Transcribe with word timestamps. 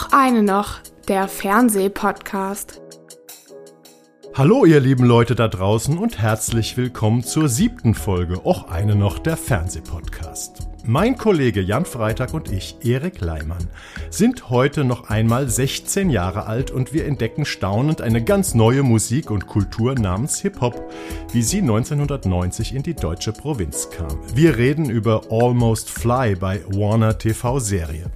Och 0.00 0.14
eine 0.14 0.42
noch, 0.42 0.78
der 1.08 1.28
Fernsehpodcast. 1.28 2.80
Hallo 4.32 4.64
ihr 4.64 4.80
lieben 4.80 5.04
Leute 5.04 5.34
da 5.34 5.46
draußen 5.46 5.98
und 5.98 6.18
herzlich 6.18 6.78
willkommen 6.78 7.22
zur 7.22 7.50
siebten 7.50 7.94
Folge 7.94 8.46
Och 8.46 8.70
eine 8.70 8.94
noch, 8.94 9.18
der 9.18 9.36
Fernsehpodcast. 9.36 10.68
Mein 10.84 11.18
Kollege 11.18 11.60
Jan 11.60 11.84
Freitag 11.84 12.32
und 12.32 12.50
ich, 12.50 12.76
Erik 12.82 13.20
Leimann, 13.20 13.68
sind 14.08 14.48
heute 14.48 14.84
noch 14.84 15.10
einmal 15.10 15.50
16 15.50 16.08
Jahre 16.08 16.46
alt 16.46 16.70
und 16.70 16.94
wir 16.94 17.04
entdecken 17.04 17.44
staunend 17.44 18.00
eine 18.00 18.24
ganz 18.24 18.54
neue 18.54 18.82
Musik 18.82 19.30
und 19.30 19.46
Kultur 19.46 19.96
namens 19.96 20.40
Hip-Hop, 20.40 20.90
wie 21.32 21.42
sie 21.42 21.58
1990 21.58 22.74
in 22.74 22.82
die 22.82 22.94
deutsche 22.94 23.32
Provinz 23.32 23.90
kam. 23.90 24.18
Wir 24.34 24.56
reden 24.56 24.88
über 24.88 25.24
Almost 25.30 25.90
Fly 25.90 26.36
bei 26.36 26.62
Warner 26.68 27.18
TV 27.18 27.58
Serie. 27.58 28.10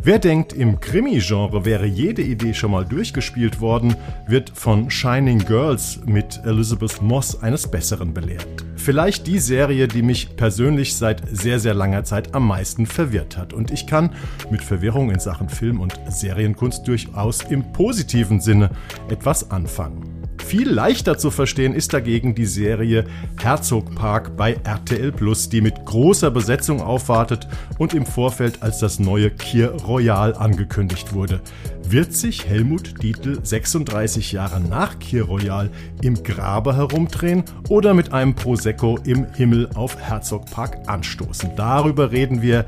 Wer 0.00 0.20
denkt, 0.20 0.52
im 0.52 0.78
Krimi-Genre 0.78 1.64
wäre 1.64 1.84
jede 1.84 2.22
Idee 2.22 2.54
schon 2.54 2.70
mal 2.70 2.84
durchgespielt 2.84 3.60
worden, 3.60 3.96
wird 4.28 4.52
von 4.54 4.90
Shining 4.90 5.40
Girls 5.40 5.98
mit 6.06 6.40
Elizabeth 6.44 7.02
Moss 7.02 7.42
eines 7.42 7.68
Besseren 7.68 8.14
belehrt. 8.14 8.46
Vielleicht 8.76 9.26
die 9.26 9.40
Serie, 9.40 9.88
die 9.88 10.02
mich 10.02 10.36
persönlich 10.36 10.96
seit 10.96 11.22
sehr, 11.36 11.58
sehr 11.58 11.74
langer 11.74 12.04
Zeit 12.04 12.32
am 12.34 12.46
meisten 12.46 12.86
verwirrt 12.86 13.36
hat. 13.36 13.52
Und 13.52 13.72
ich 13.72 13.88
kann 13.88 14.14
mit 14.52 14.62
Verwirrung 14.62 15.10
in 15.10 15.18
Sachen 15.18 15.48
Film- 15.48 15.80
und 15.80 15.98
Serienkunst 16.08 16.86
durchaus 16.86 17.42
im 17.42 17.72
positiven 17.72 18.40
Sinne 18.40 18.70
etwas 19.10 19.50
anfangen. 19.50 20.17
Viel 20.44 20.70
leichter 20.70 21.18
zu 21.18 21.30
verstehen 21.30 21.74
ist 21.74 21.92
dagegen 21.92 22.34
die 22.34 22.46
Serie 22.46 23.04
Herzog 23.40 23.94
Park 23.94 24.36
bei 24.36 24.54
RTL 24.64 25.12
Plus, 25.12 25.48
die 25.48 25.60
mit 25.60 25.84
großer 25.84 26.30
Besetzung 26.30 26.80
aufwartet 26.80 27.46
und 27.78 27.94
im 27.94 28.06
Vorfeld 28.06 28.62
als 28.62 28.78
das 28.78 28.98
neue 28.98 29.30
Kier 29.30 29.72
Royal 29.86 30.34
angekündigt 30.34 31.12
wurde. 31.12 31.40
Wird 31.82 32.14
sich 32.14 32.46
Helmut 32.46 33.02
Dietl 33.02 33.38
36 33.42 34.32
Jahre 34.32 34.60
nach 34.60 34.98
Kier 34.98 35.24
Royal 35.24 35.70
im 36.02 36.22
Grabe 36.22 36.76
herumdrehen 36.76 37.44
oder 37.68 37.94
mit 37.94 38.12
einem 38.12 38.34
Prosecco 38.34 38.98
im 39.04 39.26
Himmel 39.34 39.68
auf 39.74 39.98
Herzog 39.98 40.50
Park 40.50 40.78
anstoßen? 40.86 41.50
Darüber 41.56 42.10
reden 42.12 42.42
wir 42.42 42.64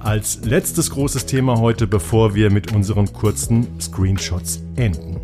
als 0.00 0.44
letztes 0.44 0.90
großes 0.90 1.26
Thema 1.26 1.58
heute, 1.58 1.86
bevor 1.86 2.34
wir 2.34 2.50
mit 2.50 2.72
unseren 2.72 3.12
kurzen 3.12 3.80
Screenshots 3.80 4.60
enden. 4.76 5.20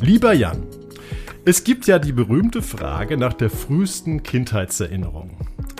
Lieber 0.00 0.32
Jan, 0.32 0.62
es 1.48 1.62
gibt 1.62 1.86
ja 1.86 2.00
die 2.00 2.12
berühmte 2.12 2.60
Frage 2.60 3.16
nach 3.16 3.32
der 3.32 3.50
frühesten 3.50 4.24
Kindheitserinnerung. 4.24 5.30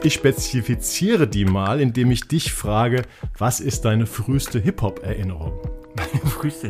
Ich 0.04 0.14
spezifiziere 0.14 1.26
die 1.26 1.44
mal, 1.44 1.80
indem 1.80 2.12
ich 2.12 2.28
dich 2.28 2.52
frage, 2.52 3.02
was 3.36 3.58
ist 3.58 3.84
deine 3.84 4.06
früheste 4.06 4.60
Hip-Hop-Erinnerung? 4.60 5.54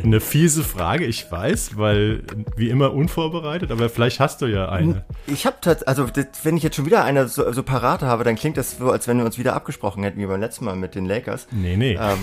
Eine 0.03 0.19
fiese 0.19 0.63
Frage, 0.63 1.05
ich 1.05 1.31
weiß, 1.31 1.77
weil 1.77 2.23
wie 2.55 2.69
immer 2.69 2.93
unvorbereitet, 2.93 3.71
aber 3.71 3.89
vielleicht 3.89 4.19
hast 4.19 4.41
du 4.41 4.47
ja 4.47 4.69
eine. 4.69 5.05
Ich 5.27 5.45
habe 5.45 5.57
also 5.85 6.07
wenn 6.43 6.57
ich 6.57 6.63
jetzt 6.63 6.77
schon 6.77 6.85
wieder 6.85 7.03
eine 7.03 7.27
so, 7.27 7.51
so 7.51 7.61
parat 7.61 8.01
habe, 8.01 8.23
dann 8.23 8.35
klingt 8.35 8.57
das 8.57 8.77
so, 8.77 8.89
als 8.89 9.07
wenn 9.07 9.17
wir 9.17 9.25
uns 9.25 9.37
wieder 9.37 9.53
abgesprochen 9.53 10.01
hätten 10.03 10.19
wie 10.19 10.25
beim 10.25 10.39
letzten 10.39 10.65
Mal 10.65 10.75
mit 10.75 10.95
den 10.95 11.05
Lakers. 11.05 11.47
Nee, 11.51 11.75
nee. 11.75 11.99
Ähm, 12.01 12.17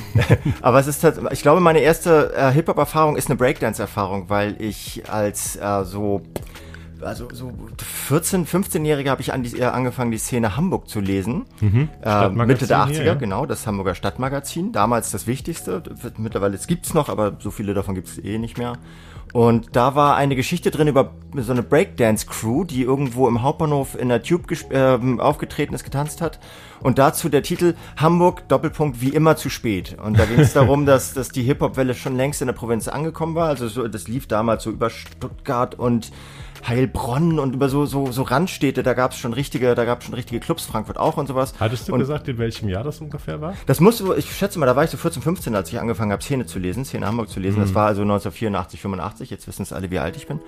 aber 0.62 0.80
es 0.80 0.86
ist 0.86 1.06
ich 1.30 1.42
glaube, 1.42 1.60
meine 1.60 1.80
erste 1.80 2.32
äh, 2.34 2.50
Hip-Hop-Erfahrung 2.50 3.16
ist 3.16 3.28
eine 3.28 3.36
Breakdance-Erfahrung, 3.36 4.28
weil 4.28 4.60
ich 4.60 5.02
als 5.08 5.56
äh, 5.56 5.84
so 5.84 6.22
also 7.00 7.28
so 7.32 7.52
14, 8.08 8.46
15-Jährige 8.46 9.10
habe 9.10 9.20
ich 9.20 9.32
an 9.32 9.42
die, 9.42 9.58
äh, 9.58 9.64
angefangen, 9.64 10.10
die 10.10 10.18
Szene 10.18 10.56
Hamburg 10.56 10.88
zu 10.88 11.00
lesen. 11.00 11.46
Mhm. 11.60 11.88
Äh, 12.02 12.28
Mitte 12.30 12.66
der 12.66 12.78
80er, 12.78 12.90
hier, 12.90 13.04
ja. 13.04 13.14
genau, 13.14 13.46
das 13.46 13.66
Hamburger 13.66 13.94
Stadtmagazin. 13.94 14.72
Damals 14.72 15.10
das 15.10 15.26
Wichtigste. 15.26 15.82
Mittlerweile 16.18 16.58
gibt 16.66 16.86
es 16.86 16.94
noch, 16.94 17.08
aber 17.08 17.36
so 17.40 17.50
viele 17.50 17.74
davon 17.74 17.94
gibt 17.94 18.08
es 18.08 18.18
eh 18.18 18.38
nicht 18.38 18.58
mehr. 18.58 18.74
Und 19.34 19.74
da 19.74 19.96
war 19.96 20.14
eine 20.14 20.36
Geschichte 20.36 20.70
drin 20.70 20.86
über 20.86 21.10
so 21.34 21.50
eine 21.50 21.64
Breakdance-Crew, 21.64 22.62
die 22.62 22.82
irgendwo 22.82 23.26
im 23.26 23.42
Hauptbahnhof 23.42 23.98
in 23.98 24.08
der 24.08 24.22
Tube 24.22 24.46
äh, 24.70 24.96
aufgetreten 25.18 25.74
ist, 25.74 25.82
getanzt 25.82 26.20
hat. 26.20 26.38
Und 26.80 27.00
dazu 27.00 27.28
der 27.28 27.42
Titel 27.42 27.74
Hamburg, 27.96 28.46
Doppelpunkt, 28.46 29.00
wie 29.00 29.08
immer 29.08 29.34
zu 29.34 29.50
spät. 29.50 29.96
Und 30.00 30.20
da 30.20 30.26
ging 30.26 30.38
es 30.38 30.52
darum, 30.52 30.86
dass, 30.86 31.14
dass 31.14 31.30
die 31.30 31.42
Hip-Hop-Welle 31.42 31.96
schon 31.96 32.16
längst 32.16 32.42
in 32.42 32.46
der 32.46 32.54
Provinz 32.54 32.86
angekommen 32.86 33.34
war. 33.34 33.48
Also 33.48 33.66
so, 33.66 33.88
das 33.88 34.06
lief 34.06 34.28
damals 34.28 34.62
so 34.62 34.70
über 34.70 34.88
Stuttgart 34.88 35.74
und 35.74 36.12
Heilbronn 36.66 37.38
und 37.38 37.54
über 37.54 37.68
so, 37.68 37.86
so, 37.86 38.10
so 38.10 38.22
Randstädte, 38.22 38.82
da 38.82 38.94
gab 38.94 39.12
es 39.12 39.18
schon 39.18 39.32
richtige, 39.32 39.74
da 39.74 39.84
gab 39.84 40.00
es 40.00 40.06
schon 40.06 40.14
richtige 40.14 40.40
Clubs, 40.40 40.64
Frankfurt 40.66 40.98
auch 40.98 41.16
und 41.16 41.26
sowas. 41.26 41.54
Hattest 41.60 41.88
du 41.88 41.92
und 41.92 42.00
gesagt, 42.00 42.28
in 42.28 42.38
welchem 42.38 42.68
Jahr 42.68 42.84
das 42.84 43.00
ungefähr 43.00 43.40
war? 43.40 43.54
Das 43.66 43.80
musste, 43.80 44.14
ich 44.16 44.34
schätze 44.34 44.58
mal, 44.58 44.66
da 44.66 44.76
war 44.76 44.84
ich 44.84 44.90
so 44.90 44.96
14, 44.96 45.22
15, 45.22 45.54
als 45.54 45.70
ich 45.70 45.78
angefangen 45.78 46.12
habe, 46.12 46.22
Szene 46.22 46.46
zu 46.46 46.58
lesen, 46.58 46.84
Szene 46.84 47.06
Hamburg 47.06 47.28
zu 47.28 47.40
lesen. 47.40 47.58
Mhm. 47.58 47.64
Das 47.64 47.74
war 47.74 47.86
also 47.86 48.02
1984, 48.02 48.80
85, 48.80 49.30
jetzt 49.30 49.46
wissen 49.46 49.62
es 49.62 49.72
alle, 49.72 49.90
wie 49.90 49.98
alt 49.98 50.16
ich 50.16 50.26
bin. 50.26 50.40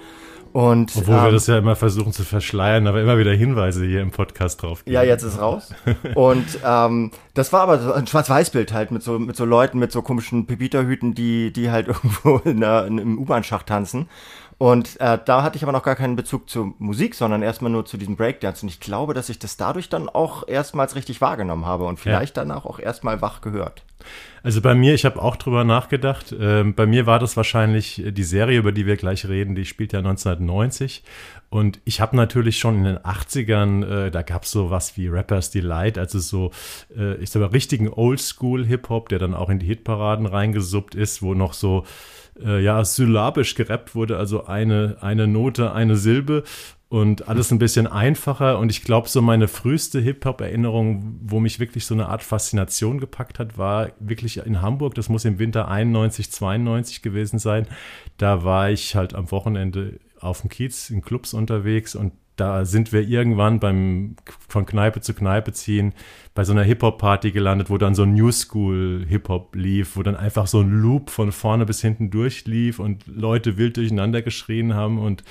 Und, 0.52 0.96
Obwohl 0.96 1.16
ähm, 1.16 1.24
wir 1.24 1.32
das 1.32 1.46
ja 1.48 1.58
immer 1.58 1.76
versuchen 1.76 2.12
zu 2.12 2.24
verschleiern, 2.24 2.86
aber 2.86 3.02
immer 3.02 3.18
wieder 3.18 3.32
Hinweise 3.32 3.84
hier 3.84 4.00
im 4.00 4.10
Podcast 4.10 4.62
drauf. 4.62 4.84
Geben. 4.84 4.94
Ja, 4.94 5.02
jetzt 5.02 5.22
ist 5.22 5.38
raus. 5.38 5.74
und 6.14 6.46
ähm, 6.64 7.10
das 7.34 7.52
war 7.52 7.60
aber 7.60 7.78
so 7.78 7.92
ein 7.92 8.06
Schwarz-Weiß-Bild 8.06 8.72
halt 8.72 8.90
mit 8.90 9.02
so 9.02 9.18
mit 9.18 9.36
so 9.36 9.44
Leuten 9.44 9.78
mit 9.78 9.92
so 9.92 10.00
komischen 10.00 10.46
Pepita-Hüten, 10.46 11.14
die 11.14 11.52
die 11.52 11.70
halt 11.70 11.88
irgendwo 11.88 12.38
in 12.38 12.60
der, 12.60 12.86
in, 12.86 12.96
im 12.96 13.18
U-Bahn-Schacht 13.18 13.66
tanzen. 13.66 14.08
Und 14.58 14.98
äh, 15.00 15.18
da 15.22 15.42
hatte 15.42 15.56
ich 15.56 15.62
aber 15.62 15.72
noch 15.72 15.82
gar 15.82 15.96
keinen 15.96 16.16
Bezug 16.16 16.48
zur 16.48 16.72
Musik, 16.78 17.14
sondern 17.14 17.42
erstmal 17.42 17.70
nur 17.70 17.84
zu 17.84 17.98
diesem 17.98 18.16
Breakdance. 18.16 18.64
Und 18.64 18.70
ich 18.70 18.80
glaube, 18.80 19.12
dass 19.12 19.28
ich 19.28 19.38
das 19.38 19.58
dadurch 19.58 19.90
dann 19.90 20.08
auch 20.08 20.48
erstmals 20.48 20.94
richtig 20.94 21.20
wahrgenommen 21.20 21.66
habe 21.66 21.84
und 21.84 22.00
vielleicht 22.00 22.36
ja. 22.36 22.44
danach 22.44 22.64
auch 22.64 22.78
erstmal 22.78 23.20
wach 23.20 23.42
gehört. 23.42 23.82
Also 24.42 24.62
bei 24.62 24.74
mir, 24.74 24.94
ich 24.94 25.04
habe 25.04 25.20
auch 25.20 25.36
drüber 25.36 25.64
nachgedacht. 25.64 26.34
Ähm, 26.38 26.74
bei 26.74 26.86
mir 26.86 27.04
war 27.04 27.18
das 27.18 27.36
wahrscheinlich 27.36 28.02
die 28.06 28.24
Serie, 28.24 28.58
über 28.58 28.72
die 28.72 28.86
wir 28.86 28.96
gleich 28.96 29.28
reden, 29.28 29.54
die 29.54 29.64
spielt 29.66 29.92
ja 29.92 29.98
1990. 29.98 31.02
Und 31.50 31.80
ich 31.84 32.00
habe 32.00 32.16
natürlich 32.16 32.58
schon 32.58 32.78
in 32.78 32.84
den 32.84 32.98
80ern, 32.98 34.06
äh, 34.06 34.10
da 34.10 34.22
gab 34.22 34.44
es 34.44 34.50
so 34.50 34.70
was 34.70 34.96
wie 34.96 35.08
Rappers 35.08 35.50
Delight, 35.50 35.98
also 35.98 36.18
so, 36.18 36.50
äh, 36.96 37.16
ich 37.16 37.30
sag 37.30 37.40
mal, 37.40 37.48
richtigen 37.48 37.88
Oldschool-Hip-Hop, 37.92 39.08
der 39.10 39.18
dann 39.18 39.34
auch 39.34 39.50
in 39.50 39.58
die 39.58 39.66
Hitparaden 39.66 40.26
reingesuppt 40.26 40.94
ist, 40.94 41.22
wo 41.22 41.34
noch 41.34 41.52
so 41.52 41.84
äh, 42.44 42.62
ja, 42.62 42.84
syllabisch 42.84 43.54
gerappt 43.54 43.94
wurde, 43.94 44.16
also 44.16 44.46
eine, 44.46 44.98
eine 45.00 45.26
Note, 45.26 45.72
eine 45.72 45.96
Silbe 45.96 46.44
und 46.88 47.28
alles 47.28 47.50
ein 47.50 47.58
bisschen 47.58 47.86
einfacher. 47.86 48.58
Und 48.58 48.70
ich 48.70 48.82
glaube, 48.82 49.08
so 49.08 49.20
meine 49.20 49.48
früheste 49.48 50.00
Hip-Hop-Erinnerung, 50.00 51.18
wo 51.22 51.40
mich 51.40 51.58
wirklich 51.58 51.84
so 51.84 51.94
eine 51.94 52.08
Art 52.08 52.22
Faszination 52.22 52.98
gepackt 52.98 53.38
hat, 53.38 53.58
war 53.58 53.90
wirklich 53.98 54.38
in 54.38 54.62
Hamburg. 54.62 54.94
Das 54.94 55.08
muss 55.08 55.24
im 55.24 55.38
Winter 55.38 55.68
91, 55.68 56.30
92 56.30 57.02
gewesen 57.02 57.38
sein. 57.38 57.66
Da 58.18 58.44
war 58.44 58.70
ich 58.70 58.94
halt 58.94 59.14
am 59.14 59.30
Wochenende 59.30 59.98
auf 60.20 60.42
dem 60.42 60.50
Kiez 60.50 60.90
in 60.90 61.02
Clubs 61.02 61.34
unterwegs 61.34 61.94
und 61.94 62.12
da 62.36 62.64
sind 62.64 62.92
wir 62.92 63.02
irgendwann 63.02 63.60
beim 63.60 64.16
von 64.48 64.66
Kneipe 64.66 65.00
zu 65.00 65.14
Kneipe 65.14 65.52
ziehen 65.52 65.94
bei 66.34 66.44
so 66.44 66.52
einer 66.52 66.62
Hip-Hop-Party 66.62 67.32
gelandet, 67.32 67.70
wo 67.70 67.78
dann 67.78 67.94
so 67.94 68.04
New 68.04 68.30
School-Hip-Hop 68.30 69.56
lief, 69.56 69.96
wo 69.96 70.02
dann 70.02 70.16
einfach 70.16 70.46
so 70.46 70.60
ein 70.60 70.70
Loop 70.70 71.08
von 71.08 71.32
vorne 71.32 71.64
bis 71.64 71.80
hinten 71.80 72.10
durchlief 72.10 72.78
und 72.78 73.06
Leute 73.06 73.56
wild 73.56 73.78
durcheinander 73.78 74.20
geschrien 74.20 74.74
haben 74.74 74.98
und 74.98 75.24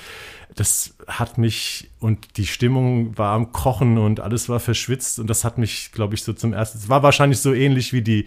das 0.56 0.94
hat 1.06 1.36
mich 1.36 1.90
und 2.00 2.38
die 2.38 2.46
Stimmung 2.46 3.18
war 3.18 3.34
am 3.34 3.52
Kochen 3.52 3.98
und 3.98 4.20
alles 4.20 4.48
war 4.48 4.58
verschwitzt 4.58 5.18
und 5.18 5.28
das 5.28 5.44
hat 5.44 5.58
mich, 5.58 5.92
glaube 5.92 6.14
ich, 6.14 6.24
so 6.24 6.32
zum 6.32 6.54
ersten, 6.54 6.78
es 6.78 6.88
war 6.88 7.02
wahrscheinlich 7.02 7.40
so 7.40 7.52
ähnlich 7.52 7.92
wie 7.92 8.00
die 8.00 8.24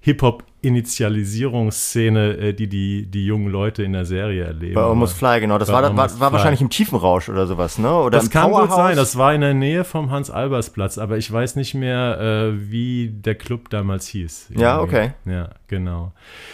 Hip-Hop-Initialisierungsszene, 0.00 2.36
äh, 2.36 2.54
die, 2.54 2.68
die 2.68 3.06
die 3.06 3.24
jungen 3.24 3.46
Leute 3.48 3.84
in 3.84 3.92
der 3.92 4.04
Serie 4.04 4.42
erleben. 4.44 4.74
Bei 4.74 4.82
Almost 4.82 5.16
Fly, 5.16 5.38
genau. 5.40 5.58
Das 5.58 5.70
war, 5.70 5.96
war, 5.96 6.20
war 6.20 6.32
wahrscheinlich 6.32 6.60
im 6.60 6.70
Tiefenrausch 6.70 7.28
oder 7.28 7.46
sowas, 7.46 7.78
ne? 7.78 7.94
Oder 7.94 8.18
das 8.18 8.28
kann 8.28 8.50
gut 8.50 8.72
sein. 8.72 8.96
Das 8.96 9.16
war 9.16 9.32
in 9.32 9.42
der 9.42 9.54
Nähe 9.54 9.84
vom 9.84 10.10
Hans-Albers-Platz, 10.10 10.98
aber 10.98 11.18
ich 11.18 11.32
weiß 11.32 11.54
nicht 11.54 11.74
mehr, 11.74 12.18
äh, 12.20 12.52
wie 12.70 13.10
der 13.10 13.36
Club 13.36 13.70
damals 13.70 14.08
hieß. 14.08 14.46
Irgendwie. 14.50 14.62
Ja, 14.62 14.80
okay. 14.80 15.12
Ja, 15.24 15.50
genau. 15.68 16.10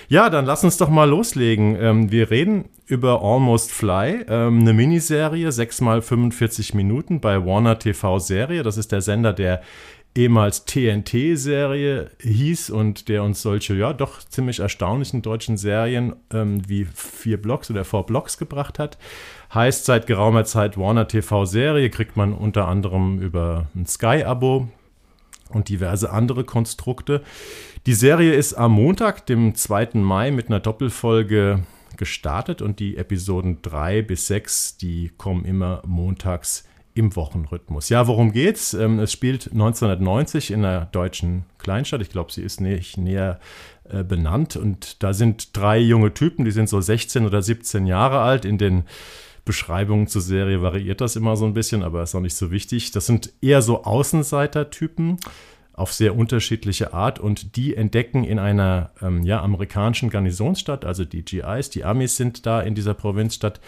Ja, 0.08 0.28
dann 0.28 0.44
lass 0.44 0.62
uns 0.62 0.76
doch 0.76 0.90
mal 0.90 1.08
loslegen. 1.08 1.74
Ähm, 1.80 2.12
wir 2.12 2.30
reden 2.30 2.66
über 2.88 3.22
Almost 3.22 3.70
Fly, 3.70 4.24
ähm, 4.28 4.60
eine 4.60 4.72
Miniserie, 4.72 5.17
6 5.26 5.80
mal 5.80 6.00
45 6.00 6.74
Minuten 6.74 7.20
bei 7.20 7.44
Warner 7.44 7.78
TV 7.78 8.18
Serie. 8.18 8.62
Das 8.62 8.76
ist 8.76 8.92
der 8.92 9.00
Sender, 9.00 9.32
der 9.32 9.62
ehemals 10.14 10.64
TNT-Serie 10.64 12.10
hieß 12.20 12.70
und 12.70 13.08
der 13.08 13.22
uns 13.22 13.42
solche, 13.42 13.74
ja, 13.74 13.92
doch 13.92 14.20
ziemlich 14.20 14.60
erstaunlichen 14.60 15.22
deutschen 15.22 15.56
Serien 15.56 16.16
ähm, 16.32 16.62
wie 16.68 16.86
vier 16.92 17.40
Blocks 17.40 17.70
oder 17.70 17.84
Four 17.84 18.06
Blocks 18.06 18.38
gebracht 18.38 18.78
hat. 18.78 18.98
Heißt 19.52 19.84
seit 19.84 20.06
geraumer 20.06 20.44
Zeit 20.44 20.76
Warner 20.76 21.08
TV-Serie, 21.08 21.90
kriegt 21.90 22.16
man 22.16 22.32
unter 22.32 22.68
anderem 22.68 23.20
über 23.20 23.66
ein 23.74 23.86
Sky-Abo 23.86 24.68
und 25.50 25.68
diverse 25.68 26.10
andere 26.10 26.44
Konstrukte. 26.44 27.22
Die 27.86 27.94
Serie 27.94 28.34
ist 28.34 28.54
am 28.54 28.72
Montag, 28.72 29.26
dem 29.26 29.54
2. 29.54 29.90
Mai, 29.94 30.30
mit 30.30 30.48
einer 30.48 30.60
Doppelfolge 30.60 31.62
gestartet 31.98 32.62
und 32.62 32.80
die 32.80 32.96
Episoden 32.96 33.60
3 33.60 34.00
bis 34.00 34.26
6, 34.28 34.78
die 34.78 35.10
kommen 35.18 35.44
immer 35.44 35.82
montags 35.86 36.64
im 36.94 37.14
Wochenrhythmus. 37.14 37.90
Ja, 37.90 38.06
worum 38.06 38.32
geht's? 38.32 38.74
Ähm, 38.74 38.98
es 38.98 39.12
spielt 39.12 39.52
1990 39.52 40.50
in 40.50 40.62
der 40.62 40.86
deutschen 40.86 41.44
Kleinstadt. 41.58 42.00
Ich 42.00 42.10
glaube, 42.10 42.32
sie 42.32 42.42
ist 42.42 42.60
nicht 42.60 42.96
näher 42.96 43.38
äh, 43.88 44.02
benannt. 44.02 44.56
Und 44.56 45.02
da 45.02 45.12
sind 45.12 45.56
drei 45.56 45.78
junge 45.78 46.12
Typen, 46.12 46.44
die 46.44 46.50
sind 46.50 46.68
so 46.68 46.80
16 46.80 47.24
oder 47.24 47.42
17 47.42 47.86
Jahre 47.86 48.20
alt. 48.20 48.44
In 48.44 48.58
den 48.58 48.84
Beschreibungen 49.44 50.08
zur 50.08 50.22
Serie 50.22 50.60
variiert 50.60 51.00
das 51.00 51.14
immer 51.14 51.36
so 51.36 51.46
ein 51.46 51.54
bisschen, 51.54 51.82
aber 51.82 52.02
ist 52.02 52.14
auch 52.14 52.20
nicht 52.20 52.36
so 52.36 52.50
wichtig. 52.50 52.90
Das 52.90 53.06
sind 53.06 53.32
eher 53.40 53.62
so 53.62 53.84
Außenseiter-Typen 53.84 55.18
auf 55.78 55.92
sehr 55.92 56.16
unterschiedliche 56.16 56.92
Art 56.92 57.18
und 57.18 57.56
die 57.56 57.76
entdecken 57.76 58.24
in 58.24 58.38
einer 58.38 58.90
ähm, 59.00 59.22
ja, 59.22 59.42
amerikanischen 59.42 60.10
Garnisonsstadt, 60.10 60.84
also 60.84 61.04
die 61.04 61.24
GIs, 61.24 61.70
die 61.70 61.84
Amis 61.84 62.16
sind 62.16 62.46
da 62.46 62.60
in 62.60 62.74
dieser 62.74 62.94
Provinzstadt, 62.94 63.60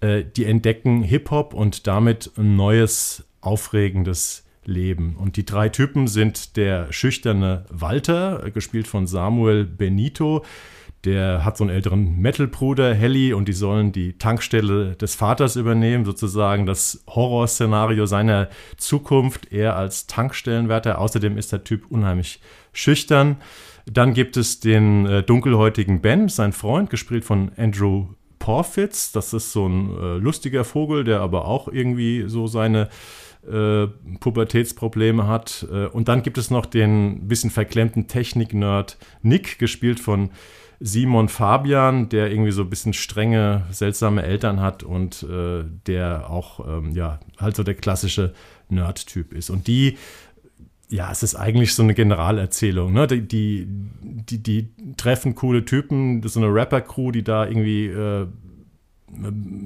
äh, 0.00 0.24
die 0.24 0.44
entdecken 0.44 1.02
Hip-Hop 1.02 1.54
und 1.54 1.86
damit 1.86 2.30
ein 2.36 2.56
neues, 2.56 3.24
aufregendes 3.40 4.44
Leben. 4.64 5.16
Und 5.16 5.36
die 5.36 5.44
drei 5.44 5.68
Typen 5.68 6.06
sind 6.08 6.56
der 6.56 6.92
schüchterne 6.92 7.64
Walter, 7.70 8.50
gespielt 8.52 8.86
von 8.86 9.06
Samuel 9.06 9.64
Benito, 9.64 10.44
der 11.04 11.44
hat 11.44 11.56
so 11.56 11.64
einen 11.64 11.74
älteren 11.74 12.18
Metal-Bruder, 12.18 12.94
Helly, 12.94 13.32
und 13.32 13.48
die 13.48 13.52
sollen 13.52 13.92
die 13.92 14.18
Tankstelle 14.18 14.96
des 14.96 15.14
Vaters 15.14 15.56
übernehmen, 15.56 16.04
sozusagen 16.04 16.66
das 16.66 17.04
Horrorszenario 17.08 18.06
seiner 18.06 18.48
Zukunft, 18.76 19.52
er 19.52 19.76
als 19.76 20.06
Tankstellenwärter. 20.06 20.98
Außerdem 20.98 21.36
ist 21.36 21.52
der 21.52 21.64
Typ 21.64 21.90
unheimlich 21.90 22.40
schüchtern. 22.72 23.36
Dann 23.86 24.14
gibt 24.14 24.36
es 24.36 24.60
den 24.60 25.06
äh, 25.06 25.22
dunkelhäutigen 25.22 26.00
Ben, 26.00 26.28
sein 26.28 26.52
Freund, 26.52 26.88
gespielt 26.90 27.24
von 27.24 27.52
Andrew 27.56 28.06
Porfitz. 28.38 29.12
Das 29.12 29.32
ist 29.32 29.52
so 29.52 29.66
ein 29.66 29.90
äh, 29.96 30.16
lustiger 30.16 30.64
Vogel, 30.64 31.04
der 31.04 31.20
aber 31.20 31.46
auch 31.46 31.68
irgendwie 31.68 32.24
so 32.26 32.46
seine 32.46 32.88
äh, 33.50 33.86
Pubertätsprobleme 34.20 35.26
hat. 35.26 35.66
Äh, 35.70 35.86
und 35.86 36.08
dann 36.08 36.22
gibt 36.22 36.38
es 36.38 36.50
noch 36.50 36.66
den 36.66 37.28
bisschen 37.28 37.50
verklemmten 37.50 38.08
Technik-Nerd 38.08 38.98
Nick, 39.22 39.58
gespielt 39.58 40.00
von 40.00 40.30
Simon 40.86 41.30
Fabian, 41.30 42.10
der 42.10 42.30
irgendwie 42.30 42.50
so 42.50 42.60
ein 42.60 42.68
bisschen 42.68 42.92
strenge, 42.92 43.62
seltsame 43.70 44.22
Eltern 44.22 44.60
hat 44.60 44.82
und 44.82 45.22
äh, 45.22 45.64
der 45.86 46.28
auch, 46.28 46.60
ähm, 46.68 46.92
ja, 46.92 47.20
halt 47.38 47.56
so 47.56 47.62
der 47.62 47.74
klassische 47.74 48.34
Nerd-Typ 48.68 49.32
ist. 49.32 49.48
Und 49.48 49.66
die, 49.66 49.96
ja, 50.90 51.10
es 51.10 51.22
ist 51.22 51.36
eigentlich 51.36 51.74
so 51.74 51.82
eine 51.82 51.94
Generalerzählung, 51.94 52.92
ne? 52.92 53.06
Die, 53.06 53.26
die, 53.26 53.66
die, 53.66 54.42
die 54.42 54.68
treffen 54.98 55.34
coole 55.34 55.64
Typen, 55.64 56.22
so 56.28 56.38
eine 56.38 56.52
Rapper-Crew, 56.52 57.12
die 57.12 57.24
da 57.24 57.46
irgendwie 57.46 57.86
äh, 57.86 58.26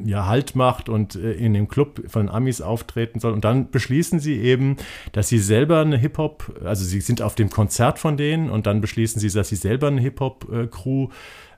ja, 0.05 0.27
Halt 0.27 0.55
macht 0.57 0.89
und 0.89 1.15
äh, 1.15 1.33
in 1.33 1.55
dem 1.55 1.69
Club 1.69 2.03
von 2.09 2.29
Amis 2.29 2.61
auftreten 2.61 3.21
soll. 3.21 3.33
Und 3.33 3.45
dann 3.45 3.71
beschließen 3.71 4.21
sie 4.21 4.39
eben, 4.39 4.77
dass 5.13 5.29
sie 5.29 5.39
selber 5.39 5.81
eine 5.81 5.97
Hip-Hop, 5.97 6.61
also 6.65 6.85
sie 6.85 7.01
sind 7.01 7.23
auf 7.23 7.35
dem 7.35 7.51
Konzert 7.51 7.99
von 7.99 8.17
denen 8.17 8.51
und 8.51 8.67
dann 8.67 8.81
beschließen 8.81 9.21
sie, 9.21 9.31
dass 9.31 9.49
sie 9.49 9.57
selber 9.57 9.89
eine 9.89 10.01
Hip-Hop-Crew 10.01 11.09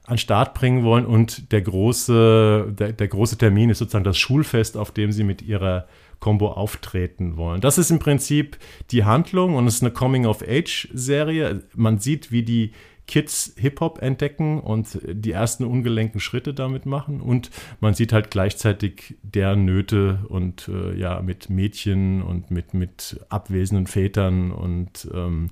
an 0.05 0.19
Start 0.19 0.55
bringen 0.55 0.83
wollen 0.83 1.07
und 1.07 1.53
der 1.53 1.63
große, 1.63 2.75
der, 2.77 2.93
der 2.93 3.09
große 3.09 3.39
Termin 3.39 3.71
ist 3.71 3.79
sozusagen 3.79 4.05
das 4.05 4.19
Schulfest, 4.19 4.77
auf 4.77 4.91
dem 4.91 5.13
sie 5.13 5.23
mit 5.23 5.43
ihrer 5.43 5.87
Combo 6.19 6.49
auftreten 6.49 7.37
wollen. 7.37 7.61
Das 7.61 7.79
ist 7.79 7.91
im 7.91 7.99
Prinzip 7.99 8.59
die 8.91 9.05
Handlung 9.05 9.55
und 9.55 9.67
es 9.67 9.77
ist 9.77 9.83
eine 9.83 9.93
Coming-of-Age-Serie. 9.93 11.63
Man 11.75 11.99
sieht, 11.99 12.33
wie 12.33 12.43
die 12.43 12.73
Kids 13.07 13.55
Hip-Hop 13.57 14.01
entdecken 14.03 14.61
und 14.61 14.99
die 15.05 15.33
ersten 15.33 15.65
ungelenken 15.65 16.21
Schritte 16.21 16.55
damit 16.55 16.87
machen. 16.87 17.21
Und 17.21 17.51
man 17.81 17.95
sieht 17.95 18.13
halt 18.13 18.31
gleichzeitig 18.31 19.17
deren 19.23 19.65
Nöte 19.65 20.21
und 20.29 20.69
äh, 20.69 20.97
ja, 20.97 21.21
mit 21.21 21.51
Mädchen 21.51 22.23
und 22.23 22.51
mit, 22.51 22.75
mit 22.75 23.21
abwesenden 23.29 23.87
Vätern 23.87 24.53
und 24.53 25.09
ähm, 25.13 25.51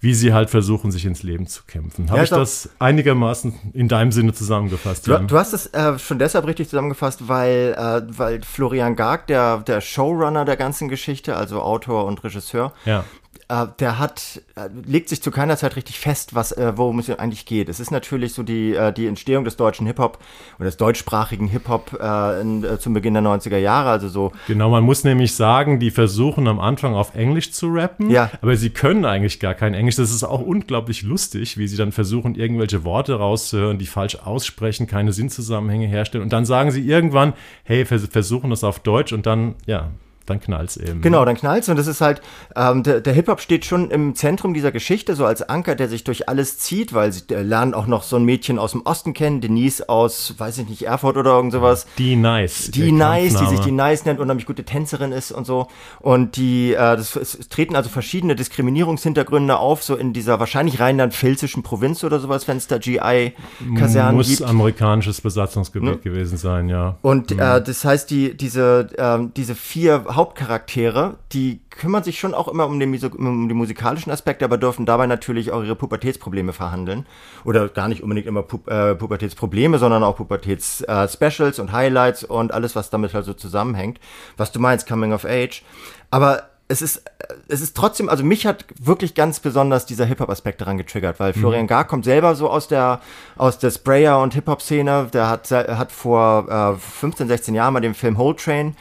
wie 0.00 0.12
sie 0.12 0.34
halt 0.34 0.50
versuchen, 0.50 0.90
sich 0.90 1.06
ins 1.06 1.22
Leben 1.22 1.46
zu 1.46 1.62
kämpfen. 1.66 2.08
Habe 2.10 2.18
ja, 2.18 2.24
ich 2.24 2.28
glaub, 2.28 2.40
das 2.40 2.68
einigermaßen 2.78 3.54
in 3.72 3.88
deinem 3.88 4.12
Sinne 4.12 4.34
zusammengefasst? 4.34 5.06
Du, 5.06 5.16
du 5.16 5.36
hast 5.38 5.54
es 5.54 5.68
äh, 5.68 5.98
schon 5.98 6.18
deshalb 6.18 6.46
richtig 6.46 6.68
zusammengefasst, 6.68 7.26
weil, 7.26 7.74
äh, 7.78 8.02
weil 8.18 8.42
Florian 8.42 8.96
Garg, 8.96 9.26
der, 9.28 9.58
der 9.58 9.80
Showrunner 9.80 10.44
der 10.44 10.58
ganzen 10.58 10.90
Geschichte, 10.90 11.36
also 11.36 11.62
Autor 11.62 12.04
und 12.04 12.22
Regisseur, 12.22 12.74
ja 12.84 13.04
äh, 13.48 13.66
der 13.78 13.98
hat, 13.98 14.42
äh, 14.56 14.68
legt 14.86 15.08
sich 15.08 15.22
zu 15.22 15.30
keiner 15.30 15.56
Zeit 15.56 15.76
richtig 15.76 15.98
fest, 15.98 16.34
was, 16.34 16.52
äh, 16.52 16.72
worum 16.76 16.98
es 16.98 17.10
eigentlich 17.10 17.46
geht. 17.46 17.68
Es 17.68 17.80
ist 17.80 17.90
natürlich 17.90 18.32
so 18.32 18.42
die, 18.42 18.74
äh, 18.74 18.92
die 18.92 19.06
Entstehung 19.06 19.44
des 19.44 19.56
deutschen 19.56 19.86
Hip-Hop 19.86 20.18
oder 20.58 20.66
des 20.66 20.76
deutschsprachigen 20.76 21.48
Hip-Hop 21.48 21.98
äh, 22.00 22.40
äh, 22.40 22.78
zum 22.78 22.94
Beginn 22.94 23.14
der 23.14 23.22
90er 23.22 23.58
Jahre, 23.58 23.90
also 23.90 24.08
so. 24.08 24.32
Genau, 24.46 24.70
man 24.70 24.84
muss 24.84 25.04
nämlich 25.04 25.34
sagen, 25.34 25.78
die 25.80 25.90
versuchen 25.90 26.48
am 26.48 26.60
Anfang 26.60 26.94
auf 26.94 27.14
Englisch 27.14 27.52
zu 27.52 27.68
rappen, 27.68 28.10
ja. 28.10 28.30
aber 28.40 28.56
sie 28.56 28.70
können 28.70 29.04
eigentlich 29.04 29.40
gar 29.40 29.54
kein 29.54 29.74
Englisch. 29.74 29.96
Das 29.96 30.10
ist 30.10 30.24
auch 30.24 30.40
unglaublich 30.40 31.02
lustig, 31.02 31.58
wie 31.58 31.68
sie 31.68 31.76
dann 31.76 31.92
versuchen, 31.92 32.34
irgendwelche 32.34 32.84
Worte 32.84 33.14
rauszuhören, 33.14 33.78
die 33.78 33.86
falsch 33.86 34.16
aussprechen, 34.16 34.86
keine 34.86 35.12
Sinnzusammenhänge 35.12 35.86
herstellen 35.86 36.24
und 36.24 36.32
dann 36.32 36.44
sagen 36.44 36.70
sie 36.70 36.86
irgendwann, 36.86 37.34
hey, 37.64 37.84
versuchen 37.84 38.50
das 38.50 38.64
auf 38.64 38.80
Deutsch 38.80 39.12
und 39.12 39.26
dann, 39.26 39.54
ja, 39.66 39.90
dann 40.26 40.40
knallt's 40.40 40.76
eben. 40.76 41.02
Genau, 41.02 41.24
dann 41.24 41.36
knallt's 41.36 41.68
und 41.68 41.76
das 41.76 41.86
ist 41.86 42.00
halt, 42.00 42.22
ähm, 42.56 42.82
der, 42.82 43.00
der 43.00 43.12
Hip-Hop 43.12 43.40
steht 43.40 43.64
schon 43.64 43.90
im 43.90 44.14
Zentrum 44.14 44.54
dieser 44.54 44.72
Geschichte, 44.72 45.14
so 45.14 45.26
als 45.26 45.42
Anker, 45.42 45.74
der 45.74 45.88
sich 45.88 46.04
durch 46.04 46.28
alles 46.28 46.58
zieht, 46.58 46.94
weil 46.94 47.12
sie 47.12 47.22
äh, 47.30 47.42
lernen 47.42 47.74
auch 47.74 47.86
noch 47.86 48.02
so 48.02 48.16
ein 48.16 48.24
Mädchen 48.24 48.58
aus 48.58 48.72
dem 48.72 48.82
Osten 48.82 49.12
kennen, 49.12 49.40
Denise 49.40 49.88
aus, 49.88 50.34
weiß 50.38 50.58
ich 50.58 50.68
nicht, 50.68 50.82
Erfurt 50.82 51.16
oder 51.16 51.32
irgend 51.32 51.52
sowas. 51.52 51.86
Die 51.98 52.16
Nice. 52.16 52.70
Die 52.70 52.92
Nice, 52.92 53.34
die 53.34 53.46
sich 53.46 53.60
die 53.60 53.72
Nice 53.72 54.04
nennt, 54.04 54.20
unheimlich 54.20 54.46
gute 54.46 54.64
Tänzerin 54.64 55.12
ist 55.12 55.32
und 55.32 55.46
so. 55.46 55.68
Und 56.00 56.36
die, 56.36 56.72
äh, 56.72 56.76
das, 56.76 57.16
es 57.16 57.48
treten 57.48 57.76
also 57.76 57.90
verschiedene 57.90 58.34
Diskriminierungshintergründe 58.34 59.58
auf, 59.58 59.82
so 59.82 59.96
in 59.96 60.12
dieser 60.12 60.40
wahrscheinlich 60.40 60.80
rheinland-pfälzischen 60.80 61.62
Provinz 61.62 62.02
oder 62.04 62.20
sowas, 62.20 62.48
wenn 62.48 62.56
es 62.56 62.66
da 62.66 62.78
GI-Kasernen 62.78 64.18
gibt. 64.18 64.40
Muss 64.40 64.42
amerikanisches 64.42 65.20
Besatzungsgebiet 65.20 65.88
ne? 65.88 65.96
gewesen 65.98 66.38
sein, 66.38 66.68
ja. 66.68 66.96
Und 67.02 67.30
mhm. 67.30 67.40
äh, 67.40 67.62
das 67.62 67.84
heißt, 67.84 68.10
die, 68.10 68.36
diese, 68.36 68.88
äh, 68.96 69.18
diese 69.36 69.54
vier 69.54 70.04
Hauptcharaktere, 70.14 71.18
die 71.32 71.60
kümmern 71.70 72.02
sich 72.02 72.18
schon 72.18 72.34
auch 72.34 72.48
immer 72.48 72.66
um 72.66 72.78
den, 72.80 72.94
um 73.16 73.48
den 73.48 73.56
musikalischen 73.56 74.12
Aspekt, 74.12 74.42
aber 74.42 74.58
dürfen 74.58 74.86
dabei 74.86 75.06
natürlich 75.06 75.50
auch 75.52 75.62
ihre 75.62 75.76
Pubertätsprobleme 75.76 76.52
verhandeln. 76.52 77.06
Oder 77.44 77.68
gar 77.68 77.88
nicht 77.88 78.02
unbedingt 78.02 78.26
immer 78.26 78.42
Pu 78.42 78.60
äh, 78.70 78.94
Pubertätsprobleme, 78.94 79.78
sondern 79.78 80.02
auch 80.02 80.16
Pubertäts-Specials 80.16 81.58
äh, 81.58 81.60
und 81.60 81.72
Highlights 81.72 82.24
und 82.24 82.52
alles, 82.52 82.76
was 82.76 82.90
damit 82.90 83.14
halt 83.14 83.24
so 83.24 83.34
zusammenhängt. 83.34 84.00
Was 84.36 84.52
du 84.52 84.60
meinst, 84.60 84.88
Coming 84.88 85.12
of 85.12 85.24
Age. 85.24 85.62
Aber 86.10 86.50
es 86.68 86.80
ist, 86.80 87.04
es 87.48 87.60
ist 87.60 87.76
trotzdem, 87.76 88.08
also 88.08 88.24
mich 88.24 88.46
hat 88.46 88.64
wirklich 88.80 89.14
ganz 89.14 89.40
besonders 89.40 89.84
dieser 89.84 90.06
Hip-Hop-Aspekt 90.06 90.60
daran 90.60 90.78
getriggert, 90.78 91.20
weil 91.20 91.32
mhm. 91.32 91.40
Florian 91.40 91.66
Gar 91.66 91.86
kommt 91.86 92.04
selber 92.04 92.34
so 92.34 92.48
aus 92.48 92.68
der, 92.68 93.00
aus 93.36 93.58
der 93.58 93.70
Sprayer- 93.70 94.22
und 94.22 94.34
Hip-Hop-Szene. 94.34 95.08
Der 95.12 95.28
hat, 95.28 95.50
hat 95.50 95.92
vor 95.92 96.74
äh, 96.74 96.78
15, 96.78 97.28
16 97.28 97.54
Jahren 97.54 97.74
mal 97.74 97.80
den 97.80 97.94
Film 97.94 98.16
Whole 98.16 98.36
Train 98.36 98.76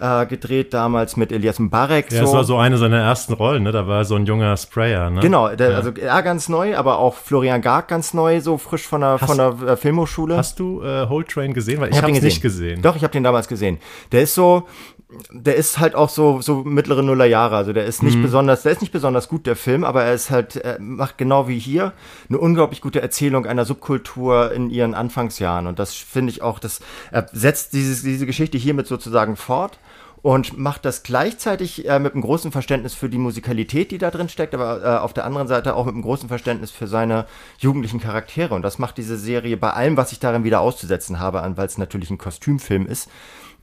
äh, 0.00 0.26
gedreht, 0.26 0.74
damals 0.74 1.16
mit 1.16 1.32
Elias 1.32 1.58
Mbarek. 1.58 2.12
Ja, 2.12 2.18
so. 2.18 2.24
das 2.24 2.34
war 2.34 2.44
so 2.44 2.56
eine 2.56 2.78
seiner 2.78 3.00
ersten 3.00 3.32
Rollen, 3.32 3.62
ne? 3.62 3.72
Da 3.72 3.86
war 3.86 4.04
so 4.04 4.14
ein 4.14 4.26
junger 4.26 4.56
Sprayer, 4.56 5.10
ne? 5.10 5.20
Genau, 5.20 5.48
der, 5.54 5.70
ja. 5.70 5.76
also 5.76 5.90
er 5.90 6.22
ganz 6.22 6.48
neu, 6.48 6.76
aber 6.76 6.98
auch 6.98 7.14
Florian 7.14 7.62
Garg 7.62 7.88
ganz 7.88 8.14
neu, 8.14 8.40
so 8.40 8.58
frisch 8.58 8.86
von 8.86 9.00
der, 9.00 9.18
hast, 9.20 9.26
von 9.26 9.38
der 9.38 9.68
äh, 9.68 9.76
Filmhochschule. 9.76 10.36
Hast 10.36 10.58
du 10.58 10.82
äh, 10.82 11.08
Whole 11.08 11.24
Train 11.24 11.54
gesehen? 11.54 11.80
Weil 11.80 11.88
ich, 11.88 11.96
ich 11.96 12.02
habe 12.02 12.12
hab 12.12 12.18
ihn 12.18 12.24
nicht 12.24 12.42
gesehen. 12.42 12.82
Doch, 12.82 12.96
ich 12.96 13.02
habe 13.02 13.12
den 13.12 13.24
damals 13.24 13.48
gesehen. 13.48 13.78
Der 14.12 14.22
ist 14.22 14.34
so, 14.34 14.66
der 15.30 15.54
ist 15.54 15.78
halt 15.78 15.94
auch 15.94 16.08
so 16.08 16.40
so 16.40 16.64
mittlere 16.64 17.02
Nullerjahre, 17.02 17.56
also 17.56 17.72
der 17.72 17.84
ist 17.84 18.02
nicht 18.02 18.16
mhm. 18.16 18.22
besonders, 18.22 18.62
der 18.62 18.72
ist 18.72 18.80
nicht 18.80 18.92
besonders 18.92 19.28
gut 19.28 19.46
der 19.46 19.54
Film, 19.54 19.84
aber 19.84 20.02
er 20.02 20.14
ist 20.14 20.30
halt 20.30 20.56
er 20.56 20.80
macht 20.80 21.16
genau 21.16 21.46
wie 21.46 21.60
hier 21.60 21.92
eine 22.28 22.38
unglaublich 22.38 22.80
gute 22.80 23.00
Erzählung 23.00 23.46
einer 23.46 23.64
Subkultur 23.64 24.50
in 24.50 24.68
ihren 24.68 24.94
Anfangsjahren 24.94 25.68
und 25.68 25.78
das 25.78 25.94
finde 25.94 26.30
ich 26.32 26.42
auch, 26.42 26.58
das 26.58 26.80
er 27.12 27.26
setzt 27.32 27.72
dieses, 27.72 28.02
diese 28.02 28.26
Geschichte 28.26 28.58
hiermit 28.58 28.88
sozusagen 28.88 29.36
fort 29.36 29.78
und 30.26 30.58
macht 30.58 30.84
das 30.84 31.04
gleichzeitig 31.04 31.88
äh, 31.88 32.00
mit 32.00 32.14
einem 32.14 32.22
großen 32.22 32.50
Verständnis 32.50 32.94
für 32.94 33.08
die 33.08 33.16
Musikalität, 33.16 33.92
die 33.92 33.98
da 33.98 34.10
drin 34.10 34.28
steckt, 34.28 34.56
aber 34.56 34.82
äh, 34.82 34.98
auf 34.98 35.12
der 35.12 35.24
anderen 35.24 35.46
Seite 35.46 35.76
auch 35.76 35.84
mit 35.84 35.94
einem 35.94 36.02
großen 36.02 36.28
Verständnis 36.28 36.72
für 36.72 36.88
seine 36.88 37.26
jugendlichen 37.58 38.00
Charaktere. 38.00 38.52
Und 38.52 38.62
das 38.62 38.80
macht 38.80 38.98
diese 38.98 39.16
Serie 39.16 39.56
bei 39.56 39.70
allem, 39.70 39.96
was 39.96 40.10
ich 40.10 40.18
darin 40.18 40.42
wieder 40.42 40.62
auszusetzen 40.62 41.20
habe, 41.20 41.42
an, 41.42 41.56
weil 41.56 41.66
es 41.66 41.78
natürlich 41.78 42.10
ein 42.10 42.18
Kostümfilm 42.18 42.86
ist, 42.86 43.08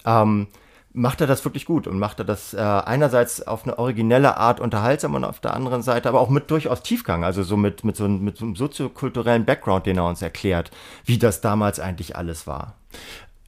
ähm, 0.05 0.48
macht 0.93 1.20
er 1.20 1.27
das 1.27 1.43
wirklich 1.43 1.65
gut 1.65 1.86
und 1.86 2.00
macht 2.00 2.20
er 2.20 2.25
das 2.25 2.53
äh, 2.53 2.62
einerseits 2.62 3.46
auf 3.46 3.65
eine 3.65 3.77
originelle 3.77 4.38
Art 4.38 4.62
unterhaltsam 4.62 5.15
und 5.15 5.25
auf 5.25 5.41
der 5.41 5.55
anderen 5.55 5.82
Seite 5.82 6.08
aber 6.08 6.22
auch 6.22 6.29
mit 6.29 6.50
durchaus 6.50 6.82
Tiefgang, 6.82 7.25
also 7.25 7.43
so 7.43 7.58
mit, 7.58 7.84
mit, 7.84 7.98
so, 7.98 8.08
mit 8.08 8.38
so 8.38 8.46
einem 8.46 8.55
soziokulturellen 8.55 9.43
Background, 9.43 9.86
den 9.86 9.98
er 9.98 10.08
uns 10.08 10.22
erklärt, 10.22 10.72
wie 11.03 11.17
das 11.17 11.41
damals 11.41 11.82
eigentlich 11.82 12.15
alles 12.15 12.48
war. 12.48 12.75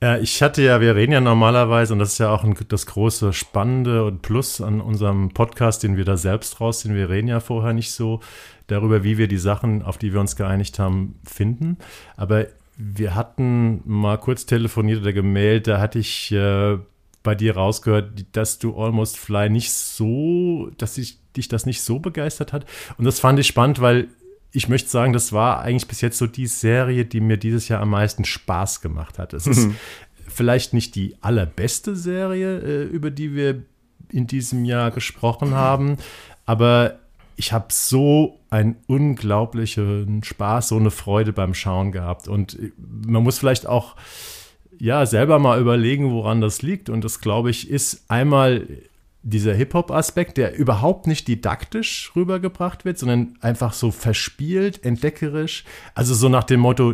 Ja, 0.02 0.18
ich 0.18 0.42
hatte 0.42 0.62
ja, 0.62 0.82
wir 0.82 0.96
reden 0.96 1.14
ja 1.14 1.22
normalerweise, 1.22 1.94
und 1.94 2.00
das 2.00 2.14
ist 2.14 2.18
ja 2.18 2.30
auch 2.30 2.44
ein, 2.44 2.54
das 2.68 2.86
große 2.86 3.32
Spannende 3.32 4.04
und 4.04 4.22
Plus 4.22 4.60
an 4.60 4.82
unserem 4.82 5.30
Podcast, 5.30 5.84
den 5.84 5.96
wir 5.96 6.04
da 6.04 6.18
selbst 6.18 6.60
rausziehen. 6.60 6.96
Wir 6.96 7.10
reden 7.10 7.30
ja 7.30 7.40
vorher 7.40 7.74
nicht 7.74 7.92
so 7.92 8.20
darüber, 8.68 9.04
wie 9.04 9.18
wir 9.18 9.28
die 9.28 9.38
Sachen, 9.38 9.84
auf 9.84 9.98
die 9.98 10.12
wir 10.12 10.20
uns 10.20 10.36
geeinigt 10.36 10.80
haben, 10.80 11.16
finden. 11.24 11.78
Aber 12.18 12.48
wir 12.78 13.16
hatten 13.16 13.82
mal 13.86 14.18
kurz 14.18 14.46
telefoniert 14.46 15.02
oder 15.02 15.14
gemeldet, 15.14 15.68
da 15.68 15.80
hatte 15.80 16.00
ich 16.00 16.30
äh, 16.34 16.78
bei 17.24 17.36
dir 17.36 17.56
rausgehört, 17.56 18.25
dass 18.34 18.60
du 18.60 18.78
Almost 18.78 19.18
Fly 19.18 19.50
nicht 19.50 19.72
so, 19.72 20.70
dass 20.78 20.98
ich 20.98 21.20
dich 21.34 21.48
das 21.48 21.66
nicht 21.66 21.82
so 21.82 22.00
begeistert 22.00 22.52
hat. 22.52 22.66
Und 22.98 23.06
das 23.06 23.20
fand 23.20 23.40
ich 23.40 23.48
spannend, 23.48 23.80
weil 23.80 24.10
ich 24.56 24.70
möchte 24.70 24.90
sagen, 24.90 25.14
das 25.14 25.34
war 25.34 25.60
eigentlich 25.60 25.88
bis 25.88 26.02
jetzt 26.02 26.18
so 26.18 26.28
die 26.28 26.48
Serie, 26.48 27.06
die 27.06 27.20
mir 27.20 27.38
dieses 27.38 27.68
Jahr 27.68 27.82
am 27.82 27.90
meisten 27.90 28.24
Spaß 28.24 28.82
gemacht 28.82 29.20
hat. 29.20 29.34
Es 29.34 29.48
ist 29.48 29.70
vielleicht 30.28 30.74
nicht 30.74 30.96
die 30.96 31.16
allerbeste 31.22 31.96
Serie, 31.96 32.60
äh, 32.60 32.84
über 32.84 33.12
die 33.12 33.36
wir 33.36 33.64
in 34.10 34.28
diesem 34.28 34.64
Jahr 34.66 34.92
gesprochen 34.92 35.56
haben, 35.56 35.98
aber 36.46 37.00
ich 37.36 37.52
habe 37.52 37.66
so 37.70 38.40
einen 38.50 38.78
unglaublichen 38.88 40.24
Spaß, 40.24 40.70
so 40.70 40.78
eine 40.78 40.92
Freude 40.92 41.34
beim 41.34 41.54
Schauen 41.54 41.92
gehabt. 41.92 42.30
Und 42.30 42.58
man 42.78 43.24
muss 43.24 43.40
vielleicht 43.40 43.68
auch 43.68 43.98
ja 44.80 45.06
selber 45.06 45.38
mal 45.38 45.60
überlegen, 45.60 46.12
woran 46.12 46.40
das 46.40 46.62
liegt. 46.62 46.90
Und 46.90 47.04
das, 47.04 47.20
glaube 47.20 47.50
ich, 47.50 47.70
ist 47.70 48.06
einmal 48.08 48.66
dieser 49.25 49.55
Hip-Hop-Aspekt, 49.55 50.38
der 50.38 50.55
überhaupt 50.55 51.08
nicht 51.08 51.27
didaktisch 51.27 52.12
rübergebracht 52.15 52.86
wird, 52.86 53.00
sondern 53.00 53.34
einfach 53.41 53.74
so 53.74 53.89
verspielt, 53.89 54.86
entdeckerisch. 54.86 55.63
Also 55.96 56.13
so 56.13 56.29
nach 56.29 56.44
dem 56.44 56.60
Motto, 56.60 56.94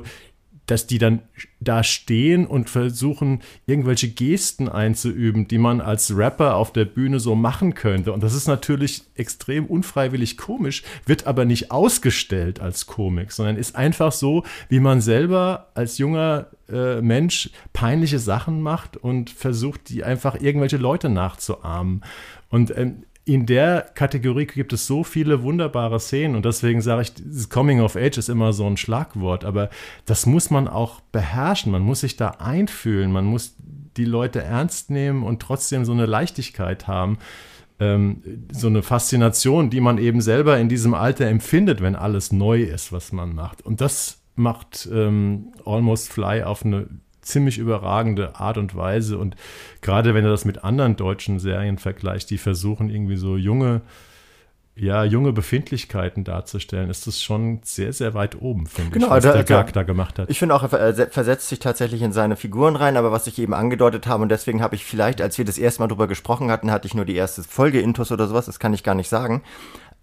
dass 0.65 0.87
die 0.87 0.97
dann 0.97 1.21
da 1.59 1.83
stehen 1.83 2.45
und 2.47 2.69
versuchen, 2.69 3.41
irgendwelche 3.65 4.09
Gesten 4.09 4.69
einzuüben, 4.69 5.47
die 5.47 5.57
man 5.57 5.81
als 5.81 6.15
Rapper 6.15 6.55
auf 6.55 6.71
der 6.71 6.85
Bühne 6.85 7.19
so 7.19 7.35
machen 7.35 7.73
könnte. 7.73 8.13
Und 8.13 8.23
das 8.23 8.33
ist 8.33 8.47
natürlich 8.47 9.03
extrem 9.15 9.65
unfreiwillig 9.65 10.37
komisch, 10.37 10.83
wird 11.05 11.27
aber 11.27 11.45
nicht 11.45 11.71
ausgestellt 11.71 12.59
als 12.59 12.85
Komik, 12.85 13.31
sondern 13.31 13.57
ist 13.57 13.75
einfach 13.75 14.11
so, 14.11 14.43
wie 14.69 14.79
man 14.79 15.01
selber 15.01 15.67
als 15.73 15.97
junger 15.97 16.47
äh, 16.69 17.01
Mensch 17.01 17.49
peinliche 17.73 18.19
Sachen 18.19 18.61
macht 18.61 18.97
und 18.97 19.29
versucht, 19.29 19.89
die 19.89 20.03
einfach 20.03 20.39
irgendwelche 20.41 20.77
Leute 20.77 21.09
nachzuahmen. 21.09 22.03
Und 22.49 22.75
ähm, 22.77 23.03
in 23.23 23.45
der 23.45 23.81
Kategorie 23.93 24.47
gibt 24.47 24.73
es 24.73 24.87
so 24.87 25.03
viele 25.03 25.43
wunderbare 25.43 25.99
Szenen 25.99 26.35
und 26.35 26.45
deswegen 26.45 26.81
sage 26.81 27.03
ich, 27.03 27.49
Coming 27.49 27.81
of 27.81 27.95
Age 27.95 28.17
ist 28.17 28.29
immer 28.29 28.51
so 28.51 28.65
ein 28.65 28.77
Schlagwort, 28.77 29.45
aber 29.45 29.69
das 30.05 30.25
muss 30.25 30.49
man 30.49 30.67
auch 30.67 31.01
beherrschen, 31.11 31.71
man 31.71 31.83
muss 31.83 32.01
sich 32.01 32.17
da 32.17 32.29
einfühlen, 32.39 33.11
man 33.11 33.25
muss 33.25 33.55
die 33.97 34.05
Leute 34.05 34.41
ernst 34.41 34.89
nehmen 34.89 35.23
und 35.23 35.41
trotzdem 35.41 35.85
so 35.85 35.91
eine 35.91 36.07
Leichtigkeit 36.07 36.87
haben, 36.87 37.19
ähm, 37.79 38.23
so 38.51 38.67
eine 38.67 38.81
Faszination, 38.81 39.69
die 39.69 39.81
man 39.81 39.97
eben 39.99 40.21
selber 40.21 40.57
in 40.57 40.69
diesem 40.69 40.93
Alter 40.93 41.27
empfindet, 41.27 41.81
wenn 41.81 41.95
alles 41.95 42.31
neu 42.31 42.63
ist, 42.63 42.91
was 42.91 43.11
man 43.11 43.35
macht. 43.35 43.61
Und 43.63 43.81
das 43.81 44.21
macht 44.35 44.89
ähm, 44.91 45.53
Almost 45.65 46.09
Fly 46.09 46.43
auf 46.43 46.65
eine 46.65 46.87
ziemlich 47.21 47.57
überragende 47.57 48.35
Art 48.35 48.57
und 48.57 48.75
Weise. 48.75 49.17
Und 49.17 49.35
gerade 49.81 50.13
wenn 50.13 50.25
er 50.25 50.31
das 50.31 50.45
mit 50.45 50.63
anderen 50.63 50.95
deutschen 50.95 51.39
Serien 51.39 51.77
vergleicht, 51.77 52.29
die 52.29 52.37
versuchen 52.37 52.89
irgendwie 52.89 53.17
so 53.17 53.37
junge, 53.37 53.81
ja, 54.75 55.03
junge 55.03 55.33
Befindlichkeiten 55.33 56.23
darzustellen, 56.23 56.89
ist 56.89 57.05
das 57.05 57.21
schon 57.21 57.59
sehr, 57.63 57.91
sehr 57.93 58.13
weit 58.13 58.41
oben, 58.41 58.67
finde 58.67 58.91
genau, 58.91 59.07
ich, 59.07 59.11
was 59.11 59.23
da, 59.23 59.33
der 59.33 59.43
Gag 59.43 59.67
da, 59.67 59.81
da 59.81 59.83
gemacht 59.83 60.17
hat. 60.17 60.29
Ich 60.29 60.39
finde 60.39 60.55
auch, 60.55 60.63
er 60.71 61.07
versetzt 61.09 61.49
sich 61.49 61.59
tatsächlich 61.59 62.01
in 62.01 62.13
seine 62.13 62.37
Figuren 62.37 62.75
rein, 62.75 62.95
aber 62.95 63.11
was 63.11 63.27
ich 63.27 63.37
eben 63.37 63.53
angedeutet 63.53 64.07
habe, 64.07 64.23
und 64.23 64.29
deswegen 64.29 64.61
habe 64.61 64.75
ich 64.75 64.85
vielleicht, 64.85 65.21
als 65.21 65.37
wir 65.37 65.45
das 65.45 65.57
erste 65.57 65.81
Mal 65.81 65.87
drüber 65.87 66.07
gesprochen 66.07 66.49
hatten, 66.49 66.71
hatte 66.71 66.87
ich 66.87 66.93
nur 66.93 67.05
die 67.05 67.15
erste 67.15 67.43
Folge 67.43 67.81
Intus 67.81 68.11
oder 68.11 68.27
sowas, 68.27 68.45
das 68.45 68.59
kann 68.59 68.73
ich 68.73 68.83
gar 68.83 68.95
nicht 68.95 69.09
sagen. 69.09 69.43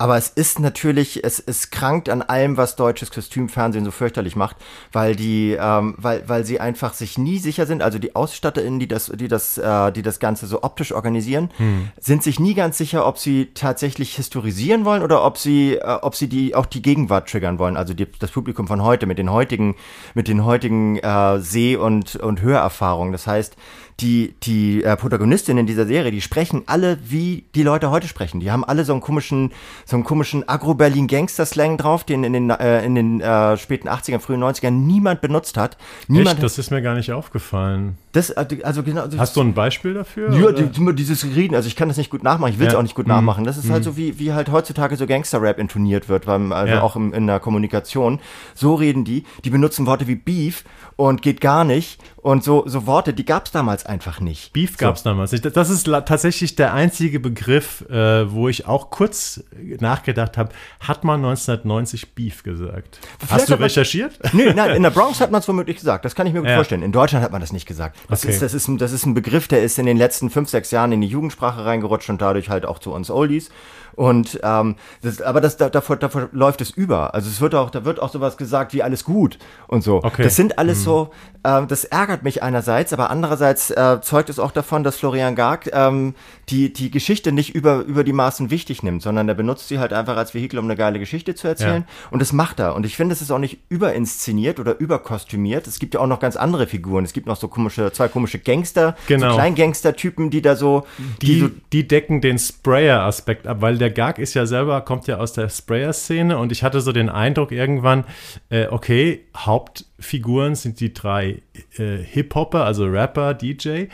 Aber 0.00 0.16
es 0.16 0.28
ist 0.28 0.60
natürlich, 0.60 1.24
es, 1.24 1.40
es 1.40 1.70
krankt 1.70 2.08
an 2.08 2.22
allem, 2.22 2.56
was 2.56 2.76
deutsches 2.76 3.10
Kostümfernsehen 3.10 3.84
so 3.84 3.90
fürchterlich 3.90 4.36
macht, 4.36 4.56
weil 4.92 5.16
die, 5.16 5.56
ähm, 5.60 5.96
weil, 5.98 6.22
weil 6.28 6.44
sie 6.44 6.60
einfach 6.60 6.94
sich 6.94 7.18
nie 7.18 7.38
sicher 7.38 7.66
sind. 7.66 7.82
Also 7.82 7.98
die 7.98 8.14
AusstatterInnen, 8.14 8.78
die 8.78 8.86
das, 8.86 9.06
die 9.12 9.26
das, 9.26 9.58
äh, 9.58 9.90
die 9.90 10.02
das 10.02 10.20
Ganze 10.20 10.46
so 10.46 10.62
optisch 10.62 10.92
organisieren, 10.92 11.50
hm. 11.56 11.90
sind 11.98 12.22
sich 12.22 12.38
nie 12.38 12.54
ganz 12.54 12.78
sicher, 12.78 13.06
ob 13.06 13.18
sie 13.18 13.50
tatsächlich 13.54 14.14
historisieren 14.14 14.84
wollen 14.84 15.02
oder 15.02 15.24
ob 15.24 15.36
sie, 15.36 15.74
äh, 15.74 15.98
ob 16.00 16.14
sie 16.14 16.28
die 16.28 16.54
auch 16.54 16.66
die 16.66 16.80
Gegenwart 16.80 17.28
triggern 17.28 17.58
wollen. 17.58 17.76
Also 17.76 17.92
die, 17.92 18.06
das 18.20 18.30
Publikum 18.30 18.68
von 18.68 18.84
heute 18.84 19.06
mit 19.06 19.18
den 19.18 19.32
heutigen, 19.32 19.74
mit 20.14 20.28
den 20.28 20.44
heutigen 20.44 20.98
äh, 20.98 21.40
Seh- 21.40 21.76
und 21.76 22.14
und 22.14 22.40
Hörerfahrungen. 22.40 23.10
Das 23.10 23.26
heißt, 23.26 23.56
die, 24.00 24.34
die 24.44 24.84
äh, 24.84 24.96
Protagonistinnen 24.96 25.66
dieser 25.66 25.84
Serie, 25.84 26.12
die 26.12 26.20
sprechen 26.20 26.62
alle, 26.66 26.98
wie 27.04 27.44
die 27.56 27.64
Leute 27.64 27.90
heute 27.90 28.06
sprechen. 28.06 28.38
Die 28.38 28.50
haben 28.50 28.64
alle 28.64 28.84
so 28.84 28.92
einen 28.92 29.00
komischen, 29.00 29.50
so 29.84 29.96
einen 29.96 30.04
komischen 30.04 30.48
Agro-Berlin-Gangster-Slang 30.48 31.78
drauf, 31.78 32.04
den 32.04 32.22
in 32.22 32.32
den, 32.32 32.50
äh, 32.50 32.84
in 32.84 32.94
den 32.94 33.20
äh, 33.20 33.56
späten 33.56 33.88
80ern, 33.88 34.20
frühen 34.20 34.42
90ern 34.42 34.70
niemand 34.70 35.20
benutzt 35.20 35.56
hat. 35.56 35.76
Niemand 36.06 36.34
Echt? 36.34 36.44
Das 36.44 36.58
ist 36.58 36.70
mir 36.70 36.80
gar 36.80 36.94
nicht 36.94 37.10
aufgefallen. 37.10 37.98
Das, 38.12 38.30
äh, 38.30 38.46
also 38.62 38.84
genau. 38.84 39.04
Hast 39.16 39.36
du 39.36 39.40
ein 39.40 39.52
Beispiel 39.52 39.94
dafür? 39.94 40.32
Ja, 40.32 40.52
die, 40.52 40.94
dieses 40.94 41.24
Reden, 41.24 41.56
also 41.56 41.66
ich 41.66 41.74
kann 41.74 41.88
das 41.88 41.96
nicht 41.96 42.10
gut 42.10 42.22
nachmachen, 42.22 42.52
ich 42.52 42.60
will 42.60 42.68
es 42.68 42.74
ja. 42.74 42.78
auch 42.78 42.84
nicht 42.84 42.94
gut 42.94 43.06
mhm. 43.06 43.14
nachmachen. 43.14 43.44
Das 43.44 43.58
ist 43.58 43.64
mhm. 43.64 43.72
halt 43.72 43.84
so, 43.84 43.96
wie, 43.96 44.20
wie 44.20 44.32
halt 44.32 44.52
heutzutage 44.52 44.96
so 44.96 45.06
Gangster-Rap 45.06 45.58
intoniert 45.58 46.08
wird, 46.08 46.26
beim, 46.26 46.52
also 46.52 46.74
ja. 46.74 46.82
auch 46.82 46.94
im, 46.94 47.12
in 47.12 47.26
der 47.26 47.40
Kommunikation. 47.40 48.20
So 48.54 48.76
reden 48.76 49.04
die, 49.04 49.24
die 49.44 49.50
benutzen 49.50 49.86
Worte 49.86 50.06
wie 50.06 50.14
Beef 50.14 50.62
und 50.98 51.22
geht 51.22 51.40
gar 51.40 51.62
nicht. 51.62 52.00
Und 52.16 52.42
so, 52.42 52.64
so 52.66 52.86
Worte, 52.86 53.14
die 53.14 53.24
gab 53.24 53.46
es 53.46 53.52
damals 53.52 53.86
einfach 53.86 54.18
nicht. 54.20 54.52
Beef 54.52 54.76
gab 54.76 54.96
es 54.96 55.02
so. 55.02 55.10
damals 55.10 55.30
nicht. 55.30 55.44
Das 55.56 55.70
ist 55.70 55.84
tatsächlich 55.86 56.56
der 56.56 56.74
einzige 56.74 57.20
Begriff, 57.20 57.88
äh, 57.88 58.30
wo 58.30 58.48
ich 58.48 58.66
auch 58.66 58.90
kurz 58.90 59.44
nachgedacht 59.78 60.36
habe, 60.36 60.50
hat 60.80 61.04
man 61.04 61.24
1990 61.24 62.14
Beef 62.14 62.42
gesagt? 62.42 62.98
Vielleicht 63.18 63.32
Hast 63.32 63.48
du 63.48 63.54
recherchiert? 63.54 64.18
Man, 64.24 64.32
nee, 64.36 64.52
nein, 64.52 64.72
in 64.72 64.82
der 64.82 64.90
Bronx 64.98 65.20
hat 65.20 65.30
man 65.30 65.40
es 65.40 65.46
womöglich 65.46 65.76
gesagt. 65.76 66.04
Das 66.04 66.16
kann 66.16 66.26
ich 66.26 66.32
mir 66.32 66.40
gut 66.40 66.48
ja. 66.48 66.56
vorstellen. 66.56 66.82
In 66.82 66.92
Deutschland 66.92 67.24
hat 67.24 67.30
man 67.30 67.40
das 67.40 67.52
nicht 67.52 67.66
gesagt. 67.66 67.96
Das, 68.08 68.24
okay. 68.24 68.32
ist, 68.32 68.42
das, 68.42 68.52
ist 68.52 68.66
ein, 68.66 68.76
das 68.76 68.90
ist 68.90 69.06
ein 69.06 69.14
Begriff, 69.14 69.46
der 69.46 69.62
ist 69.62 69.78
in 69.78 69.86
den 69.86 69.96
letzten 69.96 70.30
fünf, 70.30 70.50
sechs 70.50 70.72
Jahren 70.72 70.90
in 70.90 71.00
die 71.00 71.06
Jugendsprache 71.06 71.64
reingerutscht 71.64 72.10
und 72.10 72.20
dadurch 72.20 72.50
halt 72.50 72.66
auch 72.66 72.80
zu 72.80 72.92
uns 72.92 73.08
Oldies. 73.08 73.50
Und 73.98 74.38
ähm, 74.44 74.76
das, 75.02 75.20
aber 75.20 75.40
das 75.40 75.56
davor, 75.56 75.96
davor 75.96 76.28
läuft 76.30 76.60
es 76.60 76.70
über. 76.70 77.14
Also 77.14 77.28
es 77.28 77.40
wird 77.40 77.56
auch, 77.56 77.68
da 77.68 77.84
wird 77.84 78.00
auch 78.00 78.12
sowas 78.12 78.36
gesagt 78.36 78.72
wie 78.72 78.84
alles 78.84 79.02
gut 79.02 79.40
und 79.66 79.82
so. 79.82 79.96
Okay. 79.96 80.22
Das 80.22 80.36
sind 80.36 80.56
alles 80.56 80.78
mhm. 80.78 80.84
so, 80.84 81.10
äh, 81.42 81.66
das 81.66 81.84
ärgert 81.84 82.22
mich 82.22 82.40
einerseits, 82.40 82.92
aber 82.92 83.10
andererseits 83.10 83.72
äh, 83.72 84.00
zeugt 84.00 84.30
es 84.30 84.38
auch 84.38 84.52
davon, 84.52 84.84
dass 84.84 84.98
Florian 84.98 85.34
Garg 85.34 85.68
ähm, 85.72 86.14
die, 86.48 86.72
die 86.72 86.92
Geschichte 86.92 87.32
nicht 87.32 87.56
über, 87.56 87.80
über 87.80 88.04
die 88.04 88.12
Maßen 88.12 88.52
wichtig 88.52 88.84
nimmt, 88.84 89.02
sondern 89.02 89.28
er 89.28 89.34
benutzt 89.34 89.66
sie 89.66 89.80
halt 89.80 89.92
einfach 89.92 90.16
als 90.16 90.32
Vehikel, 90.32 90.60
um 90.60 90.66
eine 90.66 90.76
geile 90.76 91.00
Geschichte 91.00 91.34
zu 91.34 91.48
erzählen. 91.48 91.84
Ja. 91.88 92.08
Und 92.12 92.22
das 92.22 92.32
macht 92.32 92.60
er. 92.60 92.76
Und 92.76 92.86
ich 92.86 92.94
finde, 92.94 93.14
es 93.14 93.20
ist 93.20 93.32
auch 93.32 93.40
nicht 93.40 93.58
überinszeniert 93.68 94.60
oder 94.60 94.78
überkostümiert. 94.78 95.66
Es 95.66 95.80
gibt 95.80 95.94
ja 95.94 96.00
auch 96.00 96.06
noch 96.06 96.20
ganz 96.20 96.36
andere 96.36 96.68
Figuren. 96.68 97.04
Es 97.04 97.12
gibt 97.12 97.26
noch 97.26 97.36
so 97.36 97.48
komische, 97.48 97.90
zwei 97.90 98.06
komische 98.06 98.38
Gangster, 98.38 98.94
genau. 99.08 99.30
so 99.30 99.34
Kleingangster-Typen, 99.34 100.30
die 100.30 100.40
da 100.40 100.54
so 100.54 100.86
die, 101.20 101.26
die, 101.26 101.40
so 101.40 101.50
die 101.72 101.88
decken 101.88 102.20
den 102.20 102.38
Sprayer-Aspekt 102.38 103.48
ab, 103.48 103.56
weil 103.60 103.76
der 103.76 103.87
der 103.88 103.94
Gag 103.94 104.18
ist 104.18 104.34
ja 104.34 104.44
selber, 104.44 104.82
kommt 104.82 105.06
ja 105.06 105.16
aus 105.16 105.32
der 105.32 105.48
Sprayer-Szene 105.48 106.36
und 106.36 106.52
ich 106.52 106.62
hatte 106.62 106.80
so 106.82 106.92
den 106.92 107.08
Eindruck 107.08 107.52
irgendwann, 107.52 108.04
äh, 108.50 108.66
okay, 108.66 109.24
Hauptfiguren 109.34 110.54
sind 110.54 110.80
die 110.80 110.92
drei 110.92 111.40
äh, 111.78 111.96
Hip-Hopper, 111.96 112.64
also 112.64 112.84
Rapper, 112.84 113.32
DJ. 113.32 113.84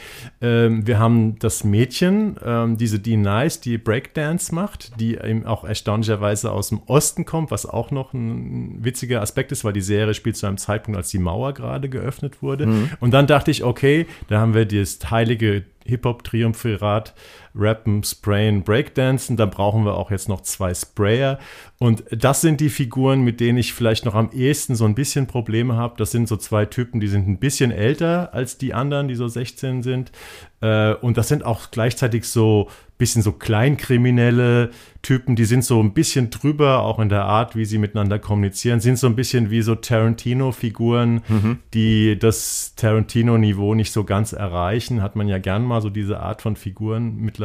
Ähm, 0.40 0.86
wir 0.86 0.98
haben 0.98 1.38
das 1.38 1.62
Mädchen, 1.62 2.36
ähm, 2.44 2.76
diese 2.76 2.98
Dee 2.98 3.16
Nice, 3.16 3.60
die 3.60 3.78
Breakdance 3.78 4.52
macht, 4.52 4.98
die 4.98 5.14
eben 5.14 5.46
auch 5.46 5.62
erstaunlicherweise 5.62 6.50
aus 6.50 6.70
dem 6.70 6.82
Osten 6.86 7.24
kommt, 7.24 7.52
was 7.52 7.64
auch 7.64 7.92
noch 7.92 8.12
ein 8.12 8.84
witziger 8.84 9.22
Aspekt 9.22 9.52
ist, 9.52 9.64
weil 9.64 9.74
die 9.74 9.80
Serie 9.80 10.14
spielt 10.14 10.36
zu 10.36 10.46
einem 10.46 10.58
Zeitpunkt, 10.58 10.98
als 10.98 11.10
die 11.10 11.20
Mauer 11.20 11.54
gerade 11.54 11.88
geöffnet 11.88 12.42
wurde. 12.42 12.66
Mhm. 12.66 12.90
Und 12.98 13.12
dann 13.12 13.28
dachte 13.28 13.52
ich, 13.52 13.62
okay, 13.62 14.06
da 14.26 14.40
haben 14.40 14.54
wir 14.54 14.66
das 14.66 14.98
heilige 15.08 15.64
Hip-Hop-Triumphirat 15.84 17.14
Rappen, 17.54 18.02
Sprayen, 18.02 18.62
Breakdancen. 18.62 19.36
Da 19.36 19.46
brauchen 19.46 19.84
wir 19.84 19.94
auch 19.94 20.10
jetzt 20.10 20.28
noch 20.28 20.42
zwei 20.42 20.74
Sprayer. 20.74 21.38
Und 21.78 22.04
das 22.10 22.40
sind 22.40 22.60
die 22.60 22.70
Figuren, 22.70 23.22
mit 23.22 23.40
denen 23.40 23.58
ich 23.58 23.74
vielleicht 23.74 24.04
noch 24.04 24.14
am 24.14 24.30
ehesten 24.32 24.74
so 24.74 24.84
ein 24.84 24.94
bisschen 24.94 25.26
Probleme 25.26 25.76
habe. 25.76 25.94
Das 25.98 26.10
sind 26.10 26.28
so 26.28 26.36
zwei 26.36 26.66
Typen, 26.66 27.00
die 27.00 27.08
sind 27.08 27.28
ein 27.28 27.38
bisschen 27.38 27.70
älter 27.70 28.34
als 28.34 28.58
die 28.58 28.74
anderen, 28.74 29.08
die 29.08 29.14
so 29.14 29.28
16 29.28 29.82
sind. 29.82 30.12
Äh, 30.60 30.94
und 30.94 31.16
das 31.16 31.28
sind 31.28 31.44
auch 31.44 31.70
gleichzeitig 31.70 32.28
so 32.28 32.68
bisschen 32.96 33.22
so 33.22 33.32
kleinkriminelle 33.32 34.70
Typen, 35.02 35.34
die 35.36 35.44
sind 35.44 35.64
so 35.64 35.80
ein 35.82 35.92
bisschen 35.94 36.30
drüber, 36.30 36.80
auch 36.80 36.98
in 37.00 37.08
der 37.08 37.24
Art, 37.24 37.56
wie 37.56 37.64
sie 37.64 37.78
miteinander 37.78 38.18
kommunizieren, 38.18 38.80
sind 38.80 38.98
so 38.98 39.08
ein 39.08 39.16
bisschen 39.16 39.50
wie 39.50 39.62
so 39.62 39.74
Tarantino-Figuren, 39.74 41.22
mhm. 41.28 41.58
die 41.74 42.16
das 42.18 42.74
Tarantino-Niveau 42.76 43.74
nicht 43.74 43.92
so 43.92 44.04
ganz 44.04 44.32
erreichen. 44.32 45.02
Hat 45.02 45.16
man 45.16 45.28
ja 45.28 45.38
gern 45.38 45.64
mal 45.64 45.82
so 45.82 45.90
diese 45.90 46.20
Art 46.20 46.40
von 46.40 46.56
Figuren 46.56 47.16
mittlerweile. 47.16 47.43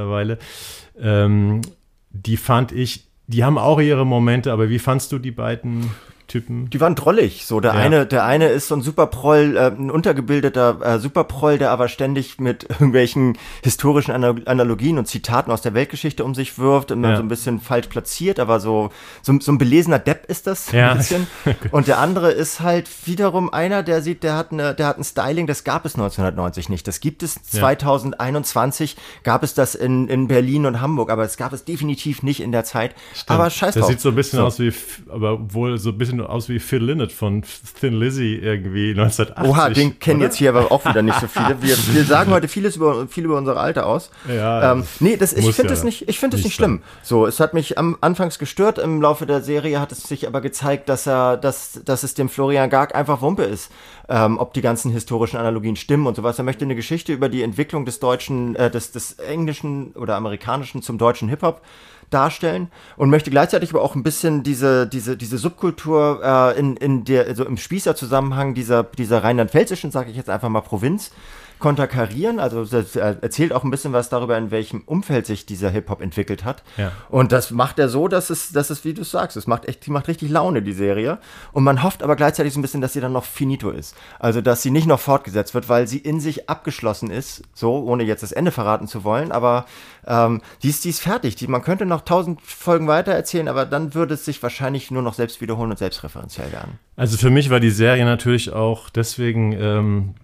Ähm, 0.99 1.61
die 2.09 2.37
fand 2.37 2.71
ich, 2.71 3.07
die 3.27 3.43
haben 3.43 3.57
auch 3.57 3.79
ihre 3.79 4.05
Momente, 4.05 4.51
aber 4.51 4.69
wie 4.69 4.79
fandst 4.79 5.11
du 5.11 5.19
die 5.19 5.31
beiden 5.31 5.91
Typen. 6.29 6.69
Die 6.69 6.79
waren 6.79 6.95
drollig. 6.95 7.45
So, 7.45 7.59
der 7.59 7.73
Ja. 7.73 7.79
eine, 7.79 8.05
der 8.05 8.23
eine 8.23 8.47
ist 8.47 8.69
so 8.69 8.75
ein 8.75 8.81
Superproll, 8.81 9.57
äh, 9.57 9.67
ein 9.67 9.91
untergebildeter 9.91 10.77
äh, 10.81 10.99
Superproll, 10.99 11.57
der 11.57 11.71
aber 11.71 11.89
ständig 11.89 12.39
mit 12.39 12.63
irgendwelchen 12.69 13.37
historischen 13.63 14.11
Ana- 14.11 14.35
Analogien 14.45 14.97
und 14.97 15.07
Zitaten 15.07 15.51
aus 15.51 15.61
der 15.61 15.73
Weltgeschichte 15.73 16.23
um 16.23 16.33
sich 16.35 16.57
wirft, 16.57 16.91
immer 16.91 17.09
Ja. 17.09 17.15
so 17.17 17.23
ein 17.23 17.27
bisschen 17.27 17.59
falsch 17.59 17.87
platziert, 17.87 18.39
aber 18.39 18.59
so, 18.61 18.91
so, 19.21 19.37
so 19.41 19.51
ein 19.51 19.57
belesener 19.57 19.99
Depp 19.99 20.25
ist 20.29 20.47
das 20.47 20.71
Ja. 20.71 20.91
ein 20.91 20.97
bisschen. 20.97 21.27
Und 21.71 21.87
der 21.87 21.99
andere 21.99 22.31
ist 22.31 22.61
halt 22.61 22.87
wiederum 23.05 23.51
einer, 23.53 23.83
der 23.83 24.01
sieht, 24.01 24.23
der 24.23 24.35
hat 24.37 24.51
eine, 24.53 24.73
der 24.75 24.87
hat 24.87 24.97
ein 24.97 25.03
Styling, 25.03 25.47
das 25.47 25.63
gab 25.65 25.85
es 25.85 25.95
1990 25.95 26.69
nicht. 26.69 26.87
Das 26.87 26.99
gibt 27.01 27.23
es 27.23 27.41
2021, 27.43 28.95
gab 29.23 29.43
es 29.43 29.53
das 29.53 29.75
in, 29.75 30.07
in 30.07 30.27
Berlin 30.27 30.65
und 30.65 30.81
Hamburg, 30.81 31.09
aber 31.11 31.23
es 31.23 31.37
gab 31.37 31.53
es 31.53 31.65
definitiv 31.65 32.23
nicht 32.23 32.41
in 32.41 32.51
der 32.51 32.63
Zeit. 32.63 32.95
Aber 33.27 33.49
scheiß 33.49 33.75
drauf. 33.75 33.87
sieht 33.87 34.01
so 34.01 34.09
ein 34.09 34.15
bisschen 34.15 34.39
aus 34.39 34.59
wie, 34.59 34.71
aber 35.09 35.53
wohl 35.53 35.77
so 35.77 35.89
ein 35.89 35.97
bisschen 35.97 36.18
aus 36.21 36.49
wie 36.49 36.59
Phil 36.59 36.83
Lynott 36.83 37.11
von 37.11 37.43
Thin 37.79 37.99
Lizzy 37.99 38.39
irgendwie 38.41 38.91
1980. 38.91 39.49
Oha, 39.49 39.69
den 39.69 39.99
kennen 39.99 40.19
oder? 40.19 40.27
jetzt 40.27 40.37
hier 40.37 40.49
aber 40.49 40.71
auch 40.71 40.85
wieder 40.85 41.01
nicht 41.01 41.19
so 41.19 41.27
viele. 41.27 41.61
Wir, 41.61 41.75
wir 41.93 42.03
sagen 42.03 42.31
heute 42.31 42.47
vieles 42.47 42.75
über, 42.75 43.07
viel 43.07 43.25
über 43.25 43.37
unser 43.37 43.57
Alter 43.57 43.85
aus. 43.85 44.11
Ja, 44.27 44.73
ähm, 44.73 44.83
nee, 44.99 45.17
das, 45.17 45.33
ich 45.33 45.53
finde 45.55 45.73
ja 45.73 45.77
es 45.77 45.83
nicht, 45.83 46.07
ich 46.09 46.21
nicht 46.21 46.33
nicht 46.43 46.55
schlimm. 46.55 46.81
So, 47.03 47.25
es 47.25 47.39
hat 47.39 47.53
mich 47.53 47.77
am 47.77 47.97
Anfangs 48.01 48.39
gestört. 48.39 48.77
Im 48.77 49.01
Laufe 49.01 49.25
der 49.25 49.41
Serie 49.41 49.79
hat 49.79 49.91
es 49.91 50.03
sich 50.03 50.27
aber 50.27 50.41
gezeigt, 50.41 50.89
dass 50.89 51.07
er, 51.07 51.37
dass, 51.37 51.81
dass 51.85 52.03
es 52.03 52.13
dem 52.13 52.29
Florian 52.29 52.69
Garg 52.69 52.95
einfach 52.95 53.21
Wumpe 53.21 53.43
ist, 53.43 53.71
ähm, 54.07 54.37
ob 54.37 54.53
die 54.53 54.61
ganzen 54.61 54.91
historischen 54.91 55.37
Analogien 55.37 55.75
stimmen 55.75 56.07
und 56.07 56.15
sowas. 56.15 56.37
Er 56.37 56.43
möchte 56.43 56.65
eine 56.65 56.75
Geschichte 56.75 57.13
über 57.13 57.29
die 57.29 57.43
Entwicklung 57.43 57.85
des 57.85 57.99
deutschen, 57.99 58.55
äh, 58.55 58.69
des, 58.69 58.91
des 58.91 59.13
englischen 59.13 59.91
oder 59.93 60.15
amerikanischen 60.15 60.81
zum 60.81 60.97
deutschen 60.97 61.29
Hip-Hop 61.29 61.61
darstellen 62.09 62.69
und 62.97 63.09
möchte 63.09 63.29
gleichzeitig 63.31 63.71
aber 63.71 63.81
auch 63.81 63.95
ein 63.95 64.03
bisschen 64.03 64.43
diese, 64.43 64.87
diese, 64.87 65.17
diese 65.17 65.37
Subkultur 65.37 66.21
äh, 66.23 66.59
in, 66.59 66.77
in 66.77 67.05
der, 67.05 67.25
also 67.25 67.45
im 67.45 67.57
Spießer-Zusammenhang 67.57 68.53
dieser, 68.53 68.83
dieser 68.83 69.23
rheinland-pfälzischen, 69.23 69.91
sage 69.91 70.11
ich 70.11 70.17
jetzt 70.17 70.29
einfach 70.29 70.49
mal 70.49 70.61
Provinz, 70.61 71.11
konterkarieren. 71.59 72.39
Also 72.39 72.65
das 72.65 72.95
äh, 72.95 73.15
erzählt 73.21 73.53
auch 73.53 73.63
ein 73.63 73.71
bisschen 73.71 73.93
was 73.93 74.09
darüber, 74.09 74.37
in 74.37 74.51
welchem 74.51 74.81
Umfeld 74.85 75.25
sich 75.25 75.45
dieser 75.45 75.69
Hip-Hop 75.69 76.01
entwickelt 76.01 76.45
hat. 76.45 76.63
Ja. 76.77 76.91
Und 77.09 77.31
das 77.31 77.51
macht 77.51 77.79
er 77.79 77.89
so, 77.89 78.07
dass 78.07 78.29
es, 78.29 78.51
dass 78.51 78.69
es, 78.69 78.85
wie 78.85 78.93
du 78.93 79.03
sagst, 79.03 79.37
es 79.37 79.47
macht 79.47 79.65
echt, 79.65 79.85
die 79.85 79.91
macht 79.91 80.07
richtig 80.07 80.29
Laune, 80.29 80.61
die 80.61 80.73
Serie. 80.73 81.19
Und 81.51 81.63
man 81.63 81.83
hofft 81.83 82.01
aber 82.01 82.15
gleichzeitig 82.15 82.53
so 82.53 82.59
ein 82.59 82.61
bisschen, 82.61 82.81
dass 82.81 82.93
sie 82.93 83.01
dann 83.01 83.13
noch 83.13 83.25
finito 83.25 83.69
ist. 83.69 83.95
Also, 84.19 84.41
dass 84.41 84.61
sie 84.61 84.71
nicht 84.71 84.87
noch 84.87 84.99
fortgesetzt 84.99 85.53
wird, 85.53 85.69
weil 85.69 85.87
sie 85.87 85.97
in 85.97 86.19
sich 86.19 86.49
abgeschlossen 86.49 87.11
ist, 87.11 87.43
so, 87.53 87.83
ohne 87.83 88.03
jetzt 88.03 88.23
das 88.23 88.31
Ende 88.31 88.51
verraten 88.51 88.87
zu 88.87 89.03
wollen. 89.03 89.31
Aber 89.31 89.65
ähm, 90.07 90.41
die, 90.63 90.69
ist, 90.69 90.85
die 90.85 90.89
ist 90.89 91.01
fertig. 91.01 91.35
Die, 91.35 91.47
man 91.47 91.61
könnte 91.61 91.85
noch 91.85 92.01
tausend 92.01 92.41
Folgen 92.41 92.87
weiter 92.87 93.11
erzählen, 93.11 93.47
aber 93.47 93.65
dann 93.65 93.93
würde 93.93 94.13
es 94.13 94.25
sich 94.25 94.41
wahrscheinlich 94.41 94.91
nur 94.91 95.01
noch 95.01 95.13
selbst 95.13 95.41
wiederholen 95.41 95.71
und 95.71 95.77
selbstreferenziell 95.77 96.51
werden. 96.51 96.79
Also 96.95 97.17
für 97.17 97.29
mich 97.29 97.49
war 97.49 97.59
die 97.59 97.69
Serie 97.69 98.05
natürlich 98.05 98.51
auch 98.51 98.89
deswegen 98.89 99.53
ähm, 99.53 100.15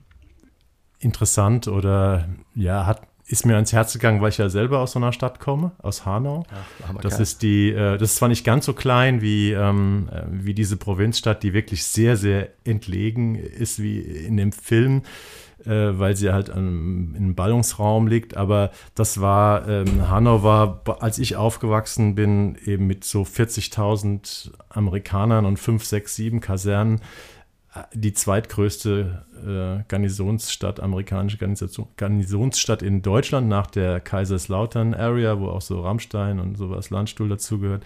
interessant 1.00 1.68
oder 1.68 2.28
ja, 2.54 2.86
hat 2.86 3.02
ist 3.28 3.46
mir 3.46 3.56
ans 3.56 3.74
Herz 3.74 3.94
gegangen, 3.94 4.22
weil 4.22 4.30
ich 4.30 4.38
ja 4.38 4.50
selber 4.50 4.80
aus 4.80 4.92
so 4.92 5.00
einer 5.00 5.12
Stadt 5.12 5.40
komme, 5.40 5.72
aus 5.80 6.06
Hanau. 6.06 6.46
armer 6.88 7.02
das 7.02 7.20
ist 7.20 7.42
die, 7.42 7.72
äh, 7.72 7.98
das 7.98 8.12
ist 8.12 8.16
zwar 8.18 8.30
nicht 8.30 8.44
ganz 8.44 8.66
so 8.66 8.74
klein 8.74 9.22
wie, 9.22 9.52
ähm, 9.52 10.10
äh, 10.12 10.22
wie 10.30 10.54
diese 10.54 10.78
Provinzstadt, 10.78 11.42
die 11.42 11.54
wirklich 11.54 11.86
sehr, 11.86 12.18
sehr 12.18 12.50
entlegen 12.64 13.36
ist 13.36 13.82
wie 13.82 14.00
in 14.00 14.38
dem 14.38 14.52
Film, 14.52 15.02
äh, 15.66 15.70
weil 15.70 16.16
sie 16.16 16.32
halt 16.32 16.52
an, 16.52 17.16
in 17.16 17.24
einem 17.24 17.36
Ballungsraum 17.36 18.06
liegt. 18.06 18.38
Aber 18.38 18.70
das 18.94 19.20
war, 19.20 19.68
ähm, 19.68 20.08
Hanau 20.08 20.44
war, 20.44 20.84
als 21.00 21.18
ich 21.18 21.36
aufgewachsen 21.36 22.14
bin, 22.14 22.60
eben 22.64 22.86
mit 22.86 23.04
so 23.06 23.24
40.000 23.24 24.52
Amerikanern 24.70 25.48
und 25.48 25.58
5, 25.58 25.84
6, 25.84 26.16
7 26.16 26.40
Kasernen 26.42 27.02
die 27.94 28.14
zweitgrößte 28.14 29.26
äh, 29.46 29.84
Garnisonsstadt, 29.88 30.80
amerikanische 30.80 31.38
Garnisonsstadt 31.98 32.82
in 32.82 33.02
Deutschland 33.02 33.50
nach 33.50 33.68
der 33.68 34.00
Kaiserslautern 34.00 34.94
Area, 34.94 35.40
wo 35.40 35.48
auch 35.50 35.62
so 35.62 35.82
Rammstein 35.82 36.40
und 36.40 36.58
sowas 36.58 36.90
Landstuhl 36.90 37.28
dazugehört. 37.28 37.84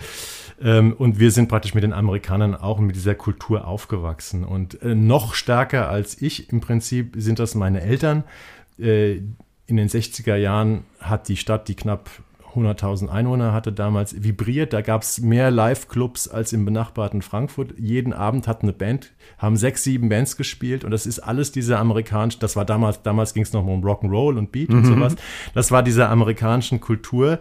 Ähm, 0.62 0.94
und 0.94 1.20
wir 1.20 1.32
sind 1.32 1.50
praktisch 1.50 1.74
mit 1.74 1.84
den 1.84 1.94
Amerikanern 1.94 2.56
auch 2.56 2.80
mit 2.80 2.96
dieser 2.96 3.16
Kultur 3.16 3.68
aufgewachsen. 3.68 4.44
Und 4.44 4.82
äh, 4.82 4.94
noch 4.94 5.34
stärker 5.34 5.90
als 5.90 6.22
ich 6.22 6.52
im 6.52 6.62
Prinzip 6.62 7.16
sind 7.18 7.40
das 7.40 7.56
meine 7.56 7.82
Eltern. 7.82 8.24
Äh, 8.78 9.22
in 9.66 9.78
den 9.78 9.88
60er 9.88 10.36
Jahren 10.36 10.84
hat 11.00 11.28
die 11.28 11.38
Stadt, 11.38 11.68
die 11.68 11.76
knapp 11.76 12.10
100.000 12.66 13.10
Einwohner 13.10 13.54
hatte 13.54 13.72
damals 13.72 14.24
vibriert. 14.24 14.74
Da 14.74 14.82
gab 14.82 15.04
es 15.04 15.20
mehr 15.20 15.52
Live-Clubs 15.52 16.28
als 16.28 16.54
im 16.54 16.66
benachbarten 16.66 17.22
Frankfurt. 17.22 17.74
Jeden 17.78 18.14
Abend 18.14 18.48
hat 18.48 18.64
eine 18.64 18.74
Band, 18.74 19.14
haben 19.38 19.58
sechs, 19.58 19.84
sieben 19.84 20.10
Bands 20.10 20.38
gespielt 20.38 20.84
und 20.84 20.92
das 20.92 21.06
ist 21.06 21.20
alles 21.20 21.52
diese 21.52 21.78
amerikanische, 21.78 22.40
das 22.40 22.56
war 22.56 22.66
damals, 22.66 23.02
damals 23.04 23.34
ging 23.34 23.44
es 23.44 23.54
noch 23.54 23.66
um 23.66 23.84
Rock'n'Roll 23.84 24.38
und 24.38 24.52
Beat 24.52 24.70
und 24.70 24.86
sowas. 24.86 25.16
Das 25.54 25.72
war 25.72 25.84
dieser 25.84 26.10
amerikanischen 26.10 26.80
Kultur 26.80 27.40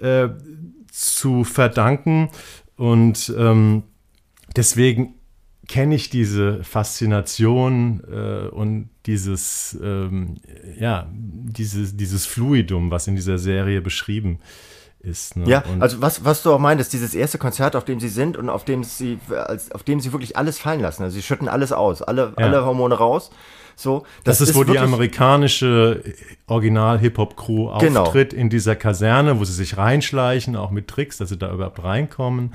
äh, 0.00 0.28
zu 0.90 1.44
verdanken 1.44 2.30
und 2.76 3.32
ähm, 3.36 3.84
deswegen 4.56 5.19
kenne 5.70 5.94
ich 5.94 6.10
diese 6.10 6.64
Faszination 6.64 8.02
äh, 8.10 8.48
und 8.48 8.90
dieses, 9.06 9.78
ähm, 9.80 10.38
ja, 10.76 11.08
dieses, 11.12 11.96
dieses 11.96 12.26
Fluidum, 12.26 12.90
was 12.90 13.06
in 13.06 13.14
dieser 13.14 13.38
Serie 13.38 13.80
beschrieben 13.80 14.40
ist. 14.98 15.36
Ne? 15.36 15.46
Ja, 15.46 15.62
und, 15.72 15.80
also 15.80 16.02
was, 16.02 16.24
was 16.24 16.42
du 16.42 16.52
auch 16.52 16.58
meintest, 16.58 16.92
dieses 16.92 17.14
erste 17.14 17.38
Konzert, 17.38 17.76
auf 17.76 17.84
dem 17.84 18.00
sie 18.00 18.08
sind 18.08 18.36
und 18.36 18.50
auf 18.50 18.64
dem 18.64 18.82
sie, 18.82 19.20
als, 19.30 19.70
auf 19.70 19.84
dem 19.84 20.00
sie 20.00 20.12
wirklich 20.12 20.36
alles 20.36 20.58
fallen 20.58 20.80
lassen. 20.80 21.04
Also 21.04 21.14
sie 21.14 21.22
schütten 21.22 21.46
alles 21.46 21.70
aus, 21.70 22.02
alle, 22.02 22.34
Ja. 22.36 22.46
alle 22.46 22.64
Hormone 22.64 22.96
raus. 22.96 23.30
So, 23.76 24.04
das, 24.24 24.40
ist, 24.40 24.56
wo 24.56 24.64
die 24.64 24.76
amerikanische 24.76 26.02
Original-Hip-Hop-Crew 26.50 27.78
Genau. 27.78 28.02
auftritt 28.02 28.32
in 28.32 28.50
dieser 28.50 28.76
Kaserne, 28.76 29.38
wo 29.40 29.44
sie 29.44 29.52
sich 29.52 29.76
reinschleichen, 29.76 30.56
auch 30.56 30.70
mit 30.70 30.88
Tricks, 30.88 31.18
dass 31.18 31.28
sie 31.28 31.36
da 31.38 31.52
überhaupt 31.52 31.82
reinkommen. 31.82 32.54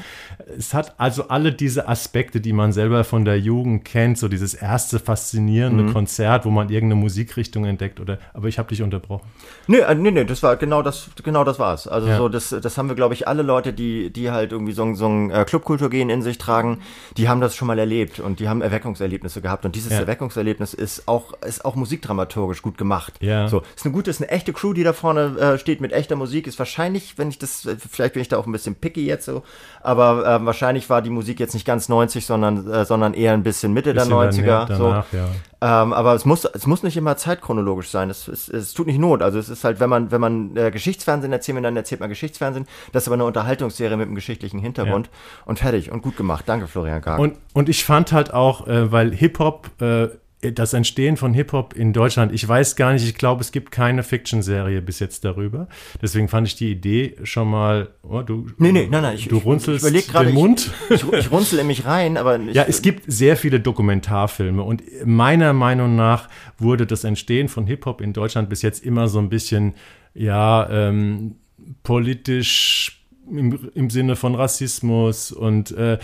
Es 0.58 0.74
hat 0.74 0.96
also 1.00 1.28
alle 1.30 1.52
diese 1.52 1.88
Aspekte, 1.88 2.42
die 2.42 2.54
man 2.54 2.72
selber 2.74 3.04
von 3.04 3.26
der 3.26 3.40
Jugend 3.40 3.86
kennt, 3.86 4.18
so 4.18 4.28
dieses 4.28 4.54
erste 4.54 5.00
faszinierende 5.00 5.84
Mhm. 5.86 5.94
Konzert, 5.94 6.46
wo 6.46 6.50
man 6.50 6.70
irgendeine 6.70 7.00
Musikrichtung 7.02 7.66
entdeckt 7.66 8.00
oder, 8.00 8.20
aber 8.34 8.48
ich 8.48 8.58
habe 8.60 8.70
dich 8.70 8.82
unterbrochen. 8.82 9.28
Nee, 9.68 9.78
äh, 9.80 9.96
nee, 9.96 10.12
nee, 10.12 10.26
das 10.26 10.44
war 10.44 10.56
genau 10.58 10.82
das, 10.82 11.10
genau 11.24 11.44
das 11.44 11.60
war's. 11.60 11.88
Also 11.88 12.08
Ja. 12.08 12.18
so, 12.18 12.30
das, 12.30 12.50
das 12.62 12.78
haben 12.78 12.88
wir, 12.90 12.96
glaube 12.96 13.14
ich, 13.14 13.28
alle 13.28 13.42
Leute, 13.44 13.74
die, 13.74 14.12
die 14.12 14.32
halt 14.32 14.52
irgendwie 14.52 14.74
so, 14.74 14.84
ein- 14.84 14.96
so 14.96 15.08
ein 15.08 15.32
äh, 15.32 15.46
Clubkulturgehen 15.46 16.10
in 16.10 16.22
sich 16.22 16.38
tragen, 16.38 16.80
die 17.18 17.30
haben 17.30 17.42
das 17.42 17.56
schon 17.56 17.68
mal 17.68 17.80
erlebt 17.80 18.20
und 18.20 18.40
die 18.40 18.48
haben 18.50 18.62
Erweckungserlebnisse 18.62 19.42
gehabt. 19.42 19.66
Und 19.66 19.76
dieses 19.76 19.92
Ja. 19.92 20.00
Erweckungserlebnis 20.00 20.74
ist 20.74 21.08
auch, 21.08 21.34
ist 21.42 21.66
auch 21.66 21.76
musikdramaturgisch 21.76 22.62
gut 22.62 22.78
gemacht. 22.78 23.14
Ja. 23.20 23.48
So, 23.48 23.62
ist 23.86 23.92
eine 23.92 23.94
gute, 23.94 24.10
ist 24.10 24.22
eine 24.22 24.32
echte 24.32 24.54
Crew, 24.54 24.74
die 24.74 24.84
da 24.84 24.94
vorne 24.94 25.38
äh, 25.40 25.58
steht 25.60 25.80
mit 25.80 25.92
echter 25.94 26.16
Musik. 26.16 26.48
Ist 26.48 26.58
wahrscheinlich, 26.58 27.18
wenn 27.18 27.30
ich 27.30 27.38
das, 27.38 27.66
äh, 27.66 27.76
vielleicht 27.78 28.14
bin 28.14 28.22
ich 28.22 28.28
da 28.28 28.38
auch 28.38 28.48
ein 28.48 28.52
bisschen 28.52 28.76
picky 28.76 29.06
jetzt 29.06 29.26
so, 29.26 29.44
aber 29.82 30.26
äh, 30.26 30.46
wahrscheinlich 30.46 30.90
war 30.90 31.02
die 31.02 31.10
Musik 31.10 31.40
jetzt 31.40 31.54
nicht 31.54 31.66
ganz 31.66 31.88
90, 31.88 32.26
sondern, 32.26 32.70
äh, 32.70 32.86
sondern 32.86 33.14
eher 33.14 33.34
ein 33.34 33.44
bisschen 33.44 33.74
Mitte 33.74 33.94
Bisschen 33.94 34.10
der 34.10 34.32
90er. 34.32 34.66
danach, 34.68 35.06
so. 35.12 35.18
ja. 35.18 35.28
Ähm, 35.62 35.94
aber 35.94 36.14
es 36.14 36.26
muss, 36.26 36.46
es 36.46 36.68
muss 36.68 36.84
nicht 36.84 36.98
immer 36.98 37.18
zeitchronologisch 37.18 37.90
sein. 37.90 38.10
Es, 38.10 38.28
es, 38.28 38.50
es 38.50 38.74
tut 38.74 38.88
nicht 38.88 39.00
Not. 39.00 39.22
Also 39.22 39.40
es 39.40 39.50
ist 39.50 39.64
halt, 39.64 39.80
wenn 39.80 39.90
man, 39.90 40.12
wenn 40.12 40.22
man 40.22 40.56
äh, 40.58 40.70
Geschichtsfernsehen 40.72 41.32
erzählt, 41.32 41.64
dann 41.64 41.76
erzählt 41.76 42.02
man 42.02 42.10
Geschichtsfernsehen. 42.10 42.68
Das 42.92 43.04
ist 43.04 43.08
aber 43.08 43.16
eine 43.16 43.26
Unterhaltungsserie 43.26 43.98
mit 43.98 44.08
einem 44.08 44.16
geschichtlichen 44.16 44.60
Hintergrund. 44.60 45.10
Und 45.46 45.60
fertig 45.60 45.92
und 45.92 46.02
gut 46.02 46.18
gemacht. 46.18 46.46
Danke, 46.48 46.68
Florian 46.68 47.02
Garg. 47.02 47.20
Und, 47.20 47.38
und 47.54 47.70
ich 47.70 47.86
fand 47.86 48.12
halt 48.12 48.34
auch, 48.34 48.68
äh, 48.68 48.92
weil 48.92 49.12
Hip-Hop, 49.14 49.70
äh, 49.82 50.10
das 50.54 50.74
Entstehen 50.74 51.18
von 51.18 51.34
Hip-Hop 51.34 51.74
in 51.74 51.94
Deutschland, 51.94 52.32
ich 52.34 52.48
weiß 52.48 52.76
gar 52.76 52.94
nicht, 52.94 53.06
ich 53.08 53.16
glaube, 53.16 53.42
es 53.42 53.52
gibt 53.52 53.72
keine 53.72 54.04
Fiction-Serie 54.04 54.82
bis 54.82 55.00
jetzt 55.00 55.24
darüber. 55.26 55.68
Deswegen 56.02 56.28
fand 56.28 56.48
ich 56.48 56.56
die 56.56 56.72
Idee 56.72 57.16
schon 57.24 57.50
mal, 57.50 57.90
oh, 58.04 58.22
du, 58.22 58.48
Nee, 58.58 58.72
nee, 58.72 58.88
nein, 58.90 59.02
nein, 59.04 59.16
ich- 59.16 59.28
du 59.28 59.38
ich- 59.38 59.46
runzelst 59.46 59.84
ich 59.86 59.90
überleg 59.90 60.08
gerade, 60.08 60.26
den 60.26 60.30
ich- 60.36 60.42
Mund. 60.42 60.72
ich, 60.90 61.04
ich 61.14 61.32
runzel 61.32 61.60
in 61.60 61.68
mich 61.68 61.86
rein, 61.86 62.18
aber 62.18 62.40
ich, 62.48 62.54
Ja, 62.56 62.66
es 62.68 62.82
gibt 62.82 63.04
sehr 63.12 63.38
viele 63.38 63.60
Dokumentarfilme 63.60 64.62
und 64.64 64.82
meiner 65.06 65.54
Meinung 65.54 65.96
nach 65.96 66.28
wurde 66.58 66.86
das 66.86 67.04
Entstehen 67.04 67.48
von 67.48 67.66
Hip-Hop 67.68 68.02
in 68.02 68.14
Deutschland 68.14 68.50
bis 68.50 68.62
jetzt 68.62 68.84
immer 68.86 69.08
so 69.08 69.20
ein 69.20 69.30
bisschen, 69.30 69.74
ja, 70.14 70.70
ähm, 70.70 71.36
politisch 71.84 73.02
im, 73.30 73.72
im 73.74 73.90
Sinne 73.90 74.16
von 74.16 74.36
Rassismus 74.36 75.32
und 75.32 75.72
äh, 75.72 75.98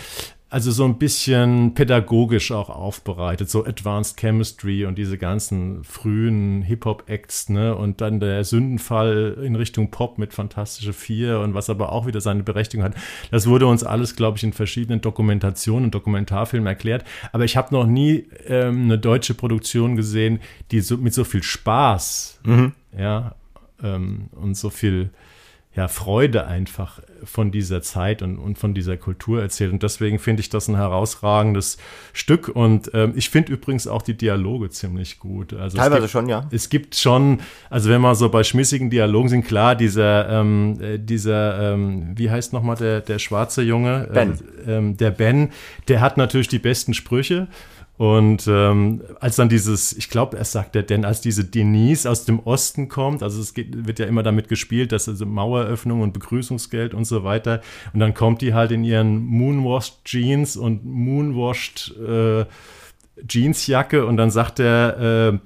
also 0.52 0.70
so 0.70 0.84
ein 0.84 0.98
bisschen 0.98 1.72
pädagogisch 1.72 2.52
auch 2.52 2.68
aufbereitet, 2.68 3.48
so 3.48 3.64
Advanced 3.64 4.18
Chemistry 4.20 4.84
und 4.84 4.98
diese 4.98 5.16
ganzen 5.16 5.82
frühen 5.82 6.60
Hip-Hop-Acts, 6.60 7.48
ne? 7.48 7.74
Und 7.74 8.02
dann 8.02 8.20
der 8.20 8.44
Sündenfall 8.44 9.38
in 9.42 9.56
Richtung 9.56 9.90
Pop 9.90 10.18
mit 10.18 10.34
Fantastische 10.34 10.92
Vier 10.92 11.40
und 11.40 11.54
was 11.54 11.70
aber 11.70 11.90
auch 11.90 12.06
wieder 12.06 12.20
seine 12.20 12.42
Berechtigung 12.42 12.84
hat. 12.84 12.94
Das 13.30 13.46
wurde 13.46 13.66
uns 13.66 13.82
alles, 13.82 14.14
glaube 14.14 14.36
ich, 14.36 14.44
in 14.44 14.52
verschiedenen 14.52 15.00
Dokumentationen 15.00 15.84
und 15.84 15.94
Dokumentarfilmen 15.94 16.66
erklärt. 16.66 17.04
Aber 17.32 17.44
ich 17.44 17.56
habe 17.56 17.74
noch 17.74 17.86
nie 17.86 18.26
ähm, 18.46 18.82
eine 18.82 18.98
deutsche 18.98 19.32
Produktion 19.32 19.96
gesehen, 19.96 20.40
die 20.70 20.80
so 20.80 20.98
mit 20.98 21.14
so 21.14 21.24
viel 21.24 21.42
Spaß, 21.42 22.40
ja, 22.98 23.36
ähm, 23.82 24.28
und 24.32 24.58
so 24.58 24.68
viel 24.68 25.12
ja, 25.74 25.88
Freude 25.88 26.46
einfach 26.46 27.00
von 27.24 27.50
dieser 27.50 27.80
Zeit 27.80 28.20
und, 28.20 28.36
und 28.36 28.58
von 28.58 28.74
dieser 28.74 28.98
Kultur 28.98 29.40
erzählt. 29.40 29.72
Und 29.72 29.82
deswegen 29.82 30.18
finde 30.18 30.40
ich 30.40 30.50
das 30.50 30.68
ein 30.68 30.76
herausragendes 30.76 31.78
Stück. 32.12 32.48
Und 32.48 32.90
ähm, 32.92 33.14
ich 33.16 33.30
finde 33.30 33.52
übrigens 33.52 33.86
auch 33.86 34.02
die 34.02 34.14
Dialoge 34.14 34.68
ziemlich 34.68 35.18
gut. 35.18 35.54
Also 35.54 35.78
Teilweise 35.78 36.02
gibt, 36.02 36.10
schon, 36.10 36.28
ja. 36.28 36.46
Es 36.50 36.68
gibt 36.68 36.94
schon, 36.96 37.40
also 37.70 37.88
wenn 37.88 38.02
man 38.02 38.14
so 38.14 38.28
bei 38.28 38.44
schmissigen 38.44 38.90
Dialogen 38.90 39.30
sind, 39.30 39.46
klar, 39.46 39.74
dieser, 39.74 40.28
ähm, 40.28 40.78
äh, 40.80 40.98
dieser, 40.98 41.72
ähm, 41.72 42.12
wie 42.16 42.30
heißt 42.30 42.52
nochmal 42.52 42.76
der, 42.76 43.00
der 43.00 43.18
schwarze 43.18 43.62
Junge? 43.62 44.10
Ben. 44.12 44.92
Äh, 44.92 44.94
der 44.94 45.10
Ben, 45.10 45.52
der 45.88 46.02
hat 46.02 46.18
natürlich 46.18 46.48
die 46.48 46.58
besten 46.58 46.92
Sprüche. 46.92 47.48
Und 48.02 48.48
ähm, 48.48 49.00
als 49.20 49.36
dann 49.36 49.48
dieses, 49.48 49.92
ich 49.92 50.10
glaube, 50.10 50.36
er 50.36 50.44
sagt 50.44 50.74
er 50.74 50.82
denn, 50.82 51.04
als 51.04 51.20
diese 51.20 51.44
Denise 51.44 52.10
aus 52.10 52.24
dem 52.24 52.40
Osten 52.40 52.88
kommt, 52.88 53.22
also 53.22 53.40
es 53.40 53.54
geht, 53.54 53.86
wird 53.86 54.00
ja 54.00 54.06
immer 54.06 54.24
damit 54.24 54.48
gespielt, 54.48 54.90
dass 54.90 55.08
also 55.08 55.24
Maueröffnung 55.24 56.00
und 56.00 56.12
Begrüßungsgeld 56.12 56.94
und 56.94 57.04
so 57.04 57.22
weiter. 57.22 57.60
Und 57.92 58.00
dann 58.00 58.12
kommt 58.12 58.40
die 58.42 58.54
halt 58.54 58.72
in 58.72 58.82
ihren 58.82 59.24
Moonwashed 59.24 60.04
Jeans 60.04 60.56
und 60.56 60.84
Moonwashed 60.84 61.94
äh, 61.96 62.44
Jeansjacke 63.28 64.04
und 64.04 64.16
dann 64.16 64.32
sagt 64.32 64.58
er 64.58 65.30
äh, 65.30 65.38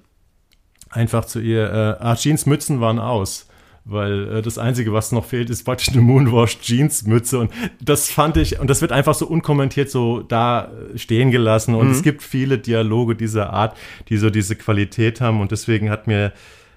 einfach 0.88 1.26
zu 1.26 1.40
ihr, 1.40 1.70
äh, 1.70 2.02
ah, 2.02 2.16
Jeansmützen 2.18 2.80
waren 2.80 2.98
aus 2.98 3.45
weil 3.88 4.36
äh, 4.36 4.42
das 4.42 4.58
Einzige, 4.58 4.92
was 4.92 5.12
noch 5.12 5.24
fehlt, 5.24 5.48
ist 5.48 5.64
praktisch 5.64 5.90
eine 5.90 6.02
Moonwash 6.02 6.60
Jeans-Mütze 6.60 7.38
und 7.38 7.52
das 7.80 8.10
fand 8.10 8.36
ich, 8.36 8.58
und 8.58 8.68
das 8.68 8.82
wird 8.82 8.92
einfach 8.92 9.14
so 9.14 9.26
unkommentiert 9.26 9.90
so 9.90 10.22
da 10.22 10.72
äh, 10.94 10.98
stehen 10.98 11.30
gelassen 11.30 11.74
und 11.74 11.86
mhm. 11.86 11.92
es 11.92 12.02
gibt 12.02 12.22
viele 12.22 12.58
Dialoge 12.58 13.14
dieser 13.14 13.52
Art, 13.52 13.76
die 14.08 14.16
so 14.16 14.28
diese 14.28 14.56
Qualität 14.56 15.20
haben 15.20 15.40
und 15.40 15.52
deswegen 15.52 15.88
hat 15.88 16.08
mir, 16.08 16.32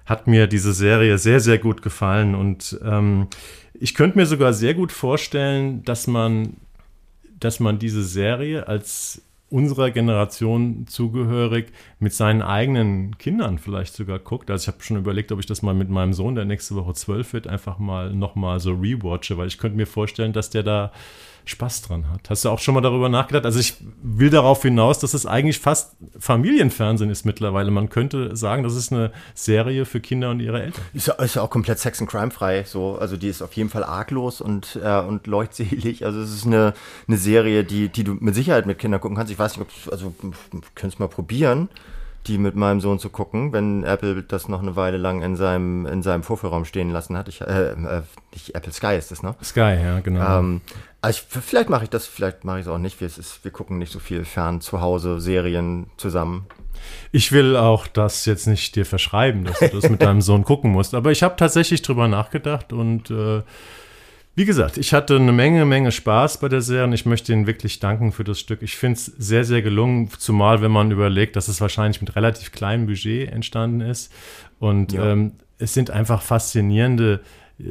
hat 0.06 0.28
mir 0.28 0.46
diese 0.46 0.72
Serie 0.72 1.18
sehr, 1.18 1.40
sehr 1.40 1.58
gut 1.58 1.82
gefallen 1.82 2.34
und 2.34 2.78
ähm, 2.84 3.26
ich 3.74 3.94
könnte 3.94 4.18
mir 4.18 4.26
sogar 4.26 4.52
sehr 4.52 4.74
gut 4.74 4.92
vorstellen, 4.92 5.82
dass 5.84 6.06
man, 6.06 6.58
dass 7.38 7.58
man 7.58 7.78
diese 7.78 8.04
Serie 8.04 8.68
als 8.68 9.22
unserer 9.50 9.90
Generation 9.90 10.86
zugehörig 10.86 11.72
mit 11.98 12.14
seinen 12.14 12.40
eigenen 12.40 13.18
Kindern 13.18 13.58
vielleicht 13.58 13.94
sogar 13.94 14.18
guckt. 14.18 14.50
Also 14.50 14.64
ich 14.64 14.68
habe 14.74 14.82
schon 14.82 14.96
überlegt, 14.96 15.32
ob 15.32 15.40
ich 15.40 15.46
das 15.46 15.62
mal 15.62 15.74
mit 15.74 15.90
meinem 15.90 16.12
Sohn, 16.12 16.36
der 16.36 16.44
nächste 16.44 16.76
Woche 16.76 16.94
zwölf 16.94 17.32
wird, 17.32 17.48
einfach 17.48 17.78
mal 17.78 18.14
nochmal 18.14 18.60
so 18.60 18.72
rewatche, 18.72 19.36
weil 19.36 19.48
ich 19.48 19.58
könnte 19.58 19.76
mir 19.76 19.86
vorstellen, 19.86 20.32
dass 20.32 20.50
der 20.50 20.62
da 20.62 20.92
Spaß 21.44 21.82
dran 21.82 22.10
hat. 22.10 22.30
Hast 22.30 22.44
du 22.44 22.50
auch 22.50 22.58
schon 22.58 22.74
mal 22.74 22.80
darüber 22.80 23.08
nachgedacht? 23.08 23.44
Also 23.44 23.58
ich 23.58 23.74
will 24.02 24.30
darauf 24.30 24.62
hinaus, 24.62 24.98
dass 24.98 25.14
es 25.14 25.26
eigentlich 25.26 25.58
fast 25.58 25.96
Familienfernsehen 26.18 27.10
ist 27.10 27.24
mittlerweile. 27.24 27.70
Man 27.70 27.88
könnte 27.88 28.36
sagen, 28.36 28.62
das 28.62 28.74
ist 28.74 28.92
eine 28.92 29.12
Serie 29.34 29.84
für 29.84 30.00
Kinder 30.00 30.30
und 30.30 30.40
ihre 30.40 30.62
Eltern. 30.62 30.82
Ist 30.92 31.08
ja, 31.08 31.14
ist 31.14 31.36
ja 31.36 31.42
auch 31.42 31.50
komplett 31.50 31.78
Sex 31.78 32.00
and 32.00 32.10
Crime 32.10 32.30
frei. 32.30 32.64
So, 32.64 32.96
also 32.96 33.16
die 33.16 33.28
ist 33.28 33.42
auf 33.42 33.52
jeden 33.54 33.70
Fall 33.70 33.84
arglos 33.84 34.40
und, 34.40 34.78
äh, 34.82 35.00
und 35.00 35.26
leuchtselig. 35.26 36.04
Also 36.04 36.20
es 36.20 36.34
ist 36.34 36.46
eine, 36.46 36.74
eine 37.08 37.16
Serie, 37.16 37.64
die, 37.64 37.88
die 37.88 38.04
du 38.04 38.14
mit 38.14 38.34
Sicherheit 38.34 38.66
mit 38.66 38.78
Kindern 38.78 39.00
gucken 39.00 39.16
kannst. 39.16 39.32
Ich 39.32 39.38
weiß 39.38 39.56
nicht, 39.56 39.66
ob 39.66 39.92
also 39.92 40.14
könntest 40.74 41.00
mal 41.00 41.08
probieren 41.08 41.68
die 42.26 42.38
mit 42.38 42.54
meinem 42.54 42.80
Sohn 42.80 42.98
zu 42.98 43.08
gucken, 43.08 43.52
wenn 43.52 43.82
Apple 43.82 44.22
das 44.22 44.48
noch 44.48 44.60
eine 44.60 44.76
Weile 44.76 44.98
lang 44.98 45.22
in 45.22 45.36
seinem, 45.36 45.86
in 45.86 46.02
seinem 46.02 46.22
Vorführraum 46.22 46.64
stehen 46.64 46.90
lassen 46.90 47.16
hat. 47.16 47.28
Ich, 47.28 47.40
äh, 47.40 47.72
äh, 47.72 48.02
nicht 48.32 48.54
Apple 48.54 48.72
Sky 48.72 48.96
ist 48.96 49.10
das, 49.10 49.22
ne? 49.22 49.34
Sky, 49.42 49.78
ja, 49.82 50.00
genau. 50.00 50.38
Ähm, 50.38 50.60
also 51.00 51.20
ich, 51.20 51.42
vielleicht 51.42 51.70
mache 51.70 51.84
ich 51.84 51.90
das, 51.90 52.06
vielleicht 52.06 52.44
mache 52.44 52.58
ich 52.58 52.66
es 52.66 52.68
auch 52.68 52.78
nicht. 52.78 53.00
Wir, 53.00 53.06
ist, 53.06 53.42
wir 53.42 53.50
gucken 53.50 53.78
nicht 53.78 53.92
so 53.92 53.98
viel 53.98 54.24
fern 54.24 54.60
zu 54.60 54.80
Hause 54.80 55.20
Serien 55.20 55.86
zusammen. 55.96 56.46
Ich 57.10 57.32
will 57.32 57.56
auch 57.56 57.86
das 57.86 58.26
jetzt 58.26 58.46
nicht 58.46 58.76
dir 58.76 58.84
verschreiben, 58.84 59.44
dass 59.44 59.58
du 59.60 59.68
das 59.68 59.88
mit 59.88 60.02
deinem 60.02 60.20
Sohn 60.20 60.44
gucken 60.44 60.72
musst. 60.72 60.94
Aber 60.94 61.10
ich 61.10 61.22
habe 61.22 61.36
tatsächlich 61.36 61.82
drüber 61.82 62.06
nachgedacht 62.06 62.72
und 62.72 63.10
äh, 63.10 63.42
wie 64.36 64.44
gesagt, 64.44 64.78
ich 64.78 64.94
hatte 64.94 65.16
eine 65.16 65.32
Menge, 65.32 65.64
Menge 65.64 65.92
Spaß 65.92 66.38
bei 66.38 66.48
der 66.48 66.62
Serie 66.62 66.84
und 66.84 66.92
ich 66.92 67.04
möchte 67.04 67.32
Ihnen 67.32 67.46
wirklich 67.46 67.80
danken 67.80 68.12
für 68.12 68.24
das 68.24 68.38
Stück. 68.38 68.62
Ich 68.62 68.76
finde 68.76 68.96
es 68.98 69.06
sehr, 69.06 69.44
sehr 69.44 69.60
gelungen, 69.60 70.08
zumal 70.18 70.62
wenn 70.62 70.70
man 70.70 70.90
überlegt, 70.90 71.36
dass 71.36 71.48
es 71.48 71.60
wahrscheinlich 71.60 72.00
mit 72.00 72.14
relativ 72.16 72.52
kleinem 72.52 72.86
Budget 72.86 73.30
entstanden 73.30 73.80
ist. 73.80 74.12
Und 74.58 74.92
ja. 74.92 75.12
ähm, 75.12 75.32
es 75.58 75.74
sind 75.74 75.90
einfach 75.90 76.22
faszinierende 76.22 77.20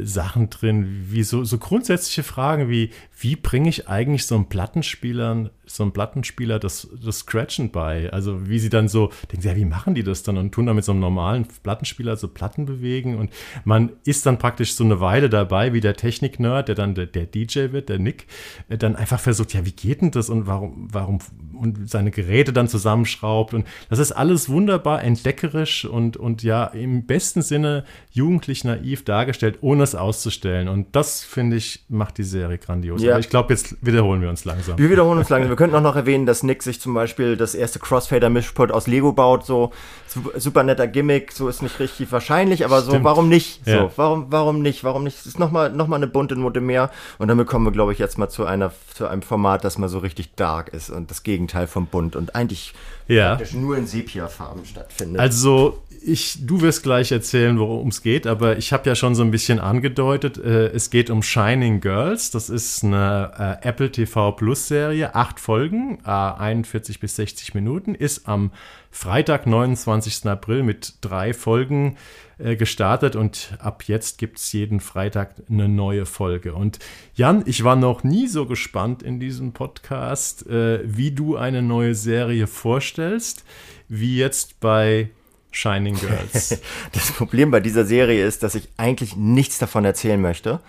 Sachen 0.04 0.50
drin, 0.50 1.06
wie 1.10 1.24
so, 1.24 1.43
so 1.43 1.58
grundsätzliche 1.58 2.24
Fragen 2.24 2.69
wie, 2.69 2.91
wie 3.17 3.36
bringe 3.36 3.69
ich 3.69 3.88
eigentlich 3.88 4.28
so 4.28 4.36
einem 4.36 4.45
Plattenspieler, 4.45 5.50
so 5.69 5.84
einem 5.84 5.91
Plattenspieler 5.91 6.60
das, 6.60 6.88
das 7.03 7.19
Scratchen 7.19 7.71
bei? 7.71 8.12
Also 8.12 8.49
wie 8.49 8.60
sie 8.60 8.69
dann 8.69 8.88
so 8.88 9.12
denken, 9.32 9.47
ja, 9.47 9.55
wie 9.55 9.65
machen 9.65 9.95
die 9.95 10.03
das 10.03 10.23
dann 10.23 10.38
und 10.38 10.51
tun 10.51 10.65
dann 10.65 10.75
mit 10.75 10.86
so 10.86 10.91
einem 10.91 11.01
normalen 11.01 11.47
Plattenspieler 11.63 12.17
so 12.17 12.27
Platten 12.27 12.65
bewegen 12.65 13.17
und 13.17 13.32
man 13.63 13.91
ist 14.05 14.25
dann 14.25 14.38
praktisch 14.38 14.73
so 14.73 14.84
eine 14.84 14.99
Weile 14.99 15.29
dabei, 15.29 15.73
wie 15.73 15.82
der 15.82 15.95
Technik-Nerd, 15.95 16.67
der 16.67 16.75
dann 16.75 16.95
der, 16.95 17.05
der, 17.05 17.25
DJ 17.25 17.71
wird, 17.71 17.89
der 17.89 17.99
Nick, 17.99 18.27
äh, 18.69 18.77
dann 18.77 18.95
einfach 18.95 19.19
versucht, 19.19 19.53
ja, 19.53 19.65
wie 19.65 19.71
geht 19.71 20.01
denn 20.01 20.12
das 20.12 20.29
und 20.29 20.47
warum, 20.47 20.88
warum 20.91 21.19
und 21.53 21.89
seine 21.89 22.12
Geräte 22.12 22.53
dann 22.53 22.67
zusammenschraubt 22.67 23.53
und 23.53 23.65
das 23.89 23.99
ist 23.99 24.12
alles 24.13 24.49
wunderbar 24.49 25.03
entdeckerisch 25.03 25.86
und, 25.86 26.17
und 26.17 26.43
ja, 26.43 26.65
im 26.65 27.05
besten 27.05 27.41
Sinne 27.41 27.84
jugendlich 28.12 28.63
naiv 28.63 29.03
dargestellt, 29.03 29.58
ohne 29.62 29.84
es 29.84 29.95
auszustellen 29.95 30.67
und 30.67 30.95
das, 30.95 31.23
finde 31.23 31.58
ich, 31.58 31.86
macht 31.89 32.17
die 32.17 32.23
Serie 32.23 32.58
grandios. 32.58 33.01
Ja. 33.01 33.12
Aber 33.12 33.19
ich 33.19 33.29
glaube, 33.29 33.53
jetzt 33.53 33.75
wiederholen 33.86 34.21
wir 34.21 34.29
uns 34.29 34.45
langsam. 34.45 34.77
Wir 34.77 34.89
wiederholen 34.89 35.19
uns 35.19 35.29
langsam. 35.29 35.55
Wir 35.60 35.65
könnten 35.65 35.76
auch 35.76 35.91
noch 35.91 35.98
erwähnen, 35.98 36.26
dass 36.26 36.41
Nick 36.41 36.63
sich 36.63 36.80
zum 36.80 36.93
Beispiel 36.93 37.36
das 37.36 37.54
erste 37.54 37.80
Crossfader-Mischpult 37.80 38.72
aus 38.72 38.88
Lego 38.88 39.12
baut. 39.12 39.45
So 39.45 39.74
super 40.08 40.63
netter 40.63 40.88
Gimmick. 40.88 41.34
So 41.34 41.50
ist 41.50 41.62
nicht 41.62 41.82
richtig 41.82 42.13
wahrscheinlich, 42.13 42.63
aber 42.63 42.82
so, 42.82 43.04
warum 43.04 43.28
nicht? 43.28 43.65
So, 43.65 43.72
ja. 43.72 43.91
warum, 43.98 44.28
warum 44.30 44.62
nicht? 44.62 44.86
Warum 44.86 45.04
nicht? 45.04 45.19
Es 45.19 45.26
ist 45.26 45.38
nochmal 45.38 45.69
noch 45.69 45.88
mal 45.88 45.98
eine 45.98 46.08
bunte 46.08 46.38
Note 46.38 46.62
mehr. 46.62 46.91
Und 47.17 47.28
damit 47.28 47.48
kommen 47.48 47.65
wir, 47.65 47.74
glaube 47.74 47.91
ich, 47.91 48.00
jetzt 48.00 48.17
mal 48.17 48.30
zu 48.30 48.45
einer, 48.45 48.72
zu 48.93 49.08
einem 49.08 49.22
Format, 49.22 49.65
das 49.65 49.78
mal 49.78 49.89
so 49.89 50.00
richtig 50.00 50.34
dark 50.36 50.69
ist 50.69 50.89
und 50.91 51.12
das 51.12 51.24
Gegenteil 51.24 51.67
vom 51.67 51.88
bunt 51.88 52.15
und 52.15 52.36
eigentlich 52.36 52.74
ja. 53.10 53.38
nur 53.52 53.76
in 53.76 53.86
Sepia-Farben 53.86 54.63
stattfindet. 54.63 55.19
Also, 55.19 55.82
ich, 56.01 56.45
du 56.45 56.62
wirst 56.62 56.83
gleich 56.83 57.12
erzählen, 57.12 57.59
worum 57.59 57.89
es 57.89 58.01
geht, 58.01 58.27
aber 58.27 58.57
ich 58.57 58.73
habe 58.73 58.88
ja 58.89 58.95
schon 58.95 59.15
so 59.15 59.23
ein 59.23 59.31
bisschen 59.31 59.59
angedeutet, 59.59 60.38
äh, 60.38 60.67
es 60.67 60.89
geht 60.89 61.09
um 61.09 61.23
Shining 61.23 61.81
Girls. 61.81 62.31
Das 62.31 62.49
ist 62.49 62.83
eine 62.83 63.59
äh, 63.63 63.67
Apple 63.67 63.91
TV 63.91 64.31
Plus 64.33 64.67
Serie, 64.67 65.15
acht 65.15 65.39
Folgen, 65.39 65.99
äh, 66.05 66.09
41 66.09 66.99
bis 66.99 67.15
60 67.15 67.53
Minuten, 67.53 67.95
ist 67.95 68.27
am 68.27 68.51
Freitag, 68.91 69.45
29. 69.45 70.25
April 70.27 70.63
mit 70.63 70.95
drei 71.01 71.33
Folgen 71.33 71.97
äh, 72.39 72.55
gestartet 72.55 73.15
und 73.15 73.57
ab 73.59 73.83
jetzt 73.85 74.17
gibt 74.17 74.39
es 74.39 74.51
jeden 74.53 74.79
Freitag 74.79 75.35
eine 75.49 75.67
neue 75.67 76.05
Folge. 76.05 76.53
Und 76.53 76.79
Jan, 77.13 77.43
ich 77.45 77.63
war 77.63 77.75
noch 77.75 78.03
nie 78.03 78.27
so 78.27 78.45
gespannt 78.45 79.03
in 79.03 79.19
diesem 79.19 79.51
Podcast, 79.51 80.47
äh, 80.47 80.79
wie 80.85 81.12
du 81.12 81.35
eine 81.35 81.62
neue 81.62 81.95
Serie 81.95 82.47
vorstellst, 82.47 83.43
wie 83.88 84.17
jetzt 84.17 84.59
bei 84.59 85.09
Shining 85.51 85.95
Girls. 85.95 86.62
Das 86.91 87.12
Problem 87.12 87.51
bei 87.51 87.59
dieser 87.59 87.85
Serie 87.85 88.25
ist, 88.25 88.43
dass 88.43 88.55
ich 88.55 88.69
eigentlich 88.77 89.15
nichts 89.15 89.57
davon 89.57 89.85
erzählen 89.85 90.21
möchte, 90.21 90.59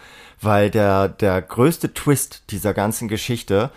weil 0.40 0.70
der, 0.70 1.08
der 1.08 1.42
größte 1.42 1.92
Twist 1.94 2.42
dieser 2.50 2.74
ganzen 2.74 3.08
Geschichte 3.08 3.70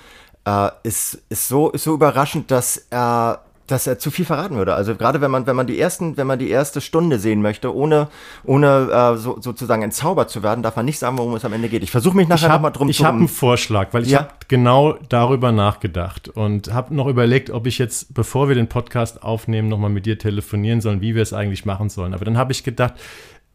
äh, 0.45 0.69
ist, 0.83 1.19
ist, 1.29 1.47
so, 1.47 1.69
ist 1.71 1.83
so 1.83 1.93
überraschend, 1.93 2.51
dass 2.51 2.85
er 2.89 3.43
dass 3.67 3.87
er 3.87 3.97
zu 3.97 4.11
viel 4.11 4.25
verraten 4.25 4.55
würde. 4.55 4.73
Also 4.73 4.95
gerade 4.95 5.21
wenn 5.21 5.31
man, 5.31 5.47
wenn 5.47 5.55
man 5.55 5.67
die 5.67 5.79
ersten, 5.79 6.17
wenn 6.17 6.27
man 6.27 6.39
die 6.39 6.49
erste 6.49 6.81
Stunde 6.81 7.19
sehen 7.19 7.41
möchte, 7.41 7.73
ohne, 7.73 8.09
ohne 8.43 8.89
äh, 8.91 9.17
so, 9.17 9.39
sozusagen 9.39 9.81
entzaubert 9.81 10.29
zu 10.29 10.43
werden, 10.43 10.63
darf 10.63 10.75
man 10.75 10.85
nicht 10.85 10.99
sagen, 10.99 11.17
worum 11.17 11.35
es 11.35 11.45
am 11.45 11.53
Ende 11.53 11.69
geht. 11.69 11.83
Ich 11.83 11.91
versuche 11.91 12.15
mich 12.15 12.27
nachher 12.27 12.49
nochmal 12.49 12.71
drum 12.71 12.89
ich 12.89 12.97
zu. 12.97 13.03
Ich 13.03 13.07
habe 13.07 13.17
einen 13.17 13.27
Vorschlag, 13.27 13.89
weil 13.93 14.03
ich 14.03 14.11
ja? 14.11 14.19
habe 14.19 14.29
genau 14.47 14.93
darüber 15.09 15.51
nachgedacht 15.51 16.29
und 16.29 16.73
habe 16.73 16.93
noch 16.93 17.07
überlegt, 17.07 17.49
ob 17.49 17.67
ich 17.67 17.77
jetzt, 17.77 18.13
bevor 18.13 18.49
wir 18.49 18.55
den 18.55 18.67
Podcast 18.67 19.23
aufnehmen, 19.23 19.69
nochmal 19.69 19.89
mit 19.89 20.05
dir 20.05 20.17
telefonieren 20.17 20.81
sollen, 20.81 21.01
wie 21.01 21.15
wir 21.15 21.21
es 21.21 21.33
eigentlich 21.33 21.65
machen 21.65 21.89
sollen. 21.89 22.13
Aber 22.13 22.25
dann 22.25 22.37
habe 22.37 22.51
ich 22.51 22.63
gedacht, 22.63 22.95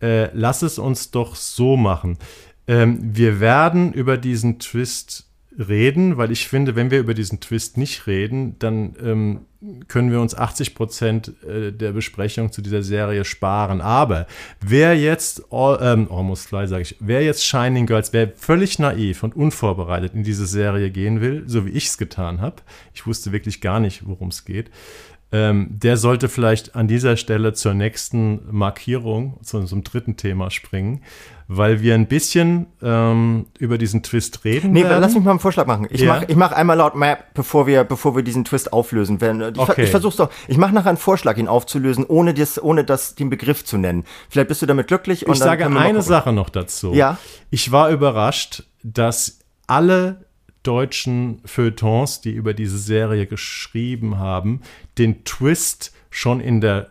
äh, 0.01 0.31
lass 0.33 0.63
es 0.63 0.79
uns 0.79 1.11
doch 1.11 1.35
so 1.35 1.77
machen. 1.77 2.19
Ähm, 2.67 2.99
wir 3.03 3.41
werden 3.41 3.93
über 3.93 4.17
diesen 4.17 4.59
Twist 4.59 5.29
reden, 5.59 6.17
weil 6.17 6.31
ich 6.31 6.47
finde, 6.47 6.77
wenn 6.77 6.91
wir 6.91 7.01
über 7.01 7.15
diesen 7.15 7.41
Twist 7.41 7.77
nicht 7.77 8.07
reden, 8.07 8.59
dann 8.59 8.95
ähm, 9.03 9.41
können 9.89 10.13
wir 10.13 10.21
uns 10.21 10.37
80 10.37 10.75
Prozent 10.75 11.33
äh, 11.45 11.73
der 11.73 11.93
Besprechung 11.93 12.53
zu 12.53 12.63
dieser 12.63 12.83
Serie 12.83 13.25
sparen. 13.25 13.81
Aber 13.81 14.27
wer 14.61 14.97
jetzt, 14.97 15.53
all, 15.53 15.79
ähm, 15.83 16.09
almost 16.11 16.49
fly 16.49 16.69
sage 16.69 16.83
ich, 16.83 16.97
wer 17.01 17.25
jetzt 17.25 17.45
Shining 17.45 17.87
Girls, 17.87 18.13
wer 18.13 18.29
völlig 18.37 18.79
naiv 18.79 19.25
und 19.25 19.35
unvorbereitet 19.35 20.15
in 20.15 20.23
diese 20.23 20.47
Serie 20.47 20.91
gehen 20.91 21.21
will, 21.21 21.43
so 21.47 21.67
wie 21.67 21.71
ich 21.71 21.87
es 21.87 21.99
getan 21.99 22.41
habe, 22.41 22.57
ich 22.95 23.07
wusste 23.07 23.33
wirklich 23.33 23.61
gar 23.61 23.81
nicht, 23.81 24.07
worum 24.07 24.29
es 24.29 24.45
geht, 24.45 24.71
Ähm, 25.31 25.67
der 25.71 25.99
sollte 25.99 26.31
vielleicht 26.31 26.75
an 26.75 26.89
dieser 26.89 27.19
Stelle 27.19 27.53
zur 27.53 27.75
nächsten 27.75 28.41
Markierung, 28.51 29.39
zu 29.43 29.59
unserem 29.59 29.85
dritten 29.85 30.17
Thema 30.17 30.51
springen, 30.51 31.03
weil 31.49 31.83
wir 31.83 31.95
ein 31.95 32.07
bisschen 32.07 32.67
ähm, 32.83 33.45
über 33.59 33.77
diesen 33.77 34.03
Twist 34.03 34.45
reden 34.47 34.73
Nee, 34.73 34.85
werden. 34.85 35.03
lass 35.03 35.15
mich 35.15 35.23
mal 35.25 35.33
einen 35.33 35.41
Vorschlag 35.41 35.67
machen. 35.67 35.87
Ich 35.91 36.01
Ja. 36.01 36.15
mache 36.15 36.35
mach 36.35 36.53
einmal 36.53 36.79
laut 36.79 36.95
Map, 36.95 37.35
bevor 37.35 37.67
wir, 37.67 37.85
bevor 37.85 38.17
wir 38.17 38.23
diesen 38.23 38.45
Twist 38.47 38.73
auflösen. 38.73 39.21
Wenn, 39.21 39.43
ich, 39.43 39.59
Okay. 39.59 39.83
ich 39.85 39.91
versuch's 39.91 40.17
doch. 40.17 40.31
Ich 40.47 40.57
mache 40.57 40.75
nachher 40.75 40.89
einen 40.91 40.99
Vorschlag, 40.99 41.37
ihn 41.37 41.49
aufzulösen, 41.49 42.07
ohne, 42.07 42.33
das, 42.33 42.63
ohne 42.63 42.85
das, 42.85 43.15
den 43.15 43.29
Begriff 43.29 43.65
zu 43.67 43.77
nennen. 43.77 44.05
Vielleicht 44.31 44.49
bist 44.49 44.63
du 44.63 44.67
damit 44.67 44.87
glücklich. 44.89 45.27
und 45.27 45.35
Ich 45.35 45.39
sage 45.41 45.67
eine. 45.67 46.01
Sache 46.01 46.33
noch 46.33 46.49
dazu. 46.49 46.95
Ja. 46.95 47.19
Ich 47.51 47.71
war 47.71 47.91
überrascht, 47.91 48.63
dass 48.83 49.41
alle 49.67 50.25
deutschen 50.69 51.41
Feuilletons, 51.47 52.21
die 52.21 52.33
über 52.33 52.53
diese 52.53 52.77
Serie 52.79 53.27
geschrieben 53.27 54.19
haben, 54.19 54.61
den 54.99 55.25
Twist 55.25 55.93
schon 56.11 56.41
in 56.41 56.61
der 56.61 56.91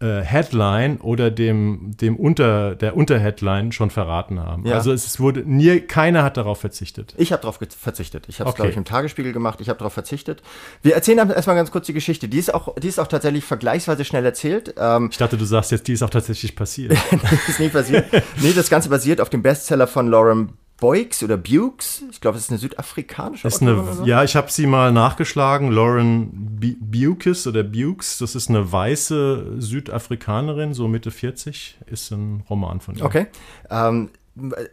äh, 0.00 0.22
Headline 0.22 0.96
oder 1.00 1.30
dem, 1.30 1.92
dem 1.96 2.16
Unter, 2.16 2.74
der 2.74 2.96
Unterheadline 2.96 3.70
schon 3.70 3.90
verraten 3.90 4.40
haben. 4.40 4.66
Ja. 4.66 4.74
Also 4.74 4.90
es 4.92 5.20
wurde 5.20 5.44
nie, 5.46 5.78
keiner 5.78 6.24
hat 6.24 6.36
darauf 6.36 6.58
verzichtet. 6.58 7.14
Ich 7.16 7.30
habe 7.30 7.42
darauf 7.42 7.60
verzichtet. 7.78 8.24
Ich 8.28 8.40
habe 8.40 8.48
es, 8.50 8.54
Okay. 8.54 8.62
glaube 8.62 8.70
ich, 8.72 8.76
im 8.76 8.84
Tagesspiegel 8.84 9.32
gemacht. 9.32 9.60
Ich 9.60 9.68
habe 9.68 9.78
darauf 9.78 9.92
verzichtet. 9.92 10.42
Wir 10.82 10.96
erzählen 10.96 11.20
aber 11.20 11.36
erstmal 11.36 11.54
ganz 11.54 11.70
kurz 11.70 11.86
die 11.86 11.92
Geschichte. 11.92 12.26
Die 12.28 12.38
ist 12.38 12.52
auch, 12.52 12.74
die 12.74 12.88
ist 12.88 12.98
auch 12.98 13.06
tatsächlich 13.06 13.44
vergleichsweise 13.44 14.04
schnell 14.04 14.24
erzählt. 14.24 14.74
Ähm, 14.76 15.10
Ich 15.12 15.18
dachte, 15.18 15.36
du 15.36 15.44
sagst 15.44 15.70
jetzt, 15.70 15.86
die 15.86 15.92
ist 15.92 16.02
auch 16.02 16.10
tatsächlich 16.10 16.56
passiert. 16.56 16.92
ist 17.48 17.60
nie 17.60 17.68
passiert. 17.68 18.06
nee, 18.40 18.52
das 18.52 18.68
Ganze 18.68 18.88
basiert 18.88 19.20
auf 19.20 19.30
dem 19.30 19.42
Bestseller 19.42 19.86
von 19.86 20.08
Lauren 20.08 20.54
Boyks 20.82 21.22
oder 21.22 21.36
Bukes. 21.36 22.02
Ich 22.10 22.20
glaube, 22.20 22.36
es 22.36 22.44
ist 22.44 22.50
eine 22.50 22.58
südafrikanische 22.58 23.46
Ist 23.46 23.62
eine, 23.62 23.82
so. 23.94 24.04
ja, 24.04 24.24
ich 24.24 24.34
habe 24.34 24.50
sie 24.50 24.66
mal 24.66 24.90
nachgeschlagen. 24.90 25.70
Lauren 25.70 26.28
Bu- 26.60 26.74
Bukes 26.80 27.46
oder 27.46 27.62
Bukes, 27.62 28.18
das 28.18 28.34
ist 28.34 28.50
eine 28.50 28.72
weiße 28.72 29.60
Südafrikanerin, 29.60 30.74
so 30.74 30.88
Mitte 30.88 31.12
40, 31.12 31.78
ist 31.86 32.10
ein 32.10 32.42
Roman 32.50 32.80
von 32.80 32.96
ihr. 32.96 33.04
Okay. 33.04 33.26
Ähm, 33.70 34.10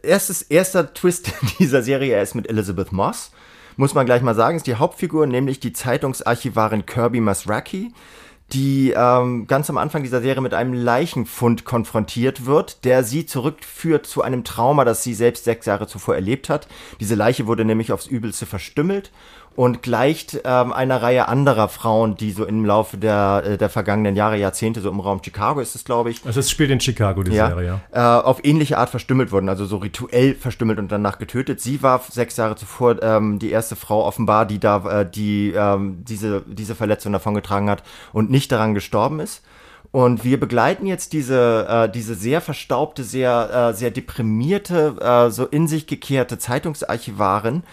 erstes, 0.02 0.42
erster 0.42 0.92
Twist 0.94 1.32
dieser 1.60 1.82
Serie, 1.82 2.14
er 2.16 2.22
ist 2.22 2.34
mit 2.34 2.48
Elizabeth 2.50 2.90
Moss. 2.90 3.30
Muss 3.76 3.94
man 3.94 4.04
gleich 4.04 4.20
mal 4.22 4.34
sagen, 4.34 4.56
ist 4.56 4.66
die 4.66 4.74
Hauptfigur, 4.74 5.26
nämlich 5.28 5.60
die 5.60 5.72
Zeitungsarchivarin 5.72 6.86
Kirby 6.86 7.20
Masraki, 7.20 7.92
die 8.52 8.92
ähm, 8.96 9.46
ganz 9.46 9.70
am 9.70 9.78
Anfang 9.78 10.02
dieser 10.02 10.20
Serie 10.20 10.40
mit 10.40 10.54
einem 10.54 10.72
Leichenfund 10.72 11.64
konfrontiert 11.64 12.46
wird, 12.46 12.84
der 12.84 13.04
sie 13.04 13.26
zurückführt 13.26 14.06
zu 14.06 14.22
einem 14.22 14.44
Trauma, 14.44 14.84
das 14.84 15.02
sie 15.02 15.14
selbst 15.14 15.44
sechs 15.44 15.66
Jahre 15.66 15.86
zuvor 15.86 16.14
erlebt 16.14 16.48
hat. 16.48 16.66
Diese 17.00 17.14
Leiche 17.14 17.46
wurde 17.46 17.64
nämlich 17.64 17.92
aufs 17.92 18.06
Übelste 18.06 18.46
verstümmelt 18.46 19.10
und 19.56 19.82
gleicht 19.82 20.40
ähm, 20.44 20.72
einer 20.72 21.02
Reihe 21.02 21.28
anderer 21.28 21.68
Frauen, 21.68 22.16
die 22.16 22.30
so 22.30 22.44
im 22.44 22.64
Laufe 22.64 22.96
der, 22.96 23.42
äh, 23.44 23.58
der 23.58 23.68
vergangenen 23.68 24.16
Jahre, 24.16 24.36
Jahrzehnte, 24.36 24.80
so 24.80 24.88
im 24.90 25.00
Raum 25.00 25.20
Chicago 25.24 25.60
ist 25.60 25.74
es, 25.74 25.84
glaube 25.84 26.10
ich, 26.10 26.24
Also 26.24 26.40
es 26.40 26.50
spielt 26.50 26.70
in 26.70 26.80
Chicago, 26.80 27.22
die 27.22 27.32
Serie. 27.32 27.80
äh, 27.92 28.00
auf 28.00 28.44
ähnliche 28.44 28.78
Art 28.78 28.90
verstümmelt 28.90 29.32
wurden, 29.32 29.48
also 29.48 29.66
so 29.66 29.78
rituell 29.78 30.34
verstümmelt 30.34 30.78
und 30.78 30.90
danach 30.90 31.18
getötet. 31.18 31.60
Sie 31.60 31.82
war 31.82 32.00
sechs 32.08 32.36
Jahre 32.36 32.56
zuvor 32.56 33.02
ähm, 33.02 33.38
die 33.38 33.50
erste 33.50 33.76
Frau 33.76 34.04
offenbar, 34.06 34.46
die 34.46 34.60
da 34.60 35.00
äh, 35.00 35.10
die 35.10 35.52
ähm, 35.56 36.04
diese 36.04 36.42
diese 36.46 36.74
Verletzung 36.74 37.12
davongetragen 37.12 37.68
hat 37.68 37.82
und 38.12 38.30
nicht 38.30 38.52
daran 38.52 38.74
gestorben 38.74 39.20
ist. 39.20 39.42
Und 39.92 40.22
wir 40.22 40.38
begleiten 40.38 40.86
jetzt 40.86 41.12
diese, 41.12 41.66
äh, 41.68 41.88
diese 41.90 42.14
sehr 42.14 42.40
verstaubte, 42.40 43.02
sehr, 43.02 43.70
äh, 43.70 43.74
sehr 43.74 43.90
deprimierte, 43.90 44.94
äh, 45.00 45.30
so 45.30 45.46
in 45.46 45.66
sich 45.66 45.88
gekehrte 45.88 46.38
Zeitungsarchivarin 46.38 47.64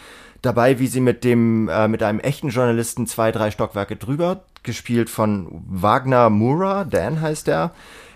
dabei, 0.47 0.79
wie 0.79 0.87
sie 0.87 1.01
mit 1.01 1.23
dem, 1.23 1.69
äh, 1.69 1.87
mit 1.87 2.01
einem 2.01 2.19
echten 2.19 2.49
Journalisten 2.49 3.05
zwei, 3.05 3.31
drei 3.31 3.51
Stockwerke 3.51 3.95
drüber, 3.95 4.43
gespielt 4.63 5.09
von 5.09 5.63
Wagner 5.67 6.29
Mura, 6.29 6.85
Dan 6.85 7.21
heißt 7.21 7.47
er, 7.47 7.71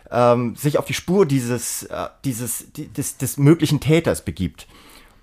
ähm, 0.10 0.56
sich 0.56 0.78
auf 0.78 0.86
die 0.86 0.94
Spur 0.94 1.26
dieses, 1.26 1.84
äh, 1.84 2.08
dieses, 2.26 2.72
die, 2.74 2.88
des, 2.88 3.18
des 3.18 3.38
möglichen 3.38 3.80
Täters 3.80 4.24
begibt. 4.26 4.68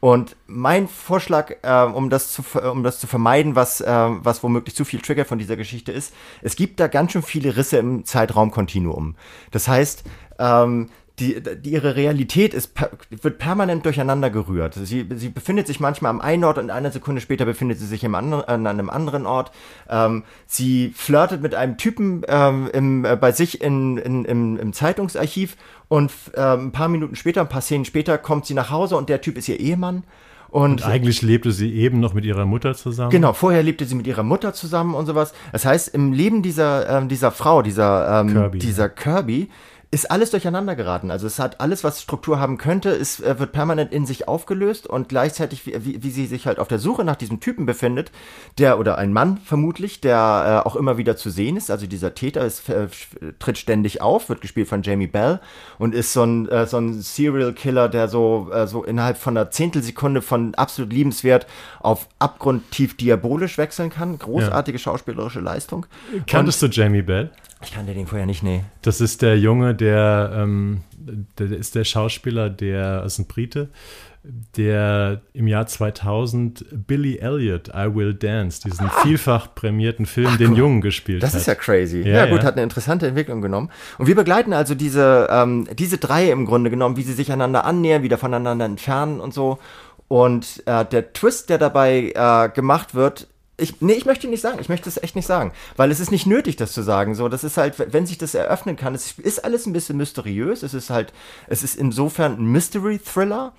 Und 0.01 0.37
mein 0.47 0.87
Vorschlag, 0.87 1.57
äh, 1.63 1.83
um, 1.83 2.09
das 2.09 2.33
zu, 2.33 2.45
um 2.71 2.85
das 2.85 3.01
zu 3.01 3.07
vermeiden, 3.09 3.57
was, 3.57 3.81
äh, 3.81 3.87
was 3.91 4.43
womöglich 4.43 4.77
zu 4.77 4.85
viel 4.85 5.01
Trigger 5.01 5.25
von 5.25 5.39
dieser 5.39 5.57
Geschichte 5.57 5.91
ist, 5.91 6.15
es 6.41 6.55
gibt 6.55 6.79
da 6.79 6.87
ganz 6.87 7.13
schön 7.13 7.23
viele 7.23 7.57
Risse 7.57 7.79
im 7.79 8.05
Zeitraumkontinuum. 8.05 9.17
Das 9.51 9.67
heißt, 9.67 10.05
ähm, 10.39 10.91
die, 11.19 11.43
die, 11.43 11.71
ihre 11.71 11.97
Realität 11.97 12.55
ist, 12.55 12.73
wird 13.11 13.39
permanent 13.39 13.85
durcheinander 13.85 14.31
gerührt. 14.31 14.75
Sie, 14.75 15.07
sie 15.15 15.29
befindet 15.29 15.67
sich 15.67 15.81
manchmal 15.81 16.11
am 16.11 16.21
einen 16.21 16.45
Ort 16.45 16.59
und 16.59 16.71
eine 16.71 16.91
Sekunde 16.91 17.21
später 17.21 17.45
befindet 17.45 17.79
sie 17.79 17.87
sich 17.87 18.05
im 18.05 18.15
anderen, 18.15 18.45
an 18.45 18.67
einem 18.67 18.91
anderen 18.91 19.27
Ort. 19.27 19.51
Ähm, 19.89 20.25
sie 20.47 20.93
flirtet 20.95 21.43
mit 21.43 21.55
einem 21.55 21.77
Typen 21.77 22.23
ähm, 22.29 22.69
im, 22.73 23.05
äh, 23.05 23.17
bei 23.17 23.33
sich 23.33 23.61
in, 23.61 23.99
in, 23.99 24.25
im, 24.25 24.59
im 24.59 24.73
Zeitungsarchiv 24.73 25.57
und 25.89 26.13
ähm, 26.35 26.67
ein 26.67 26.73
paar 26.73 26.89
Minuten 26.89 27.17
später, 27.17 27.41
ein 27.41 27.49
paar 27.49 27.63
Szenen 27.63 27.85
später 27.85 28.19
kommt 28.19 28.47
sie 28.47 28.55
nach 28.55 28.71
Hause 28.71 28.97
und 28.97 29.09
der 29.09 29.21
Typ 29.21 29.37
ist 29.37 29.49
ihr 29.49 29.59
Ehemann. 29.59 30.05
Und, 30.51 30.83
Und 30.83 30.85
eigentlich 30.85 31.21
lebte 31.21 31.53
sie 31.53 31.75
eben 31.75 32.01
noch 32.01 32.15
mit 32.15 32.25
ihrer 32.25 32.47
Mutter 32.47 32.75
zusammen. 32.75 33.11
Genau, 33.11 33.35
vorher 33.35 33.63
lebte 33.63 33.85
sie 33.85 33.95
mit 33.95 34.07
ihrer 34.07 34.23
Mutter 34.23 34.55
zusammen 34.55 34.95
und 34.95 35.05
sowas. 35.05 35.35
Das 35.53 35.67
heißt, 35.67 35.89
im 35.89 36.13
Leben 36.13 36.43
dieser, 36.43 36.89
ähm, 36.89 37.09
dieser 37.09 37.33
Frau, 37.33 37.61
dieser, 37.61 38.21
ähm, 38.21 38.33
Kirby. 38.33 38.59
dieser 38.59 38.89
Kirby, 38.89 39.51
ist 39.91 40.11
alles 40.11 40.31
durcheinander 40.31 40.77
geraten. 40.77 41.11
Also 41.11 41.27
es 41.27 41.39
hat 41.39 41.61
alles, 41.61 41.83
was 41.83 42.03
Struktur 42.03 42.39
haben 42.39 42.59
könnte, 42.59 42.91
es 42.91 43.21
äh, 43.21 43.39
wird 43.39 43.53
permanent 43.53 43.91
in 43.91 44.05
sich 44.05 44.29
aufgelöst 44.29 44.87
und 44.87 45.09
gleichzeitig, 45.09 45.65
wie, 45.65 45.83
wie, 45.83 46.03
wie 46.03 46.11
sie 46.11 46.27
sich 46.27 46.47
halt 46.47 46.59
auf 46.59 46.69
der 46.69 46.79
Suche 46.79 47.05
nach 47.05 47.17
diesem 47.17 47.41
Typen 47.41 47.65
befindet, 47.65 48.13
der 48.59 48.79
oder 48.79 48.99
ein 48.99 49.15
Mann 49.15 49.39
vermutlich, 49.39 50.03
der 50.03 50.63
äh, 50.65 50.69
auch 50.69 50.77
immer 50.77 50.99
wieder 50.99 51.17
zu 51.17 51.31
sehen 51.31 51.57
ist. 51.57 51.71
Also 51.71 51.87
dieser 51.87 52.15
Täter 52.15 52.45
ist, 52.45 52.69
äh, 52.69 52.89
tritt 53.39 53.57
ständig 53.57 54.03
auf, 54.03 54.29
wird 54.29 54.43
gespielt 54.43 54.69
von 54.69 54.83
Jamie 54.83 55.07
Bell 55.07 55.41
und 55.79 55.95
ist 55.95 56.13
so 56.13 56.23
ein, 56.23 56.49
äh, 56.51 56.67
so 56.67 56.77
ein 56.77 57.01
Serial 57.01 57.55
Killer, 57.55 57.89
der 57.89 58.09
so, 58.09 58.51
äh, 58.53 58.67
so 58.67 58.85
innerhalb 58.85 59.17
von 59.17 59.39
einer 59.39 59.51
Zehntelsekunde 59.51 60.21
von 60.21 60.55
absolut 60.57 60.93
liebenswert 60.93 61.47
auf 61.81 62.09
abgrundtief 62.19 62.95
diabolisch 62.99 63.57
wechseln 63.57 63.89
kann. 63.89 64.19
Großartige 64.19 64.79
schauspielerische 64.79 65.41
Leistung. 65.41 65.87
Kanntest 66.27 66.61
du 66.61 66.67
Jamie 66.67 67.03
Bell? 67.03 67.31
Ich 67.63 67.73
kannte 67.73 67.93
den 67.95 68.07
vorher 68.07 68.27
nicht, 68.27 68.43
nee. 68.43 68.63
Das 68.83 69.01
ist 69.01 69.23
der 69.23 69.39
Junge, 69.39 69.75
der, 69.75 70.31
ähm, 70.35 70.83
der, 71.39 71.49
der 71.49 71.59
ist 71.59 71.75
der 71.75 71.85
Schauspieler, 71.85 72.51
der 72.51 73.03
ist 73.05 73.19
ein 73.19 73.27
Brite, 73.27 73.69
der 74.57 75.23
im 75.33 75.47
Jahr 75.47 75.67
2000 75.67 76.87
Billy 76.87 77.19
Elliot, 77.19 77.69
I 77.69 77.95
Will 77.95 78.15
Dance, 78.15 78.61
diesen 78.65 78.91
vielfach 79.03 79.55
prämierten 79.55 80.07
Film, 80.07 80.37
den 80.39 80.55
Jungen 80.55 80.81
gespielt 80.81 81.23
Das 81.23 81.33
hat. 81.35 81.41
ist 81.41 81.47
ja 81.47 81.55
crazy. 81.55 82.03
Ja, 82.03 82.19
Ja, 82.19 82.27
gut, 82.27 82.41
ja. 82.41 82.45
hat 82.45 82.55
eine 82.55 82.63
interessante 82.63 83.07
Entwicklung 83.07 83.41
genommen. 83.41 83.71
Und 83.97 84.07
wir 84.07 84.15
begleiten 84.15 84.53
also 84.53 84.75
diese, 84.75 85.29
ähm, 85.31 85.67
diese 85.79 85.99
drei 85.99 86.31
im 86.31 86.47
Grunde 86.47 86.71
genommen, 86.71 86.97
wie 86.97 87.03
sie 87.03 87.13
sich 87.13 87.33
einander 87.33 87.65
annähern, 87.65 88.03
wieder 88.03 88.19
voneinander 88.19 88.65
entfernen 88.67 89.21
und 89.21 89.33
so. 89.33 89.59
Und 90.09 90.63
äh, 90.67 90.85
der 90.85 91.13
Twist, 91.13 91.49
der 91.51 91.59
dabei 91.59 92.13
äh, 92.15 92.49
gemacht 92.55 92.95
wird, 92.95 93.29
ich, 93.59 93.81
nee, 93.81 93.95
ich 93.95 94.07
möchte 94.07 94.27
ihn 94.27 94.31
nicht 94.31 94.41
sagen. 94.41 94.59
Ich 94.61 94.69
möchte 94.69 94.89
es 94.89 95.03
echt 95.03 95.17
nicht 95.17 95.27
sagen. 95.27 95.53
Weil 95.77 95.91
es 95.91 96.01
ist 96.01 96.11
nicht 96.13 96.27
nötig, 96.27 96.57
das 96.57 96.73
zu 96.73 96.83
sagen. 96.83 97.15
So, 97.15 97.29
das 97.29 97.43
ist 97.45 97.57
halt, 97.57 97.75
wenn 97.93 98.07
sich 98.07 98.17
das 98.17 98.35
eröffnen 98.35 98.77
kann, 98.77 98.95
es 98.95 99.19
ist 99.19 99.45
alles 99.45 99.67
ein 99.67 99.73
bisschen 99.73 99.97
mysteriös. 99.97 100.63
Es 100.63 100.75
ist 100.75 100.91
halt, 100.91 101.13
es 101.49 101.63
ist 101.65 101.77
insofern 101.77 102.35
ein 102.39 102.47
Mystery-Thriller. 102.47 103.53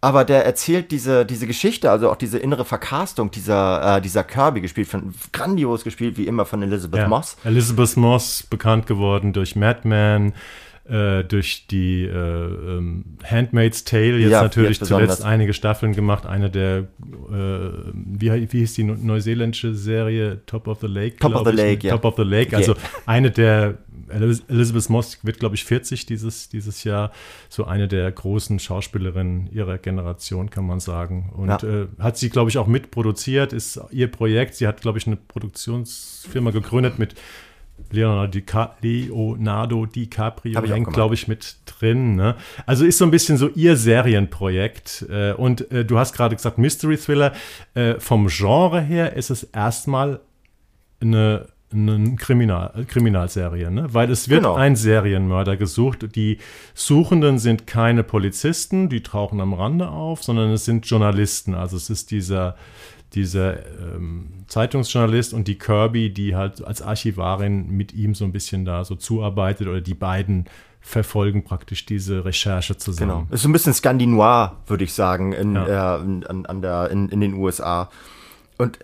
Aber 0.00 0.24
der 0.24 0.46
erzählt 0.46 0.92
diese, 0.92 1.26
diese 1.26 1.48
Geschichte, 1.48 1.90
also 1.90 2.08
auch 2.10 2.16
diese 2.16 2.38
innere 2.38 2.64
Vercastung 2.64 3.32
dieser, 3.32 3.96
äh, 3.96 4.00
dieser 4.00 4.22
Kirby, 4.22 4.60
gespielt 4.60 4.86
von, 4.86 5.12
grandios 5.32 5.82
gespielt, 5.82 6.16
wie 6.16 6.28
immer 6.28 6.44
von 6.46 6.62
Elizabeth 6.62 7.00
Ja. 7.00 7.08
Moss. 7.08 7.36
Elizabeth 7.42 7.96
Moss, 7.96 8.44
bekannt 8.44 8.86
geworden 8.86 9.32
durch 9.32 9.56
Mad 9.56 9.80
Men, 9.88 10.34
äh, 10.88 11.22
durch 11.24 11.66
die 11.66 12.04
äh, 12.04 12.08
ähm, 12.08 13.04
Handmaid's 13.24 13.84
Tale, 13.84 14.16
jetzt 14.18 14.30
Ja, 14.32 14.42
natürlich 14.42 14.78
jetzt 14.78 14.88
zuletzt 14.88 15.22
einige 15.24 15.52
Staffeln 15.52 15.92
gemacht. 15.94 16.24
Eine 16.26 16.48
der, 16.50 16.78
äh, 16.78 16.84
wie, 17.94 18.30
wie 18.52 18.58
hieß 18.60 18.74
die 18.74 18.84
neu- 18.84 18.96
neuseeländische 19.00 19.74
Serie? 19.74 20.40
Top 20.46 20.66
of 20.66 20.80
the 20.80 20.86
Lake? 20.86 21.16
Top 21.18 21.34
of 21.34 21.44
the 21.46 21.50
ich. 21.50 21.56
Lake, 21.56 21.86
ja. 21.86 21.92
Top 21.94 22.04
of 22.04 22.16
the 22.16 22.22
Lake, 22.22 22.56
also 22.56 22.74
eine 23.06 23.30
der, 23.30 23.78
Eliz- 24.08 24.42
Elizabeth 24.48 24.88
Moss 24.88 25.18
wird, 25.22 25.38
glaube 25.38 25.54
ich, 25.56 25.64
40 25.64 26.06
dieses, 26.06 26.48
dieses 26.48 26.82
Jahr. 26.84 27.12
So 27.50 27.64
eine 27.66 27.88
der 27.88 28.10
großen 28.10 28.58
Schauspielerinnen 28.58 29.50
ihrer 29.52 29.76
Generation, 29.76 30.48
kann 30.48 30.66
man 30.66 30.80
sagen. 30.80 31.30
Und 31.36 31.48
Ja. 31.48 31.58
äh, 31.82 31.86
hat 31.98 32.16
sie, 32.16 32.30
glaube 32.30 32.48
ich, 32.48 32.56
auch 32.56 32.66
mitproduziert, 32.66 33.52
ist 33.52 33.78
ihr 33.90 34.10
Projekt. 34.10 34.54
Sie 34.54 34.66
hat, 34.66 34.80
glaube 34.80 34.96
ich, 34.96 35.06
eine 35.06 35.16
Produktionsfirma 35.16 36.50
gegründet 36.50 36.98
mit 36.98 37.14
Leonardo, 37.90 38.26
Dica 38.30 38.76
Leonardo 38.82 39.86
DiCaprio 39.86 40.62
hängt, 40.62 40.92
glaube 40.92 41.14
ich, 41.14 41.28
mit 41.28 41.56
drin. 41.66 42.16
Ne? 42.16 42.34
Also 42.66 42.84
ist 42.84 42.98
so 42.98 43.04
ein 43.04 43.10
bisschen 43.10 43.36
so 43.38 43.48
ihr 43.48 43.76
Serienprojekt. 43.76 45.06
Äh, 45.10 45.32
und 45.32 45.70
äh, 45.70 45.84
du 45.84 45.98
hast 45.98 46.12
gerade 46.14 46.36
gesagt, 46.36 46.58
Mystery 46.58 46.96
Thriller. 46.96 47.32
Äh, 47.74 47.98
vom 47.98 48.28
Genre 48.28 48.80
her 48.80 49.14
ist 49.14 49.30
es 49.30 49.44
erstmal 49.44 50.20
eine, 51.00 51.46
eine 51.72 52.16
Kriminal, 52.16 52.84
Kriminalserie, 52.86 53.70
ne? 53.70 53.92
weil 53.92 54.10
es 54.10 54.28
wird 54.28 54.42
Genau. 54.42 54.54
ein 54.54 54.74
Serienmörder 54.76 55.56
gesucht. 55.56 56.14
Die 56.14 56.38
Suchenden 56.74 57.38
sind 57.38 57.66
keine 57.66 58.02
Polizisten, 58.02 58.88
die 58.88 59.02
tauchen 59.02 59.40
am 59.40 59.52
Rande 59.54 59.88
auf, 59.88 60.22
sondern 60.22 60.50
es 60.50 60.64
sind 60.64 60.86
Journalisten. 60.86 61.54
Also 61.54 61.76
es 61.76 61.90
ist 61.90 62.10
dieser 62.10 62.56
dieser 63.14 63.66
ähm, 63.80 64.28
Zeitungsjournalist 64.48 65.32
und 65.32 65.48
die 65.48 65.56
Kirby, 65.56 66.12
die 66.12 66.36
halt 66.36 66.64
als 66.64 66.82
Archivarin 66.82 67.68
mit 67.70 67.94
ihm 67.94 68.14
so 68.14 68.24
ein 68.24 68.32
bisschen 68.32 68.64
da 68.64 68.84
so 68.84 68.94
zuarbeitet 68.94 69.66
oder 69.66 69.80
die 69.80 69.94
beiden 69.94 70.46
verfolgen 70.80 71.44
praktisch 71.44 71.86
diese 71.86 72.24
Recherche 72.24 72.76
zusammen. 72.76 73.10
Genau. 73.10 73.26
Ist 73.30 73.42
so 73.42 73.48
ein 73.48 73.52
bisschen 73.52 73.74
Skandinoir, 73.74 74.56
würde 74.66 74.84
ich 74.84 74.92
sagen, 74.92 75.32
in, 75.32 75.54
ja. 75.54 75.96
äh, 75.96 76.00
an, 76.00 76.46
an 76.46 76.62
der, 76.62 76.90
in, 76.90 77.08
in 77.08 77.20
den 77.20 77.34
USA. 77.34 77.90
Und 78.58 78.78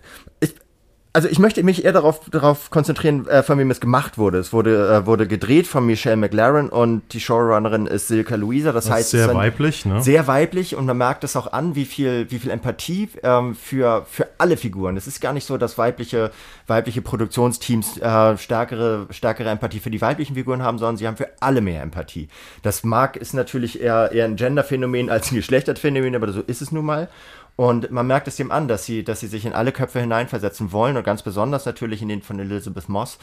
also 1.15 1.29
ich 1.29 1.39
möchte 1.39 1.63
mich 1.63 1.85
eher 1.85 1.93
darauf, 1.93 2.29
darauf 2.29 2.69
konzentrieren, 2.69 3.25
äh, 3.27 3.41
von 3.41 3.57
wem 3.57 3.71
es 3.71 3.79
gemacht 3.79 4.17
wurde. 4.17 4.37
Es 4.37 4.51
wurde, 4.51 4.89
äh, 4.89 5.05
wurde 5.05 5.27
gedreht 5.27 5.65
von 5.65 5.85
Michelle 5.85 6.17
McLaren 6.17 6.67
und 6.67 7.13
die 7.13 7.21
Showrunnerin 7.21 7.87
ist 7.87 8.09
Silke 8.09 8.35
Luisa. 8.35 8.73
Das, 8.73 8.85
das 8.85 8.93
heißt, 8.93 9.09
sehr 9.11 9.33
weiblich, 9.33 9.85
ne? 9.85 10.03
Sehr 10.03 10.27
weiblich 10.27 10.75
und 10.75 10.85
man 10.85 10.97
merkt 10.97 11.23
es 11.23 11.37
auch 11.37 11.53
an, 11.53 11.73
wie 11.73 11.85
viel, 11.85 12.29
wie 12.31 12.37
viel 12.37 12.51
Empathie 12.51 13.07
ähm, 13.23 13.55
für, 13.55 14.05
für 14.09 14.27
alle 14.39 14.57
Figuren. 14.57 14.97
Es 14.97 15.07
ist 15.07 15.21
gar 15.21 15.31
nicht 15.31 15.47
so, 15.47 15.57
dass 15.57 15.77
weibliche, 15.77 16.31
weibliche 16.67 17.01
Produktionsteams 17.01 17.97
äh, 17.97 18.37
stärkere, 18.37 19.07
stärkere 19.09 19.49
Empathie 19.49 19.79
für 19.79 19.91
die 19.91 20.01
weiblichen 20.01 20.35
Figuren 20.35 20.63
haben, 20.63 20.79
sondern 20.79 20.97
sie 20.97 21.07
haben 21.07 21.15
für 21.15 21.29
alle 21.39 21.61
mehr 21.61 21.81
Empathie. 21.81 22.27
Das 22.61 22.83
mag 22.83 23.15
ist 23.15 23.33
natürlich 23.33 23.79
eher, 23.79 24.11
eher 24.11 24.25
ein 24.25 24.35
Genderphänomen 24.35 25.09
als 25.09 25.31
ein 25.31 25.35
Geschlechterphänomen, 25.35 26.13
aber 26.13 26.29
so 26.33 26.41
ist 26.41 26.61
es 26.61 26.73
nun 26.73 26.83
mal. 26.83 27.07
Und 27.55 27.89
man 27.89 28.05
merkt 28.05 28.27
es 28.27 28.35
dem 28.35 28.51
an, 28.51 28.67
dass 28.67 28.85
sie, 28.85 29.03
dass 29.03 29.21
sie 29.21 29.27
sich 29.27 29.45
in 29.45 29.53
alle 29.53 29.71
Köpfe 29.71 30.01
hineinversetzen 30.01 30.71
wollen 30.71 30.97
und 30.97 31.03
ganz 31.03 31.21
besonders 31.21 31.65
natürlich 31.65 32.01
in 32.01 32.09
den 32.09 32.21
von 32.21 32.37
Elizabeth 32.37 32.89
Moss, 32.89 33.17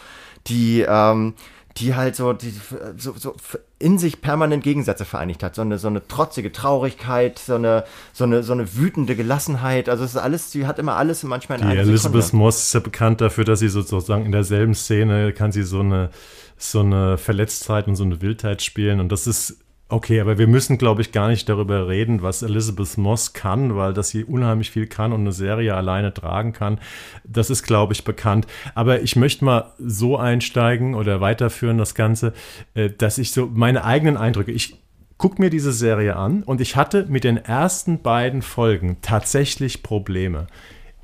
die, 0.46 0.86
ähm, 0.88 1.34
die 1.76 1.94
halt 1.94 2.16
so, 2.16 2.32
die, 2.32 2.54
so, 2.96 3.14
so 3.16 3.34
in 3.78 3.98
sich 3.98 4.22
permanent 4.22 4.64
Gegensätze 4.64 5.04
vereinigt 5.04 5.42
hat. 5.42 5.54
So 5.54 5.62
eine, 5.62 5.78
so 5.78 5.88
eine 5.88 6.06
trotzige 6.06 6.50
Traurigkeit, 6.50 7.38
so 7.38 7.56
eine, 7.56 7.84
so 8.14 8.24
eine, 8.24 8.42
so 8.42 8.54
eine 8.54 8.74
wütende 8.74 9.16
Gelassenheit. 9.16 9.90
Also 9.90 10.04
es 10.04 10.12
ist 10.12 10.20
alles, 10.20 10.50
sie 10.50 10.66
hat 10.66 10.78
immer 10.78 10.96
alles 10.96 11.22
manchmal 11.24 11.60
in 11.60 11.68
Die 11.68 11.76
Elizabeth 11.76 12.22
Sekunde. 12.22 12.44
Moss 12.44 12.62
ist 12.62 12.72
ja 12.72 12.80
bekannt 12.80 13.20
dafür, 13.20 13.44
dass 13.44 13.60
sie 13.60 13.68
sozusagen 13.68 14.24
in 14.24 14.32
derselben 14.32 14.74
Szene 14.74 15.32
kann 15.34 15.52
sie 15.52 15.62
so 15.62 15.80
eine, 15.80 16.10
so 16.56 16.80
eine 16.80 17.18
Verletztheit 17.18 17.86
und 17.86 17.96
so 17.96 18.04
eine 18.04 18.22
Wildheit 18.22 18.62
spielen. 18.62 18.98
Und 19.00 19.12
das 19.12 19.26
ist 19.26 19.61
Okay, 19.92 20.22
aber 20.22 20.38
wir 20.38 20.46
müssen, 20.46 20.78
glaube 20.78 21.02
ich, 21.02 21.12
gar 21.12 21.28
nicht 21.28 21.50
darüber 21.50 21.86
reden, 21.86 22.22
was 22.22 22.42
Elizabeth 22.42 22.96
Moss 22.96 23.34
kann, 23.34 23.76
weil 23.76 23.92
dass 23.92 24.08
sie 24.08 24.24
unheimlich 24.24 24.70
viel 24.70 24.86
kann 24.86 25.12
und 25.12 25.20
eine 25.20 25.32
Serie 25.32 25.74
alleine 25.74 26.14
tragen 26.14 26.54
kann. 26.54 26.80
Das 27.24 27.50
ist, 27.50 27.62
glaube 27.62 27.92
ich, 27.92 28.02
bekannt. 28.02 28.46
Aber 28.74 29.02
ich 29.02 29.16
möchte 29.16 29.44
mal 29.44 29.74
so 29.78 30.16
einsteigen 30.16 30.94
oder 30.94 31.20
weiterführen 31.20 31.76
das 31.76 31.94
Ganze, 31.94 32.32
äh, 32.72 32.88
dass 32.88 33.18
ich 33.18 33.32
so 33.32 33.50
meine 33.52 33.84
eigenen 33.84 34.16
Eindrücke, 34.16 34.50
ich 34.50 34.78
gucke 35.18 35.42
mir 35.42 35.50
diese 35.50 35.74
Serie 35.74 36.16
an 36.16 36.42
und 36.42 36.62
ich 36.62 36.74
hatte 36.74 37.04
mit 37.10 37.22
den 37.22 37.36
ersten 37.36 38.00
beiden 38.00 38.40
Folgen 38.40 38.96
tatsächlich 39.02 39.82
Probleme. 39.82 40.46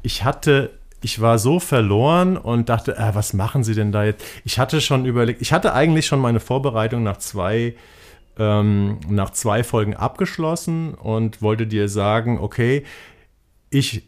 Ich 0.00 0.24
hatte 0.24 0.70
ich 1.02 1.20
war 1.20 1.38
so 1.38 1.60
verloren 1.60 2.38
und 2.38 2.70
dachte, 2.70 2.96
äh, 2.96 3.14
was 3.14 3.34
machen 3.34 3.64
sie 3.64 3.74
denn 3.74 3.92
da 3.92 4.04
jetzt? 4.04 4.24
Ich 4.46 4.58
hatte 4.58 4.80
schon 4.80 5.04
überlegt, 5.04 5.42
ich 5.42 5.52
hatte 5.52 5.74
eigentlich 5.74 6.06
schon 6.06 6.20
meine 6.20 6.40
Vorbereitung 6.40 7.02
nach 7.02 7.18
zwei 7.18 7.74
ähm, 8.38 8.98
nach 9.08 9.30
zwei 9.30 9.64
Folgen 9.64 9.94
abgeschlossen 9.94 10.94
und 10.94 11.42
wollte 11.42 11.66
dir 11.66 11.88
sagen, 11.88 12.38
okay, 12.38 12.84
ich 13.70 14.04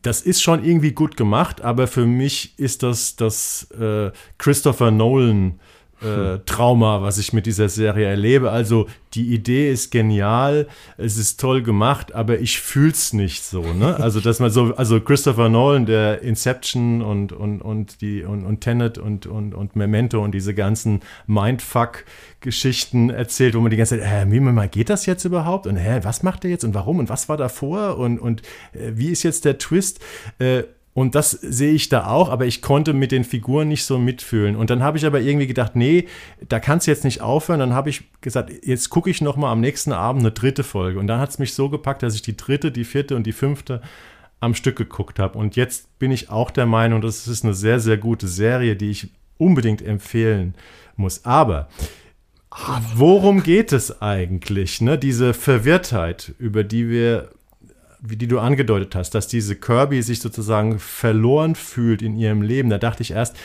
das 0.00 0.22
ist 0.22 0.42
schon 0.42 0.64
irgendwie 0.64 0.92
gut 0.92 1.16
gemacht, 1.18 1.60
aber 1.60 1.86
für 1.86 2.06
mich 2.06 2.58
ist 2.58 2.82
das 2.82 3.16
das 3.16 3.70
äh, 3.72 4.10
Christopher 4.38 4.90
Nolan 4.90 5.60
äh, 6.02 6.38
Trauma, 6.46 7.02
was 7.02 7.18
ich 7.18 7.32
mit 7.32 7.46
dieser 7.46 7.68
Serie 7.68 8.06
erlebe. 8.06 8.50
Also 8.50 8.86
die 9.14 9.34
Idee 9.34 9.70
ist 9.70 9.90
genial, 9.90 10.68
es 10.96 11.16
ist 11.16 11.40
toll 11.40 11.62
gemacht, 11.62 12.14
aber 12.14 12.38
ich 12.38 12.60
fühl's 12.60 13.12
nicht 13.12 13.42
so. 13.42 13.62
Ne? 13.72 13.96
Also 13.96 14.20
dass 14.20 14.38
man 14.38 14.50
so, 14.50 14.74
also 14.76 15.00
Christopher 15.00 15.48
Nolan, 15.48 15.86
der 15.86 16.22
Inception 16.22 17.02
und 17.02 17.32
und 17.32 17.62
und 17.62 18.00
die 18.00 18.22
und, 18.22 18.44
und 18.44 18.60
Tenet 18.60 18.98
und 18.98 19.26
und 19.26 19.54
und 19.54 19.76
Memento 19.76 20.22
und 20.22 20.32
diese 20.32 20.54
ganzen 20.54 21.00
Mindfuck-Geschichten 21.26 23.10
erzählt, 23.10 23.54
wo 23.54 23.60
man 23.60 23.70
die 23.70 23.76
ganze 23.76 23.98
Zeit, 23.98 24.28
äh, 24.28 24.30
wie 24.30 24.40
mal 24.40 24.68
geht 24.68 24.90
das 24.90 25.06
jetzt 25.06 25.24
überhaupt 25.24 25.66
und 25.66 25.76
hä, 25.76 26.00
was 26.02 26.22
macht 26.22 26.44
er 26.44 26.50
jetzt 26.50 26.64
und 26.64 26.74
warum 26.74 26.98
und 26.98 27.08
was 27.08 27.28
war 27.28 27.36
davor 27.36 27.98
und 27.98 28.18
und 28.18 28.42
äh, 28.72 28.92
wie 28.94 29.08
ist 29.08 29.22
jetzt 29.22 29.44
der 29.44 29.58
Twist? 29.58 30.00
Äh, 30.38 30.64
und 30.98 31.14
das 31.14 31.30
sehe 31.30 31.74
ich 31.74 31.88
da 31.88 32.08
auch, 32.08 32.28
aber 32.28 32.46
ich 32.46 32.60
konnte 32.60 32.92
mit 32.92 33.12
den 33.12 33.22
Figuren 33.22 33.68
nicht 33.68 33.84
so 33.84 34.00
mitfühlen. 34.00 34.56
Und 34.56 34.68
dann 34.68 34.82
habe 34.82 34.98
ich 34.98 35.06
aber 35.06 35.20
irgendwie 35.20 35.46
gedacht, 35.46 35.76
nee, 35.76 36.08
da 36.48 36.58
kannst 36.58 36.88
du 36.88 36.90
jetzt 36.90 37.04
nicht 37.04 37.20
aufhören. 37.20 37.60
Dann 37.60 37.72
habe 37.72 37.88
ich 37.88 38.10
gesagt, 38.20 38.50
jetzt 38.64 38.90
gucke 38.90 39.08
ich 39.08 39.20
noch 39.20 39.36
mal 39.36 39.52
am 39.52 39.60
nächsten 39.60 39.92
Abend 39.92 40.22
eine 40.22 40.32
dritte 40.32 40.64
Folge. 40.64 40.98
Und 40.98 41.06
dann 41.06 41.20
hat 41.20 41.30
es 41.30 41.38
mich 41.38 41.54
so 41.54 41.68
gepackt, 41.68 42.02
dass 42.02 42.16
ich 42.16 42.22
die 42.22 42.36
dritte, 42.36 42.72
die 42.72 42.82
vierte 42.82 43.14
und 43.14 43.28
die 43.28 43.32
fünfte 43.32 43.80
am 44.40 44.56
Stück 44.56 44.74
geguckt 44.74 45.20
habe. 45.20 45.38
Und 45.38 45.54
jetzt 45.54 46.00
bin 46.00 46.10
ich 46.10 46.30
auch 46.30 46.50
der 46.50 46.66
Meinung, 46.66 47.00
das 47.00 47.28
ist 47.28 47.44
eine 47.44 47.54
sehr, 47.54 47.78
sehr 47.78 47.96
gute 47.96 48.26
Serie, 48.26 48.74
die 48.74 48.90
ich 48.90 49.12
unbedingt 49.36 49.82
empfehlen 49.82 50.56
muss. 50.96 51.24
Aber 51.24 51.68
worum 52.96 53.44
geht 53.44 53.72
es 53.72 54.02
eigentlich? 54.02 54.80
Ne? 54.80 54.98
Diese 54.98 55.32
Verwirrtheit, 55.32 56.34
über 56.40 56.64
die 56.64 56.90
wir 56.90 57.30
wie 58.00 58.16
die 58.16 58.28
du 58.28 58.38
angedeutet 58.38 58.94
hast, 58.94 59.10
dass 59.10 59.28
diese 59.28 59.56
Kirby 59.56 60.02
sich 60.02 60.20
sozusagen 60.20 60.78
verloren 60.78 61.54
fühlt 61.54 62.02
in 62.02 62.16
ihrem 62.16 62.42
Leben. 62.42 62.70
Da 62.70 62.78
dachte 62.78 63.02
ich 63.02 63.12
erst, 63.12 63.36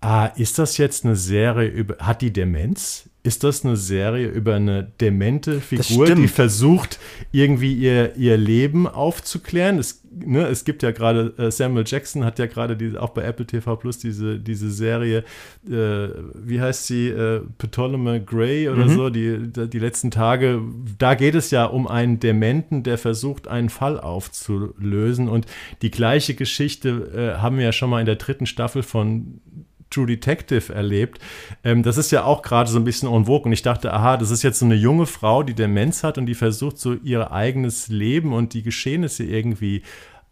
ah, 0.00 0.26
ist 0.26 0.58
das 0.58 0.78
jetzt 0.78 1.04
eine 1.04 1.16
Serie 1.16 1.68
über, 1.68 1.98
hat 1.98 2.22
die 2.22 2.32
Demenz? 2.32 3.08
Ist 3.28 3.44
das 3.44 3.62
eine 3.62 3.76
Serie 3.76 4.26
über 4.26 4.54
eine 4.54 4.90
demente 5.02 5.60
Figur, 5.60 6.14
die 6.14 6.28
versucht, 6.28 6.98
irgendwie 7.30 7.74
ihr, 7.74 8.16
ihr 8.16 8.38
Leben 8.38 8.86
aufzuklären? 8.86 9.78
Es, 9.78 10.02
ne, 10.10 10.46
es 10.46 10.64
gibt 10.64 10.82
ja 10.82 10.92
gerade, 10.92 11.34
äh, 11.36 11.50
Samuel 11.50 11.84
Jackson 11.86 12.24
hat 12.24 12.38
ja 12.38 12.46
gerade 12.46 12.78
auch 12.98 13.10
bei 13.10 13.24
Apple 13.24 13.44
TV 13.44 13.76
Plus 13.76 13.98
diese, 13.98 14.38
diese 14.38 14.70
Serie, 14.70 15.24
äh, 15.68 16.08
wie 16.42 16.58
heißt 16.58 16.86
sie, 16.86 17.08
äh, 17.08 17.42
Ptolemy 17.58 18.20
Gray 18.20 18.70
oder 18.70 18.86
mhm. 18.86 18.94
so, 18.94 19.10
die, 19.10 19.52
die 19.52 19.78
letzten 19.78 20.10
Tage. 20.10 20.62
Da 20.96 21.14
geht 21.14 21.34
es 21.34 21.50
ja 21.50 21.66
um 21.66 21.86
einen 21.86 22.20
Dementen, 22.20 22.82
der 22.82 22.96
versucht, 22.96 23.46
einen 23.46 23.68
Fall 23.68 24.00
aufzulösen. 24.00 25.28
Und 25.28 25.44
die 25.82 25.90
gleiche 25.90 26.32
Geschichte 26.34 27.34
äh, 27.36 27.42
haben 27.42 27.58
wir 27.58 27.66
ja 27.66 27.72
schon 27.72 27.90
mal 27.90 28.00
in 28.00 28.06
der 28.06 28.16
dritten 28.16 28.46
Staffel 28.46 28.82
von 28.82 29.42
True 29.90 30.06
Detective 30.06 30.72
erlebt. 30.72 31.20
Ähm, 31.64 31.82
das 31.82 31.96
ist 31.96 32.10
ja 32.10 32.24
auch 32.24 32.42
gerade 32.42 32.70
so 32.70 32.78
ein 32.78 32.84
bisschen 32.84 33.12
en 33.12 33.26
vogue. 33.26 33.46
Und 33.46 33.52
ich 33.52 33.62
dachte, 33.62 33.92
aha, 33.92 34.16
das 34.16 34.30
ist 34.30 34.42
jetzt 34.42 34.58
so 34.58 34.64
eine 34.64 34.74
junge 34.74 35.06
Frau, 35.06 35.42
die 35.42 35.54
Demenz 35.54 36.02
hat 36.02 36.18
und 36.18 36.26
die 36.26 36.34
versucht, 36.34 36.78
so 36.78 36.94
ihr 36.94 37.32
eigenes 37.32 37.88
Leben 37.88 38.32
und 38.32 38.54
die 38.54 38.62
Geschehnisse 38.62 39.24
irgendwie 39.24 39.82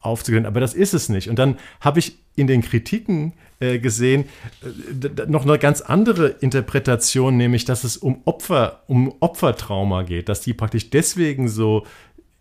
aufzuklären. 0.00 0.46
Aber 0.46 0.60
das 0.60 0.74
ist 0.74 0.94
es 0.94 1.08
nicht. 1.08 1.28
Und 1.28 1.38
dann 1.38 1.56
habe 1.80 1.98
ich 1.98 2.18
in 2.36 2.46
den 2.46 2.62
Kritiken 2.62 3.32
äh, 3.60 3.78
gesehen 3.78 4.26
äh, 4.62 5.26
noch 5.26 5.44
eine 5.44 5.58
ganz 5.58 5.80
andere 5.80 6.28
Interpretation, 6.28 7.36
nämlich, 7.36 7.64
dass 7.64 7.84
es 7.84 7.96
um 7.96 8.20
Opfer, 8.24 8.82
um 8.86 9.14
Opfertrauma 9.20 10.02
geht, 10.02 10.28
dass 10.28 10.42
die 10.42 10.52
praktisch 10.54 10.90
deswegen 10.90 11.48
so 11.48 11.86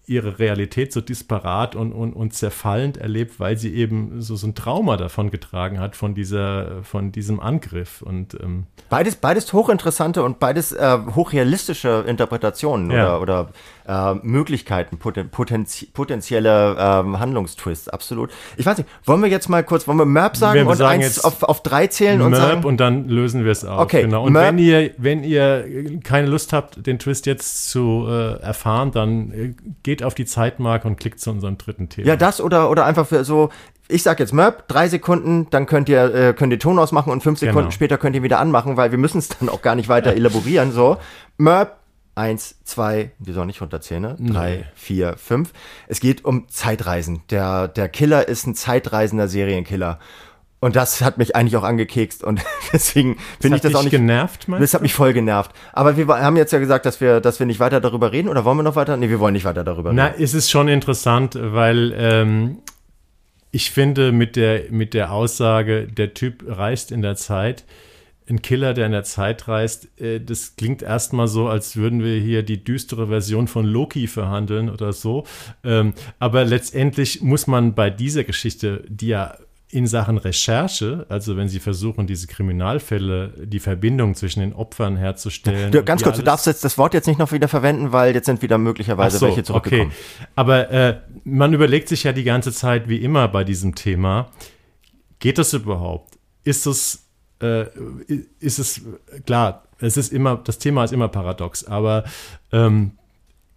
ihre 0.07 0.39
Realität 0.39 0.93
so 0.93 1.01
disparat 1.01 1.75
und, 1.75 1.91
und, 1.91 2.13
und 2.13 2.33
zerfallend 2.33 2.97
erlebt, 2.97 3.39
weil 3.39 3.57
sie 3.57 3.73
eben 3.75 4.21
so, 4.21 4.35
so 4.35 4.47
ein 4.47 4.55
Trauma 4.55 4.97
davon 4.97 5.31
getragen 5.31 5.79
hat, 5.79 5.95
von, 5.95 6.13
dieser, 6.13 6.83
von 6.83 7.11
diesem 7.11 7.39
Angriff. 7.39 8.01
Und, 8.01 8.35
ähm 8.41 8.65
beides, 8.89 9.15
beides 9.15 9.51
hochinteressante 9.51 10.23
und 10.23 10.39
beides 10.39 10.71
äh, 10.71 10.97
hochrealistische 11.15 12.03
Interpretationen 12.07 12.91
ja. 12.91 13.17
oder, 13.17 13.21
oder 13.21 13.49
äh, 13.87 14.13
Möglichkeiten, 14.23 14.97
poten, 14.97 15.29
potenzie 15.29 15.87
potenzielle 15.87 16.75
ähm, 16.77 17.19
Handlungstwists, 17.19 17.89
absolut. 17.89 18.31
Ich 18.57 18.65
weiß 18.65 18.77
nicht, 18.77 18.89
wollen 19.03 19.21
wir 19.21 19.29
jetzt 19.29 19.49
mal 19.49 19.63
kurz, 19.63 19.87
wollen 19.87 19.97
wir 19.97 20.05
Merp 20.05 20.35
sagen 20.37 20.61
wir 20.61 20.67
und 20.67 20.75
sagen 20.75 21.03
eins 21.03 21.23
auf, 21.23 21.43
auf 21.43 21.61
drei 21.63 21.87
zählen 21.87 22.17
Merp 22.17 22.27
und 22.27 22.35
sagen? 22.35 22.63
und 22.65 22.77
dann 22.79 23.07
lösen 23.07 23.43
wir 23.43 23.51
es 23.51 23.63
auf. 23.65 23.79
Okay, 23.81 24.03
genau. 24.03 24.25
Und 24.25 24.33
Merp 24.33 24.47
wenn 24.47 24.57
ihr, 24.59 24.91
wenn 24.97 25.23
ihr 25.23 25.99
keine 26.03 26.27
Lust 26.27 26.53
habt, 26.53 26.85
den 26.85 26.99
Twist 26.99 27.25
jetzt 27.25 27.69
zu 27.69 28.05
äh, 28.07 28.39
erfahren, 28.41 28.91
dann 28.91 29.31
äh, 29.31 29.53
geht 29.83 30.03
auf 30.03 30.15
die 30.15 30.25
Zeitmarke 30.25 30.87
und 30.87 30.99
klickt 30.99 31.19
zu 31.19 31.31
unserem 31.31 31.57
dritten 31.57 31.89
Thema. 31.89 32.07
Ja, 32.07 32.15
das 32.15 32.41
oder, 32.41 32.69
oder 32.69 32.85
einfach 32.85 33.07
für 33.07 33.23
so, 33.23 33.49
ich 33.87 34.03
sag 34.03 34.19
jetzt 34.19 34.33
Merp, 34.33 34.67
drei 34.67 34.87
Sekunden, 34.87 35.47
dann 35.51 35.67
könnt 35.67 35.89
ihr, 35.89 36.13
äh, 36.13 36.33
könnt 36.33 36.51
ihr 36.51 36.59
Ton 36.59 36.79
ausmachen 36.79 37.11
und 37.11 37.21
fünf 37.21 37.39
Sekunden 37.39 37.59
Genau. 37.61 37.71
später 37.71 37.97
könnt 37.97 38.15
ihr 38.15 38.23
wieder 38.23 38.39
anmachen, 38.39 38.77
weil 38.77 38.91
wir 38.91 38.97
müssen 38.97 39.19
es 39.19 39.29
dann 39.29 39.49
auch 39.49 39.61
gar 39.61 39.75
nicht 39.75 39.89
weiter 39.89 40.13
elaborieren. 40.13 40.71
So, 40.71 40.97
Merp, 41.37 41.77
eins, 42.15 42.55
zwei, 42.63 43.11
wir 43.19 43.33
sollen 43.33 43.47
nicht 43.47 43.61
runterzählen, 43.61 44.01
ne? 44.01 44.15
Drei, 44.19 44.55
Nee. 44.57 44.63
vier, 44.73 45.15
fünf. 45.17 45.51
Es 45.87 45.99
geht 45.99 46.23
um 46.25 46.47
Zeitreisen. 46.47 47.21
Der, 47.29 47.67
der 47.67 47.89
Killer 47.89 48.27
ist 48.27 48.47
ein 48.47 48.55
zeitreisender 48.55 49.27
Serienkiller. 49.27 49.99
Und 50.61 50.75
das 50.75 51.01
hat 51.01 51.17
mich 51.19 51.35
eigentlich 51.35 51.57
auch 51.57 51.63
angekekst 51.63 52.23
und 52.23 52.41
deswegen 52.73 53.17
finde 53.39 53.57
ich 53.57 53.61
das 53.61 53.75
auch 53.75 53.83
nicht. 53.83 53.91
genervt, 53.91 54.47
meinst 54.47 54.63
Das 54.63 54.73
hat 54.73 54.81
mich 54.81 54.93
voll 54.93 55.13
genervt. 55.13 55.51
Aber 55.73 55.97
wir 55.97 56.07
haben 56.07 56.37
jetzt 56.37 56.53
ja 56.53 56.59
gesagt, 56.59 56.85
dass 56.87 57.01
wir, 57.01 57.19
dass 57.19 57.37
wir 57.39 57.45
nicht 57.45 57.59
weiter 57.59 57.81
darüber 57.81 58.11
reden. 58.11 58.29
Oder 58.29 58.45
wollen 58.45 58.57
wir 58.57 58.63
noch 58.63 58.75
weiter? 58.77 58.97
Nee, 58.97 59.09
wir 59.09 59.19
wollen 59.19 59.33
nicht 59.33 59.45
weiter 59.45 59.63
darüber 59.63 59.93
Na, 59.93 60.05
reden. 60.07 60.23
es 60.23 60.33
ist 60.33 60.49
schon 60.49 60.67
interessant, 60.69 61.37
weil 61.39 61.93
ähm, 61.97 62.59
ich 63.51 63.69
finde, 63.71 64.11
mit 64.11 64.35
der, 64.37 64.63
mit 64.71 64.93
der 64.93 65.11
Aussage, 65.11 65.87
der 65.87 66.13
Typ 66.13 66.43
reist 66.47 66.91
in 66.91 67.01
der 67.01 67.15
Zeit, 67.15 67.65
ein 68.29 68.41
Killer, 68.41 68.73
der 68.73 68.87
in 68.87 68.91
der 68.91 69.03
Zeit 69.03 69.47
reist, 69.47 69.99
äh, 69.99 70.19
das 70.19 70.55
klingt 70.55 70.81
erstmal 70.81 71.27
so, 71.27 71.47
als 71.47 71.75
würden 71.75 72.03
wir 72.03 72.19
hier 72.19 72.43
die 72.43 72.63
düstere 72.63 73.07
Version 73.07 73.47
von 73.47 73.65
Loki 73.65 74.07
verhandeln 74.07 74.69
oder 74.69 74.93
so. 74.93 75.25
Ähm, 75.63 75.93
aber 76.19 76.43
letztendlich 76.43 77.21
muss 77.21 77.47
man 77.47 77.75
bei 77.75 77.89
dieser 77.89 78.23
Geschichte, 78.23 78.83
die 78.87 79.07
ja 79.07 79.37
in 79.69 79.87
Sachen 79.87 80.17
Recherche, 80.17 81.05
also 81.09 81.35
wenn 81.37 81.49
Sie 81.49 81.59
versuchen, 81.59 82.07
diese 82.07 82.27
Kriminalfälle, 82.27 83.33
die 83.45 83.59
Verbindung 83.59 84.15
zwischen 84.15 84.39
den 84.39 84.53
Opfern 84.53 84.95
herzustellen. 84.95 85.73
Ja, 85.73 85.81
ganz 85.81 86.01
kurz, 86.01 86.17
du 86.17 86.23
darfst 86.23 86.45
jetzt 86.45 86.63
das 86.63 86.77
Wort 86.77 86.93
jetzt 86.93 87.07
nicht 87.07 87.19
noch 87.19 87.31
wieder 87.31 87.47
verwenden, 87.47 87.91
weil 87.91 88.13
jetzt 88.13 88.27
sind 88.27 88.41
wieder 88.41 88.57
möglicherweise 88.57 89.17
so, 89.17 89.25
welche 89.25 89.43
zurückgekommen. 89.43 89.91
Okay. 89.91 90.27
Aber 90.35 90.69
äh, 90.69 90.99
man 91.23 91.53
überlegt 91.53 91.89
sich 91.89 92.03
ja 92.03 92.13
die 92.13 92.23
ganze 92.23 92.53
Zeit, 92.53 92.87
wie 92.87 92.97
immer 92.97 93.27
bei 93.27 93.43
diesem 93.43 93.75
Thema, 93.75 94.31
geht 95.19 95.39
das 95.39 95.53
überhaupt? 95.53 96.19
Ist 96.43 96.67
es, 96.67 97.04
äh, 97.41 97.65
ist 98.39 98.59
es, 98.59 98.81
klar, 99.25 99.63
es 99.79 99.97
ist 99.97 100.13
immer, 100.13 100.37
das 100.37 100.59
Thema 100.59 100.83
ist 100.83 100.93
immer 100.93 101.07
paradox, 101.07 101.63
aber 101.65 102.05
ähm, 102.51 102.91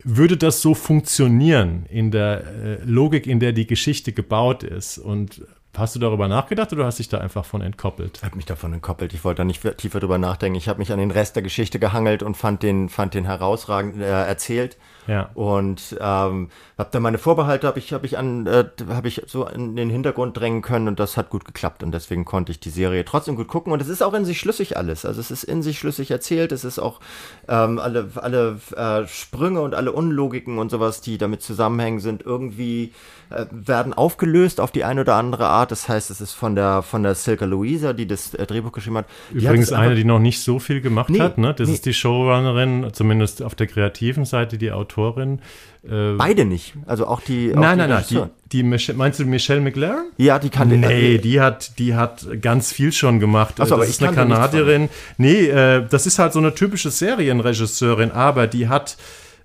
würde 0.04 0.36
das 0.36 0.62
so 0.62 0.74
funktionieren 0.74 1.86
in 1.90 2.10
der 2.10 2.44
äh, 2.46 2.84
Logik, 2.84 3.26
in 3.26 3.40
der 3.40 3.52
die 3.52 3.66
Geschichte 3.66 4.12
gebaut 4.12 4.62
ist 4.62 4.98
und 4.98 5.42
Hast 5.78 5.94
du 5.94 6.00
darüber 6.00 6.26
nachgedacht 6.26 6.72
oder 6.72 6.86
hast 6.86 6.98
dich 6.98 7.08
da 7.08 7.18
einfach 7.18 7.44
von 7.44 7.60
entkoppelt? 7.60 8.16
Ich 8.18 8.24
habe 8.24 8.34
mich 8.34 8.46
davon 8.46 8.72
entkoppelt. 8.72 9.12
Ich 9.14 9.22
wollte 9.22 9.38
da 9.38 9.44
nicht 9.44 9.62
tiefer 9.76 10.00
drüber 10.00 10.18
nachdenken. 10.18 10.56
Ich 10.56 10.68
habe 10.68 10.80
mich 10.80 10.90
an 10.90 10.98
den 10.98 11.12
Rest 11.12 11.36
der 11.36 11.44
Geschichte 11.44 11.78
gehangelt 11.78 12.24
und 12.24 12.36
fand 12.36 12.64
den, 12.64 12.88
fand 12.88 13.14
den 13.14 13.26
herausragend 13.26 14.00
äh, 14.00 14.06
erzählt. 14.06 14.76
Ja. 15.08 15.30
Und 15.32 15.96
ähm, 16.00 16.50
habe 16.76 16.90
dann 16.90 17.02
meine 17.02 17.16
Vorbehalte 17.16 17.66
habe 17.66 17.78
ich 17.78 17.94
habe 17.94 18.04
ich 18.04 18.18
an 18.18 18.46
äh, 18.46 18.66
habe 18.90 19.08
ich 19.08 19.22
so 19.26 19.46
in 19.46 19.74
den 19.74 19.88
Hintergrund 19.88 20.36
drängen 20.36 20.60
können 20.60 20.86
und 20.86 21.00
das 21.00 21.16
hat 21.16 21.30
gut 21.30 21.46
geklappt 21.46 21.82
und 21.82 21.92
deswegen 21.92 22.26
konnte 22.26 22.52
ich 22.52 22.60
die 22.60 22.68
Serie 22.68 23.06
trotzdem 23.06 23.34
gut 23.34 23.48
gucken 23.48 23.72
und 23.72 23.80
es 23.80 23.88
ist 23.88 24.02
auch 24.02 24.12
in 24.12 24.26
sich 24.26 24.38
schlüssig 24.38 24.76
alles. 24.76 25.06
Also 25.06 25.20
es 25.20 25.30
ist 25.30 25.44
in 25.44 25.62
sich 25.62 25.78
schlüssig 25.78 26.10
erzählt. 26.10 26.52
Es 26.52 26.62
ist 26.62 26.78
auch 26.78 27.00
ähm, 27.48 27.78
alle 27.78 28.10
alle 28.16 28.60
äh, 28.76 29.06
Sprünge 29.08 29.62
und 29.62 29.74
alle 29.74 29.92
Unlogiken 29.92 30.58
und 30.58 30.70
sowas, 30.70 31.00
die 31.00 31.16
damit 31.16 31.40
zusammenhängen, 31.42 32.00
sind 32.00 32.22
irgendwie 32.22 32.92
äh, 33.30 33.46
werden 33.50 33.92
aufgelöst 33.92 34.60
auf 34.60 34.70
die 34.70 34.84
eine 34.84 35.02
oder 35.02 35.14
andere 35.16 35.46
Art. 35.46 35.70
Das 35.70 35.88
heißt, 35.88 36.10
es 36.10 36.20
ist 36.20 36.32
von 36.32 36.54
der 36.54 36.82
von 36.82 37.02
der 37.02 37.14
Silke 37.14 37.44
Louisa, 37.44 37.92
die 37.92 38.06
das 38.06 38.34
äh, 38.34 38.46
Drehbuch 38.46 38.72
geschrieben 38.72 38.98
hat. 38.98 39.06
Die 39.30 39.44
Übrigens 39.44 39.70
hat 39.70 39.80
eine, 39.80 39.94
die 39.94 40.04
noch 40.04 40.18
nicht 40.18 40.40
so 40.40 40.58
viel 40.58 40.80
gemacht 40.80 41.10
nee, 41.10 41.20
hat. 41.20 41.38
Ne? 41.38 41.54
Das 41.54 41.68
nee. 41.68 41.74
ist 41.74 41.86
die 41.86 41.94
Showrunnerin, 41.94 42.88
zumindest 42.92 43.42
auf 43.42 43.54
der 43.54 43.66
kreativen 43.66 44.24
Seite, 44.24 44.56
die 44.56 44.72
Autorin. 44.72 45.40
Äh, 45.84 46.14
Beide 46.16 46.44
nicht. 46.44 46.74
Also 46.86 47.06
auch 47.06 47.20
die. 47.20 47.52
Auch 47.54 47.60
nein, 47.60 47.78
die 47.78 47.86
nein, 47.86 48.04
nein. 48.10 48.30
Die, 48.52 48.62
die 48.62 48.94
meinst 48.94 49.18
du 49.18 49.24
Michelle 49.24 49.60
McLaren? 49.60 50.06
Ja, 50.16 50.38
die 50.38 50.50
kann. 50.50 50.68
Nee, 50.68 51.16
äh, 51.16 51.18
die 51.18 51.40
hat, 51.40 51.78
die 51.78 51.94
hat 51.94 52.26
ganz 52.40 52.72
viel 52.72 52.92
schon 52.92 53.20
gemacht. 53.20 53.60
Achso, 53.60 53.62
das 53.64 53.72
aber 53.72 53.86
ist 53.86 54.02
eine 54.02 54.14
Kanadierin. 54.14 54.88
Nee, 55.18 55.48
äh, 55.48 55.86
das 55.88 56.06
ist 56.06 56.18
halt 56.18 56.32
so 56.32 56.38
eine 56.38 56.54
typische 56.54 56.90
Serienregisseurin, 56.90 58.10
aber 58.10 58.46
die 58.46 58.68
hat 58.68 58.96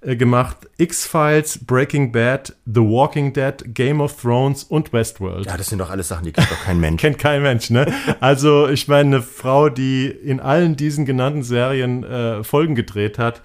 äh, 0.06 0.16
gemacht 0.16 0.58
X-Files, 0.78 1.66
Breaking 1.66 2.12
Bad, 2.12 2.56
The 2.66 2.82
Walking 2.82 3.34
Dead, 3.34 3.56
Game 3.74 4.02
of 4.02 4.22
Thrones 4.22 4.64
und 4.64 4.94
Westworld. 4.94 5.46
Ja, 5.46 5.58
das 5.58 5.68
sind 5.68 5.80
doch 5.80 5.90
alles 5.90 6.08
Sachen, 6.08 6.26
die 6.26 6.32
kennt 6.32 6.52
doch 6.52 6.64
kein 6.64 6.80
Mensch. 6.80 7.02
kennt 7.02 7.20
kein 7.20 7.42
Mensch, 7.42 7.70
ne? 7.70 7.92
Also 8.20 8.68
ich 8.68 8.88
meine, 8.88 9.18
eine 9.18 9.22
Frau, 9.22 9.70
die 9.70 10.08
in 10.08 10.40
allen 10.40 10.76
diesen 10.76 11.06
genannten 11.06 11.44
Serien 11.44 12.04
äh, 12.04 12.44
Folgen 12.44 12.76
gedreht 12.76 13.18
hat, 13.18 13.42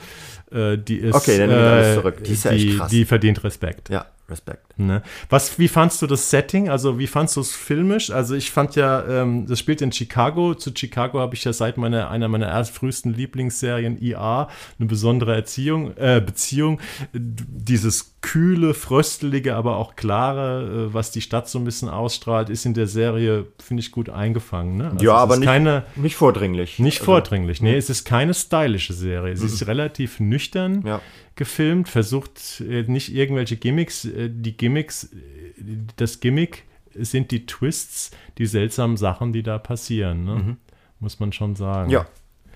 äh, 0.50 0.76
die 0.78 0.96
ist, 0.96 1.14
okay, 1.14 1.38
dann 1.38 1.50
äh, 1.50 1.94
zurück. 1.94 2.24
Die, 2.24 2.32
ist 2.32 2.44
ja 2.44 2.52
echt 2.52 2.76
krass. 2.76 2.90
die 2.90 3.04
verdient 3.04 3.44
Respekt. 3.44 3.88
Ja, 3.88 4.06
Respekt. 4.30 4.78
Ne? 4.78 5.02
Was, 5.30 5.58
wie 5.58 5.68
fandst 5.68 6.02
du 6.02 6.06
das 6.06 6.28
Setting? 6.28 6.68
Also 6.68 6.98
wie 6.98 7.06
fandst 7.06 7.36
du 7.36 7.40
es 7.40 7.52
filmisch? 7.52 8.10
Also 8.10 8.34
ich 8.34 8.50
fand 8.50 8.76
ja, 8.76 9.04
ähm, 9.22 9.46
das 9.46 9.58
spielt 9.58 9.80
in 9.80 9.90
Chicago. 9.90 10.54
Zu 10.54 10.70
Chicago 10.76 11.18
habe 11.18 11.34
ich 11.34 11.44
ja 11.44 11.52
seit 11.54 11.78
meiner, 11.78 12.10
einer 12.10 12.28
meiner 12.28 12.48
erst 12.48 12.74
frühesten 12.74 13.14
Lieblingsserien 13.14 14.00
IA 14.02 14.48
eine 14.78 14.88
besondere 14.88 15.34
Erziehung, 15.34 15.96
äh, 15.96 16.20
Beziehung. 16.24 16.78
Dieses 17.12 18.16
kühle, 18.20 18.74
fröstelige, 18.74 19.54
aber 19.54 19.76
auch 19.76 19.96
klare, 19.96 20.88
äh, 20.90 20.94
was 20.94 21.10
die 21.10 21.22
Stadt 21.22 21.48
so 21.48 21.58
ein 21.58 21.64
bisschen 21.64 21.88
ausstrahlt, 21.88 22.50
ist 22.50 22.66
in 22.66 22.74
der 22.74 22.86
Serie, 22.86 23.46
finde 23.62 23.80
ich, 23.80 23.92
gut 23.92 24.10
eingefangen. 24.10 24.76
Ne? 24.76 24.90
Also 24.90 25.04
ja, 25.04 25.14
aber 25.14 25.36
nicht, 25.36 25.46
keine, 25.46 25.84
nicht 25.96 26.16
vordringlich. 26.16 26.78
Nicht 26.78 27.00
also, 27.00 27.12
vordringlich. 27.12 27.62
Nee, 27.62 27.76
es 27.76 27.88
ist 27.88 28.04
keine 28.04 28.34
stylische 28.34 28.92
Serie. 28.92 29.32
Es 29.32 29.42
ist 29.42 29.66
relativ 29.66 30.20
nüchtern. 30.20 30.82
Ja 30.84 31.00
gefilmt, 31.38 31.88
versucht 31.88 32.60
äh, 32.60 32.82
nicht 32.82 33.14
irgendwelche 33.14 33.56
Gimmicks, 33.56 34.04
äh, 34.04 34.28
die 34.28 34.56
Gimmicks, 34.56 35.04
äh, 35.04 35.08
das 35.96 36.20
Gimmick 36.20 36.64
sind 36.94 37.30
die 37.30 37.46
Twists, 37.46 38.10
die 38.36 38.46
seltsamen 38.46 38.96
Sachen, 38.96 39.32
die 39.32 39.42
da 39.42 39.58
passieren, 39.58 40.24
ne? 40.24 40.34
mhm. 40.34 40.56
muss 41.00 41.20
man 41.20 41.32
schon 41.32 41.54
sagen. 41.54 41.90
Ja, 41.90 42.06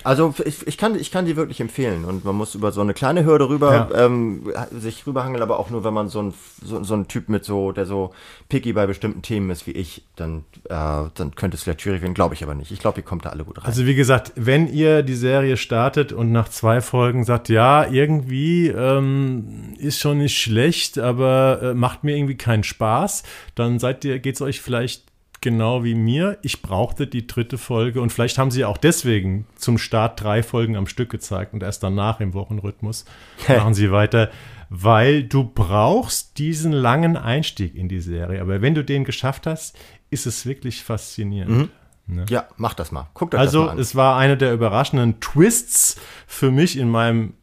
also 0.05 0.35
ich, 0.45 0.67
ich, 0.67 0.79
kann, 0.79 0.97
ich 0.97 1.11
kann 1.11 1.27
die 1.27 1.37
wirklich 1.37 1.61
empfehlen 1.61 2.05
und 2.05 2.25
man 2.25 2.35
muss 2.35 2.55
über 2.55 2.73
so 2.73 2.81
eine 2.81 2.95
kleine 2.95 3.25
Hürde 3.25 3.49
rüber 3.49 3.89
ja. 3.93 4.07
ähm, 4.07 4.53
sich 4.73 5.07
rüberhangeln, 5.07 5.43
aber 5.43 5.59
auch 5.59 5.71
nur, 5.71 5.85
wenn 5.85 5.95
man 5.95 6.09
so 6.09 6.23
ein, 6.23 6.35
so, 6.65 6.83
so 6.83 6.95
ein 6.95 7.09
Typ 7.09 7.29
mit 7.29 7.45
so, 7.45 7.73
der 7.73 7.87
so 7.87 8.13
picky 8.49 8.73
bei 8.73 8.87
bestimmten 8.87 9.23
Themen 9.23 9.51
ist 9.51 9.67
wie 9.67 9.73
ich, 9.73 10.03
dann, 10.17 10.45
äh, 10.65 11.09
dann 11.15 11.35
könnte 11.37 11.57
es 11.57 11.63
vielleicht 11.63 11.83
schwierig 11.83 12.03
werden, 12.03 12.15
glaube 12.15 12.35
ich 12.35 12.43
aber 12.43 12.55
nicht. 12.55 12.73
Ich 12.73 12.81
glaube, 12.81 13.01
ihr 13.01 13.05
kommt 13.05 13.25
da 13.25 13.31
alle 13.31 13.45
gut 13.45 13.59
rein. 13.59 13.67
Also 13.67 13.87
wie 13.87 13.95
gesagt, 13.95 14.33
wenn 14.35 14.67
ihr 14.67 15.03
die 15.03 15.15
Serie 15.15 15.57
startet 15.57 16.13
und 16.13 16.33
nach 16.33 16.49
zwei 16.49 16.81
Folgen 16.81 17.25
sagt, 17.25 17.49
ja, 17.49 17.89
irgendwie 17.89 18.69
ähm, 18.69 19.75
ist 19.79 20.01
schon 20.01 20.19
nicht 20.19 20.39
schlecht, 20.39 20.99
aber 20.99 21.61
äh, 21.63 21.75
macht 21.75 22.03
mir 22.03 22.17
irgendwie 22.17 22.37
keinen 22.37 22.65
Spaß, 22.65 23.23
dann 23.55 23.79
seid 23.79 24.05
ihr, 24.05 24.19
geht 24.19 24.35
es 24.35 24.43
euch 24.43 24.61
vielleicht 24.61 25.12
genau 25.43 25.85
wie 25.85 25.95
mir. 25.95 26.39
Ich 26.43 26.63
brauchte 26.63 27.07
die 27.07 27.27
dritte 27.27 27.59
Folge 27.59 28.01
und 28.01 28.11
vielleicht 28.11 28.39
haben 28.39 28.51
sie 28.51 28.65
auch 28.65 28.79
deswegen 28.79 29.47
zum 29.57 29.77
Start 29.77 30.23
drei 30.23 30.43
Folgen 30.43 30.77
am 30.77 30.87
Stück 30.87 31.11
gezeigt 31.11 31.53
und 31.53 31.63
erst 31.63 31.83
danach 31.83 32.21
im 32.21 32.33
Wochenrhythmus 32.33 33.05
machen 33.49 33.75
sie 33.75 33.93
weiter, 33.93 34.31
weil 34.71 35.25
du 35.25 35.45
brauchst 35.45 36.39
diesen 36.39 36.73
langen 36.73 37.17
Einstieg 37.17 37.75
in 37.75 37.89
die 37.89 38.01
Serie. 38.01 38.41
Aber 38.41 38.63
wenn 38.63 38.75
du 38.75 38.83
den 38.83 39.05
geschafft 39.05 39.47
hast, 39.47 39.79
ist 40.09 40.27
es 40.27 40.47
wirklich 40.47 40.83
faszinierend. 40.83 41.51
Mhm. 41.51 41.69
Ne? 42.07 42.25
Ja, 42.31 42.49
mach 42.57 42.75
das 42.75 42.91
mal. 42.91 43.09
Guck 43.15 43.35
also, 43.35 43.61
das 43.61 43.67
mal 43.67 43.73
an. 43.73 43.79
es 43.79 43.95
war 43.95 44.17
einer 44.17 44.37
der 44.37 44.53
überraschenden 44.53 45.21
Twists 45.21 46.01
für 46.27 46.51
mich 46.51 46.79
in 46.79 46.89
meinem 46.89 47.35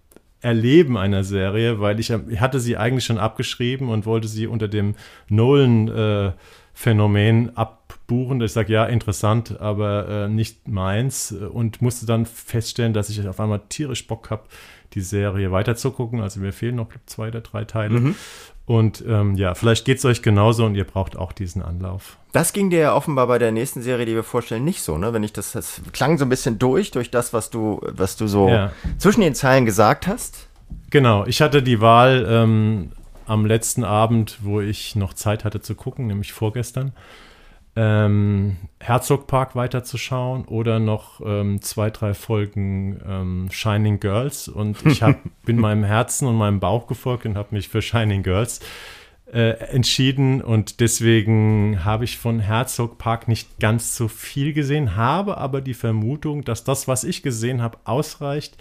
Erleben 0.42 0.98
einer 0.98 1.24
Serie, 1.24 1.80
weil 1.82 2.00
ich, 2.00 2.12
ich 2.12 2.40
hatte 2.40 2.60
sie 2.60 2.78
eigentlich 2.78 3.06
schon 3.06 3.18
abgeschrieben 3.18 3.90
und 3.90 4.06
wollte 4.06 4.28
sie 4.28 4.48
unter 4.48 4.68
dem 4.68 4.96
Nolan 5.28 5.88
äh, 5.90 6.32
Phänomen 6.74 7.58
abbuchen. 8.10 8.42
Ich 8.42 8.54
sage, 8.54 8.74
ja, 8.74 8.86
interessant, 8.86 9.60
aber 9.60 10.08
äh, 10.08 10.28
nicht 10.28 10.68
meins. 10.68 11.32
Und 11.32 11.82
musste 11.82 12.06
dann 12.06 12.26
feststellen, 12.26 12.94
dass 12.94 13.10
ich 13.10 13.28
auf 13.28 13.40
einmal 13.40 13.62
tierisch 13.70 14.08
Bock 14.08 14.30
habe, 14.30 14.44
die 14.94 15.02
Serie 15.02 15.52
weiterzugucken. 15.52 16.22
Also 16.22 16.40
mir 16.40 16.52
fehlen 16.52 16.76
noch 16.76 16.88
zwei 17.06 17.28
oder 17.28 17.42
drei 17.42 17.66
Teile. 17.66 18.00
Mhm. 18.00 18.16
Und 18.66 19.04
ähm, 19.08 19.36
ja, 19.36 19.56
vielleicht 19.56 19.86
geht 19.86 19.98
es 19.98 20.06
euch 20.06 20.22
genauso 20.22 20.66
und 20.66 20.76
ihr 20.76 20.84
braucht 20.84 21.18
auch 21.18 21.32
diesen 21.32 21.64
Anlauf. 21.64 22.18
Das 22.34 22.54
ging 22.54 22.70
dir 22.70 22.80
ja 22.80 22.96
offenbar 22.96 23.26
bei 23.26 23.40
der 23.40 23.52
nächsten 23.52 23.82
Serie, 23.82 24.06
die 24.06 24.14
wir 24.14 24.24
vorstellen, 24.24 24.64
nicht 24.64 24.84
so, 24.84 25.00
ne? 25.00 25.12
Wenn 25.12 25.24
ich 25.24 25.34
das, 25.34 25.54
das 25.54 25.82
klang 25.92 26.20
so 26.20 26.26
ein 26.26 26.30
bisschen 26.30 26.60
durch, 26.60 26.92
durch 26.92 27.10
das, 27.10 27.34
was 27.34 27.50
du, 27.50 27.82
was 27.84 28.16
du 28.16 28.28
so 28.28 28.48
ja. 28.48 28.72
zwischen 29.00 29.22
den 29.22 29.34
Zeilen 29.34 29.66
gesagt 29.66 30.06
hast. 30.06 30.48
Genau, 30.92 31.26
ich 31.26 31.42
hatte 31.42 31.64
die 31.64 31.82
Wahl, 31.82 32.28
ähm, 32.30 32.92
am 33.26 33.46
letzten 33.46 33.84
Abend, 33.84 34.40
wo 34.42 34.60
ich 34.60 34.96
noch 34.96 35.14
Zeit 35.14 35.46
hatte 35.46 35.62
zu 35.62 35.76
gucken, 35.76 36.08
nämlich 36.08 36.34
vorgestern, 36.34 36.94
ähm, 37.82 38.58
Herzogpark 38.82 39.56
weiterzuschauen 39.56 40.44
oder 40.44 40.80
noch 40.80 41.22
ähm, 41.26 41.62
zwei, 41.62 41.90
drei 41.90 42.14
Folgen 42.14 43.00
ähm, 43.08 43.48
Shining 43.52 44.02
Girls. 44.02 44.50
Und 44.50 44.86
ich 44.86 45.02
hab, 45.02 45.16
bin 45.46 45.58
meinem 45.58 45.86
Herzen 45.86 46.28
und 46.28 46.36
meinem 46.36 46.60
Bauch 46.60 46.88
gefolgt 46.88 47.26
und 47.26 47.38
habe 47.38 47.56
mich 47.56 47.70
für 47.70 47.82
Shining 47.82 48.22
Girls 48.22 48.60
äh, 49.32 49.52
entschieden. 49.72 50.42
Und 50.42 50.82
deswegen 50.82 51.86
habe 51.86 52.04
ich 52.04 52.18
von 52.18 52.42
Herzogpark 52.42 53.30
nicht 53.30 53.60
ganz 53.62 53.96
so 53.96 54.10
viel 54.10 54.52
gesehen, 54.52 54.98
habe 54.98 55.38
aber 55.38 55.62
die 55.62 55.74
Vermutung, 55.74 56.44
dass 56.44 56.66
das, 56.66 56.86
was 56.90 57.06
ich 57.06 57.24
gesehen 57.24 57.62
habe, 57.62 57.78
ausreicht, 57.86 58.58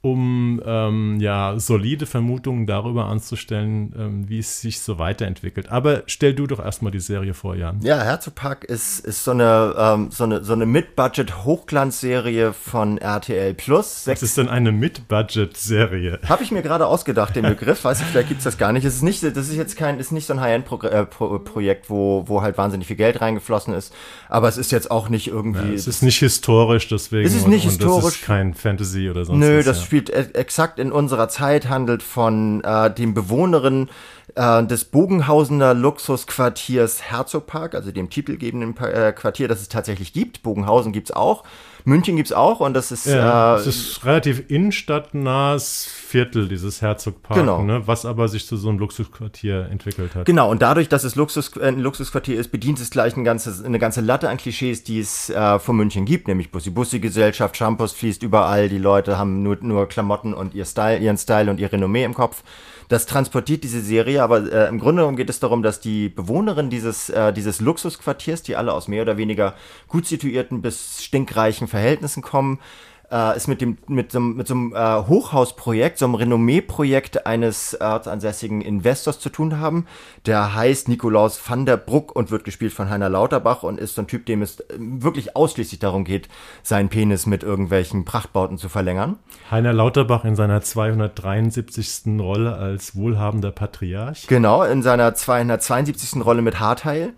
um 0.00 0.62
ähm, 0.64 1.18
ja 1.20 1.58
solide 1.58 2.06
Vermutungen 2.06 2.66
darüber 2.66 3.06
anzustellen, 3.06 3.92
ähm, 3.98 4.28
wie 4.28 4.38
es 4.38 4.60
sich 4.60 4.80
so 4.80 4.98
weiterentwickelt. 4.98 5.70
Aber 5.70 6.04
stell 6.06 6.34
du 6.34 6.46
doch 6.46 6.64
erstmal 6.64 6.92
die 6.92 7.00
Serie 7.00 7.34
vor, 7.34 7.56
Jan. 7.56 7.80
Ja, 7.82 8.00
Herzogpark 8.00 8.64
ist, 8.64 9.00
ist 9.00 9.24
so 9.24 9.32
eine, 9.32 9.74
ähm, 9.76 10.10
so 10.12 10.24
eine, 10.24 10.44
so 10.44 10.52
eine 10.52 10.66
Mid-Budget-Hochglanzserie 10.66 12.52
von 12.52 12.98
RTL 12.98 13.54
Plus. 13.54 14.06
Was 14.06 14.22
ist 14.22 14.38
denn 14.38 14.48
eine 14.48 14.70
Mid-Budget-Serie? 14.70 16.20
Habe 16.28 16.44
ich 16.44 16.52
mir 16.52 16.62
gerade 16.62 16.86
ausgedacht, 16.86 17.34
den 17.34 17.42
Begriff. 17.44 17.82
Weiß 17.82 18.00
ich, 18.00 18.06
vielleicht 18.06 18.28
gibt 18.28 18.38
es 18.38 18.44
das 18.44 18.56
gar 18.56 18.72
nicht. 18.72 18.84
Es 18.84 18.94
ist 18.94 19.02
nicht, 19.02 19.24
das 19.24 19.48
ist 19.48 19.56
jetzt 19.56 19.76
kein, 19.76 19.98
ist 19.98 20.12
nicht 20.12 20.26
so 20.26 20.32
ein 20.32 20.40
High-End-Projekt, 20.40 21.86
äh, 21.86 21.90
wo, 21.90 22.24
wo 22.28 22.42
halt 22.42 22.56
wahnsinnig 22.56 22.86
viel 22.86 22.96
Geld 22.96 23.20
reingeflossen 23.20 23.74
ist. 23.74 23.92
Aber 24.28 24.46
es 24.46 24.58
ist 24.58 24.70
jetzt 24.70 24.92
auch 24.92 25.08
nicht 25.08 25.26
irgendwie. 25.26 25.68
Ja, 25.68 25.74
es 25.74 25.88
ist 25.88 26.02
nicht 26.02 26.18
historisch, 26.18 26.86
deswegen. 26.86 27.26
Es 27.26 27.34
ist 27.34 27.48
nicht 27.48 27.64
und, 27.64 27.70
historisch. 27.70 27.96
Und 27.96 28.04
das 28.04 28.14
ist 28.14 28.24
kein 28.24 28.54
Fantasy 28.54 29.10
oder 29.10 29.24
sonst 29.24 29.40
Nö, 29.40 29.58
was. 29.58 29.64
Nö, 29.66 29.70
das 29.72 29.80
ja 29.80 29.87
spielt 29.88 30.10
e-, 30.10 30.34
exakt 30.34 30.78
in 30.78 30.92
unserer 30.92 31.30
Zeit, 31.30 31.70
handelt 31.70 32.02
von 32.02 32.62
äh, 32.62 32.92
den 32.92 33.14
Bewohnerinnen 33.14 33.88
äh, 34.34 34.62
des 34.64 34.84
Bogenhausener 34.84 35.72
Luxusquartiers 35.72 37.02
Herzogpark, 37.02 37.74
also 37.74 37.90
dem 37.90 38.10
titelgebenden 38.10 38.76
äh, 38.84 39.12
Quartier, 39.12 39.48
das 39.48 39.62
es 39.62 39.70
tatsächlich 39.70 40.12
gibt. 40.12 40.42
Bogenhausen 40.42 40.92
gibt's 40.92 41.10
auch. 41.10 41.44
München 41.88 42.16
gibt's 42.16 42.32
auch 42.32 42.60
und 42.60 42.74
das 42.74 42.92
ist. 42.92 43.06
Ja, 43.06 43.56
äh, 43.56 43.60
es 43.60 43.66
ist 43.66 44.04
relativ 44.04 44.44
innenstadtnahes 44.48 45.86
Viertel, 45.86 46.48
dieses 46.48 46.82
Herzogpark, 46.82 47.38
Genau. 47.40 47.62
ne, 47.62 47.82
was 47.86 48.04
aber 48.04 48.28
sich 48.28 48.46
zu 48.46 48.56
so 48.56 48.68
einem 48.68 48.78
Luxusquartier 48.78 49.68
entwickelt 49.70 50.14
hat. 50.14 50.26
Genau, 50.26 50.50
und 50.50 50.62
dadurch, 50.62 50.88
dass 50.88 51.04
es 51.04 51.16
Luxus, 51.16 51.56
äh, 51.56 51.68
ein 51.68 51.80
Luxusquartier 51.80 52.38
ist, 52.38 52.50
bedient 52.50 52.78
es 52.80 52.90
gleich 52.90 53.16
ein 53.16 53.24
ganzes, 53.24 53.64
eine 53.64 53.78
ganze 53.78 54.00
Latte 54.00 54.28
an 54.28 54.36
Klischees, 54.36 54.84
die 54.84 55.00
es 55.00 55.30
äh, 55.30 55.58
von 55.58 55.76
München 55.76 56.04
gibt, 56.04 56.28
nämlich 56.28 56.50
Bussi-Bussi-Gesellschaft, 56.50 57.56
Shampoos 57.56 57.92
fließt 57.92 58.22
überall, 58.22 58.68
die 58.68 58.78
Leute 58.78 59.18
haben 59.18 59.42
nur, 59.42 59.56
nur 59.60 59.88
Klamotten 59.88 60.34
und 60.34 60.54
ihr 60.54 60.64
Style, 60.66 60.98
ihren 60.98 61.16
Style 61.18 61.50
und 61.50 61.58
ihr 61.58 61.72
Renommee 61.72 62.04
im 62.04 62.14
Kopf. 62.14 62.42
Das 62.88 63.04
transportiert 63.04 63.64
diese 63.64 63.82
Serie, 63.82 64.22
aber 64.22 64.50
äh, 64.50 64.68
im 64.68 64.78
Grunde 64.78 65.02
genommen 65.02 65.18
geht 65.18 65.28
es 65.28 65.40
darum, 65.40 65.62
dass 65.62 65.78
die 65.80 66.08
Bewohnerin 66.08 66.70
dieses, 66.70 67.10
äh, 67.10 67.34
dieses 67.34 67.60
Luxusquartiers, 67.60 68.42
die 68.42 68.56
alle 68.56 68.72
aus 68.72 68.88
mehr 68.88 69.02
oder 69.02 69.18
weniger 69.18 69.54
gut 69.88 70.06
situierten 70.06 70.62
bis 70.62 71.04
stinkreichen 71.04 71.68
Verhältnissen 71.68 72.22
kommen, 72.22 72.60
äh, 73.10 73.36
ist 73.36 73.48
mit 73.48 73.60
dem 73.60 73.78
mit 73.86 74.12
so, 74.12 74.20
mit 74.20 74.46
so 74.46 74.54
einem 74.54 74.74
äh, 74.74 75.06
Hochhausprojekt, 75.06 75.98
so 75.98 76.04
einem 76.04 76.14
Renommee-Projekt 76.14 77.26
eines 77.26 77.78
ortsansässigen 77.80 78.60
Investors 78.60 79.18
zu 79.18 79.30
tun 79.30 79.58
haben. 79.58 79.86
Der 80.26 80.54
heißt 80.54 80.88
Nikolaus 80.88 81.40
van 81.48 81.66
der 81.66 81.76
Bruck 81.76 82.14
und 82.14 82.30
wird 82.30 82.44
gespielt 82.44 82.72
von 82.72 82.90
Heiner 82.90 83.08
Lauterbach 83.08 83.62
und 83.62 83.80
ist 83.80 83.94
so 83.94 84.02
ein 84.02 84.06
Typ, 84.06 84.26
dem 84.26 84.42
es 84.42 84.60
äh, 84.60 84.64
wirklich 84.78 85.36
ausschließlich 85.36 85.80
darum 85.80 86.04
geht, 86.04 86.28
seinen 86.62 86.88
Penis 86.88 87.26
mit 87.26 87.42
irgendwelchen 87.42 88.04
Prachtbauten 88.04 88.58
zu 88.58 88.68
verlängern. 88.68 89.16
Heiner 89.50 89.72
Lauterbach 89.72 90.24
in 90.24 90.36
seiner 90.36 90.60
273. 90.60 92.20
Rolle 92.20 92.56
als 92.56 92.96
wohlhabender 92.96 93.50
Patriarch. 93.50 94.26
Genau, 94.26 94.62
in 94.62 94.82
seiner 94.82 95.14
272. 95.14 96.24
Rolle 96.24 96.42
mit 96.42 96.60
Haarteil. 96.60 97.14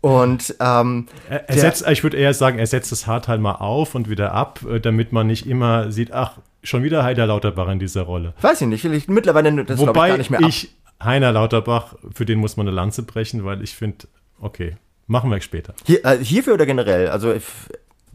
Und 0.00 0.54
ähm, 0.60 1.06
Er, 1.28 1.48
er 1.48 1.58
setzt, 1.58 1.88
ich 1.88 2.02
würde 2.02 2.16
eher 2.16 2.34
sagen, 2.34 2.58
er 2.58 2.66
setzt 2.66 2.92
das 2.92 3.06
Haarteil 3.06 3.38
mal 3.38 3.56
auf 3.56 3.94
und 3.94 4.08
wieder 4.08 4.32
ab, 4.32 4.60
äh, 4.68 4.80
damit 4.80 5.12
man 5.12 5.26
nicht 5.26 5.46
immer 5.46 5.90
sieht, 5.90 6.12
ach, 6.12 6.38
schon 6.62 6.82
wieder 6.82 7.04
Heiner 7.04 7.26
Lauterbach 7.26 7.68
in 7.68 7.78
dieser 7.78 8.02
Rolle. 8.02 8.34
weiß 8.40 8.60
ich 8.62 8.66
nicht, 8.68 8.82
vielleicht 8.82 9.08
mittlerweile 9.08 9.50
das 9.64 9.76
glaube 9.78 9.82
ich 9.82 9.88
Wobei 9.88 10.08
gar 10.08 10.18
nicht 10.18 10.30
mehr 10.30 10.40
ich, 10.40 10.74
Heiner 11.02 11.32
Lauterbach, 11.32 11.94
für 12.12 12.24
den 12.26 12.38
muss 12.38 12.56
man 12.56 12.66
eine 12.66 12.74
Lanze 12.74 13.02
brechen, 13.02 13.44
weil 13.44 13.62
ich 13.62 13.74
finde, 13.76 14.06
okay, 14.40 14.76
machen 15.06 15.30
wir 15.30 15.40
später. 15.40 15.74
Hier, 15.84 16.04
äh, 16.04 16.18
hierfür 16.18 16.54
oder 16.54 16.66
generell? 16.66 17.08
Also 17.08 17.32
ich, 17.32 17.44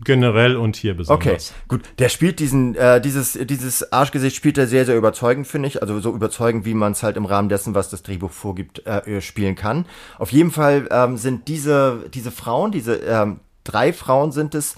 Generell 0.03 0.55
und 0.57 0.75
hier 0.75 0.95
besonders. 0.95 1.51
Okay, 1.51 1.65
gut. 1.67 1.81
Der 1.99 2.09
spielt 2.09 2.39
diesen, 2.39 2.75
äh, 2.75 2.99
dieses, 3.01 3.33
dieses 3.33 3.91
Arschgesicht 3.91 4.35
spielt 4.35 4.57
er 4.57 4.67
sehr, 4.67 4.85
sehr 4.85 4.97
überzeugend, 4.97 5.47
finde 5.47 5.67
ich. 5.67 5.81
Also 5.81 5.99
so 5.99 6.13
überzeugend, 6.13 6.65
wie 6.65 6.73
man 6.73 6.91
es 6.93 7.03
halt 7.03 7.17
im 7.17 7.25
Rahmen 7.25 7.49
dessen, 7.49 7.75
was 7.75 7.89
das 7.89 8.03
Drehbuch 8.03 8.31
vorgibt, 8.31 8.85
äh, 8.85 9.21
spielen 9.21 9.55
kann. 9.55 9.85
Auf 10.17 10.31
jeden 10.31 10.51
Fall 10.51 10.87
ähm, 10.91 11.17
sind 11.17 11.47
diese, 11.47 12.09
diese 12.13 12.31
Frauen, 12.31 12.71
diese 12.71 12.95
ähm, 12.95 13.39
drei 13.63 13.93
Frauen 13.93 14.31
sind 14.31 14.55
es, 14.55 14.75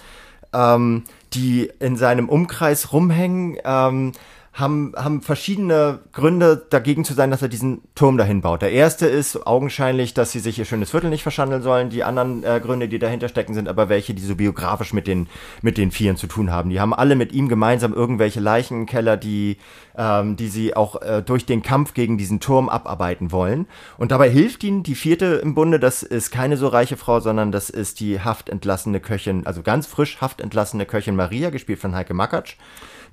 ähm, 0.53 1.03
die 1.33 1.71
in 1.79 1.97
seinem 1.97 2.29
Umkreis 2.29 2.93
rumhängen, 2.93 3.57
ähm, 3.63 4.13
haben, 4.55 4.93
haben 4.95 5.21
verschiedene 5.21 5.99
Gründe 6.13 6.65
dagegen 6.69 7.03
zu 7.03 7.13
sein, 7.13 7.29
dass 7.29 7.41
er 7.41 7.49
diesen 7.49 7.81
Turm 7.93 8.17
dahin 8.17 8.39
baut. 8.39 8.61
Der 8.61 8.71
erste 8.71 9.05
ist 9.05 9.45
augenscheinlich, 9.45 10.13
dass 10.13 10.31
sie 10.31 10.39
sich 10.39 10.57
ihr 10.57 10.63
schönes 10.63 10.91
Viertel 10.91 11.09
nicht 11.09 11.23
verschandeln 11.23 11.61
sollen. 11.61 11.89
Die 11.89 12.05
anderen 12.05 12.41
äh, 12.45 12.61
Gründe, 12.63 12.87
die 12.87 12.97
dahinter 12.97 13.27
stecken, 13.27 13.53
sind 13.53 13.67
aber 13.67 13.89
welche, 13.89 14.13
die 14.13 14.21
so 14.21 14.35
biografisch 14.35 14.93
mit 14.93 15.07
den, 15.07 15.27
mit 15.61 15.77
den 15.77 15.91
Vieren 15.91 16.15
zu 16.15 16.27
tun 16.27 16.51
haben. 16.51 16.69
Die 16.69 16.79
haben 16.79 16.93
alle 16.93 17.17
mit 17.17 17.33
ihm 17.33 17.49
gemeinsam 17.49 17.93
irgendwelche 17.93 18.39
Leichen 18.39 18.81
im 18.81 18.85
Keller, 18.85 19.17
die, 19.17 19.57
ähm, 19.97 20.37
die 20.37 20.47
sie 20.47 20.73
auch 20.73 21.01
äh, 21.01 21.21
durch 21.21 21.45
den 21.45 21.61
Kampf 21.61 21.93
gegen 21.93 22.17
diesen 22.17 22.39
Turm 22.39 22.69
abarbeiten 22.69 23.33
wollen. 23.33 23.67
Und 23.97 24.11
dabei 24.11 24.29
hilft 24.29 24.63
ihnen 24.63 24.83
die 24.83 24.95
vierte 24.95 25.25
im 25.43 25.53
Bunde, 25.53 25.81
das 25.81 26.01
ist 26.01 26.31
keine 26.31 26.55
so 26.55 26.69
reiche 26.69 26.95
Frau, 26.95 27.19
sondern 27.19 27.51
das 27.51 27.69
ist 27.69 27.99
die 27.99 28.21
haftentlassene 28.21 29.01
Köchin, 29.01 29.45
also 29.45 29.61
ganz 29.63 29.85
frisch 29.85 30.21
haftentlassene 30.21 30.85
Köchin 30.85 31.17
Maria, 31.17 31.49
gespielt 31.49 31.79
von 31.79 31.93
Heike 31.93 32.13
Makatsch 32.13 32.55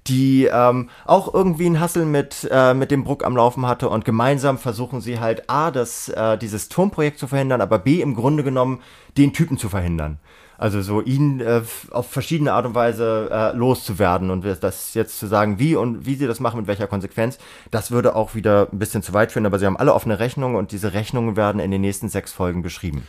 die 0.06 0.48
ähm, 0.52 0.88
auch 1.04 1.32
irgendwie 1.32 1.66
einen 1.66 1.80
Hassel 1.80 2.04
mit, 2.04 2.48
äh, 2.50 2.74
mit 2.74 2.90
dem 2.90 3.04
Bruck 3.04 3.24
am 3.24 3.36
Laufen 3.36 3.66
hatte 3.66 3.88
und 3.88 4.04
gemeinsam 4.04 4.58
versuchen 4.58 5.00
sie 5.00 5.20
halt 5.20 5.48
A, 5.48 5.70
das, 5.70 6.08
äh, 6.08 6.36
dieses 6.38 6.68
Turmprojekt 6.68 7.18
zu 7.18 7.28
verhindern, 7.28 7.60
aber 7.60 7.78
B, 7.78 8.00
im 8.00 8.14
Grunde 8.14 8.42
genommen 8.42 8.80
den 9.16 9.32
Typen 9.32 9.58
zu 9.58 9.68
verhindern. 9.68 10.18
Also 10.62 10.80
so 10.80 11.00
ihn 11.00 11.40
äh, 11.40 11.62
auf 11.90 12.06
verschiedene 12.08 12.52
Art 12.52 12.66
und 12.66 12.76
Weise 12.76 13.28
äh, 13.32 13.56
loszuwerden 13.56 14.30
und 14.30 14.44
das 14.44 14.94
jetzt 14.94 15.18
zu 15.18 15.26
sagen, 15.26 15.58
wie 15.58 15.74
und 15.74 16.06
wie 16.06 16.14
sie 16.14 16.28
das 16.28 16.38
machen, 16.38 16.58
mit 16.58 16.68
welcher 16.68 16.86
Konsequenz, 16.86 17.38
das 17.72 17.90
würde 17.90 18.14
auch 18.14 18.36
wieder 18.36 18.68
ein 18.72 18.78
bisschen 18.78 19.02
zu 19.02 19.12
weit 19.12 19.32
führen, 19.32 19.46
aber 19.46 19.58
sie 19.58 19.66
haben 19.66 19.76
alle 19.76 19.92
offene 19.92 20.20
Rechnungen 20.20 20.54
und 20.54 20.70
diese 20.70 20.92
Rechnungen 20.92 21.36
werden 21.36 21.60
in 21.60 21.72
den 21.72 21.80
nächsten 21.80 22.08
sechs 22.08 22.32
Folgen 22.32 22.62
beschrieben. 22.62 23.02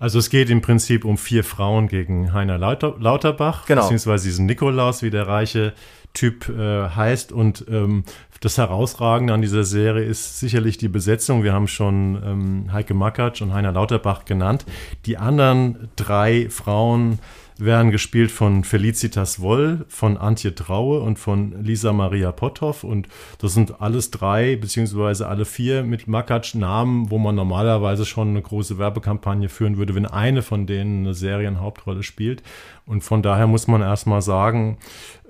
Also 0.00 0.18
es 0.18 0.30
geht 0.30 0.48
im 0.48 0.62
Prinzip 0.62 1.04
um 1.04 1.18
vier 1.18 1.44
Frauen 1.44 1.86
gegen 1.86 2.32
Heiner 2.32 2.56
Lauter, 2.56 2.94
Lauterbach, 2.98 3.66
Genau. 3.66 3.82
beziehungsweise 3.82 4.24
diesen 4.24 4.46
Nikolaus, 4.46 5.02
wie 5.02 5.10
der 5.10 5.28
reiche 5.28 5.74
Typ 6.14 6.48
äh, 6.48 6.88
heißt. 6.88 7.32
Und 7.32 7.66
ähm, 7.70 8.04
das 8.40 8.56
Herausragende 8.56 9.34
an 9.34 9.42
dieser 9.42 9.64
Serie 9.64 10.02
ist 10.02 10.40
sicherlich 10.40 10.78
die 10.78 10.88
Besetzung. 10.88 11.44
Wir 11.44 11.52
haben 11.52 11.68
schon 11.68 12.20
ähm, 12.24 12.72
Heike 12.72 12.94
Makatsch 12.94 13.42
und 13.42 13.52
Heiner 13.52 13.72
Lauterbach 13.72 14.24
genannt. 14.24 14.64
Die 15.04 15.18
anderen 15.18 15.90
drei 15.96 16.48
Frauen 16.48 17.18
werden 17.64 17.90
gespielt 17.90 18.30
von 18.30 18.64
Felicitas 18.64 19.40
Woll, 19.40 19.84
von 19.88 20.16
Antje 20.16 20.54
Traue 20.54 21.00
und 21.00 21.18
von 21.18 21.62
Lisa 21.62 21.92
Maria 21.92 22.32
Potthoff. 22.32 22.84
Und 22.84 23.08
das 23.38 23.54
sind 23.54 23.80
alles 23.80 24.10
drei, 24.10 24.56
beziehungsweise 24.56 25.28
alle 25.28 25.44
vier 25.44 25.82
mit 25.82 26.08
Makatsch 26.08 26.54
Namen, 26.54 27.10
wo 27.10 27.18
man 27.18 27.34
normalerweise 27.34 28.06
schon 28.06 28.28
eine 28.28 28.42
große 28.42 28.78
Werbekampagne 28.78 29.48
führen 29.48 29.76
würde, 29.76 29.94
wenn 29.94 30.06
eine 30.06 30.42
von 30.42 30.66
denen 30.66 31.04
eine 31.04 31.14
Serienhauptrolle 31.14 32.02
spielt. 32.02 32.42
Und 32.86 33.02
von 33.02 33.22
daher 33.22 33.46
muss 33.46 33.66
man 33.66 33.82
erstmal 33.82 34.22
sagen, 34.22 34.78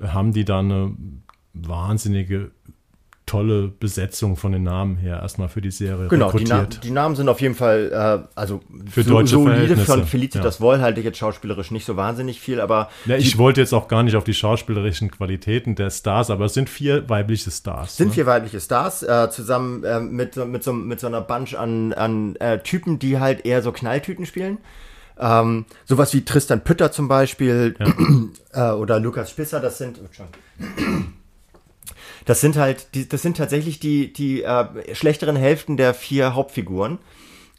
haben 0.01 0.33
die 0.33 0.45
da 0.45 0.61
eine 0.61 0.95
wahnsinnige 1.53 2.53
tolle 3.31 3.69
Besetzung 3.69 4.37
von 4.37 4.51
den 4.51 4.65
Namen 4.65 4.97
her 4.97 5.21
erstmal 5.21 5.49
für 5.49 5.61
die 5.61 5.71
Serie 5.71 6.09
Genau, 6.09 6.33
die, 6.33 6.45
Na 6.49 6.65
die 6.65 6.91
Namen 6.91 7.15
sind 7.15 7.29
auf 7.29 7.41
jeden 7.41 7.55
Fall, 7.55 7.93
äh, 8.27 8.29
also 8.35 8.61
Für 8.91 9.05
deutsche 9.05 9.37
solide 9.37 9.77
von 9.77 10.05
Felicitas 10.05 10.59
ja. 10.59 10.61
Woll 10.61 10.81
halte 10.81 10.99
ich 10.99 11.07
jetzt 11.07 11.19
schauspielerisch 11.19 11.71
nicht 11.71 11.85
so 11.85 11.97
wahnsinnig 11.97 12.41
viel, 12.41 12.61
aber 12.61 12.89
Ja, 13.07 13.17
ich 13.17 13.39
wollte 13.39 13.61
jetzt 13.61 13.73
auch 13.73 13.87
gar 13.87 14.03
nicht 14.03 14.17
auf 14.17 14.25
die 14.25 14.35
schauspielerischen 14.35 15.13
Qualitäten 15.13 15.77
der 15.77 15.91
Stars, 15.91 16.29
aber 16.29 16.47
es 16.47 16.55
sind 16.55 16.69
vier 16.69 17.09
weibliche 17.09 17.53
Stars. 17.53 17.97
sind 17.97 18.09
ne? 18.09 18.15
vier 18.15 18.27
weibliche 18.27 18.59
Stars, 18.59 19.05
äh, 19.05 19.29
zusammen 19.31 19.85
äh, 19.85 20.01
mit, 20.01 20.35
so- 20.35 20.45
mit, 20.47 20.65
so, 20.65 20.73
mit 20.73 20.99
so 20.99 21.07
einer 21.07 21.21
Bunch 21.21 21.55
an, 21.55 21.93
an 21.93 22.35
äh, 22.37 22.59
Typen, 22.59 22.99
die 22.99 23.21
halt 23.21 23.47
eher 23.47 23.63
so 23.63 23.71
Knalltüten 23.71 24.27
spielen. 24.27 24.59
Ähm, 25.21 25.67
sowas 25.85 26.13
wie 26.15 26.25
Tristan 26.25 26.65
Pütter 26.65 26.91
zum 26.91 27.07
Beispiel 27.07 27.77
äh, 28.53 28.71
oder 28.71 28.99
Lukas 28.99 29.31
Spisser, 29.31 29.61
das 29.61 29.79
sind. 29.79 30.01
oh. 30.01 30.25
Das 32.25 32.41
sind 32.41 32.57
halt, 32.57 32.95
die, 32.95 33.09
das 33.09 33.23
sind 33.23 33.37
tatsächlich 33.37 33.81
die, 33.81 34.13
die 34.13 34.43
äh, 34.43 34.95
schlechteren 34.95 35.37
Hälften 35.37 35.77
der 35.77 35.95
vier 35.95 36.35
Hauptfiguren. 36.35 36.99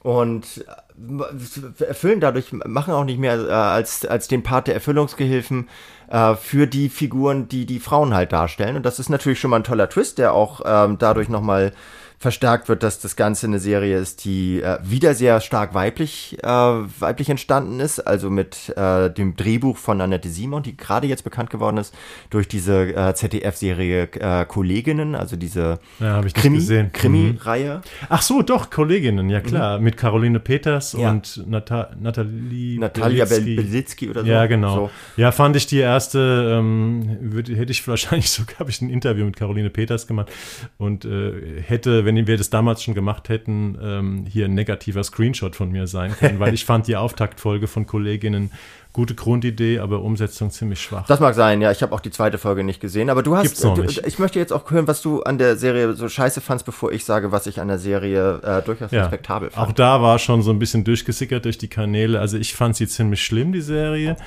Und 0.04 0.66
äh, 0.68 1.84
erfüllen 1.84 2.20
dadurch, 2.20 2.52
machen 2.52 2.94
auch 2.94 3.06
nicht 3.06 3.20
mehr 3.20 3.36
äh, 3.36 3.52
als, 3.52 4.06
als 4.06 4.28
den 4.28 4.44
Part 4.44 4.68
der 4.68 4.74
Erfüllungsgehilfen 4.74 5.70
äh, 6.10 6.36
für 6.36 6.68
die 6.68 6.90
Figuren, 6.90 7.48
die 7.48 7.66
die 7.66 7.80
Frauen 7.80 8.14
halt 8.14 8.32
darstellen. 8.32 8.76
Und 8.76 8.86
das 8.86 9.00
ist 9.00 9.10
natürlich 9.10 9.40
schon 9.40 9.52
mal 9.52 9.58
ein 9.58 9.64
toller 9.64 9.90
Twist, 9.90 10.18
der 10.18 10.34
auch 10.34 10.62
ähm, 10.66 10.98
dadurch 10.98 11.30
nochmal 11.30 11.74
verstärkt 12.22 12.70
wird, 12.70 12.84
dass 12.84 13.00
das 13.00 13.16
Ganze 13.16 13.48
eine 13.48 13.60
Serie 13.60 13.98
ist, 13.98 14.26
die 14.26 14.62
äh, 14.62 14.78
wieder 14.84 15.16
sehr 15.16 15.42
stark 15.42 15.74
weiblich, 15.74 16.38
äh, 16.44 16.48
weiblich 16.48 17.30
entstanden 17.32 17.80
ist, 17.80 18.00
also 18.00 18.30
mit 18.30 18.70
äh, 18.78 19.10
dem 19.10 19.36
Drehbuch 19.36 19.76
von 19.76 20.00
Annette 20.00 20.30
Simon, 20.30 20.62
die 20.62 20.78
gerade 20.78 21.08
jetzt 21.08 21.24
bekannt 21.24 21.50
geworden 21.50 21.78
ist 21.78 21.96
durch 22.30 22.48
diese 22.48 22.96
äh, 22.96 23.16
ZDF-Serie 23.16 24.04
äh, 24.20 24.46
Kolleginnen, 24.46 25.16
also 25.16 25.36
diese 25.36 25.80
Ja, 26.00 26.20
ich 26.20 26.26
nicht 26.26 26.36
Krimi. 26.36 26.60
Mhm. 26.60 26.92
Krimi-Reihe. 26.94 27.82
Ach 28.08 28.22
so, 28.22 28.44
doch, 28.44 28.70
Kolleginnen, 28.70 29.28
ja 29.32 29.40
klar. 29.42 29.80
Mit 29.80 29.98
Caroline 29.98 30.40
Peters 30.40 30.94
Ja. 30.94 31.10
und 31.10 31.44
Nata 31.48 31.90
Nathalie 32.00 32.80
Natalia 32.80 33.26
Belitzky. 33.26 33.56
Bel 33.56 33.66
Belitzky 33.66 34.10
oder 34.12 34.22
so. 34.22 34.28
Ja, 34.28 34.46
genau. 34.46 34.76
So. 34.76 34.90
Ja, 35.18 35.32
fand 35.32 35.56
ich 35.56 35.66
die 35.66 35.80
erste, 35.80 36.58
ähm, 36.60 37.18
würde, 37.20 37.56
hätte 37.56 37.72
ich 37.72 37.88
wahrscheinlich 37.88 38.30
sogar, 38.30 38.60
habe 38.60 38.70
ich 38.70 38.80
ein 38.80 38.92
Interview 38.92 39.26
mit 39.26 39.38
Caroline 39.38 39.72
Peters 39.72 40.06
gemacht 40.06 40.32
und 40.78 41.04
äh, 41.04 41.62
hätte, 41.66 42.06
wenn 42.06 42.11
wir 42.16 42.38
das 42.38 42.50
damals 42.50 42.84
schon 42.84 42.94
gemacht 42.94 43.30
hätten, 43.30 43.78
ähm, 43.82 44.26
hier 44.30 44.46
ein 44.46 44.54
negativer 44.54 45.04
Screenshot 45.04 45.56
von 45.56 45.72
mir 45.72 45.88
sein 45.88 46.16
können, 46.18 46.40
weil 46.40 46.54
ich 46.54 46.66
fand 46.66 46.88
die 46.88 46.96
Auftaktfolge 46.96 47.68
von 47.68 47.86
Kolleginnen 47.86 48.52
gute 48.94 49.16
Grundidee, 49.16 49.80
aber 49.80 50.02
Umsetzung 50.02 50.52
ziemlich 50.52 50.82
schwach. 50.82 51.06
Das 51.08 51.20
mag 51.20 51.34
sein, 51.34 51.62
ja. 51.62 51.72
Ich 51.72 51.82
habe 51.82 51.94
auch 51.96 52.00
die 52.00 52.12
zweite 52.12 52.38
Folge 52.38 52.64
nicht 52.64 52.82
gesehen. 52.82 53.10
Aber 53.10 53.24
du 53.24 53.36
hast. 53.36 53.44
Gibt's 53.44 53.64
noch 53.64 53.76
du, 53.76 53.84
nicht. 53.84 54.06
Ich 54.06 54.20
möchte 54.20 54.40
jetzt 54.40 54.52
auch 54.52 54.70
hören, 54.70 54.88
was 54.88 55.02
du 55.02 55.22
an 55.24 55.38
der 55.38 55.56
Serie 55.56 55.94
so 55.94 56.10
scheiße 56.10 56.42
fandst, 56.42 56.66
bevor 56.66 56.92
ich 56.92 57.06
sage, 57.06 57.32
was 57.32 57.48
ich 57.48 57.62
an 57.62 57.68
der 57.68 57.80
Serie 57.80 58.42
äh, 58.44 58.62
durchaus 58.62 58.92
respektabel 58.92 59.50
fand. 59.50 59.68
Auch 59.68 59.72
da 59.72 60.02
war 60.02 60.20
schon 60.20 60.42
so 60.42 60.52
ein 60.52 60.60
bisschen 60.60 60.84
durchgesickert 60.84 61.46
durch 61.46 61.58
die 61.58 61.70
Kanäle. 61.70 62.20
Also 62.20 62.38
ich 62.38 62.54
fand 62.54 62.76
sie 62.76 62.88
ziemlich 62.88 63.24
schlimm, 63.24 63.54
die 63.54 63.62
Serie. 63.62 64.18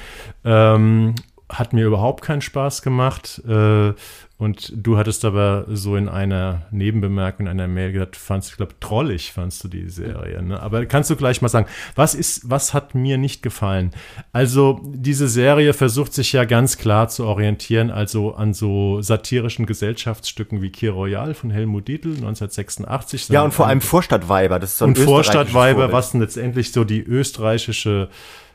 Ähm, 0.45 1.15
hat 1.49 1.73
mir 1.73 1.87
überhaupt 1.87 2.25
keinen 2.25 2.41
Spaß 2.41 2.83
gemacht. 2.83 3.43
Äh, 3.47 3.93
und 4.37 4.73
du 4.75 4.99
hattest 4.99 5.25
aber 5.25 5.65
so 5.69 5.95
in 5.95 6.09
einer 6.09 6.63
Nebenbemerkung, 6.71 7.47
in 7.47 7.51
einer 7.51 7.69
Mail 7.69 7.93
gesagt, 7.93 8.17
fandst, 8.17 8.51
ich 8.51 8.57
glaube, 8.57 8.75
trollig 8.81 9.33
fandst 9.33 9.63
du 9.63 9.69
die 9.69 9.89
Serie. 9.89 10.43
Ne? 10.43 10.61
Aber 10.61 10.85
kannst 10.87 11.09
du 11.09 11.17
gleich 11.17 11.41
mal 11.41 11.49
sagen, 11.49 11.67
was 11.95 12.15
ist, 12.15 12.51
was 12.51 12.75
hat 12.75 12.95
mir 12.95 13.17
nicht 13.17 13.43
gefallen? 13.43 13.93
Also, 14.33 14.81
diese 14.85 15.29
Serie 15.29 15.73
versucht 15.73 16.15
sich 16.15 16.33
ja 16.33 16.45
ganz 16.45 16.79
klar 16.79 17.09
zu 17.09 17.27
orientieren, 17.27 17.91
also 17.91 18.35
an 18.35 18.55
so 18.55 19.01
satirischen 19.03 19.67
Gesellschaftsstücken 19.67 20.63
wie 20.63 20.71
Kir 20.71 20.93
Royal 20.93 21.35
von 21.35 21.51
Helmut 21.51 21.87
Dietl 21.87 22.09
1986. 22.09 23.29
Ja, 23.29 23.43
und 23.43 23.55
vor 23.55 23.69
allem 23.69 23.81
Vorstadtweiber, 23.81 24.59
das 24.59 24.73
ist 24.73 24.79
so 24.79 24.87
ein 24.87 24.91
Und 24.91 24.99
Vorstadtweiber, 24.99 25.93
was 25.93 26.13
letztendlich 26.13 26.73
so 26.73 26.83
die 26.83 27.03
österreichische 27.03 28.09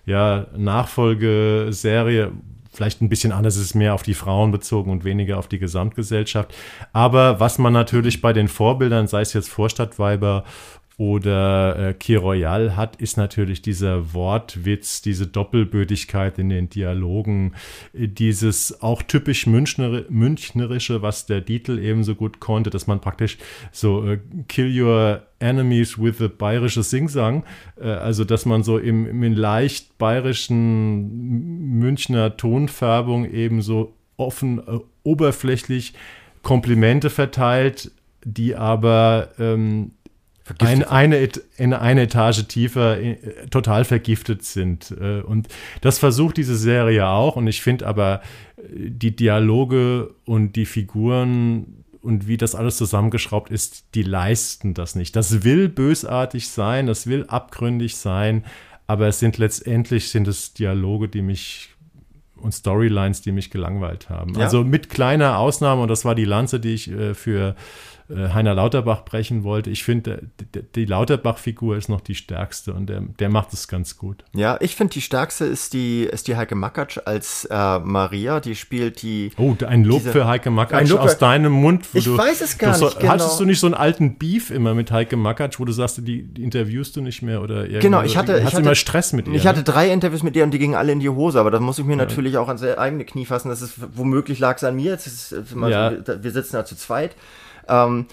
ja, 0.06 0.48
Nachfolgeserie, 0.58 2.34
vielleicht 2.72 3.02
ein 3.02 3.10
bisschen 3.10 3.32
anders 3.32 3.56
ist 3.56 3.64
es 3.64 3.76
mehr 3.76 3.94
auf 3.94 4.04
die 4.04 4.14
Frauen 4.14 4.52
bezogen 4.52 4.92
und 4.92 5.04
weniger 5.04 5.38
auf 5.38 5.48
die 5.48 5.60
Gesamtgesellschaft. 5.60 6.54
Aber 6.94 7.40
was 7.40 7.58
man 7.58 7.74
natürlich 7.74 8.22
bei 8.22 8.34
den 8.34 8.48
Vorbildern, 8.48 9.08
sei 9.08 9.22
es 9.22 9.34
jetzt 9.34 9.50
Vorstadtweiber 9.50 10.44
oder 11.00 11.80
äh, 11.80 11.94
Key 11.94 12.16
Royal 12.16 12.76
hat, 12.76 12.98
ist 12.98 13.16
natürlich 13.16 13.62
dieser 13.62 14.14
Wortwitz, 14.14 15.02
diese 15.02 15.28
Doppelbödigkeit 15.28 16.38
in 16.38 16.50
den 16.50 16.70
Dialogen, 16.70 17.54
äh, 17.94 18.10
dieses 18.10 18.82
auch 18.82 19.02
typisch 19.02 19.48
Münchner, 19.48 20.04
Münchnerische, 20.10 21.02
was 21.02 21.26
der 21.26 21.46
Titel 21.46 21.80
ebenso 21.80 22.16
gut 22.16 22.42
konnte, 22.42 22.70
dass 22.70 22.86
man 22.86 23.00
praktisch 23.00 23.38
so 23.72 24.06
äh, 24.06 24.20
Kill 24.50 24.78
Your 24.78 25.22
Enemies 25.40 25.98
with 25.98 26.22
a 26.22 26.28
bayerische 26.28 26.84
Singsang, 26.84 27.46
äh, 27.80 27.88
also 27.88 28.26
dass 28.26 28.46
man 28.46 28.64
so 28.64 28.78
im, 28.78 29.08
im 29.24 29.34
leicht 29.34 29.98
bayerischen 30.00 31.80
Münchner 31.80 32.36
Tonfärbung 32.36 33.24
eben 33.24 33.62
so 33.62 33.94
offen, 34.18 34.60
äh, 34.60 34.80
oberflächlich 35.04 35.94
Komplimente 36.44 37.10
verteilt, 37.10 37.92
die 38.26 38.56
aber 38.56 39.30
ähm, 39.40 39.92
ein, 40.60 40.84
eine, 40.84 41.30
eine, 41.58 41.82
eine 41.82 42.02
Etage 42.02 42.48
tiefer 42.48 43.00
äh, 43.00 43.16
total 43.50 43.86
vergiftet 43.86 44.44
sind. 44.44 44.92
Äh, 45.00 45.22
und 45.22 45.48
das 45.82 46.00
versucht 46.00 46.38
diese 46.38 46.56
Serie 46.56 47.08
auch. 47.08 47.36
Und 47.36 47.48
ich 47.48 47.62
finde 47.62 47.88
aber 47.88 48.22
äh, 48.58 48.90
die 48.90 49.16
Dialoge 49.16 50.14
und 50.26 50.56
die 50.56 50.66
Figuren 50.66 51.84
und 52.02 52.28
wie 52.28 52.38
das 52.38 52.56
alles 52.56 52.78
zusammengeschraubt 52.78 53.52
ist, 53.52 53.86
die 53.94 54.04
leisten 54.04 54.74
das 54.74 54.96
nicht. 54.96 55.16
Das 55.16 55.44
will 55.44 55.70
bösartig 55.70 56.48
sein, 56.48 56.88
das 56.88 57.08
will 57.08 57.26
abgründig 57.28 57.98
sein, 57.98 58.46
aber 58.88 59.08
es 59.08 59.20
sind 59.20 59.38
letztendlich 59.38 60.10
sind 60.10 60.28
es 60.28 60.54
Dialoge, 60.54 61.10
die 61.10 61.22
mich 61.22 61.70
und 62.38 62.54
Storylines, 62.54 63.22
die 63.22 63.32
mich 63.32 63.52
gelangweilt 63.52 64.10
haben. 64.10 64.36
Ja. 64.36 64.46
Also 64.46 64.64
mit 64.64 64.90
kleiner 64.90 65.38
Ausnahme, 65.38 65.82
und 65.82 65.90
das 65.90 66.06
war 66.06 66.16
die 66.16 66.26
Lanze, 66.26 66.60
die 66.60 66.74
ich 66.74 66.90
äh, 66.90 67.14
für 67.14 67.56
Heiner 68.10 68.56
Lauterbach 68.56 69.06
brechen 69.06 69.44
wollte. 69.44 69.70
Ich 69.70 69.84
finde, 69.84 70.24
die 70.76 70.86
Lauterbach-Figur 70.86 71.78
ist 71.78 71.90
noch 71.90 72.02
die 72.02 72.16
stärkste 72.16 72.74
und 72.74 72.88
der, 72.88 73.02
der 73.02 73.30
macht 73.30 73.54
es 73.54 73.68
ganz 73.68 73.98
gut. 73.98 74.24
Ja, 74.34 74.58
ich 74.62 74.76
finde, 74.76 74.94
die 74.94 75.02
stärkste 75.02 75.46
ist 75.46 75.74
die, 75.74 76.04
ist 76.04 76.28
die 76.28 76.36
Heike 76.36 76.56
Makatsch 76.56 76.98
als 77.06 77.46
äh, 77.46 77.80
Maria, 77.80 78.40
die 78.40 78.56
spielt 78.56 79.02
die. 79.04 79.32
Oh, 79.38 79.56
ein 79.66 79.84
Lob 79.84 80.00
diese, 80.00 80.12
für 80.12 80.28
Heike 80.28 80.50
Makatsch 80.50 80.92
aus 80.94 81.18
deinem 81.20 81.52
Mund. 81.52 81.86
ich 81.94 82.06
du, 82.06 82.18
weiß 82.18 82.42
es 82.42 82.58
gar 82.58 82.74
so, 82.74 82.86
nicht. 82.86 83.00
Genau. 83.00 83.14
Hattest 83.14 83.40
du 83.40 83.46
nicht 83.46 83.60
so 83.60 83.68
einen 83.68 83.76
alten 83.76 84.18
Beef 84.18 84.50
immer 84.50 84.74
mit 84.74 84.92
Heike 84.92 85.16
Makatsch, 85.16 85.60
wo 85.60 85.66
du 85.66 85.72
sagst, 85.72 85.98
die, 86.00 86.24
die 86.24 86.44
interviewst 86.44 86.96
du 86.96 87.02
nicht 87.02 87.22
mehr 87.22 87.42
oder 87.42 87.68
Genau, 87.68 88.02
ich 88.02 88.18
hatte. 88.18 88.34
Hast 88.34 88.40
ich 88.40 88.46
hatte, 88.48 88.62
immer 88.64 88.76
Stress 88.76 89.14
mit 89.14 89.28
ihr? 89.28 89.36
Ich 89.36 89.46
hatte 89.46 89.60
ne? 89.60 89.66
drei 89.66 89.92
Interviews 89.92 90.24
mit 90.24 90.36
ihr 90.36 90.44
und 90.44 90.52
die 90.52 90.60
gingen 90.60 90.76
alle 90.76 90.92
in 90.92 91.00
die 91.00 91.10
Hose, 91.10 91.40
aber 91.40 91.52
da 91.52 91.60
muss 91.60 91.78
ich 91.78 91.86
mir 91.86 91.92
ja. 91.92 91.98
natürlich 91.98 92.38
auch 92.38 92.48
ans 92.48 92.64
eigene 92.64 93.06
Knie 93.06 93.26
fassen. 93.26 93.50
Das 93.50 93.62
ist 93.62 93.76
womöglich 93.96 94.40
lag 94.40 94.58
es 94.58 94.64
an 94.64 94.76
mir. 94.76 94.96
Ist, 94.96 95.36
ja. 95.56 95.92
Wir 95.92 96.32
sitzen 96.32 96.54
da 96.54 96.66
zu 96.66 96.76
zweit. 96.76 97.16
Ähm, 97.70 98.08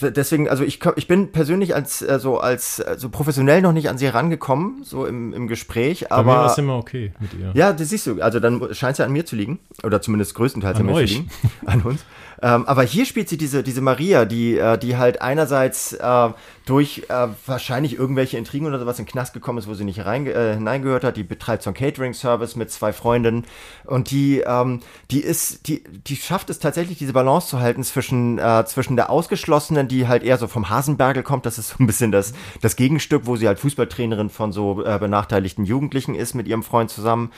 deswegen, 0.00 0.48
also 0.48 0.64
ich, 0.64 0.80
ich 0.96 1.06
bin 1.08 1.32
persönlich 1.32 1.74
als 1.74 2.02
äh, 2.02 2.18
so 2.18 2.38
als 2.38 2.78
äh, 2.78 2.96
so 2.96 3.08
professionell 3.08 3.62
noch 3.62 3.72
nicht 3.72 3.88
an 3.88 3.98
sie 3.98 4.06
herangekommen, 4.06 4.84
so 4.84 5.06
im, 5.06 5.32
im 5.32 5.48
Gespräch. 5.48 6.12
Aber 6.12 6.24
Bei 6.24 6.32
mir 6.32 6.38
war 6.38 6.50
es 6.50 6.58
immer 6.58 6.76
okay 6.76 7.12
mit 7.18 7.34
ihr. 7.34 7.50
Ja, 7.54 7.72
das 7.72 7.90
siehst 7.90 8.06
du. 8.06 8.20
Also 8.20 8.40
dann 8.40 8.60
scheint 8.74 8.92
es 8.92 8.98
ja 8.98 9.04
an 9.04 9.12
mir 9.12 9.26
zu 9.26 9.36
liegen 9.36 9.58
oder 9.82 10.00
zumindest 10.00 10.34
größtenteils 10.34 10.76
an, 10.76 10.82
an 10.82 10.86
mir 10.86 10.94
euch. 10.94 11.12
zu 11.12 11.18
liegen, 11.18 11.30
an 11.66 11.82
uns. 11.82 12.04
Ähm, 12.42 12.66
aber 12.66 12.82
hier 12.82 13.04
spielt 13.04 13.28
sie 13.28 13.36
diese, 13.36 13.62
diese 13.62 13.80
Maria, 13.80 14.24
die, 14.24 14.56
äh, 14.56 14.78
die 14.78 14.96
halt 14.96 15.20
einerseits 15.20 15.92
äh, 15.92 16.28
durch 16.64 17.04
äh, 17.08 17.28
wahrscheinlich 17.46 17.98
irgendwelche 17.98 18.38
Intrigen 18.38 18.66
oder 18.66 18.78
sowas 18.78 18.98
in 18.98 19.04
den 19.04 19.10
Knast 19.10 19.34
gekommen 19.34 19.58
ist, 19.58 19.68
wo 19.68 19.74
sie 19.74 19.84
nicht 19.84 20.04
rein, 20.06 20.26
äh, 20.26 20.54
hineingehört 20.54 21.04
hat. 21.04 21.16
Die 21.16 21.22
betreibt 21.22 21.62
so 21.62 21.70
einen 21.70 21.76
Catering-Service 21.76 22.56
mit 22.56 22.70
zwei 22.70 22.92
Freundinnen 22.92 23.44
und 23.84 24.10
die, 24.10 24.40
ähm, 24.46 24.80
die 25.10 25.20
ist, 25.20 25.68
die, 25.68 25.84
die 25.84 26.16
schafft 26.16 26.48
es 26.48 26.58
tatsächlich, 26.58 26.96
diese 26.96 27.12
Balance 27.12 27.48
zu 27.48 27.60
halten 27.60 27.84
zwischen, 27.84 28.38
äh, 28.38 28.64
zwischen 28.66 28.96
der 28.96 29.10
Ausgeschlossenen, 29.10 29.88
die 29.88 30.08
halt 30.08 30.22
eher 30.22 30.38
so 30.38 30.48
vom 30.48 30.70
Hasenbergel 30.70 31.22
kommt. 31.22 31.44
Das 31.44 31.58
ist 31.58 31.68
so 31.68 31.76
ein 31.78 31.86
bisschen 31.86 32.12
das, 32.12 32.32
das 32.62 32.76
Gegenstück, 32.76 33.22
wo 33.26 33.36
sie 33.36 33.48
halt 33.48 33.58
Fußballtrainerin 33.58 34.30
von 34.30 34.52
so 34.52 34.84
äh, 34.84 34.98
benachteiligten 34.98 35.64
Jugendlichen 35.64 36.14
ist 36.14 36.34
mit 36.34 36.48
ihrem 36.48 36.62
Freund 36.62 36.90
zusammen 36.90 37.30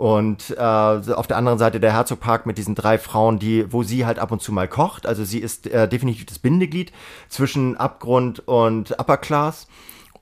und 0.00 0.56
äh, 0.56 0.62
auf 0.62 1.26
der 1.26 1.36
anderen 1.36 1.58
Seite 1.58 1.78
der 1.78 1.92
Herzogpark 1.92 2.46
mit 2.46 2.56
diesen 2.56 2.74
drei 2.74 2.96
Frauen, 2.96 3.38
die, 3.38 3.70
wo 3.70 3.82
sie 3.82 4.06
halt 4.06 4.18
ab 4.18 4.32
und 4.32 4.40
zu 4.40 4.50
mal 4.50 4.66
kocht. 4.66 5.04
Also 5.04 5.24
sie 5.24 5.40
ist 5.40 5.66
äh, 5.66 5.86
definitiv 5.86 6.24
das 6.24 6.38
Bindeglied 6.38 6.90
zwischen 7.28 7.76
Abgrund 7.76 8.48
und 8.48 8.98
Upper 8.98 9.18
Class. 9.18 9.66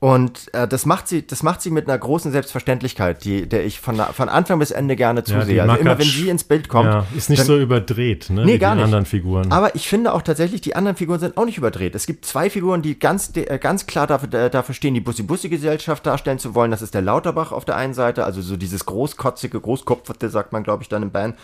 Und 0.01 0.53
äh, 0.53 0.65
das 0.65 0.85
macht 0.85 1.09
sie, 1.09 1.27
das 1.27 1.43
macht 1.43 1.61
sie 1.61 1.71
mit 1.71 1.89
einer 1.89 1.97
großen 1.97 2.31
Selbstverständlichkeit, 2.31 3.25
die, 3.25 3.49
der 3.49 3.65
ich 3.65 3.81
von, 3.81 3.97
von 3.97 4.29
Anfang 4.29 4.57
bis 4.59 4.71
Ende 4.71 4.95
gerne 4.95 5.25
zusehe. 5.25 5.57
Ja, 5.57 5.65
also 5.65 5.75
immer 5.75 5.99
wenn 5.99 6.05
sie 6.05 6.29
ins 6.29 6.45
Bild 6.45 6.69
kommt. 6.69 6.85
Ja, 6.85 7.05
ist 7.17 7.29
nicht 7.29 7.39
dann, 7.39 7.47
so 7.47 7.59
überdreht, 7.59 8.29
ne? 8.29 8.45
Nee, 8.45 8.57
gar 8.57 8.75
nicht. 8.75 8.85
anderen 8.85 9.05
Figuren. 9.05 9.51
Aber 9.51 9.75
ich 9.75 9.89
finde 9.89 10.13
auch 10.13 10.21
tatsächlich, 10.21 10.61
die 10.61 10.73
anderen 10.73 10.95
Figuren 10.95 11.19
sind 11.19 11.35
auch 11.35 11.43
nicht 11.43 11.57
überdreht. 11.57 11.95
Es 11.95 12.05
gibt 12.05 12.23
zwei 12.23 12.49
Figuren, 12.49 12.81
die 12.81 12.97
ganz, 12.97 13.33
äh, 13.35 13.59
ganz 13.59 13.87
klar 13.87 14.07
dafür, 14.07 14.33
äh, 14.33 14.49
dafür 14.49 14.73
stehen, 14.73 14.93
die 14.93 15.01
Bussi-Bussi-Gesellschaft 15.01 16.05
darstellen 16.05 16.39
zu 16.39 16.55
wollen. 16.55 16.71
Das 16.71 16.81
ist 16.81 16.93
der 16.93 17.01
Lauterbach 17.01 17.51
auf 17.51 17.65
der 17.65 17.75
einen 17.75 17.93
Seite, 17.93 18.23
also 18.23 18.41
so 18.41 18.55
dieses 18.55 18.85
großkotzige, 18.85 19.59
großkopferte, 19.59 20.29
sagt 20.29 20.53
man, 20.53 20.63
glaube 20.63 20.81
ich, 20.83 20.87
dann 20.87 21.03
im 21.03 21.11
Band. 21.11 21.35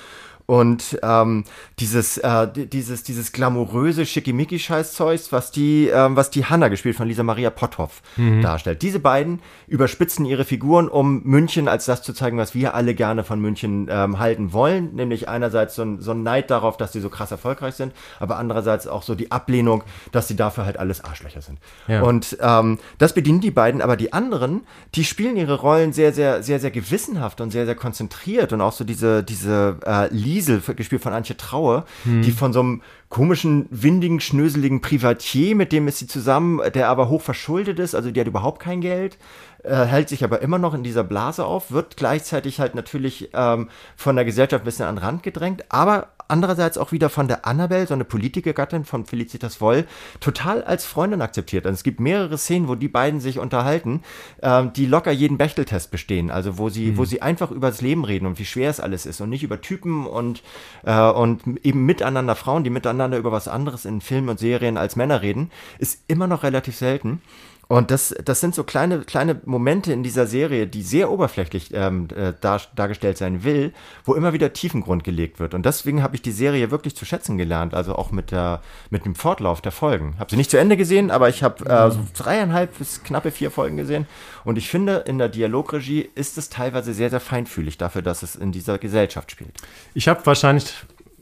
Und 0.46 1.00
ähm, 1.02 1.44
dieses, 1.80 2.18
äh, 2.20 2.48
dieses, 2.54 3.04
dieses 3.04 3.32
glamouröse 3.32 4.06
Schickimicki-Scheißzeugs, 4.06 5.32
was 5.32 5.52
die, 5.52 5.88
ähm, 5.88 6.16
was 6.16 6.30
die 6.30 6.46
Hanna 6.46 6.68
gespielt 6.68 6.96
von 6.96 7.08
Lisa 7.08 7.24
Maria 7.24 7.50
Potthoff 7.50 8.02
mhm. 8.16 8.42
darstellt. 8.42 8.82
Diese 8.84 9.00
beiden 9.00 9.42
überspitzen 9.68 10.26
ihre 10.26 10.46
Figuren, 10.46 10.88
um 10.88 11.24
München 11.24 11.68
als 11.68 11.86
das 11.86 12.04
zu 12.04 12.14
zeigen, 12.14 12.38
was 12.38 12.54
wir 12.54 12.76
alle 12.76 12.94
gerne 12.94 13.24
von 13.24 13.40
München 13.40 13.88
ähm, 13.90 14.20
halten 14.20 14.54
wollen. 14.54 14.94
Nämlich 14.94 15.28
einerseits 15.28 15.76
so 15.76 15.82
ein, 15.82 16.02
so 16.02 16.12
ein 16.12 16.22
Neid 16.22 16.52
darauf, 16.52 16.78
dass 16.78 16.94
sie 16.94 17.02
so 17.02 17.10
krass 17.10 17.32
erfolgreich 17.32 17.76
sind, 17.76 17.94
aber 18.20 18.38
andererseits 18.38 18.88
auch 18.88 19.02
so 19.02 19.16
die 19.16 19.32
Ablehnung, 19.32 19.84
dass 20.12 20.28
sie 20.28 20.36
dafür 20.36 20.66
halt 20.66 20.78
alles 20.78 21.04
Arschlöcher 21.04 21.42
sind. 21.42 21.58
Ja. 21.88 22.04
Und 22.04 22.38
ähm, 22.40 22.78
das 23.00 23.14
bedienen 23.14 23.42
die 23.42 23.52
beiden, 23.52 23.82
aber 23.82 23.98
die 23.98 24.14
anderen, 24.14 24.62
die 24.94 25.06
spielen 25.06 25.38
ihre 25.38 25.56
Rollen 25.56 25.92
sehr, 25.92 26.14
sehr, 26.14 26.44
sehr, 26.44 26.60
sehr 26.60 26.72
gewissenhaft 26.72 27.42
und 27.42 27.50
sehr, 27.50 27.66
sehr 27.66 27.76
konzentriert 27.76 28.54
und 28.54 28.62
auch 28.62 28.74
so 28.74 28.84
diese, 28.84 29.24
diese 29.24 29.78
äh, 29.86 30.14
Liesel, 30.36 30.62
gespielt 30.76 31.02
von 31.02 31.14
Antje 31.14 31.38
Traue, 31.38 31.86
hm. 32.04 32.22
die 32.22 32.32
von 32.32 32.54
so 32.54 32.60
einem 32.60 32.82
komischen, 33.10 33.68
windigen, 33.70 34.20
schnöseligen 34.20 34.82
Privatier, 34.82 35.56
mit 35.56 35.72
dem 35.72 35.88
ist 35.88 36.00
sie 36.00 36.08
zusammen, 36.08 36.60
der 36.74 36.90
aber 36.90 37.10
hoch 37.10 37.22
verschuldet 37.22 37.80
ist, 37.80 37.96
also 37.96 38.12
die 38.12 38.20
hat 38.20 38.28
überhaupt 38.28 38.62
kein 38.62 38.82
Geld, 38.82 39.18
äh, 39.64 39.86
hält 39.86 40.10
sich 40.10 40.24
aber 40.24 40.42
immer 40.42 40.60
noch 40.60 40.74
in 40.74 40.84
dieser 40.84 41.04
Blase 41.04 41.46
auf, 41.46 41.72
wird 41.72 41.98
gleichzeitig 41.98 42.60
halt 42.60 42.76
natürlich 42.76 43.30
ähm, 43.34 43.70
von 43.96 44.16
der 44.16 44.26
Gesellschaft 44.26 44.64
ein 44.64 44.66
bisschen 44.66 44.86
an 44.86 44.96
den 44.96 45.04
Rand 45.04 45.24
gedrängt, 45.24 45.64
aber 45.70 46.10
andererseits 46.28 46.78
auch 46.78 46.92
wieder 46.92 47.10
von 47.10 47.28
der 47.28 47.46
Annabelle, 47.46 47.88
so 47.88 47.94
eine 47.94 48.06
Politikergattin 48.06 48.86
von 48.86 49.06
Felicitas 49.06 49.62
Woll, 49.62 49.86
total 50.20 50.64
als 50.64 50.86
Freundin 50.86 51.22
akzeptiert. 51.22 51.66
Und 51.66 51.70
also 51.70 51.80
es 51.80 51.84
gibt 51.84 52.00
mehrere 52.00 52.38
Szenen, 52.38 52.68
wo 52.68 52.76
die 52.76 52.88
beiden 52.88 53.20
sich 53.20 53.40
unterhalten, 53.40 54.02
ähm, 54.42 54.74
die 54.74 54.86
locker 54.86 55.12
jeden 55.12 55.38
Bechteltest 55.38 55.92
bestehen. 55.92 56.32
Also 56.32 56.58
wo 56.58 56.70
sie, 56.70 56.92
mhm. 56.92 56.98
wo 56.98 57.06
sie 57.06 57.22
einfach 57.22 57.52
über 57.52 57.70
das 57.70 57.82
Leben 57.82 58.06
reden 58.06 58.26
und 58.26 58.40
wie 58.40 58.46
schwer 58.46 58.70
es 58.70 58.80
alles 58.80 59.06
ist 59.06 59.22
und 59.22 59.30
nicht 59.30 59.44
über 59.44 59.62
Typen 59.62 60.06
und, 60.06 60.44
äh, 60.84 61.00
und 61.00 61.44
eben 61.64 61.86
miteinander 61.86 62.36
Frauen, 62.36 62.64
die 62.64 62.70
miteinander 62.70 63.18
über 63.18 63.32
was 63.32 63.48
anderes 63.48 63.86
in 63.86 64.02
Filmen 64.02 64.30
und 64.30 64.40
Serien 64.40 64.78
als 64.78 64.96
Männer 64.96 65.22
reden, 65.22 65.52
ist 65.80 66.04
immer 66.08 66.28
noch 66.28 66.44
relativ 66.44 66.76
selten. 66.76 67.22
Und 67.68 67.92
das, 67.92 68.16
das 68.24 68.42
sind 68.42 68.54
so 68.54 68.64
kleine, 68.64 69.00
kleine 69.00 69.42
Momente 69.46 69.92
in 69.92 70.04
dieser 70.04 70.28
Serie, 70.28 70.68
die 70.68 70.84
sehr 70.84 71.12
oberflächlich 71.12 71.72
ähm, 71.74 72.08
äh, 72.16 72.34
dar, 72.40 72.62
dargestellt 72.76 73.18
sein 73.18 73.44
will, 73.44 73.74
wo 74.04 74.14
immer 74.14 74.34
wieder 74.34 74.54
Tiefengrund 74.54 75.04
gelegt 75.04 75.40
wird. 75.40 75.54
Und 75.54 75.66
deswegen 75.66 76.04
habe 76.04 76.16
ich 76.16 76.22
die 76.22 76.32
Serie 76.32 76.70
wirklich 76.70 76.96
zu 76.96 77.06
schätzen 77.06 77.38
gelernt, 77.38 77.74
also 77.74 77.96
auch 77.96 78.12
mit, 78.12 78.32
der, 78.32 78.62
mit 78.90 79.06
dem 79.06 79.16
Fortlauf 79.16 79.62
der 79.62 79.72
Folgen. 79.72 80.16
Habe 80.20 80.30
sie 80.30 80.38
nicht 80.38 80.52
zu 80.52 80.58
Ende 80.58 80.78
gesehen, 80.78 81.10
aber 81.10 81.30
ich 81.30 81.42
habe 81.42 81.66
äh, 81.66 81.92
so 81.92 82.00
dreieinhalb 82.16 82.78
bis 82.78 83.04
knappe 83.04 83.32
vier 83.32 83.50
Folgen 83.50 83.78
gesehen. 83.78 84.06
Und 84.44 84.58
ich 84.58 84.70
finde, 84.70 84.98
in 85.08 85.18
der 85.18 85.30
Dialogregie 85.30 86.10
ist 86.14 86.38
es 86.38 86.50
teilweise 86.50 86.94
sehr, 86.94 87.10
sehr 87.10 87.20
feinfühlig 87.20 87.78
dafür, 87.78 88.04
dass 88.04 88.22
es 88.22 88.36
in 88.36 88.52
dieser 88.52 88.78
Gesellschaft 88.78 89.32
spielt. 89.32 89.54
Ich 89.96 90.08
habe 90.08 90.24
wahrscheinlich 90.26 90.74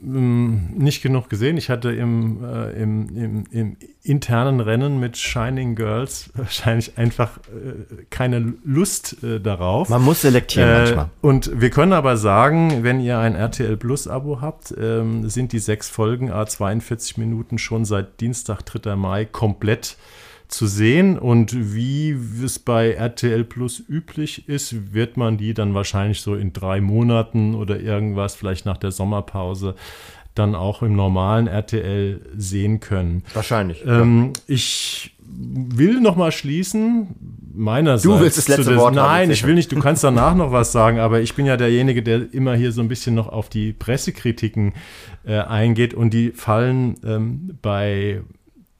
nicht 0.04 1.02
genug 1.02 1.28
gesehen. 1.28 1.56
Ich 1.56 1.70
hatte 1.70 1.90
im, 1.90 2.44
äh, 2.44 2.70
im, 2.72 3.16
im, 3.16 3.44
im, 3.50 3.76
internen 4.02 4.60
Rennen 4.60 5.00
mit 5.00 5.16
Shining 5.16 5.74
Girls 5.74 6.30
wahrscheinlich 6.34 6.98
einfach 6.98 7.38
äh, 7.38 8.04
keine 8.10 8.54
Lust 8.64 9.22
äh, 9.22 9.40
darauf. 9.40 9.88
Man 9.88 10.02
muss 10.02 10.22
selektieren 10.22 10.68
Äh, 10.68 10.78
manchmal. 10.78 11.10
Und 11.22 11.60
wir 11.60 11.70
können 11.70 11.92
aber 11.92 12.16
sagen, 12.16 12.82
wenn 12.82 13.00
ihr 13.00 13.18
ein 13.18 13.34
RTL 13.34 13.76
Plus 13.76 14.06
Abo 14.06 14.40
habt, 14.40 14.74
ähm, 14.78 15.28
sind 15.28 15.52
die 15.52 15.58
sechs 15.58 15.88
Folgen 15.88 16.30
a 16.30 16.44
42 16.46 17.16
Minuten 17.16 17.58
schon 17.58 17.84
seit 17.84 18.20
Dienstag, 18.20 18.62
3. 18.62 18.96
Mai 18.96 19.24
komplett 19.24 19.96
zu 20.48 20.66
sehen. 20.66 21.18
Und 21.18 21.74
wie 21.74 22.16
es 22.44 22.58
bei 22.58 22.92
RTL 22.92 23.44
Plus 23.44 23.82
üblich 23.88 24.48
ist, 24.48 24.94
wird 24.94 25.16
man 25.16 25.36
die 25.36 25.54
dann 25.54 25.74
wahrscheinlich 25.74 26.20
so 26.20 26.34
in 26.34 26.52
drei 26.52 26.80
Monaten 26.80 27.54
oder 27.54 27.80
irgendwas, 27.80 28.34
vielleicht 28.34 28.66
nach 28.66 28.76
der 28.78 28.90
Sommerpause, 28.92 29.74
dann 30.34 30.54
auch 30.54 30.82
im 30.82 30.96
normalen 30.96 31.46
RTL 31.46 32.20
sehen 32.36 32.80
können. 32.80 33.22
Wahrscheinlich. 33.34 33.84
Ähm, 33.86 34.32
ich 34.48 35.14
will 35.26 36.00
noch 36.00 36.16
mal 36.16 36.32
schließen. 36.32 37.08
Meinerseits. 37.56 38.02
Du 38.02 38.18
willst 38.20 38.36
das 38.36 38.48
letzte 38.48 38.70
des- 38.70 38.78
Wort 38.80 38.96
haben, 38.96 39.06
Nein, 39.06 39.28
jetzt 39.28 39.38
ich 39.38 39.46
will 39.46 39.54
nicht. 39.54 39.70
Du 39.70 39.78
kannst 39.78 40.02
danach 40.02 40.34
noch 40.34 40.50
was 40.50 40.72
sagen, 40.72 40.98
aber 40.98 41.20
ich 41.20 41.34
bin 41.34 41.46
ja 41.46 41.56
derjenige, 41.56 42.02
der 42.02 42.32
immer 42.34 42.56
hier 42.56 42.72
so 42.72 42.80
ein 42.80 42.88
bisschen 42.88 43.14
noch 43.14 43.28
auf 43.28 43.48
die 43.48 43.72
Pressekritiken 43.72 44.72
äh, 45.24 45.38
eingeht 45.38 45.94
und 45.94 46.12
die 46.12 46.30
fallen 46.32 46.96
ähm, 47.04 47.56
bei 47.62 48.22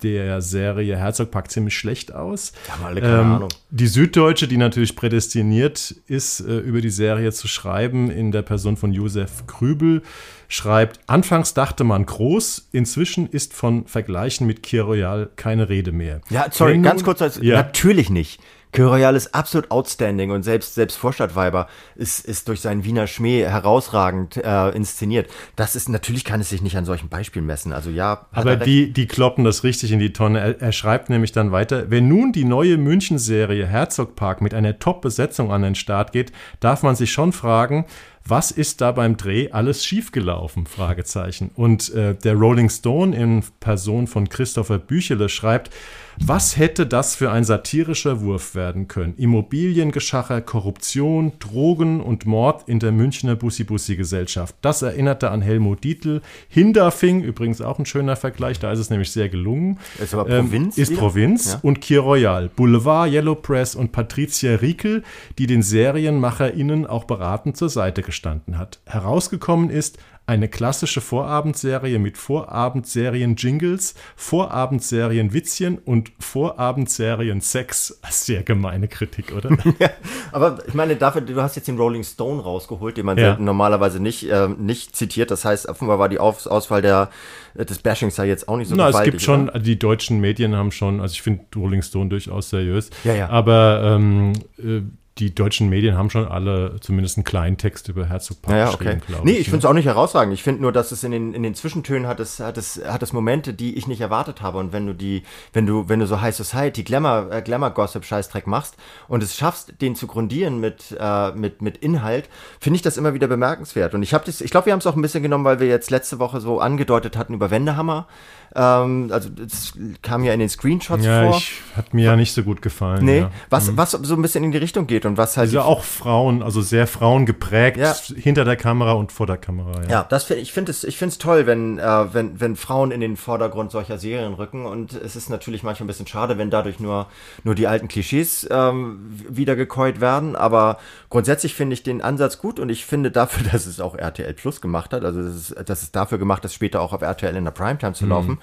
der 0.05 0.41
Serie 0.43 0.97
Herzogpark 0.97 1.51
ziemlich 1.51 1.77
schlecht 1.77 2.15
aus. 2.15 2.53
haben 2.69 2.85
alle 2.85 3.01
keine 3.01 3.21
Ähm, 3.21 3.33
Ahnung. 3.33 3.49
Die 3.71 3.87
Süddeutsche, 3.87 4.47
die 4.47 4.59
natürlich 4.59 4.95
prädestiniert 4.95 5.95
ist, 6.07 6.41
äh, 6.41 6.59
über 6.59 6.81
die 6.81 6.91
Serie 6.91 7.33
zu 7.33 7.49
schreiben, 7.49 8.11
in 8.11 8.31
der 8.31 8.43
Person 8.43 8.77
von 8.77 8.93
Josef 8.93 9.47
Krübel, 9.47 10.03
schreibt, 10.49 11.01
anfangs 11.07 11.55
dachte 11.55 11.85
man 11.85 12.05
groß, 12.07 12.69
inzwischen 12.73 13.27
ist 13.29 13.55
von 13.55 13.87
Vergleichen 13.87 14.47
mit 14.47 14.63
Kir 14.63 14.83
Royal 14.83 15.31
keine 15.37 15.69
Rede 15.69 15.91
mehr. 15.93 16.21
Ja, 16.31 16.47
sorry, 16.51 16.75
Wenn 16.75 16.83
ganz 16.83 17.03
kurz, 17.03 17.23
als, 17.23 17.41
ja. 17.43 17.57
natürlich 17.57 18.11
nicht. 18.11 18.41
Kö 18.75 18.89
Royal 18.89 19.14
ist 19.14 19.37
absolut 19.37 19.70
outstanding 19.70 20.33
und 20.33 20.43
selbst, 20.43 20.75
selbst 20.75 20.97
Vorstadtweiber 20.97 21.68
ist, 21.95 22.25
ist 22.25 22.49
durch 22.49 22.61
seinen 22.61 22.83
Wiener 22.83 23.07
Schmäh 23.07 23.45
herausragend 23.45 24.37
äh, 24.37 24.70
inszeniert. 24.70 25.31
Das 25.55 25.77
ist, 25.77 25.89
natürlich 25.89 26.25
kann 26.25 26.41
es 26.41 26.49
sich 26.49 26.61
nicht 26.61 26.77
an 26.77 26.85
solchen 26.85 27.09
Beispielen 27.09 27.47
messen. 27.47 27.72
Also 27.72 27.89
ja, 27.91 28.27
Aber 28.33 28.51
er 28.51 28.57
die, 28.57 28.93
die 28.93 29.07
kloppen 29.07 29.45
das 29.45 29.62
richtig 29.62 29.93
in 29.93 30.01
die 30.01 30.12
Tonne. 30.12 30.41
Er, 30.41 30.61
er 30.61 30.72
schreibt 30.72 31.09
nämlich 31.09 31.31
dann 31.31 31.53
weiter, 31.53 31.89
wenn 31.93 32.09
nun 32.09 32.33
die 32.33 32.45
neue 32.45 32.77
München-Serie 32.77 33.64
Herzogpark 33.64 34.41
mit 34.41 34.55
einer 34.55 34.77
Top-Besetzung 34.77 35.53
an 35.53 35.62
den 35.62 35.77
Start 35.77 36.11
geht, 36.11 36.33
darf 36.59 36.83
man 36.83 36.97
sich 36.97 37.12
schon 37.12 37.33
fragen, 37.33 37.87
was 38.27 38.51
ist 38.51 38.81
da 38.81 38.91
beim 38.91 39.16
Dreh 39.16 39.53
alles 39.53 39.85
schiefgelaufen? 39.85 40.66
Fragezeichen. 40.66 41.53
Und 41.55 41.95
äh, 41.95 42.16
der 42.16 42.35
Rolling 42.35 42.70
Stone 42.70 43.14
in 43.14 43.45
Person 43.61 44.09
von 44.09 44.29
Christopher 44.29 44.79
Büchele 44.79 45.29
schreibt, 45.29 45.70
was 46.19 46.57
hätte 46.57 46.87
das 46.87 47.17
für 47.17 47.31
ein 47.31 47.45
satirischer 47.45 48.21
Wurf 48.21 48.55
werden 48.55 48.89
können? 48.89 49.15
Immobiliengeschacher, 49.17 50.41
Korruption, 50.41 51.33
Drogen 51.39 52.01
und 52.01 52.27
Mord 52.27 52.69
in 52.69 52.79
der 52.79 52.93
Münchner 52.93 53.37
Bussi-Bussi-Gesellschaft. 53.37 54.55
Das 54.61 54.83
erinnerte 54.83 55.31
an 55.31 55.43
Helmut 55.43 55.85
Dietl. 55.85 56.21
Hindafing, 56.49 57.23
übrigens 57.23 57.61
auch 57.61 57.79
ein 57.79 57.87
schöner 57.87 58.17
Vergleich, 58.17 58.59
da 58.59 58.73
ist 58.73 58.79
es 58.79 58.91
nämlich 58.91 59.11
sehr 59.11 59.29
gelungen. 59.29 59.79
Ist 59.99 60.15
aber 60.15 60.25
Provinz 60.25 60.79
ist 60.79 60.91
wieder? 60.91 61.01
Provinz. 61.01 61.53
Ja. 61.53 61.61
Und 61.62 61.81
Kir 61.81 62.01
Royal, 62.01 62.49
Boulevard, 62.49 63.11
Yellow 63.11 63.35
Press 63.35 63.75
und 63.75 63.93
Patricia 63.93 64.57
Riekel, 64.57 65.03
die 65.39 65.47
den 65.47 65.62
SerienmacherInnen 65.62 66.87
auch 66.87 67.05
beratend 67.05 67.57
zur 67.57 67.69
Seite 67.69 68.03
gestanden 68.03 68.59
hat. 68.59 68.81
Herausgekommen 68.87 69.71
ist 69.71 69.99
eine 70.27 70.49
klassische 70.49 71.01
Vorabendserie 71.03 71.99
mit 71.99 72.16
Vorabendserien-Jingles, 72.16 73.95
Vorabendserien-Witzchen 74.16 75.79
und 75.79 76.12
Vorabendserien-Sex. 76.18 78.01
Sehr 78.11 78.43
gemeine 78.43 78.89
Kritik, 78.89 79.33
oder? 79.37 79.51
Aber 80.33 80.59
ich 80.66 80.75
meine, 80.75 80.97
dafür, 80.97 81.20
du 81.20 81.41
hast 81.43 81.57
jetzt 81.57 81.68
den 81.68 81.77
Rolling 81.77 82.05
Stone 82.05 82.43
rausgeholt, 82.43 82.97
den 82.97 83.07
man 83.07 83.18
Ja. 83.18 83.37
normalerweise 83.39 84.01
nicht, 84.01 84.29
äh, 84.31 84.49
nicht 84.49 84.97
zitiert. 84.97 85.31
Das 85.31 85.45
heißt, 85.45 85.68
offenbar 85.68 85.99
war 85.99 86.09
die 86.09 86.18
Aus 86.18 86.47
Auswahl 86.47 86.83
der, 86.83 87.11
äh, 87.55 87.64
des 87.64 87.79
Bashings 87.79 88.16
ja 88.16 88.25
jetzt 88.25 88.49
auch 88.49 88.57
nicht 88.57 88.68
so 88.68 88.77
Na, 88.77 88.87
es 88.89 88.93
gewaltig, 88.93 89.12
gibt 89.12 89.22
schon, 89.22 89.49
oder? 89.51 89.59
die 89.59 89.79
deutschen 89.79 90.20
Medien 90.20 90.57
haben 90.57 90.72
schon, 90.72 91.01
also 91.01 91.12
ich 91.12 91.22
finde 91.22 91.45
Rolling 91.57 91.83
Stone 91.83 92.09
durchaus 92.09 92.51
seriös. 92.51 92.91
Ja, 93.05 93.14
ja. 93.14 93.29
Aber 93.31 93.83
ähm, 93.85 94.33
äh, 94.59 94.81
die 95.19 95.33
deutschen 95.33 95.69
Medien 95.69 95.97
haben 95.97 96.11
schon 96.11 96.27
alle 96.27 96.81
zumindest 96.81 97.17
einen 97.17 97.25
kleinen 97.25 97.57
Text 97.57 97.89
über 97.89 98.07
Herzog 98.07 98.43
Park 98.43 98.53
Ja, 98.57 98.65
ja, 98.65 98.69
okay. 98.71 98.85
geschrieben, 98.85 99.03
glaube 99.07 99.25
Nee, 99.25 99.33
ich. 99.35 99.41
ich 99.41 99.45
finde 99.47 99.59
es 99.59 99.65
auch 99.65 99.73
nicht 99.73 99.85
herausragend. 99.85 100.35
Ich 100.35 100.43
finde 100.43 100.62
nur, 100.62 100.73
dass 100.73 100.91
es 100.91 101.05
in 101.05 101.12
den, 101.12 101.35
in 101.35 101.45
den 101.45 101.55
Zwischentönen 101.55 102.09
hat 102.09 102.19
es, 102.19 102.41
hat 102.41 102.59
es, 102.59 102.81
hat 102.85 103.01
es 103.05 103.12
Momente, 103.12 103.55
die 103.55 103.77
ich 103.77 103.87
nicht 103.87 104.01
erwartet 104.01 104.43
habe. 104.43 104.59
Und 104.59 104.73
wenn 104.73 104.87
du 104.87 104.93
die, 104.93 105.23
wenn 105.53 105.67
du, 105.67 105.89
wenn 105.89 106.01
du 106.01 106.09
so 106.09 106.21
High 106.21 106.35
Society, 106.35 106.83
Glamour, 106.83 107.29
äh, 107.31 107.43
Glamour 107.43 107.71
Gossip 107.71 108.05
Scheißdreck 108.05 108.49
machst 108.49 108.77
und 109.07 109.23
es 109.23 109.37
schaffst, 109.37 109.81
den 109.81 109.95
zu 109.95 110.09
grundieren 110.09 110.59
mit, 110.59 110.97
äh, 110.99 111.31
mit, 111.31 111.62
mit 111.62 111.77
Inhalt, 111.77 112.29
finde 112.59 112.77
ich 112.77 112.83
das 112.83 112.97
immer 112.97 113.15
wieder 113.15 113.29
bemerkenswert. 113.29 113.95
Und 113.95 114.03
ich 114.03 114.15
habe 114.15 114.25
das, 114.25 114.41
ich 114.41 114.51
glaube, 114.51 114.67
wir 114.67 114.73
haben 114.73 114.81
es 114.81 114.87
auch 114.89 114.97
ein 114.97 115.03
bisschen 115.03 115.23
genommen, 115.23 115.45
weil 115.45 115.61
wir 115.61 115.69
jetzt 115.69 115.93
letzte 115.93 116.19
Woche 116.19 116.41
so 116.41 116.59
angedeutet 116.59 117.17
hatten 117.17 117.35
über 117.35 117.53
Wendehammer. 117.53 118.09
Ähm, 118.55 119.11
also, 119.13 119.29
das 119.31 119.73
kam 120.03 120.25
ja 120.25 120.33
in 120.33 120.41
den 120.41 120.49
Screenshots 120.49 121.05
Ja, 121.05 121.27
vor. 121.29 121.37
ich, 121.39 121.61
hat 121.77 121.93
mir 121.95 122.05
ja 122.05 122.17
nicht 122.17 122.33
so 122.33 122.43
gut 122.43 122.63
gefallen. 122.63 123.05
nee, 123.05 123.19
ja. 123.21 123.31
was, 123.51 123.77
was 123.77 123.93
so 123.93 124.15
ein 124.15 124.23
bisschen 124.23 124.45
in 124.45 124.53
die 124.53 124.59
Richtung 124.59 124.87
geht 124.87 125.07
und 125.07 125.17
was 125.17 125.37
halt. 125.37 125.49
Also 125.49 125.61
auch 125.63 125.83
Frauen, 125.85 126.43
also 126.43 126.61
sehr 126.63 126.87
Frauen 126.87 127.27
geprägt, 127.27 127.77
Ja. 127.77 127.95
hinter 128.17 128.45
der 128.45 128.57
Kamera 128.57 128.93
und 128.93 129.13
vor 129.13 129.27
der 129.27 129.37
Kamera. 129.39 129.83
Ja. 129.85 129.91
Ja, 129.91 130.03
das 130.09 130.25
find, 130.25 130.41
ich 130.41 130.53
finde 130.53 130.71
es 130.71 130.85
ich 130.85 130.97
finde 130.99 131.11
es 131.13 131.19
toll, 131.19 131.47
wenn, 131.47 131.79
äh, 131.79 132.15
wenn, 132.15 132.41
wenn 132.41 132.57
Frauen 132.57 132.91
in 132.91 133.01
den 133.01 133.17
Vordergrund 133.17 133.71
solcher 133.71 133.99
Serien 133.99 134.35
rücken 134.35 134.67
und 134.67 134.93
es 134.95 135.17
ist 135.17 135.31
natürlich 135.31 135.63
manchmal 135.63 135.85
ein 135.85 135.89
bisschen 135.89 136.07
schade, 136.07 136.39
wenn 136.39 136.51
dadurch 136.51 136.81
nur, 136.81 137.07
nur 137.43 137.55
die 137.55 137.67
alten 137.67 137.89
Klischees 137.89 138.47
ähm, 138.51 139.11
wieder 139.29 139.57
gekäut 139.57 140.01
werden, 140.01 140.37
aber 140.37 140.79
grundsätzlich 141.11 141.55
finde 141.55 141.75
ich 141.75 141.83
den 141.83 142.03
Ansatz 142.03 142.39
gut 142.39 142.59
und 142.61 142.69
ich 142.69 142.87
finde 142.87 143.11
dafür, 143.11 143.49
dass 143.53 143.67
es 143.67 143.81
auch 143.81 143.95
RTL 143.97 144.33
Plus 144.35 144.61
gemacht 144.61 144.93
hat, 144.93 145.05
also 145.05 145.23
dass 145.23 145.35
es, 145.35 145.55
dass 145.65 145.83
es 145.83 145.93
dafür 145.93 146.19
gemacht 146.19 146.45
ist, 146.45 146.55
später 146.55 146.81
auch 146.81 146.93
auf 146.93 147.03
RTL 147.03 147.37
in 147.37 147.45
der 147.45 147.53
Primetime 147.53 147.93
zu 147.93 148.07
laufen, 148.07 148.39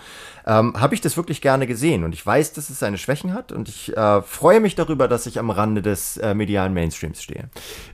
ähm, 0.45 0.79
habe 0.79 0.95
ich 0.95 1.01
das 1.01 1.17
wirklich 1.17 1.41
gerne 1.41 1.67
gesehen 1.67 2.03
und 2.03 2.13
ich 2.13 2.25
weiß, 2.25 2.53
dass 2.53 2.69
es 2.69 2.79
seine 2.79 2.97
Schwächen 2.97 3.33
hat 3.33 3.51
und 3.51 3.69
ich 3.69 3.95
äh, 3.95 4.21
freue 4.21 4.59
mich 4.59 4.75
darüber, 4.75 5.07
dass 5.07 5.25
ich 5.25 5.39
am 5.39 5.49
Rande 5.49 5.81
des 5.81 6.17
äh, 6.17 6.33
medialen 6.33 6.73
Mainstreams 6.73 7.21
stehe. 7.21 7.49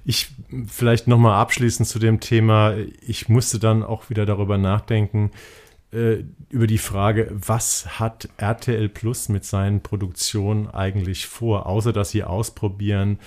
Ich 0.06 0.30
vielleicht 0.68 1.08
nochmal 1.08 1.40
abschließend 1.40 1.88
zu 1.88 2.00
dem 2.00 2.20
Thema. 2.20 2.76
Ich 3.06 3.30
musste 3.30 3.60
dann 3.60 3.84
auch 3.84 4.10
wieder 4.10 4.26
darüber 4.26 4.58
nachdenken, 4.58 5.32
äh, 5.92 6.24
über 6.50 6.68
die 6.68 6.78
Frage, 6.78 7.30
was 7.32 8.00
hat 8.00 8.30
RTL 8.38 8.90
Plus 8.90 9.30
mit 9.30 9.46
seinen 9.46 9.82
Produktionen 9.82 10.68
eigentlich 10.68 11.28
vor, 11.28 11.66
außer 11.66 11.94
dass 11.94 12.12
sie 12.12 12.24
ausprobieren, 12.24 13.20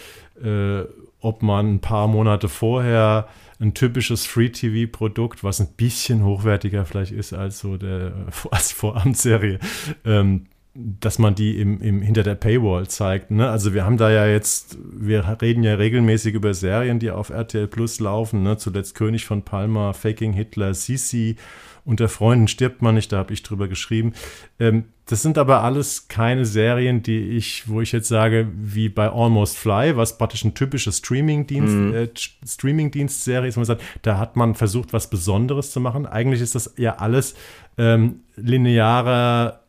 äh, 0.43 0.83
ob 1.21 1.43
man 1.43 1.75
ein 1.75 1.81
paar 1.81 2.07
Monate 2.09 2.49
vorher 2.49 3.29
ein 3.61 3.75
typisches 3.75 4.27
Free-TV-Produkt, 4.27 5.45
was 5.45 5.61
ein 5.61 5.69
bisschen 5.77 6.25
hochwertiger 6.25 6.85
vielleicht 6.85 7.13
ist 7.13 7.33
als 7.33 7.61
so 7.61 7.77
der 7.77 8.27
als 8.51 8.73
Vorabendserie, 8.73 9.59
ähm, 10.05 10.47
dass 10.75 11.19
man 11.19 11.35
die 11.35 11.61
im, 11.61 11.81
im, 11.81 12.01
hinter 12.01 12.23
der 12.23 12.37
Paywall 12.37 12.89
zeigt. 12.89 13.31
Ne? 13.31 13.49
Also 13.49 13.75
wir 13.75 13.85
haben 13.85 13.97
da 13.97 14.11
ja 14.11 14.27
jetzt, 14.27 14.79
wir 14.93 15.37
reden 15.43 15.63
ja 15.63 15.75
regelmäßig 15.75 16.35
über 16.35 16.55
Serien, 16.55 17.01
die 17.01 17.11
auf 17.11 17.31
RTL 17.31 17.67
Plus 17.67 18.01
laufen. 18.01 18.43
Ne? 18.45 18.57
Zuletzt 18.57 18.95
König 18.95 19.27
von 19.27 19.43
Palma, 19.43 19.93
Faking 19.93 20.33
Hitler, 20.33 20.73
Sisi, 20.75 21.37
unter 21.85 22.09
Freunden 22.09 22.47
stirbt 22.47 22.83
man 22.83 22.95
nicht, 22.95 23.11
da 23.13 23.19
habe 23.19 23.33
ich 23.33 23.43
drüber 23.43 23.67
geschrieben. 23.67 24.13
Ähm, 24.59 24.85
das 25.11 25.23
sind 25.23 25.39
aber 25.39 25.63
alles 25.65 26.07
keine 26.09 26.45
Serien, 26.45 27.03
die 27.03 27.19
ich, 27.31 27.69
wo 27.69 27.81
ich 27.81 27.91
jetzt 27.93 28.09
sage, 28.09 28.47
wie 28.55 28.89
bei 28.89 29.11
Almost 29.11 29.59
Fly, 29.59 29.97
was 29.97 30.17
praktisch 30.19 30.45
ein 30.45 30.55
typisches 30.55 30.99
Streaming-Dienst, 30.99 31.95
äh, 31.95 32.09
Streaming-Dienst-Serie 32.47 33.49
ist, 33.49 33.57
wo 33.57 33.61
man 33.61 33.67
sagt, 33.67 33.83
da 34.03 34.19
hat 34.19 34.37
man 34.37 34.55
versucht, 34.55 34.93
was 34.93 35.11
Besonderes 35.11 35.73
zu 35.73 35.81
machen. 35.81 36.07
Eigentlich 36.07 36.41
ist 36.41 36.55
das 36.55 36.75
ja 36.77 36.97
alles 36.99 37.35
ähm, 37.79 38.21
linearer 38.37 39.61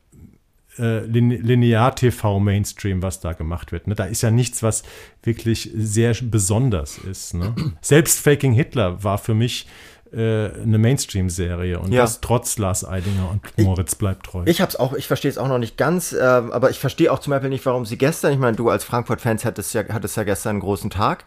äh, 0.77 0.99
Lin- 1.05 1.31
Linear-TV-Mainstream, 1.41 3.01
was 3.01 3.19
da 3.19 3.33
gemacht 3.33 3.71
wird. 3.71 3.87
Ne? 3.87 3.95
Da 3.95 4.05
ist 4.05 4.21
ja 4.21 4.31
nichts, 4.31 4.63
was 4.63 4.83
wirklich 5.23 5.69
sehr 5.75 6.15
besonders 6.21 6.97
ist. 6.97 7.33
Ne? 7.33 7.55
Selbst 7.81 8.19
Faking 8.19 8.53
Hitler 8.53 9.03
war 9.03 9.17
für 9.17 9.33
mich 9.33 9.67
eine 10.13 10.77
Mainstream-Serie 10.77 11.79
und 11.79 11.91
Ja. 11.93 12.01
das 12.01 12.19
trotz 12.21 12.57
Lars 12.57 12.85
Eidinger 12.87 13.29
und 13.31 13.57
Moritz 13.65 13.95
bleibt 13.95 14.25
treu. 14.25 14.43
Ich 14.45 14.61
hab's 14.61 14.75
auch, 14.75 14.93
ich 14.93 15.07
verstehe 15.07 15.31
es 15.31 15.37
auch 15.37 15.47
noch 15.47 15.57
nicht 15.59 15.77
ganz, 15.77 16.11
ähm, 16.13 16.51
aber 16.51 16.69
ich 16.69 16.79
verstehe 16.79 17.11
auch 17.11 17.19
zum 17.19 17.31
Beispiel 17.31 17.49
nicht, 17.49 17.65
warum 17.65 17.85
sie 17.85 17.97
gestern, 17.97 18.33
ich 18.33 18.39
meine, 18.39 18.57
du 18.57 18.69
als 18.69 18.83
Frankfurt-Fans 18.83 19.45
hattest 19.45 19.73
ja, 19.73 19.83
hattest 19.89 20.17
ja 20.17 20.23
gestern 20.23 20.51
einen 20.51 20.59
großen 20.59 20.89
Tag. 20.89 21.23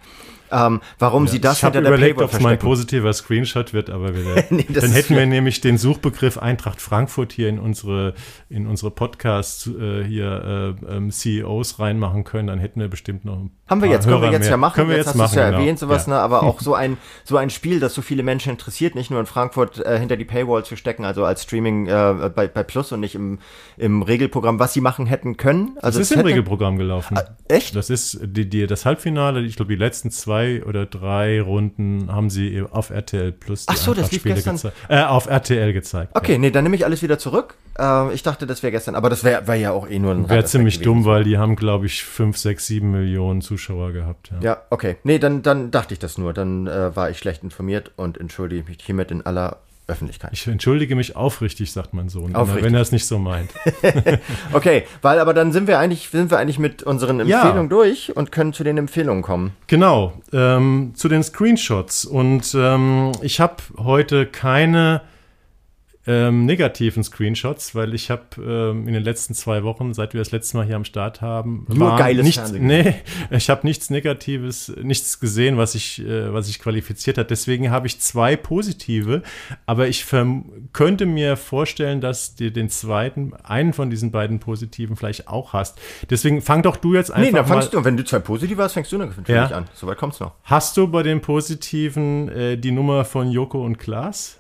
ähm, 0.53 0.83
warum 0.99 1.27
sie 1.27 1.41
das 1.41 1.59
ich 1.59 1.65
habe 1.65 1.79
hinter 1.79 1.89
der 1.89 1.97
überlegt, 1.99 2.17
Paywall 2.19 2.27
ob 2.29 2.35
es 2.35 2.41
mein 2.41 2.59
positiver 2.59 3.13
Screenshot 3.13 3.73
wird, 3.73 3.89
aber 3.91 4.15
wir, 4.15 4.45
Nee, 4.51 4.67
dann 4.69 4.93
hätten 4.93 5.17
wir 5.17 5.25
nämlich 5.27 5.61
den 5.63 5.79
Suchbegriff 5.79 6.37
Eintracht 6.39 6.81
Frankfurt 6.81 7.33
hier 7.33 7.49
in 7.49 7.59
unsere 7.59 8.13
in 8.51 8.67
unsere 8.67 8.91
Podcasts 8.91 9.67
äh, 9.67 10.05
hier 10.05 10.77
äh, 10.87 10.97
ähm, 10.97 11.11
CEOs 11.11 11.79
reinmachen 11.81 12.25
können, 12.25 12.49
dann 12.49 12.59
hätten 12.59 12.79
wir 12.81 12.89
bestimmt 12.89 13.25
noch 13.25 13.37
ein 13.39 13.51
Haben 13.67 13.81
wir 13.81 13.87
paar 13.89 13.95
jetzt, 13.97 14.05
können 14.07 14.21
wir 14.23 14.31
jetzt 14.31 14.41
mehr. 14.43 14.51
ja 14.51 14.57
machen. 14.59 14.75
Können 14.75 14.91
wir 14.91 14.97
jetzt, 14.99 15.07
hast 15.07 15.15
du's 15.15 15.19
machen, 15.23 15.39
ja 15.39 15.47
genau. 15.47 15.59
erwähnt, 15.61 15.79
sowas, 15.79 16.07
Ja. 16.07 16.13
ne? 16.13 16.19
aber 16.21 16.43
auch 16.43 16.61
so 16.63 16.75
ein, 16.75 16.99
so 17.25 17.39
ein 17.39 17.49
Spiel, 17.49 17.81
das 17.81 17.95
so 17.95 18.03
viele 18.03 18.23
Menschen 18.23 18.51
interessiert, 18.51 18.95
nicht 18.95 19.11
nur 19.11 19.21
in 19.21 19.27
Frankfurt 19.27 19.79
äh, 19.85 19.99
hinter 19.99 20.17
die 20.19 20.27
Paywall 20.27 20.65
zu 20.67 20.77
stecken, 20.77 21.05
also 21.07 21.25
als 21.25 21.45
Streaming 21.45 21.87
äh, 21.87 22.31
bei, 22.35 22.47
bei 22.47 22.63
Plus 22.63 22.93
und 22.93 23.01
nicht 23.01 23.15
im, 23.15 23.39
im 23.79 24.03
Regelprogramm, 24.03 24.59
was 24.59 24.75
sie 24.75 24.83
machen 24.83 25.07
hätten 25.07 25.37
können. 25.39 25.73
Das 25.77 25.85
Also 25.85 26.01
ist 26.01 26.07
es 26.07 26.11
im 26.13 26.19
hätte- 26.19 26.29
Regelprogramm 26.29 26.77
gelaufen. 26.77 27.19
Echt? 27.49 27.75
Das 27.75 27.89
ist 27.89 28.19
die, 28.23 28.49
die, 28.49 28.67
das 28.67 28.85
Halbfinale, 28.85 29.41
ich 29.41 29.57
glaube, 29.57 29.73
die 29.73 29.79
letzten 29.79 30.11
zwei 30.11 30.63
oder 30.65 30.85
drei 30.85 31.41
Runden 31.41 32.13
haben 32.13 32.29
sie 32.29 32.63
auf 32.71 32.91
RTL 32.91 33.33
Plus 33.33 33.65
die 33.67 33.73
Ach 33.73 33.77
so, 33.77 33.95
das 33.95 34.13
lief 34.13 34.27
Eintracht-Spiele 34.27 34.57
gestern. 34.57 34.73
Äh, 34.89 35.05
auf 35.05 35.27
RTL 35.27 35.73
gezeigt. 35.73 36.13
Okay, 36.15 36.37
nee, 36.39 36.51
dann 36.51 36.65
nehme 36.65 36.77
ich 36.77 36.85
alles 36.85 37.03
wieder 37.03 37.19
zurück. 37.19 37.55
Äh, 37.79 38.13
ich 38.15 38.23
dachte, 38.23 38.47
das 38.47 38.63
wäre 38.63 38.71
gestern, 38.73 38.95
aber 38.95 39.11
das 39.11 39.25
wäre 39.25 39.47
wär 39.47 39.55
ja 39.57 39.71
auch 39.73 39.89
eh 39.89 39.99
nur 39.99 40.13
ein 40.13 40.29
Wäre 40.29 40.45
ziemlich 40.45 40.75
gewesen. 40.75 40.85
dumm, 40.85 41.05
weil 41.05 41.25
die 41.25 41.39
haben, 41.39 41.57
glaube 41.57 41.87
ich, 41.87 42.05
fünf, 42.05 42.37
sechs, 42.37 42.67
sieben 42.67 42.91
Millionen 42.91 43.41
Zuschauer 43.43 43.93
gehabt. 43.93 44.31
Ja. 44.31 44.41
Ja, 44.41 44.63
okay. 44.71 44.97
Nee, 45.05 45.19
dann, 45.19 45.43
dann 45.43 45.71
dachte 45.71 45.95
ich 45.95 46.01
das 46.01 46.19
nur. 46.19 46.33
Dann 46.33 46.67
äh, 46.67 46.95
war 46.95 47.11
ich 47.11 47.19
schlecht 47.19 47.43
informiert 47.43 47.93
und 47.97 48.19
entschuldige 48.19 48.65
mich 48.69 48.79
hiermit 48.83 49.11
in 49.11 49.25
aller 49.27 49.59
Öffentlichkeit. 49.87 50.31
Ich 50.33 50.47
entschuldige 50.47 50.97
mich 50.97 51.15
aufrichtig, 51.15 51.71
sagt 51.71 51.93
mein 51.93 52.09
Sohn, 52.09 52.35
Aufrichtig. 52.35 52.65
wenn 52.65 52.75
er 52.75 52.81
es 52.81 52.91
nicht 52.91 53.07
so 53.07 53.19
meint. 53.19 53.51
Okay, 54.53 54.85
weil 55.03 55.19
aber 55.19 55.35
dann 55.35 55.53
sind 55.53 55.67
wir 55.67 55.79
eigentlich, 55.79 56.09
sind 56.09 56.31
wir 56.31 56.39
eigentlich 56.39 56.59
mit 56.59 56.83
unseren 56.83 57.27
Ja. 57.27 57.43
Empfehlungen 57.43 57.69
durch 57.69 58.17
und 58.17 58.33
können 58.33 58.55
zu 58.55 58.65
den 58.65 58.79
Empfehlungen 58.79 59.23
kommen. 59.23 59.53
Genau, 59.67 60.15
ähm, 60.33 60.93
zu 60.95 61.09
den 61.09 61.23
Screenshots. 61.23 62.07
Und 62.07 62.55
ähm, 62.57 63.13
ich 63.21 63.41
habe 63.41 63.57
heute 63.77 64.25
keine 64.27 65.03
ähm, 66.07 66.45
negativen 66.45 67.03
Screenshots, 67.03 67.75
weil 67.75 67.95
ich 67.95 68.11
habe 68.11 68.23
ähm, 68.39 68.87
in 68.87 68.93
den 68.95 69.03
letzten 69.03 69.35
zwei 69.35 69.63
Wochen, 69.63 69.95
seit 69.95 70.13
wir 70.13 70.21
das 70.21 70.33
letzte 70.33 70.57
Mal 70.59 70.67
hier 70.67 70.77
am 70.77 70.85
Start 70.85 71.21
haben, 71.23 71.67
Nur 71.69 71.97
geiles 71.97 72.25
nichts, 72.25 72.41
Fernsehen. 72.51 72.67
nee, 72.67 72.95
ich 73.31 73.49
habe 73.49 73.67
nichts 73.67 73.89
Negatives, 73.89 74.71
nichts 74.83 75.19
gesehen, 75.19 75.57
was 75.57 75.75
ich, 75.75 76.01
äh, 76.07 76.33
was 76.33 76.49
ich 76.49 76.59
qualifiziert 76.59 77.17
hat. 77.17 77.31
Deswegen 77.31 77.71
habe 77.71 77.87
ich 77.87 78.01
zwei 78.01 78.37
positive, 78.37 79.23
aber 79.65 79.89
ich 79.89 80.05
könnte 80.73 81.07
mir 81.07 81.37
vorstellen, 81.37 82.01
dass 82.03 82.35
du 82.35 82.51
den 82.53 82.69
zweiten, 82.69 83.33
einen 83.43 83.73
von 83.73 83.89
diesen 83.89 84.11
beiden 84.11 84.41
positiven 84.41 84.97
vielleicht 84.97 85.29
auch 85.29 85.53
hast. 85.55 85.79
Deswegen 86.11 86.43
fang 86.43 86.63
doch 86.63 86.77
du 86.77 86.95
jetzt 86.95 87.11
einfach 87.11 87.25
Nee, 87.25 87.33
dann 87.33 87.49
mal. 87.49 87.55
fangst 87.55 87.73
du, 87.73 87.83
wenn 87.85 87.97
du 87.97 88.05
zwei 88.05 88.19
positive 88.19 88.63
hast, 88.63 88.75
fängst 88.75 88.93
du 88.93 88.99
natürlich 88.99 89.29
Ja. 89.29 89.47
an. 89.47 89.65
Soweit 89.75 89.97
kommt's 89.99 90.21
noch. 90.21 90.33
Hast 90.43 90.77
du 90.77 90.87
bei 90.89 91.03
den 91.03 91.21
Positiven 91.23 92.29
äh, 92.29 92.57
die 92.59 92.73
Nummer 92.73 93.05
von 93.05 93.31
Joko 93.31 93.65
und 93.65 93.79
Klaas? 93.79 94.39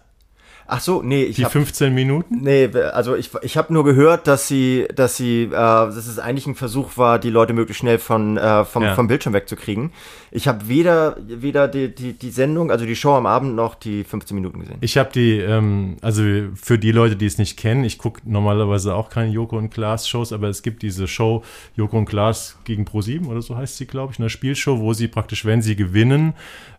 Ach 0.66 0.80
so, 0.80 1.02
nee, 1.02 1.24
ich 1.24 1.36
Die 1.36 1.44
hab, 1.44 1.52
15 1.52 1.92
Minuten? 1.94 2.38
nee, 2.40 2.70
also 2.92 3.14
ich, 3.16 3.30
ich 3.42 3.56
habe 3.58 3.72
nur 3.72 3.84
gehört, 3.84 4.26
dass 4.26 4.48
sie, 4.48 4.86
dass 4.94 5.16
sie, 5.16 5.42
äh, 5.44 5.50
dass 5.50 5.96
es 6.06 6.18
eigentlich 6.18 6.46
ein 6.46 6.54
Versuch 6.54 6.96
war, 6.96 7.18
die 7.18 7.28
Leute 7.30 7.52
möglichst 7.52 7.80
schnell 7.80 7.98
von, 7.98 8.36
äh, 8.38 8.64
vom, 8.64 8.82
Ja. 8.82 8.94
vom 8.94 9.06
Bildschirm 9.06 9.34
wegzukriegen. 9.34 9.92
Ich 10.36 10.48
habe 10.48 10.66
weder, 10.66 11.16
weder 11.20 11.68
die, 11.68 11.94
die, 11.94 12.12
die 12.12 12.30
Sendung, 12.30 12.72
also 12.72 12.84
die 12.84 12.96
Show 12.96 13.14
am 13.14 13.24
Abend, 13.24 13.54
noch 13.54 13.76
die 13.76 14.02
15 14.02 14.34
Minuten 14.34 14.58
gesehen. 14.58 14.78
Ich 14.80 14.98
habe 14.98 15.10
die, 15.14 15.38
ähm, 15.38 15.96
also 16.02 16.24
für 16.56 16.76
die 16.76 16.90
Leute, 16.90 17.14
die 17.14 17.26
es 17.26 17.38
nicht 17.38 17.56
kennen, 17.56 17.84
ich 17.84 17.98
gucke 17.98 18.20
normalerweise 18.24 18.96
auch 18.96 19.10
keine 19.10 19.30
Joko 19.30 19.56
und 19.56 19.70
Klaas 19.70 20.08
Shows, 20.08 20.32
aber 20.32 20.48
es 20.48 20.62
gibt 20.62 20.82
diese 20.82 21.06
Show 21.06 21.44
Joko 21.76 21.98
und 21.98 22.06
Klaas 22.06 22.58
gegen 22.64 22.84
Pro7 22.84 23.28
oder 23.28 23.42
so 23.42 23.56
heißt 23.56 23.76
sie, 23.76 23.86
glaube 23.86 24.12
ich, 24.12 24.18
eine 24.18 24.28
Spielshow, 24.28 24.80
wo 24.80 24.92
sie 24.92 25.06
praktisch, 25.06 25.44
wenn 25.44 25.62
sie 25.62 25.76
gewinnen, 25.76 26.34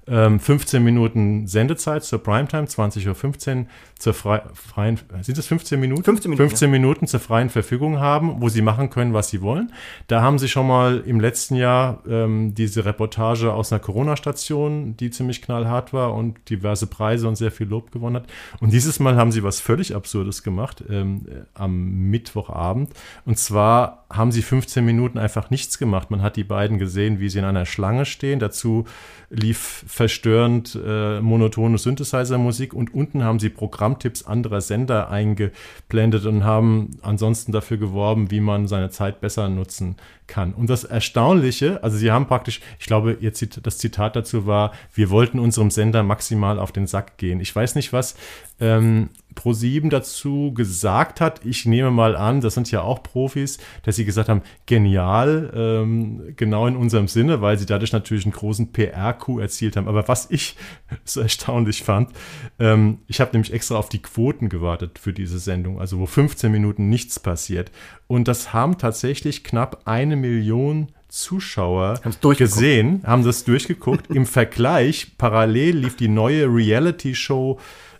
ähm, 0.07 0.39
15 0.39 0.83
Minuten 0.83 1.47
Sendezeit 1.47 2.03
zur 2.03 2.19
Primetime, 2.19 2.65
20.15 2.65 3.57
Uhr 3.57 3.65
zur 3.97 4.13
frei, 4.13 4.43
freien, 4.53 4.99
sind 5.21 5.37
das 5.37 5.47
15 5.47 5.79
Minuten? 5.79 6.03
15 6.03 6.29
Minuten, 6.29 6.49
15 6.49 6.69
Minuten 6.71 7.07
zur 7.07 7.19
freien 7.19 7.49
Verfügung 7.49 7.99
haben, 7.99 8.41
wo 8.41 8.49
sie 8.49 8.61
machen 8.61 8.89
können, 8.89 9.13
was 9.13 9.29
sie 9.29 9.41
wollen. 9.41 9.71
Da 10.07 10.21
haben 10.21 10.37
sie 10.37 10.47
schon 10.47 10.67
mal 10.67 11.01
im 11.05 11.19
letzten 11.19 11.55
Jahr 11.55 12.03
ähm, 12.07 12.53
diese 12.53 12.85
Reportage 12.85 13.44
aus 13.53 13.71
einer 13.71 13.79
Corona-Station, 13.79 14.97
die 14.97 15.11
ziemlich 15.11 15.41
knallhart 15.41 15.93
war 15.93 16.13
und 16.13 16.49
diverse 16.49 16.87
Preise 16.87 17.27
und 17.27 17.35
sehr 17.35 17.51
viel 17.51 17.67
Lob 17.67 17.91
gewonnen 17.91 18.17
hat. 18.17 18.27
Und 18.59 18.73
dieses 18.73 18.99
Mal 18.99 19.15
haben 19.15 19.31
sie 19.31 19.43
was 19.43 19.59
völlig 19.59 19.95
Absurdes 19.95 20.43
gemacht 20.43 20.83
ähm, 20.89 21.25
äh, 21.27 21.43
am 21.53 22.09
Mittwochabend. 22.09 22.89
Und 23.25 23.37
zwar 23.37 24.05
haben 24.09 24.31
sie 24.31 24.41
15 24.41 24.83
Minuten 24.85 25.17
einfach 25.17 25.49
nichts 25.49 25.77
gemacht. 25.77 26.11
Man 26.11 26.21
hat 26.21 26.35
die 26.35 26.43
beiden 26.43 26.77
gesehen, 26.77 27.19
wie 27.19 27.29
sie 27.29 27.39
in 27.39 27.45
einer 27.45 27.65
Schlange 27.65 28.05
stehen. 28.05 28.39
Dazu 28.39 28.85
lief 29.29 29.83
verstörend 29.87 30.79
äh, 30.85 31.19
monotone 31.19 31.77
Synthesizer-Musik 31.77 32.73
und 32.73 32.93
unten 32.93 33.23
haben 33.23 33.39
sie 33.39 33.49
Programmtipps 33.49 34.25
anderer 34.25 34.61
Sender 34.61 35.09
eingeblendet 35.09 36.25
und 36.25 36.43
haben 36.43 36.91
ansonsten 37.01 37.51
dafür 37.51 37.77
geworben, 37.77 38.31
wie 38.31 38.39
man 38.39 38.67
seine 38.67 38.89
Zeit 38.89 39.21
besser 39.21 39.49
nutzen 39.49 39.95
kann. 40.27 40.53
Und 40.53 40.69
das 40.69 40.83
Erstaunliche, 40.83 41.83
also 41.83 41.97
sie 41.97 42.11
haben 42.11 42.27
praktisch, 42.27 42.61
ich 42.79 42.85
glaube, 42.85 43.17
ihr 43.19 43.33
Zit 43.35 43.59
das 43.63 43.77
Zitat 43.77 44.15
dazu 44.15 44.47
war, 44.47 44.73
wir 44.93 45.09
wollten 45.09 45.39
unserem 45.39 45.69
Sender 45.69 46.03
maximal 46.03 46.59
auf 46.59 46.71
den 46.71 46.87
Sack 46.87 47.17
gehen. 47.17 47.39
Ich 47.39 47.55
weiß 47.55 47.75
nicht, 47.75 47.93
was 47.93 48.15
ähm, 48.59 49.09
Pro7 49.35 49.89
dazu 49.89 50.53
gesagt 50.53 51.19
hat. 51.19 51.45
Ich 51.45 51.65
nehme 51.65 51.91
mal 51.91 52.15
an, 52.15 52.41
das 52.41 52.53
sind 52.53 52.71
ja 52.71 52.81
auch 52.81 53.03
Profis, 53.03 53.57
dass 53.83 53.97
sie 53.97 54.05
gesagt 54.05 54.29
haben, 54.29 54.41
genial, 54.65 55.51
ähm, 55.53 56.33
genau 56.35 56.65
in 56.67 56.77
unserem 56.77 57.07
Sinne, 57.07 57.41
weil 57.41 57.59
sie 57.59 57.65
dadurch 57.65 57.91
natürlich 57.91 58.25
einen 58.25 58.33
großen 58.33 58.71
PR-Coup 58.71 59.39
erzielt 59.39 59.75
haben. 59.75 59.87
Aber 59.87 60.07
was 60.07 60.31
ich 60.31 60.55
so 61.03 61.21
erstaunlich 61.21 61.83
fand, 61.83 62.11
ähm, 62.59 62.99
ich 63.07 63.19
habe 63.19 63.31
nämlich 63.33 63.53
extra 63.53 63.75
auf 63.75 63.89
die 63.89 64.01
Quoten 64.01 64.49
gewartet 64.49 64.99
für 64.99 65.13
diese 65.13 65.39
Sendung, 65.39 65.79
also 65.79 65.99
wo 65.99 66.05
15 66.05 66.51
Minuten 66.51 66.89
nichts 66.89 67.19
passiert. 67.19 67.71
Und 68.07 68.27
das 68.27 68.53
haben 68.53 68.77
tatsächlich 68.77 69.43
knapp 69.43 69.81
eine 69.85 70.15
Million 70.15 70.87
Zuschauer 71.15 72.01
gesehen, 72.37 73.01
haben 73.05 73.23
das 73.23 73.45
durchgeguckt. 73.45 74.09
Im 74.09 74.25
Vergleich, 74.25 75.17
parallel 75.17 75.77
lief 75.77 75.95
die 75.95 76.09
neue 76.09 76.45
Reality-Show 76.45 77.57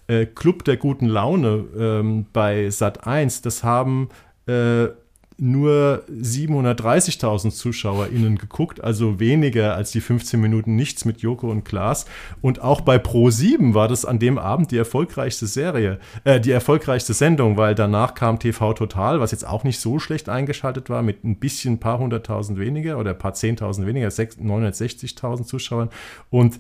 äh, 0.08 0.26
Club 0.26 0.66
der 0.66 0.76
guten 0.76 1.08
Laune 1.08 1.66
ähm, 1.78 2.26
bei 2.34 2.70
Sat 2.70 3.08
1. 3.08 3.42
Das 3.42 3.64
haben 3.64 4.10
äh, 4.48 4.88
nur 5.38 6.04
730.000 6.10 7.52
ZuschauerInnen 7.52 8.38
geguckt, 8.38 8.84
also 8.84 9.20
weniger 9.20 9.76
als 9.76 9.92
die 9.92 10.02
15 10.02 10.40
Minuten 10.40 10.76
nichts 10.76 11.06
mit 11.06 11.22
Joko 11.22 11.50
und 11.52 11.66
Klaas. 11.66 12.06
Und 12.42 12.62
auch 12.62 12.82
bei 12.82 12.98
Pro7 12.98 13.74
war 13.74 13.88
das 13.88 14.06
an 14.06 14.20
dem 14.20 14.38
Abend 14.38 14.72
die 14.72 14.78
erfolgreichste 14.78 15.48
Serie, 15.48 16.00
äh, 16.24 16.40
die 16.40 16.52
erfolgreichste 16.52 17.14
Sendung, 17.14 17.58
weil 17.58 17.76
danach 17.76 18.14
kam 18.14 18.40
TV 18.40 18.74
Total, 18.74 19.20
was 19.20 19.32
jetzt 19.32 19.46
auch 19.46 19.64
nicht 19.64 19.80
so 19.80 20.00
schlecht 20.00 20.30
eingeschaltet 20.30 20.90
war, 20.90 21.02
mit 21.02 21.24
ein 21.24 21.38
bisschen 21.38 21.76
ein 21.76 21.80
paar 21.80 22.00
hunderttausend 22.00 22.60
weniger 22.60 22.98
oder 22.98 23.12
ein 23.12 23.18
paar 23.18 23.34
zehntausend 23.34 23.88
weniger, 23.88 24.12
sechs- 24.12 24.38
960.000 24.38 25.46
Zuschauern. 25.46 25.90
Und 26.30 26.60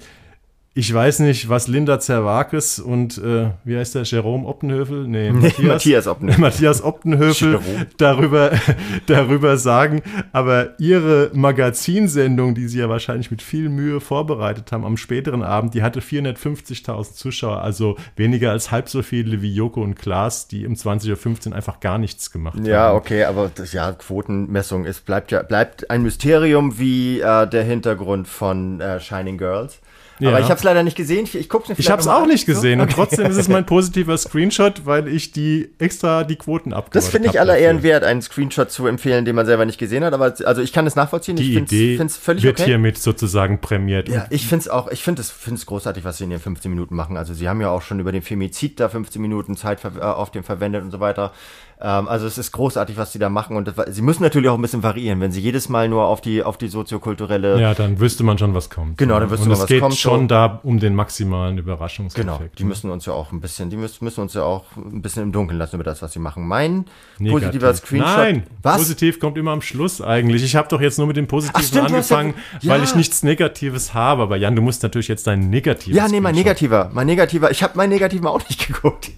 ich 0.78 0.94
weiß 0.94 1.20
nicht, 1.20 1.48
was 1.48 1.70
Linda 1.70 2.02
Zerwakis 2.02 2.80
und 2.80 3.18
äh, 3.18 3.52
wie 3.64 3.78
heißt 3.78 3.96
der, 3.96 4.04
Jerome 4.04 4.46
Optenhöfel? 4.46 5.08
Nee, 5.08 5.32
Matthias, 5.32 5.58
Matthias 5.64 6.08
Optenhöfel. 6.08 6.42
Matthias 6.42 6.84
Optenhöfel 6.84 7.60
darüber, 7.96 8.52
darüber 9.06 9.56
sagen. 9.56 10.02
Aber 10.34 10.78
ihre 10.78 11.32
Magazinsendung, 11.34 12.56
die 12.56 12.68
sie 12.68 12.80
ja 12.80 12.90
wahrscheinlich 12.90 13.32
mit 13.32 13.42
viel 13.42 13.70
Mühe 13.70 14.02
vorbereitet 14.02 14.74
haben 14.74 14.84
am 14.84 14.98
späteren 14.98 15.44
Abend, 15.44 15.74
die 15.76 15.82
hatte 15.82 16.02
450.000 16.02 17.14
Zuschauer, 17.14 17.62
also 17.62 17.96
weniger 18.18 18.52
als 18.52 18.70
halb 18.70 18.90
so 18.90 19.02
viele 19.02 19.42
wie 19.42 19.54
Joko 19.54 19.82
und 19.82 19.96
Klaas, 19.96 20.50
die 20.50 20.68
um 20.68 20.74
20.15 20.74 21.50
Uhr 21.52 21.56
einfach 21.56 21.80
gar 21.80 21.98
nichts 21.98 22.32
gemacht 22.32 22.60
Ja, 22.66 22.90
haben. 22.90 22.98
okay, 22.98 23.24
aber 23.24 23.50
das, 23.56 23.72
ja, 23.72 23.94
Quotenmessung 23.94 24.84
ist, 24.84 25.06
bleibt 25.06 25.32
ja, 25.32 25.42
bleibt 25.42 25.90
ein 25.90 26.02
Mysterium 26.02 26.78
wie 26.78 27.22
äh, 27.22 27.48
der 27.48 27.64
Hintergrund 27.64 28.28
von 28.28 28.82
äh, 28.82 29.00
Shining 29.00 29.38
Girls. 29.38 29.80
Ja. 30.20 30.30
Aber 30.30 30.40
ich 30.40 30.46
habe 30.46 30.56
es 30.56 30.64
leider 30.64 30.84
nicht 30.84 30.96
gesehen. 30.96 31.28
Ich, 31.32 31.50
guck's 31.50 31.68
mir 31.68 31.76
Ich 31.78 31.90
habe 31.90 32.02
es 32.02 32.08
auch 32.08 32.24
an. 32.24 32.30
nicht 32.30 32.46
gesehen 32.46 32.80
So? 32.80 32.84
und 32.84 32.92
trotzdem 32.92 33.26
ist 33.26 33.38
es 33.38 33.48
mein 33.48 33.66
positiver 33.66 34.18
Screenshot, 34.18 34.86
weil 34.86 35.08
ich 35.08 35.32
die 35.32 35.70
extra 35.78 36.24
die 36.24 36.38
Quoten 36.38 36.72
abgewartet 36.72 36.96
Das 36.96 37.10
finde 37.10 37.30
ich 37.30 37.40
aller. 37.40 37.58
Ehren 37.58 37.84
wert, 37.84 38.04
einen 38.04 38.22
Screenshot 38.22 38.70
zu 38.72 38.88
empfehlen, 38.88 39.26
den 39.26 39.36
man 39.36 39.46
selber 39.46 39.66
nicht 39.66 39.78
gesehen 39.78 40.04
hat. 40.04 40.14
Aber 40.14 40.34
also 40.46 40.62
ich 40.62 40.74
kann 40.74 40.86
es 40.88 40.96
nachvollziehen. 40.96 41.36
Die 41.36 41.50
ich 41.50 41.54
find's, 41.56 41.72
Idee 41.72 41.98
find's 41.98 42.18
völlig 42.18 42.44
wird 42.44 42.60
okay. 42.60 42.70
hiermit 42.70 42.98
sozusagen 42.98 43.60
prämiert. 43.60 44.10
Ja, 44.10 44.28
ich 44.30 44.48
finde 44.48 44.64
es 44.64 44.70
auch, 44.70 44.90
ich 44.90 45.04
finde 45.04 45.22
es 45.22 45.32
find's 45.32 45.66
großartig, 45.66 46.04
was 46.04 46.18
sie 46.18 46.26
in 46.26 46.30
den 46.30 46.40
15 46.40 46.70
Minuten 46.72 46.96
machen. 46.96 47.18
Also 47.18 47.34
sie 47.34 47.48
haben 47.50 47.62
ja 47.62 47.70
auch 47.70 47.82
schon 47.82 48.00
über 48.00 48.12
den 48.12 48.22
Femizid 48.22 48.80
da 48.80 48.90
15 48.90 49.22
Minuten 49.22 49.56
Zeit 49.56 49.80
äh, 49.84 50.00
auf 50.00 50.32
dem 50.32 50.44
verwendet 50.44 50.84
und 50.84 50.92
so 50.92 51.00
weiter. 51.00 51.34
Ähm, 51.82 52.08
also 52.08 52.26
es 52.26 52.38
ist 52.38 52.54
großartig, 52.54 52.96
was 52.96 53.12
sie 53.12 53.20
da 53.20 53.30
machen 53.30 53.58
und 53.58 53.68
das, 53.68 53.76
sie 53.94 54.02
müssen 54.02 54.24
natürlich 54.24 54.50
auch 54.50 54.56
ein 54.56 54.62
bisschen 54.62 54.82
variieren. 54.82 55.20
Wenn 55.20 55.32
sie 55.32 55.42
jedes 55.42 55.68
Mal 55.68 55.90
nur 55.90 56.06
auf 56.06 56.22
die, 56.22 56.42
auf 56.42 56.58
die 56.58 56.70
soziokulturelle... 56.70 57.60
Ja, 57.60 57.74
dann 57.74 58.00
wüsste 58.00 58.24
man 58.24 58.38
schon, 58.38 58.54
was 58.54 58.70
kommt. 58.70 58.98
Genau, 58.98 59.20
dann 59.20 59.30
wüsste 59.30 59.48
man, 59.48 59.56
es 59.58 59.62
was 59.64 59.68
geht 59.68 59.82
kommt. 59.82 59.96
schon 59.98 60.22
so. 60.22 60.28
da 60.28 60.60
um 60.64 60.80
den 60.80 60.96
maximalen 60.96 61.58
Überraschungseffekt. 61.58 62.26
Genau, 62.26 62.50
die 62.58 62.64
müssen 62.64 62.90
uns 62.90 63.06
ja 63.06 63.14
auch 63.14 63.34
ein 63.34 63.42
bisschen, 63.42 63.70
die 63.70 63.76
müssen, 63.76 64.06
müssen 64.06 64.22
uns 64.22 64.34
ja 64.34 64.44
auch 64.44 64.64
ein 64.78 65.02
bisschen 65.02 65.24
im 65.24 65.32
Dunkeln 65.34 65.60
lassen 65.60 65.76
über 65.76 65.84
das, 65.84 66.02
was 66.02 66.14
sie 66.14 66.20
machen. 66.20 66.48
Mein 66.48 66.86
positiver 67.18 67.68
Negativ. 67.68 67.76
Screenshot... 67.76 68.18
Nein, 68.18 68.44
was? 68.62 68.78
positiv 68.78 69.20
kommt 69.20 69.38
immer 69.38 69.52
am 69.52 69.62
Schluss 69.62 70.02
eigentlich. 70.02 70.46
Ich 70.46 70.56
habe 70.56 70.70
doch 70.70 70.80
jetzt 70.80 70.98
nur 70.98 71.08
mit 71.08 71.18
dem 71.18 71.28
Positiven 71.28 71.62
Ach, 71.62 71.68
stimmt, 71.68 71.88
angefangen, 71.88 72.36
ja. 72.62 72.72
weil 72.72 72.84
ich 72.84 72.96
nichts 72.96 73.22
Negatives 73.22 73.94
habe. 73.94 74.22
Aber 74.22 74.38
Jan, 74.38 74.56
du 74.56 74.62
musst 74.62 74.82
natürlich 74.82 75.10
jetzt 75.10 75.28
deinen 75.28 75.50
Negatives 75.50 75.98
Ja, 75.98 76.08
nee, 76.08 76.22
mein 76.22 76.34
Screenshot- 76.34 76.38
negativer, 76.38 76.90
mein 76.94 77.08
negativer, 77.08 77.52
ich 77.52 77.62
habe 77.64 77.74
mein 77.76 77.90
negativer 77.90 78.32
auch 78.32 78.48
nicht 78.48 78.66
geguckt. 78.68 79.12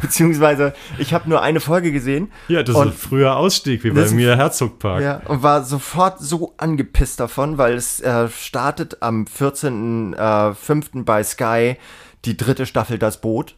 Beziehungsweise, 0.00 0.74
ich 0.98 1.12
habe 1.12 1.28
nur 1.28 1.42
eine 1.42 1.58
Folge 1.58 1.90
gesehen. 1.90 2.03
Ja, 2.48 2.62
das 2.62 2.76
und, 2.76 2.88
ist 2.88 2.94
ein 2.94 2.98
früher 2.98 3.36
Ausstieg, 3.36 3.84
wie 3.84 3.90
bei 3.90 4.08
mir 4.10 4.36
Herzogpark. 4.36 5.02
ja, 5.02 5.20
und 5.26 5.42
war 5.42 5.64
sofort 5.64 6.20
so 6.20 6.54
angepisst 6.56 7.20
davon, 7.20 7.58
weil 7.58 7.74
es 7.74 8.00
äh, 8.00 8.28
startet 8.28 8.98
am 9.00 9.24
14.05. 9.24 11.04
bei 11.04 11.22
Sky 11.24 11.76
die 12.24 12.36
dritte 12.36 12.66
Staffel 12.66 12.98
Das 12.98 13.20
Boot. 13.20 13.54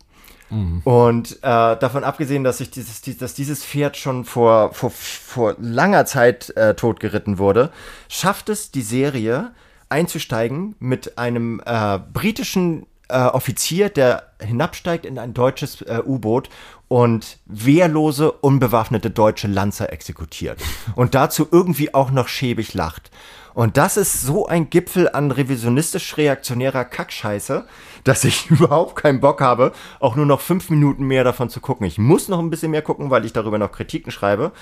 Und 0.85 1.33
äh, 1.43 1.77
davon 1.77 2.05
abgesehen, 2.05 2.45
dass 2.45 2.61
ich 2.61 2.71
dieses, 2.71 3.01
die, 3.01 3.17
dass 3.17 3.35
dieses 3.35 3.65
Pferd 3.65 3.97
schon 3.97 4.25
vor, 4.25 4.73
vor, 4.73 4.91
vor 4.91 5.57
langer 5.59 6.07
Zeit 6.07 6.51
äh, 6.57 6.75
totgeritten 6.75 7.39
wurde, 7.39 7.71
schafft 8.09 8.49
es 8.49 8.71
die 8.71 8.83
Serie 8.83 9.53
einzusteigen 9.89 10.77
mit 10.79 11.19
einem 11.19 11.61
äh, 11.65 11.99
britischen 12.13 12.87
äh, 13.09 13.19
Offizier, 13.19 13.89
der 13.89 14.25
hinabsteigt 14.41 15.07
in 15.07 15.19
ein 15.19 15.35
deutsches 15.35 15.83
äh, 15.83 16.03
U-Boot 16.05 16.49
und 16.89 17.39
wehrlose, 17.47 18.33
unbewaffnete 18.33 19.11
deutsche 19.11 19.49
Lanzer 19.49 19.93
exekutiert. 19.93 20.61
Und 20.95 21.15
dazu 21.15 21.49
irgendwie 21.51 21.95
auch 21.95 22.11
noch 22.11 22.29
schäbig 22.29 22.75
lacht. 22.75 23.11
Und 23.55 23.79
das 23.79 23.97
ist 23.97 24.21
so 24.21 24.47
ein 24.47 24.69
Gipfel 24.69 25.09
an 25.09 25.31
revisionistisch-reaktionärer 25.31 26.85
Kackscheiße, 26.85 27.65
dass 28.05 28.25
ich 28.25 28.51
überhaupt 28.51 28.97
keinen 28.97 29.21
Bock 29.21 29.41
habe, 29.41 29.73
auch 29.99 30.15
nur 30.15 30.27
noch 30.27 30.43
fünf 30.43 30.69
Minuten 30.69 31.05
mehr 31.05 31.25
davon 31.25 31.49
zu 31.49 31.61
gucken. 31.61 31.87
Ich 31.87 31.97
muss 31.97 32.29
noch 32.29 32.39
ein 32.39 32.51
bisschen 32.51 32.71
mehr 32.71 32.83
gucken, 32.83 33.11
weil 33.11 33.25
ich 33.25 33.33
darüber 33.33 33.57
noch 33.57 33.73
Kritiken 33.73 34.13
schreibe. 34.13 34.53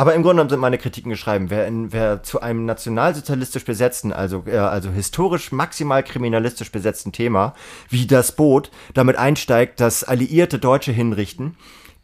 Aber 0.00 0.14
im 0.14 0.22
Grunde 0.22 0.36
genommen 0.36 0.48
sind 0.48 0.60
meine 0.60 0.78
Kritiken 0.78 1.10
geschrieben. 1.10 1.50
Wer, 1.50 1.66
in, 1.66 1.92
wer 1.92 2.22
zu 2.22 2.40
einem 2.40 2.64
nationalsozialistisch 2.64 3.66
besetzten, 3.66 4.14
also, 4.14 4.44
äh, 4.46 4.56
also 4.56 4.88
historisch 4.88 5.52
maximal 5.52 6.02
kriminalistisch 6.02 6.72
besetzten 6.72 7.12
Thema, 7.12 7.52
wie 7.90 8.06
das 8.06 8.32
Boot, 8.32 8.70
damit 8.94 9.16
einsteigt, 9.16 9.78
dass 9.78 10.02
alliierte 10.02 10.58
Deutsche 10.58 10.90
hinrichten, 10.90 11.54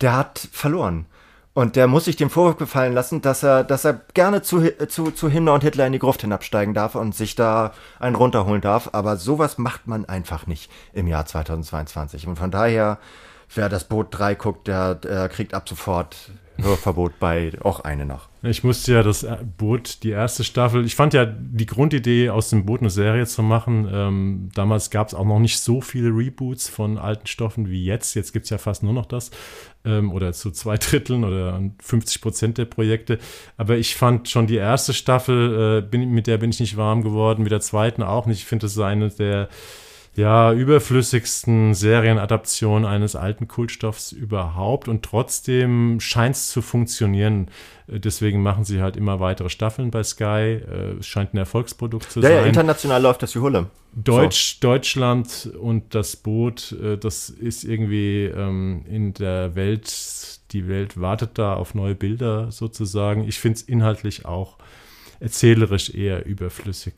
der 0.03 0.14
hat 0.14 0.47
verloren. 0.53 1.07
Und 1.55 1.74
der 1.74 1.86
muss 1.86 2.05
sich 2.05 2.16
den 2.16 2.28
Vorwurf 2.28 2.59
gefallen 2.59 2.92
lassen, 2.92 3.22
dass 3.22 3.42
er, 3.42 3.64
dass 3.64 3.86
er 3.86 4.03
gerne 4.12 4.42
zu, 4.42 4.61
zu, 4.88 5.11
zu 5.11 5.30
Himmler 5.30 5.55
und 5.55 5.64
Hitler 5.64 5.86
in 5.86 5.94
die 5.94 5.99
Gruft 5.99 6.20
hinabsteigen 6.20 6.74
darf 6.74 6.97
und 6.97 7.14
sich 7.14 7.34
da 7.34 7.72
einen 7.99 8.14
runterholen 8.14 8.61
darf. 8.61 8.90
Aber 8.92 9.16
sowas 9.16 9.57
macht 9.57 9.86
man 9.86 10.05
einfach 10.05 10.47
nicht 10.47 10.70
im 10.92 11.07
Jahr 11.07 11.24
2022. 11.24 12.26
Und 12.26 12.36
von 12.36 12.51
daher, 12.51 12.99
wer 13.55 13.70
das 13.70 13.84
Boot 13.84 14.09
3 14.11 14.34
guckt, 14.34 14.68
der, 14.68 14.97
der 14.97 15.30
kriegt 15.30 15.55
ab 15.55 15.66
sofort 15.66 16.30
Hörverbot 16.62 17.18
bei 17.18 17.52
auch 17.62 17.80
eine 17.80 18.07
noch. 18.07 18.28
Ich 18.42 18.64
musste 18.64 18.92
ja 18.92 19.02
das 19.02 19.26
Boot, 19.59 20.02
die 20.02 20.11
erste 20.11 20.44
Staffel, 20.44 20.84
ich 20.84 20.94
fand 20.94 21.14
ja 21.14 21.26
die 21.26 21.66
Grundidee, 21.66 22.30
aus 22.30 22.50
dem 22.50 22.64
Boot 22.64 22.80
eine 22.80 22.90
Serie 22.90 23.26
zu 23.26 23.42
machen. 23.42 23.88
Ähm, 23.92 24.48
damals 24.54 24.90
gab 24.90 25.09
es 25.09 25.14
auch 25.14 25.24
noch 25.24 25.38
nicht 25.38 25.59
so 25.59 25.80
viele 25.80 26.11
Reboots 26.11 26.68
von 26.68 26.98
alten 26.98 27.26
Stoffen 27.26 27.68
wie 27.68 27.84
jetzt. 27.84 28.14
Jetzt 28.14 28.32
gibt 28.32 28.44
es 28.44 28.50
ja 28.50 28.59
fast 28.59 28.82
nur 28.82 28.92
noch 28.92 29.07
das. 29.07 29.30
Ähm, 29.84 30.12
oder 30.12 30.32
zu 30.32 30.50
zwei 30.50 30.76
Dritteln 30.76 31.24
oder 31.24 31.61
50 31.82 32.20
Prozent 32.20 32.59
der 32.59 32.66
Projekte. 32.66 33.18
Aber 33.57 33.76
ich 33.76 33.96
fand 33.96 34.28
schon 34.28 34.46
die 34.46 34.57
erste 34.57 34.94
Staffel, 34.94 35.82
äh, 35.84 35.88
bin, 35.88 36.11
mit 36.11 36.26
der 36.26 36.38
bin 36.38 36.50
ich 36.50 36.61
nicht 36.61 36.76
warm 36.76 37.02
geworden, 37.02 37.42
mit 37.42 37.52
der 37.52 37.61
zweiten 37.61 38.02
auch 38.02 38.26
nicht. 38.26 38.38
Ich 38.38 38.46
finde, 38.46 38.66
das 38.66 38.72
ist 38.72 38.80
eine 38.80 39.09
der 39.11 39.48
ja, 40.16 40.52
überflüssigsten 40.52 41.74
Serienadaptionen 41.74 42.84
eines 42.86 43.16
alten 43.16 43.48
Kultstoffs 43.48 44.12
überhaupt 44.12 44.88
und 44.88 45.02
trotzdem 45.04 46.00
scheint 46.00 46.36
es 46.36 46.48
zu 46.48 46.62
funktionieren. 46.62 47.48
Äh, 47.86 48.00
Deswegen 48.00 48.42
machen 48.42 48.64
sie 48.64 48.80
halt 48.80 48.96
immer 48.96 49.20
weitere 49.20 49.50
Staffeln 49.50 49.90
bei 49.90 50.02
Sky. 50.02 50.24
Äh, 50.24 50.96
Es 51.00 51.06
scheint 51.06 51.34
ein 51.34 51.38
Erfolgsprodukt 51.38 52.10
zu 52.10 52.20
Ja, 52.20 52.30
ja, 52.30 52.36
sein. 52.40 52.48
international 52.48 53.02
läuft 53.02 53.22
das 53.22 53.34
wie 53.34 53.40
Hulle. 53.40 53.66
Deutsch, 53.94 54.60
Deutschland 54.60 55.50
und 55.60 55.94
das 55.94 56.16
Boot, 56.16 56.72
äh, 56.82 56.96
das 56.98 57.28
ist 57.30 57.64
irgendwie 57.64 58.24
ähm, 58.24 58.84
in 58.88 59.12
der 59.14 59.54
Welt, 59.54 60.40
die 60.52 60.68
Welt 60.68 61.00
wartet 61.00 61.32
da 61.38 61.54
auf 61.54 61.74
neue 61.74 61.94
Bilder 61.94 62.50
sozusagen. 62.52 63.24
Ich 63.28 63.38
finde 63.38 63.56
es 63.56 63.62
inhaltlich 63.62 64.24
auch 64.26 64.56
erzählerisch 65.20 65.90
eher 65.94 66.26
überflüssig. 66.26 66.94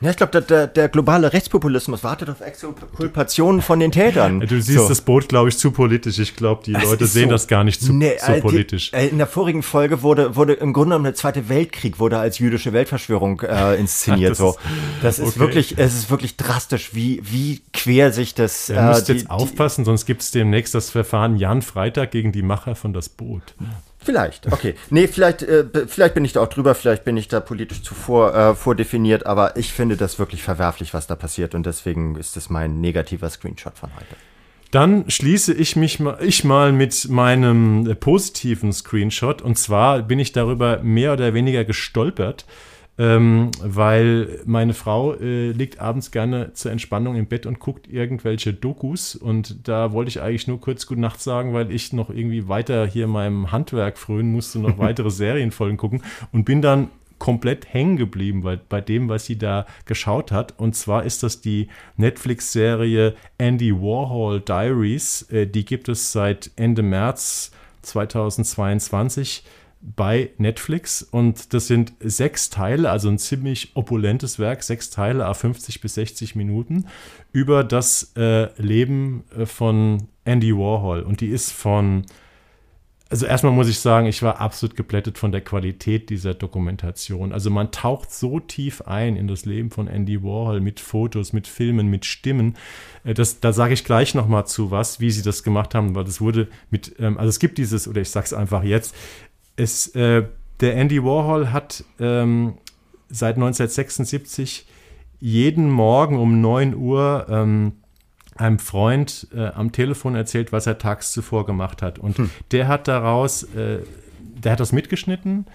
Ja, 0.00 0.10
ich 0.10 0.16
glaube, 0.16 0.40
der, 0.42 0.66
der, 0.66 0.88
globale 0.88 1.32
Rechtspopulismus 1.32 2.02
wartet 2.04 2.28
auf 2.30 2.40
Exkulpationen 2.40 3.62
von 3.62 3.78
den 3.80 3.92
Tätern. 3.92 4.40
Du 4.40 4.60
siehst 4.60 4.78
So. 4.78 4.88
das 4.88 5.00
Boot, 5.00 5.28
glaube 5.28 5.48
ich, 5.48 5.58
zu 5.58 5.70
politisch. 5.70 6.18
Ich 6.18 6.36
glaube, 6.36 6.62
die 6.64 6.74
Es 6.74 6.84
Leute 6.84 7.06
sehen 7.06 7.28
so- 7.28 7.30
das 7.32 7.46
gar 7.48 7.64
nicht 7.64 7.80
zu, 7.80 7.92
Nee, 7.92 8.12
so 8.18 8.32
äh, 8.32 8.34
die- 8.36 8.40
politisch. 8.40 8.92
äh, 8.92 9.06
in 9.08 9.18
der 9.18 9.26
vorigen 9.26 9.62
Folge 9.62 10.02
wurde, 10.02 10.34
wurde 10.36 10.54
im 10.54 10.72
Grunde 10.72 10.90
genommen 10.90 11.04
der 11.04 11.14
Zweite 11.14 11.48
Weltkrieg 11.48 11.98
wurde 11.98 12.18
als 12.18 12.38
jüdische 12.38 12.72
Weltverschwörung 12.72 13.40
äh, 13.42 13.74
inszeniert. 13.78 14.32
Das 14.32 14.38
so. 14.38 14.50
ist- 14.50 14.58
Das 15.02 15.18
ist 15.18 15.28
okay. 15.28 15.38
wirklich, 15.40 15.78
es 15.78 15.94
ist 15.94 16.10
wirklich 16.10 16.36
drastisch, 16.36 16.90
wie, 16.94 17.20
wie 17.24 17.62
quer 17.72 18.12
sich 18.12 18.34
das. 18.34 18.68
Ihr 18.68 18.82
müsst 18.82 19.08
die- 19.08 19.12
jetzt 19.12 19.30
aufpassen, 19.30 19.84
sonst 19.84 20.06
gibt 20.06 20.22
es 20.22 20.30
demnächst 20.30 20.74
das 20.74 20.90
Verfahren 20.90 21.36
Jan 21.36 21.62
Freitag 21.62 22.10
gegen 22.10 22.32
die 22.32 22.42
Macher 22.42 22.74
von 22.74 22.92
das 22.92 23.08
Boot. 23.08 23.54
Vielleicht, 24.04 24.52
okay. 24.52 24.74
Nee, 24.90 25.06
vielleicht, 25.06 25.42
äh, 25.42 25.64
vielleicht 25.86 26.14
bin 26.14 26.24
ich 26.24 26.32
da 26.32 26.40
auch 26.40 26.48
drüber, 26.48 26.74
vielleicht 26.74 27.04
bin 27.04 27.16
ich 27.16 27.28
da 27.28 27.40
politisch 27.40 27.82
zuvor 27.82 28.34
äh, 28.34 28.54
vordefiniert, 28.54 29.26
aber 29.26 29.56
ich 29.56 29.72
finde 29.72 29.96
das 29.96 30.18
wirklich 30.18 30.42
verwerflich, 30.42 30.92
was 30.92 31.06
da 31.06 31.14
passiert 31.14 31.54
und 31.54 31.66
deswegen 31.66 32.16
ist 32.16 32.36
es 32.36 32.50
mein 32.50 32.80
negativer 32.80 33.30
Screenshot 33.30 33.78
von 33.78 33.90
heute. 33.94 34.16
Dann 34.72 35.08
schließe 35.08 35.52
ich 35.52 35.76
mich 35.76 36.00
mal, 36.00 36.16
ich 36.22 36.44
mal 36.44 36.72
mit 36.72 37.10
meinem 37.10 37.86
äh, 37.86 37.94
positiven 37.94 38.72
Screenshot. 38.72 39.42
Und 39.42 39.58
zwar 39.58 40.02
bin 40.02 40.18
ich 40.18 40.32
darüber 40.32 40.82
mehr 40.82 41.12
oder 41.12 41.34
weniger 41.34 41.64
gestolpert, 41.64 42.46
ähm, 43.02 43.50
weil 43.60 44.38
meine 44.44 44.74
Frau 44.74 45.14
äh, 45.14 45.50
liegt 45.50 45.80
abends 45.80 46.12
gerne 46.12 46.52
zur 46.52 46.70
Entspannung 46.70 47.16
im 47.16 47.26
Bett 47.26 47.46
und 47.46 47.58
guckt 47.58 47.88
irgendwelche 47.88 48.54
Dokus. 48.54 49.16
Und 49.16 49.66
da 49.66 49.92
wollte 49.92 50.08
ich 50.08 50.22
eigentlich 50.22 50.46
nur 50.46 50.60
kurz 50.60 50.86
Gute 50.86 51.00
Nacht 51.00 51.20
sagen, 51.20 51.52
weil 51.52 51.72
ich 51.72 51.92
noch 51.92 52.10
irgendwie 52.10 52.46
weiter 52.46 52.86
hier 52.86 53.08
meinem 53.08 53.50
Handwerk 53.50 53.98
frönen 53.98 54.30
musste, 54.30 54.60
noch 54.60 54.78
weitere 54.92 55.10
Serienfolgen 55.10 55.78
gucken 55.78 56.02
und 56.30 56.44
bin 56.44 56.62
dann 56.62 56.90
komplett 57.18 57.74
hängen 57.74 57.96
geblieben 57.96 58.42
bei, 58.42 58.56
bei 58.56 58.80
dem, 58.80 59.08
was 59.08 59.26
sie 59.26 59.36
da 59.36 59.66
geschaut 59.84 60.30
hat. 60.30 60.56
Und 60.60 60.76
zwar 60.76 61.02
ist 61.02 61.24
das 61.24 61.40
die 61.40 61.66
Netflix-Serie 61.96 63.16
Andy 63.36 63.72
Warhol 63.72 64.40
Diaries. 64.40 65.22
Äh, 65.22 65.48
die 65.48 65.64
gibt 65.64 65.88
es 65.88 66.12
seit 66.12 66.52
Ende 66.54 66.82
März 66.82 67.50
2022 67.82 69.42
bei 69.82 70.30
Netflix 70.38 71.02
und 71.02 71.52
das 71.54 71.66
sind 71.66 71.92
sechs 72.00 72.50
Teile, 72.50 72.90
also 72.90 73.08
ein 73.08 73.18
ziemlich 73.18 73.72
opulentes 73.74 74.38
Werk, 74.38 74.62
sechs 74.62 74.90
Teile, 74.90 75.26
a 75.26 75.34
50 75.34 75.80
bis 75.80 75.94
60 75.94 76.36
Minuten 76.36 76.86
über 77.32 77.64
das 77.64 78.12
äh, 78.16 78.48
Leben 78.62 79.24
äh, 79.36 79.44
von 79.44 80.08
Andy 80.24 80.56
Warhol 80.56 81.02
und 81.02 81.20
die 81.20 81.28
ist 81.28 81.52
von 81.52 82.04
also 83.12 83.26
erstmal 83.26 83.52
muss 83.52 83.68
ich 83.68 83.78
sagen, 83.78 84.06
ich 84.06 84.22
war 84.22 84.40
absolut 84.40 84.74
geplättet 84.74 85.18
von 85.18 85.32
der 85.32 85.42
Qualität 85.42 86.08
dieser 86.08 86.32
Dokumentation. 86.32 87.34
Also 87.34 87.50
man 87.50 87.70
taucht 87.70 88.10
so 88.10 88.40
tief 88.40 88.80
ein 88.86 89.16
in 89.16 89.28
das 89.28 89.44
Leben 89.44 89.70
von 89.70 89.86
Andy 89.86 90.22
Warhol 90.22 90.62
mit 90.62 90.80
Fotos, 90.80 91.34
mit 91.34 91.46
Filmen, 91.46 91.88
mit 91.88 92.06
Stimmen. 92.06 92.56
Äh, 93.04 93.12
Das, 93.12 93.40
da 93.40 93.52
sage 93.52 93.74
ich 93.74 93.84
gleich 93.84 94.14
noch 94.14 94.28
mal 94.28 94.46
zu 94.46 94.70
was, 94.70 94.98
wie 94.98 95.10
sie 95.10 95.20
das 95.20 95.42
gemacht 95.42 95.74
haben, 95.74 95.94
weil 95.94 96.04
das 96.04 96.22
wurde 96.22 96.48
mit, 96.70 96.94
ähm, 97.00 97.18
also 97.18 97.28
es 97.28 97.38
gibt 97.38 97.58
dieses, 97.58 97.86
oder 97.86 98.00
ich 98.00 98.08
sage 98.08 98.24
es 98.24 98.32
einfach 98.32 98.62
jetzt, 98.64 98.94
es, 99.56 99.88
äh, 99.94 100.24
der 100.60 100.76
Andy 100.76 101.02
Warhol 101.02 101.52
hat 101.52 101.84
ähm, 101.98 102.54
seit 103.08 103.36
1976 103.36 104.66
jeden 105.20 105.70
Morgen 105.70 106.18
um 106.18 106.40
9 106.40 106.74
Uhr 106.74 107.26
ähm, 107.28 107.72
einem 108.36 108.58
Freund 108.58 109.28
äh, 109.34 109.46
am 109.48 109.72
Telefon 109.72 110.14
erzählt, 110.14 110.52
was 110.52 110.66
er 110.66 110.78
tags 110.78 111.12
zuvor 111.12 111.46
gemacht 111.46 111.82
hat. 111.82 111.98
Und 111.98 112.16
der 112.50 112.68
hat 112.68 112.88
daraus, 112.88 113.42
äh, 113.54 113.80
der 114.18 114.52
hat 114.52 114.60
das 114.60 114.72
mitgeschnitten 114.72 115.46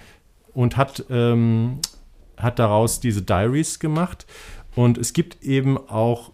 und 0.53 0.77
hat, 0.77 1.05
ähm, 1.09 1.79
hat 2.37 2.59
daraus 2.59 2.99
diese 2.99 3.21
Diaries 3.21 3.79
gemacht. 3.79 4.25
Und 4.75 4.97
es 4.97 5.13
gibt 5.13 5.43
eben 5.43 5.77
auch 5.77 6.31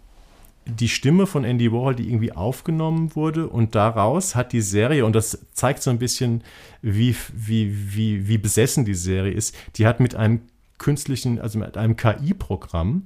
die 0.65 0.89
Stimme 0.89 1.27
von 1.27 1.43
Andy 1.43 1.71
Warhol, 1.71 1.95
die 1.95 2.07
irgendwie 2.07 2.31
aufgenommen 2.31 3.15
wurde 3.15 3.47
und 3.47 3.75
daraus 3.75 4.35
hat 4.35 4.53
die 4.53 4.61
Serie, 4.61 5.05
und 5.05 5.15
das 5.15 5.45
zeigt 5.53 5.83
so 5.83 5.89
ein 5.89 5.99
bisschen, 5.99 6.43
wie, 6.81 7.15
wie, 7.33 7.95
wie, 7.95 8.27
wie 8.27 8.37
besessen 8.37 8.85
die 8.85 8.93
Serie 8.93 9.33
ist, 9.33 9.55
die 9.75 9.85
hat 9.85 9.99
mit 9.99 10.15
einem 10.15 10.41
künstlichen, 10.77 11.39
also 11.39 11.59
mit 11.59 11.77
einem 11.77 11.95
KI-Programm 11.95 13.03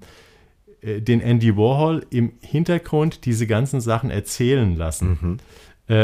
äh, 0.81 1.01
den 1.01 1.21
Andy 1.21 1.55
Warhol 1.55 2.05
im 2.09 2.33
Hintergrund 2.41 3.25
diese 3.25 3.47
ganzen 3.47 3.81
Sachen 3.81 4.09
erzählen 4.09 4.75
lassen. 4.75 5.39
Äh, 5.39 5.43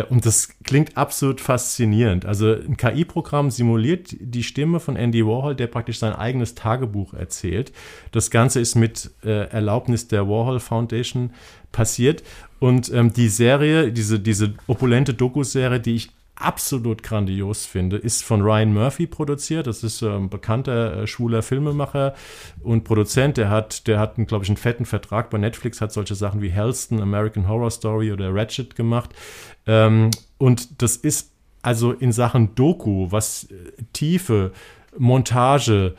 und 0.10 0.26
das 0.26 0.50
klingt 0.64 0.96
absolut 0.96 1.42
faszinierend. 1.42 2.26
Also 2.26 2.54
ein 2.54 2.78
KI-Programm 2.78 3.52
simuliert 3.52 4.16
die 4.20 4.44
Stimme 4.44 4.80
von 4.80 4.96
Andy 4.96 5.26
Warhol, 5.26 5.56
der 5.56 5.68
praktisch 5.68 6.00
sein 6.00 6.14
eigenes 6.14 6.56
Tagebuch 6.56 7.14
erzählt. 7.14 7.74
Das 8.12 8.32
Ganze 8.32 8.62
ist 8.62 8.76
mit 8.76 9.12
äh, 9.26 9.50
Erlaubnis 9.50 10.08
der 10.08 10.28
Warhol 10.30 10.60
Foundation 10.60 11.32
passiert. 11.72 12.24
Und 12.60 12.94
ähm, 12.94 13.12
die 13.12 13.28
Serie, 13.28 13.92
diese, 13.92 14.20
diese 14.22 14.54
opulente 14.68 15.14
Doku-Serie, 15.14 15.82
die 15.82 15.96
ich 15.96 16.12
absolut 16.36 17.04
grandios 17.04 17.66
finde, 17.66 17.98
ist 17.98 18.24
von 18.24 18.42
Ryan 18.42 18.74
Murphy 18.74 19.08
produziert. 19.08 19.68
Das 19.68 19.84
ist 19.84 20.02
ein 20.02 20.30
bekannter 20.30 21.04
äh, 21.04 21.08
schwuler 21.08 21.42
Filmemacher 21.42 22.16
und 22.62 22.84
Produzent. 22.84 23.38
Der 23.38 23.50
hat, 23.50 23.88
der 23.88 24.00
hat, 24.00 24.16
glaube 24.28 24.44
ich, 24.44 24.50
einen 24.50 24.58
fetten 24.58 24.86
Vertrag 24.86 25.30
bei 25.30 25.38
Netflix, 25.38 25.80
hat 25.80 25.94
solche 25.94 26.16
Sachen 26.16 26.42
wie 26.42 26.50
Helston, 26.50 27.02
American 27.02 27.48
Horror 27.48 27.72
Story 27.72 28.12
oder 28.12 28.34
Ratchet 28.34 28.76
gemacht. 28.76 29.12
Ähm, 29.68 30.10
und 30.38 30.82
das 30.82 30.98
ist 30.98 31.32
also 31.62 31.92
in 31.92 32.12
Sachen 32.12 32.56
Doku, 32.56 33.12
was 33.12 33.46
äh, 33.46 33.84
Tiefe, 33.94 34.52
Montage, 34.98 35.96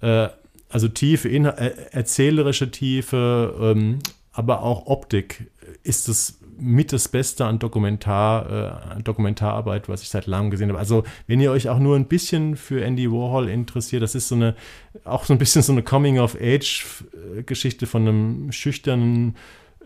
äh, 0.00 0.28
also 0.68 0.88
Tiefe, 0.88 1.28
äh, 1.28 1.74
erzählerische 1.92 2.70
Tiefe, 2.70 3.54
ähm, 3.60 3.98
aber 4.32 4.62
auch 4.62 4.86
Optik, 4.86 5.50
ist 5.82 6.08
es 6.08 6.40
mit 6.58 6.92
das 6.92 7.08
Beste 7.08 7.44
an 7.44 7.58
Dokumentar, 7.58 8.96
äh, 8.96 9.02
Dokumentararbeit, 9.02 9.88
was 9.88 10.02
ich 10.02 10.08
seit 10.08 10.26
langem 10.26 10.50
gesehen 10.50 10.68
habe. 10.68 10.78
Also, 10.78 11.04
wenn 11.26 11.40
ihr 11.40 11.50
euch 11.50 11.68
auch 11.68 11.78
nur 11.78 11.96
ein 11.96 12.06
bisschen 12.06 12.56
für 12.56 12.84
Andy 12.84 13.10
Warhol 13.10 13.48
interessiert, 13.48 14.02
das 14.02 14.14
ist 14.14 14.28
so 14.28 14.34
eine, 14.34 14.54
auch 15.04 15.24
so 15.24 15.32
ein 15.32 15.38
bisschen 15.38 15.62
so 15.62 15.72
eine 15.72 15.82
Coming-of-Age-Geschichte 15.82 17.86
von 17.86 18.02
einem 18.02 18.52
schüchternen 18.52 19.36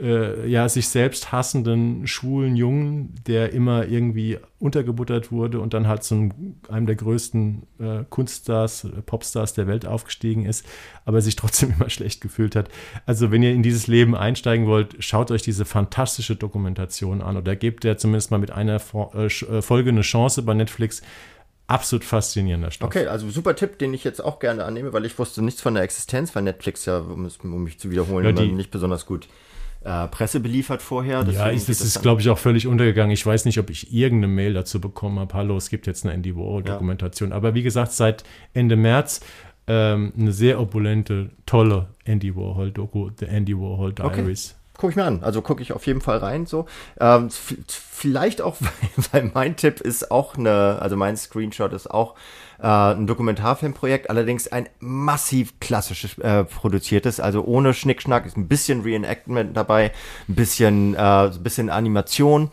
äh, 0.00 0.48
ja, 0.48 0.68
sich 0.68 0.88
selbst 0.88 1.30
hassenden 1.30 2.06
schwulen 2.06 2.56
Jungen, 2.56 3.14
der 3.26 3.52
immer 3.52 3.86
irgendwie 3.86 4.38
untergebuttert 4.58 5.30
wurde 5.30 5.60
und 5.60 5.74
dann 5.74 5.86
halt 5.86 6.02
zu 6.02 6.30
einem 6.68 6.86
der 6.86 6.96
größten 6.96 7.66
äh, 7.78 8.04
Kunststars, 8.08 8.86
Popstars 9.06 9.54
der 9.54 9.66
Welt 9.66 9.86
aufgestiegen 9.86 10.46
ist, 10.46 10.64
aber 11.04 11.20
sich 11.20 11.36
trotzdem 11.36 11.72
immer 11.78 11.90
schlecht 11.90 12.20
gefühlt 12.20 12.56
hat. 12.56 12.68
Also 13.06 13.30
wenn 13.30 13.42
ihr 13.42 13.52
in 13.52 13.62
dieses 13.62 13.86
Leben 13.86 14.14
einsteigen 14.14 14.66
wollt, 14.66 14.96
schaut 15.04 15.30
euch 15.30 15.42
diese 15.42 15.64
fantastische 15.64 16.36
Dokumentation 16.36 17.20
an 17.20 17.36
oder 17.36 17.54
gebt 17.56 17.84
der 17.84 17.98
zumindest 17.98 18.30
mal 18.30 18.38
mit 18.38 18.50
einer 18.50 18.80
äh, 19.14 19.26
äh, 19.26 19.62
Folge 19.62 19.90
eine 19.90 20.02
Chance 20.02 20.42
bei 20.42 20.54
Netflix 20.54 21.02
absolut 21.66 22.04
faszinierender 22.04 22.70
Stoff. 22.70 22.88
Okay, 22.88 23.06
also 23.06 23.30
super 23.30 23.54
Tipp, 23.54 23.78
den 23.78 23.94
ich 23.94 24.02
jetzt 24.02 24.22
auch 24.24 24.40
gerne 24.40 24.64
annehme, 24.64 24.92
weil 24.92 25.04
ich 25.04 25.18
wusste 25.18 25.42
nichts 25.42 25.60
von 25.60 25.74
der 25.74 25.84
Existenz, 25.84 26.34
weil 26.34 26.42
Netflix 26.42 26.84
ja, 26.84 26.98
um, 26.98 27.30
um 27.44 27.64
mich 27.64 27.78
zu 27.78 27.90
wiederholen, 27.90 28.24
ja, 28.24 28.32
die, 28.32 28.50
nicht 28.50 28.70
besonders 28.70 29.06
gut 29.06 29.28
äh, 29.82 30.08
Presse 30.08 30.40
beliefert 30.40 30.82
vorher. 30.82 31.26
ja, 31.30 31.48
ist, 31.48 31.68
das 31.68 31.80
ist, 31.80 32.02
glaube 32.02 32.20
ich, 32.20 32.28
auch 32.28 32.38
völlig 32.38 32.66
untergegangen. 32.66 33.12
Ich 33.12 33.24
weiß 33.24 33.44
nicht, 33.44 33.58
ob 33.58 33.70
ich 33.70 33.92
irgendeine 33.92 34.32
Mail 34.32 34.54
dazu 34.54 34.80
bekommen 34.80 35.18
habe. 35.18 35.34
Hallo, 35.34 35.56
es 35.56 35.70
gibt 35.70 35.86
jetzt 35.86 36.04
eine 36.04 36.14
Andy 36.14 36.36
Warhol-Dokumentation. 36.36 37.30
Ja. 37.30 37.36
Aber 37.36 37.54
wie 37.54 37.62
gesagt, 37.62 37.92
seit 37.92 38.24
Ende 38.52 38.76
März 38.76 39.20
ähm, 39.66 40.12
eine 40.18 40.32
sehr 40.32 40.60
opulente, 40.60 41.30
tolle 41.46 41.88
Andy 42.04 42.34
Warhol-Doku, 42.34 43.10
The 43.18 43.26
Andy 43.26 43.56
Warhol 43.56 43.92
Diaries. 43.92 44.50
Okay 44.50 44.59
gucke 44.80 44.92
ich 44.92 44.96
mir 44.96 45.04
an. 45.04 45.22
Also 45.22 45.42
gucke 45.42 45.62
ich 45.62 45.72
auf 45.72 45.86
jeden 45.86 46.00
Fall 46.00 46.18
rein. 46.18 46.46
So 46.46 46.66
ähm, 46.98 47.28
vielleicht 47.76 48.40
auch, 48.40 48.56
weil 49.12 49.30
mein 49.34 49.56
Tipp 49.56 49.80
ist 49.80 50.10
auch 50.10 50.36
eine, 50.36 50.78
also 50.80 50.96
mein 50.96 51.16
Screenshot 51.16 51.72
ist 51.72 51.90
auch 51.90 52.14
äh, 52.58 52.66
ein 52.66 53.06
Dokumentarfilmprojekt, 53.06 54.08
allerdings 54.08 54.48
ein 54.48 54.68
massiv 54.80 55.60
klassisches 55.60 56.18
äh, 56.18 56.44
produziertes, 56.44 57.20
also 57.20 57.44
ohne 57.44 57.74
Schnickschnack, 57.74 58.26
ist 58.26 58.36
ein 58.36 58.48
bisschen 58.48 58.80
Reenactment 58.80 59.56
dabei, 59.56 59.92
ein 60.28 60.34
bisschen, 60.34 60.94
äh, 60.94 60.98
ein 60.98 61.42
bisschen 61.42 61.68
Animation. 61.68 62.50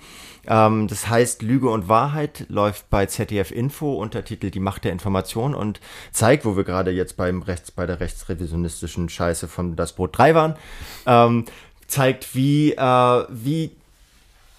Ähm, 0.48 0.88
das 0.88 1.10
heißt, 1.10 1.42
Lüge 1.42 1.70
und 1.70 1.90
Wahrheit 1.90 2.46
läuft 2.50 2.90
bei 2.90 3.06
ZDF 3.06 3.52
Info 3.52 3.94
unter 3.94 4.24
Titel 4.24 4.50
Die 4.50 4.60
Macht 4.60 4.86
der 4.86 4.94
Information 4.94 5.54
und 5.54 5.80
zeigt, 6.12 6.46
wo 6.46 6.56
wir 6.56 6.64
gerade 6.64 6.92
jetzt 6.92 7.18
beim 7.18 7.42
Rechts, 7.42 7.72
bei 7.72 7.86
der 7.86 8.00
rechtsrevisionistischen 8.00 9.10
Scheiße 9.10 9.48
von 9.48 9.76
Das 9.76 9.94
Brot 9.94 10.18
3 10.18 10.36
waren, 10.36 10.56
ähm, 11.06 11.46
zeigt, 11.88 12.36
wie, 12.36 12.74
äh, 12.74 13.26
wie 13.30 13.72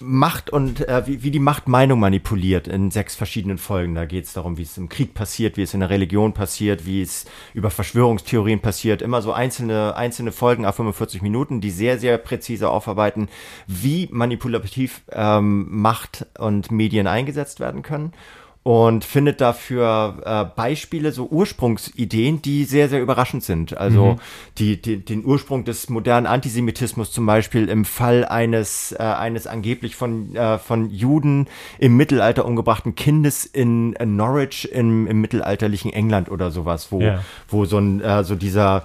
Macht 0.00 0.50
und 0.50 0.86
äh, 0.86 1.06
wie, 1.06 1.24
wie 1.24 1.32
die 1.32 1.40
Macht 1.40 1.66
Meinung 1.66 1.98
manipuliert 1.98 2.68
in 2.68 2.92
sechs 2.92 3.16
verschiedenen 3.16 3.58
Folgen. 3.58 3.96
Da 3.96 4.04
geht 4.04 4.26
es 4.26 4.32
darum, 4.32 4.56
wie 4.56 4.62
es 4.62 4.78
im 4.78 4.88
Krieg 4.88 5.12
passiert, 5.12 5.56
wie 5.56 5.62
es 5.62 5.74
in 5.74 5.80
der 5.80 5.90
Religion 5.90 6.34
passiert, 6.34 6.86
wie 6.86 7.02
es 7.02 7.24
über 7.52 7.70
Verschwörungstheorien 7.70 8.60
passiert. 8.60 9.02
Immer 9.02 9.22
so 9.22 9.32
einzelne, 9.32 9.96
einzelne 9.96 10.30
Folgen 10.30 10.66
auf 10.66 10.76
45 10.76 11.20
Minuten, 11.20 11.60
die 11.60 11.70
sehr, 11.70 11.98
sehr 11.98 12.16
präzise 12.16 12.70
aufarbeiten, 12.70 13.28
wie 13.66 14.08
manipulativ 14.12 15.02
ähm, 15.10 15.66
Macht 15.68 16.26
und 16.38 16.70
Medien 16.70 17.08
eingesetzt 17.08 17.58
werden 17.58 17.82
können 17.82 18.12
und 18.68 19.02
findet 19.02 19.40
dafür 19.40 20.16
äh, 20.26 20.44
Beispiele, 20.54 21.10
so 21.12 21.26
Ursprungsideen, 21.30 22.42
die 22.42 22.64
sehr, 22.64 22.90
sehr 22.90 23.00
überraschend 23.00 23.42
sind. 23.42 23.78
Also 23.78 24.04
mhm. 24.04 24.16
die, 24.58 24.82
die, 24.82 25.02
den 25.02 25.24
Ursprung 25.24 25.64
des 25.64 25.88
modernen 25.88 26.26
Antisemitismus 26.26 27.10
zum 27.10 27.24
Beispiel 27.24 27.70
im 27.70 27.86
Fall 27.86 28.26
eines, 28.26 28.92
äh, 28.92 28.98
eines 28.98 29.46
angeblich 29.46 29.96
von, 29.96 30.36
äh, 30.36 30.58
von 30.58 30.90
Juden 30.90 31.46
im 31.78 31.96
Mittelalter 31.96 32.44
umgebrachten 32.44 32.94
Kindes 32.94 33.46
in, 33.46 33.94
in 33.94 34.16
Norwich 34.16 34.70
im, 34.70 35.06
im 35.06 35.18
mittelalterlichen 35.18 35.90
England 35.90 36.30
oder 36.30 36.50
sowas, 36.50 36.92
wo, 36.92 37.00
ja. 37.00 37.24
wo 37.48 37.64
so 37.64 37.78
ein, 37.78 38.02
äh, 38.02 38.22
so 38.22 38.34
dieser 38.34 38.84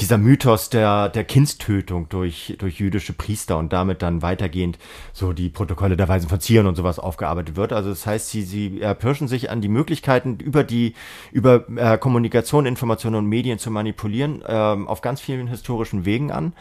dieser 0.00 0.18
Mythos 0.18 0.70
der, 0.70 1.08
der 1.08 1.24
Kindstötung 1.24 2.08
durch, 2.08 2.56
durch 2.58 2.78
jüdische 2.78 3.12
Priester 3.12 3.58
und 3.58 3.72
damit 3.72 4.02
dann 4.02 4.22
weitergehend 4.22 4.78
so 5.12 5.32
die 5.32 5.48
Protokolle 5.48 5.96
der 5.96 6.08
Weisen 6.08 6.28
von 6.28 6.40
Zion 6.40 6.66
und 6.66 6.76
sowas 6.76 6.98
aufgearbeitet 6.98 7.56
wird. 7.56 7.72
Also 7.72 7.90
das 7.90 8.06
heißt, 8.06 8.30
sie, 8.30 8.42
sie 8.42 8.80
pirschen 8.98 9.28
sich 9.28 9.50
an 9.50 9.60
die 9.60 9.68
Möglichkeiten, 9.68 10.38
über 10.38 10.64
die, 10.64 10.94
über 11.32 11.64
äh, 11.76 11.98
Kommunikation, 11.98 12.66
Informationen 12.66 13.16
und 13.16 13.26
Medien 13.26 13.58
zu 13.58 13.70
manipulieren, 13.70 14.42
äh, 14.42 14.52
auf 14.52 15.00
ganz 15.00 15.20
vielen 15.20 15.46
historischen 15.46 16.04
Wegen 16.04 16.30
an 16.30 16.52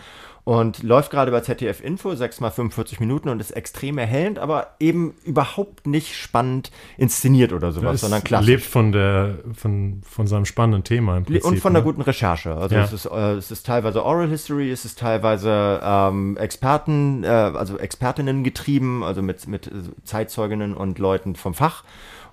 und 0.45 0.83
läuft 0.83 1.09
gerade 1.09 1.31
bei 1.31 1.39
ZDF 1.39 1.81
Info, 1.81 2.13
6 2.13 2.41
mal 2.41 2.51
45 2.51 2.99
Minuten 2.99 3.29
und 3.29 3.39
ist 3.39 3.51
extrem 3.51 3.97
erhellend, 3.97 4.39
aber 4.39 4.75
eben 4.79 5.15
überhaupt 5.23 5.87
nicht 5.87 6.15
spannend 6.15 6.71
inszeniert 6.97 7.53
oder 7.53 7.71
sowas, 7.71 8.01
sondern 8.01 8.23
klassisch. 8.23 8.47
Lebt 8.47 8.63
von 8.63 8.91
der, 8.91 9.35
von, 9.53 10.01
von 10.03 10.27
seinem 10.27 10.45
spannenden 10.45 10.83
Thema 10.83 11.17
im 11.17 11.23
Prinzip. 11.23 11.45
Und 11.45 11.59
von 11.59 11.71
ne? 11.71 11.79
der 11.79 11.83
guten 11.83 12.01
Recherche. 12.01 12.55
Also 12.55 12.75
ja. 12.75 12.83
es, 12.83 12.91
ist, 12.91 13.05
äh, 13.05 13.33
es 13.33 13.51
ist 13.51 13.65
teilweise 13.65 14.03
Oral 14.03 14.27
History, 14.27 14.69
es 14.69 14.83
ist 14.83 14.99
teilweise 14.99 15.79
ähm, 15.81 16.35
Experten, 16.35 17.23
äh, 17.23 17.27
also 17.27 17.77
Expertinnen 17.77 18.43
getrieben, 18.43 19.03
also 19.03 19.21
mit, 19.21 19.47
mit 19.47 19.71
Zeitzeuginnen 20.03 20.73
und 20.73 20.99
Leuten 20.99 21.35
vom 21.35 21.53
Fach. 21.53 21.85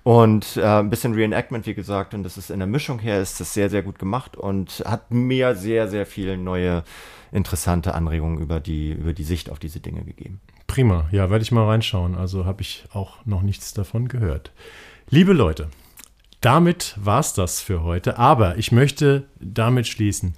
Und 0.03 0.57
äh, 0.57 0.65
ein 0.65 0.89
bisschen 0.89 1.13
Reenactment, 1.13 1.67
wie 1.67 1.75
gesagt, 1.75 2.13
und 2.13 2.23
das 2.23 2.37
ist 2.37 2.49
in 2.49 2.59
der 2.59 2.67
Mischung 2.67 2.99
her, 2.99 3.21
ist 3.21 3.39
das 3.39 3.53
sehr, 3.53 3.69
sehr 3.69 3.83
gut 3.83 3.99
gemacht 3.99 4.35
und 4.35 4.83
hat 4.85 5.11
mir 5.11 5.55
sehr, 5.55 5.87
sehr 5.87 6.05
viel 6.05 6.37
neue 6.37 6.83
interessante 7.31 7.93
Anregungen 7.93 8.39
über 8.39 8.59
die, 8.59 8.91
über 8.91 9.13
die 9.13 9.23
Sicht 9.23 9.49
auf 9.49 9.59
diese 9.59 9.79
Dinge 9.79 10.03
gegeben. 10.03 10.41
Prima, 10.67 11.07
ja, 11.11 11.29
werde 11.29 11.43
ich 11.43 11.51
mal 11.51 11.65
reinschauen. 11.65 12.15
Also 12.15 12.45
habe 12.45 12.61
ich 12.61 12.85
auch 12.93 13.25
noch 13.25 13.41
nichts 13.41 13.73
davon 13.73 14.07
gehört. 14.07 14.51
Liebe 15.09 15.33
Leute, 15.33 15.69
damit 16.41 16.95
war 16.97 17.19
es 17.19 17.33
das 17.33 17.61
für 17.61 17.83
heute, 17.83 18.17
aber 18.17 18.57
ich 18.57 18.71
möchte 18.71 19.27
damit 19.39 19.87
schließen 19.87 20.33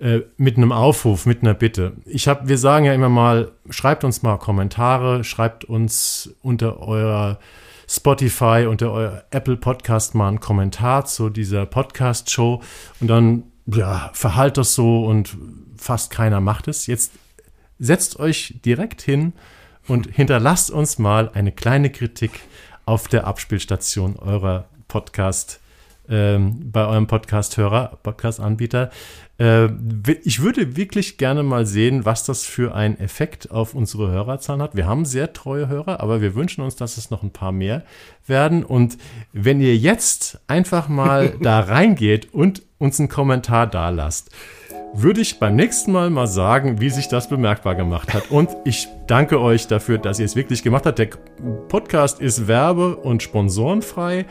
äh, 0.00 0.20
mit 0.36 0.56
einem 0.56 0.72
Aufruf, 0.72 1.24
mit 1.24 1.40
einer 1.40 1.54
Bitte. 1.54 1.94
Ich 2.04 2.28
habe, 2.28 2.48
wir 2.48 2.58
sagen 2.58 2.84
ja 2.84 2.92
immer 2.92 3.08
mal, 3.08 3.52
schreibt 3.70 4.04
uns 4.04 4.22
mal 4.22 4.36
Kommentare, 4.36 5.24
schreibt 5.24 5.64
uns 5.64 6.34
unter 6.42 6.80
eurer 6.80 7.38
Spotify, 7.90 8.66
unter 8.68 8.92
euer 8.92 9.24
Apple 9.30 9.56
Podcast 9.56 10.14
mal 10.14 10.28
einen 10.28 10.40
Kommentar 10.40 11.06
zu 11.06 11.30
dieser 11.30 11.64
Podcast-Show 11.64 12.62
und 13.00 13.08
dann 13.08 13.44
ja, 13.66 14.10
verhalt 14.12 14.58
das 14.58 14.74
so 14.74 15.04
und 15.04 15.36
fast 15.76 16.10
keiner 16.10 16.40
macht 16.40 16.68
es. 16.68 16.86
Jetzt 16.86 17.12
setzt 17.78 18.18
euch 18.18 18.60
direkt 18.64 19.00
hin 19.00 19.32
und 19.86 20.06
hinterlasst 20.08 20.70
uns 20.70 20.98
mal 20.98 21.30
eine 21.32 21.52
kleine 21.52 21.90
Kritik 21.90 22.42
auf 22.84 23.08
der 23.08 23.26
Abspielstation 23.26 24.16
eurer 24.16 24.68
Podcast, 24.88 25.60
ähm, 26.10 26.70
bei 26.70 26.86
eurem 26.86 27.06
Podcast-Hörer, 27.06 27.98
Podcast-Anbieter. 28.02 28.90
Äh, 29.38 29.68
ich 30.24 30.42
würde 30.42 30.76
wirklich 30.76 31.16
gerne 31.18 31.42
mal 31.42 31.66
sehen, 31.66 32.04
was 32.04 32.24
das 32.24 32.44
für 32.44 32.74
einen 32.74 32.98
Effekt 32.98 33.50
auf 33.50 33.74
unsere 33.74 34.10
Hörerzahlen 34.10 34.62
hat. 34.62 34.74
Wir 34.74 34.86
haben 34.86 35.04
sehr 35.04 35.32
treue 35.32 35.68
Hörer, 35.68 36.00
aber 36.00 36.20
wir 36.20 36.34
wünschen 36.34 36.62
uns, 36.62 36.76
dass 36.76 36.96
es 36.96 37.10
noch 37.10 37.22
ein 37.22 37.32
paar 37.32 37.52
mehr 37.52 37.84
werden. 38.26 38.64
Und 38.64 38.98
wenn 39.32 39.60
ihr 39.60 39.76
jetzt 39.76 40.40
einfach 40.48 40.88
mal 40.88 41.34
da 41.40 41.60
reingeht 41.60 42.32
und 42.32 42.62
uns 42.78 42.98
einen 42.98 43.08
Kommentar 43.08 43.66
da 43.66 43.90
lasst, 43.90 44.30
würde 44.94 45.20
ich 45.20 45.38
beim 45.38 45.56
nächsten 45.56 45.92
Mal 45.92 46.10
mal 46.10 46.26
sagen, 46.26 46.80
wie 46.80 46.90
sich 46.90 47.08
das 47.08 47.28
bemerkbar 47.28 47.74
gemacht 47.74 48.12
hat. 48.14 48.30
Und 48.30 48.50
ich 48.64 48.88
danke 49.06 49.40
euch 49.40 49.66
dafür, 49.66 49.98
dass 49.98 50.18
ihr 50.18 50.24
es 50.24 50.36
wirklich 50.36 50.62
gemacht 50.62 50.86
habt. 50.86 50.98
Der 50.98 51.08
Podcast 51.68 52.20
ist 52.20 52.48
werbe- 52.48 52.96
und 52.96 53.22
sponsorenfrei 53.22 54.26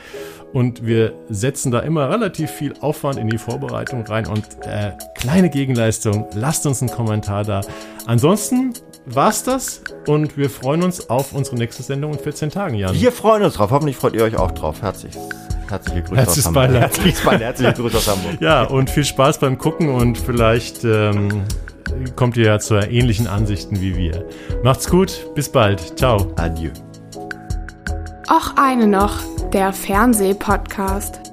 und 0.53 0.86
wir 0.86 1.14
setzen 1.30 1.72
da 1.72 1.80
immer 1.80 2.10
relativ 2.10 2.51
viel 2.51 2.74
Aufwand 2.80 3.18
in 3.18 3.30
die 3.30 3.38
Vorbereitung 3.38 4.05
rein 4.05 4.28
und 4.28 4.45
äh, 4.66 4.91
kleine 5.16 5.49
Gegenleistung. 5.49 6.28
Lasst 6.34 6.66
uns 6.66 6.82
einen 6.82 6.91
Kommentar 6.91 7.43
da. 7.43 7.62
Ansonsten 8.05 8.74
war's 9.08 9.43
das 9.43 9.82
und 10.08 10.38
wir 10.38 10.49
freuen 10.49 10.84
uns 10.84 11.10
auf 11.10 11.34
unsere 11.34 11.55
nächste 11.55 11.84
Sendung 11.84 12.14
in 12.14 12.20
14 12.20 12.49
Tagen, 12.49 12.76
Jan. 12.76 12.93
Wir 12.93 13.12
freuen 13.12 13.43
uns 13.43 13.55
drauf. 13.55 13.72
Hoffentlich 13.72 13.97
freut 13.97 14.14
ihr 14.14 14.24
euch 14.24 14.38
auch 14.38 14.51
drauf. 14.51 14.82
Herzlich. 14.82 15.16
Herzliche 15.70 16.03
Grüße 16.03 16.16
Herzliches 16.16 16.47
aus 16.47 16.55
Hamburg. 16.55 16.82
Herzliches 16.82 17.22
Beileid. 17.22 17.41
Herzliche 17.41 17.74
Grüße 17.74 17.97
aus 17.97 18.08
Hamburg. 18.08 18.41
Ja, 18.41 18.64
und 18.64 18.89
viel 18.89 19.05
Spaß 19.05 19.39
beim 19.39 19.58
Gucken 19.58 19.89
und 19.89 20.18
vielleicht 20.18 20.84
ähm, 20.84 21.43
kommt 22.16 22.38
ihr 22.38 22.45
ja 22.45 22.60
zu 22.60 22.76
ähnlichen 22.76 23.28
Ansichten 23.28 23.82
wie 23.82 23.95
wir. 23.95 24.26
Macht's 24.64 24.89
gut, 24.89 25.34
bis 25.36 25.49
bald. 25.49 25.97
Ciao. 25.97 26.34
Adieu. 26.38 26.72
Och 28.30 28.53
eine 28.58 28.88
noch, 28.88 29.20
der 29.53 29.72
Fernsehpodcast. 29.72 31.28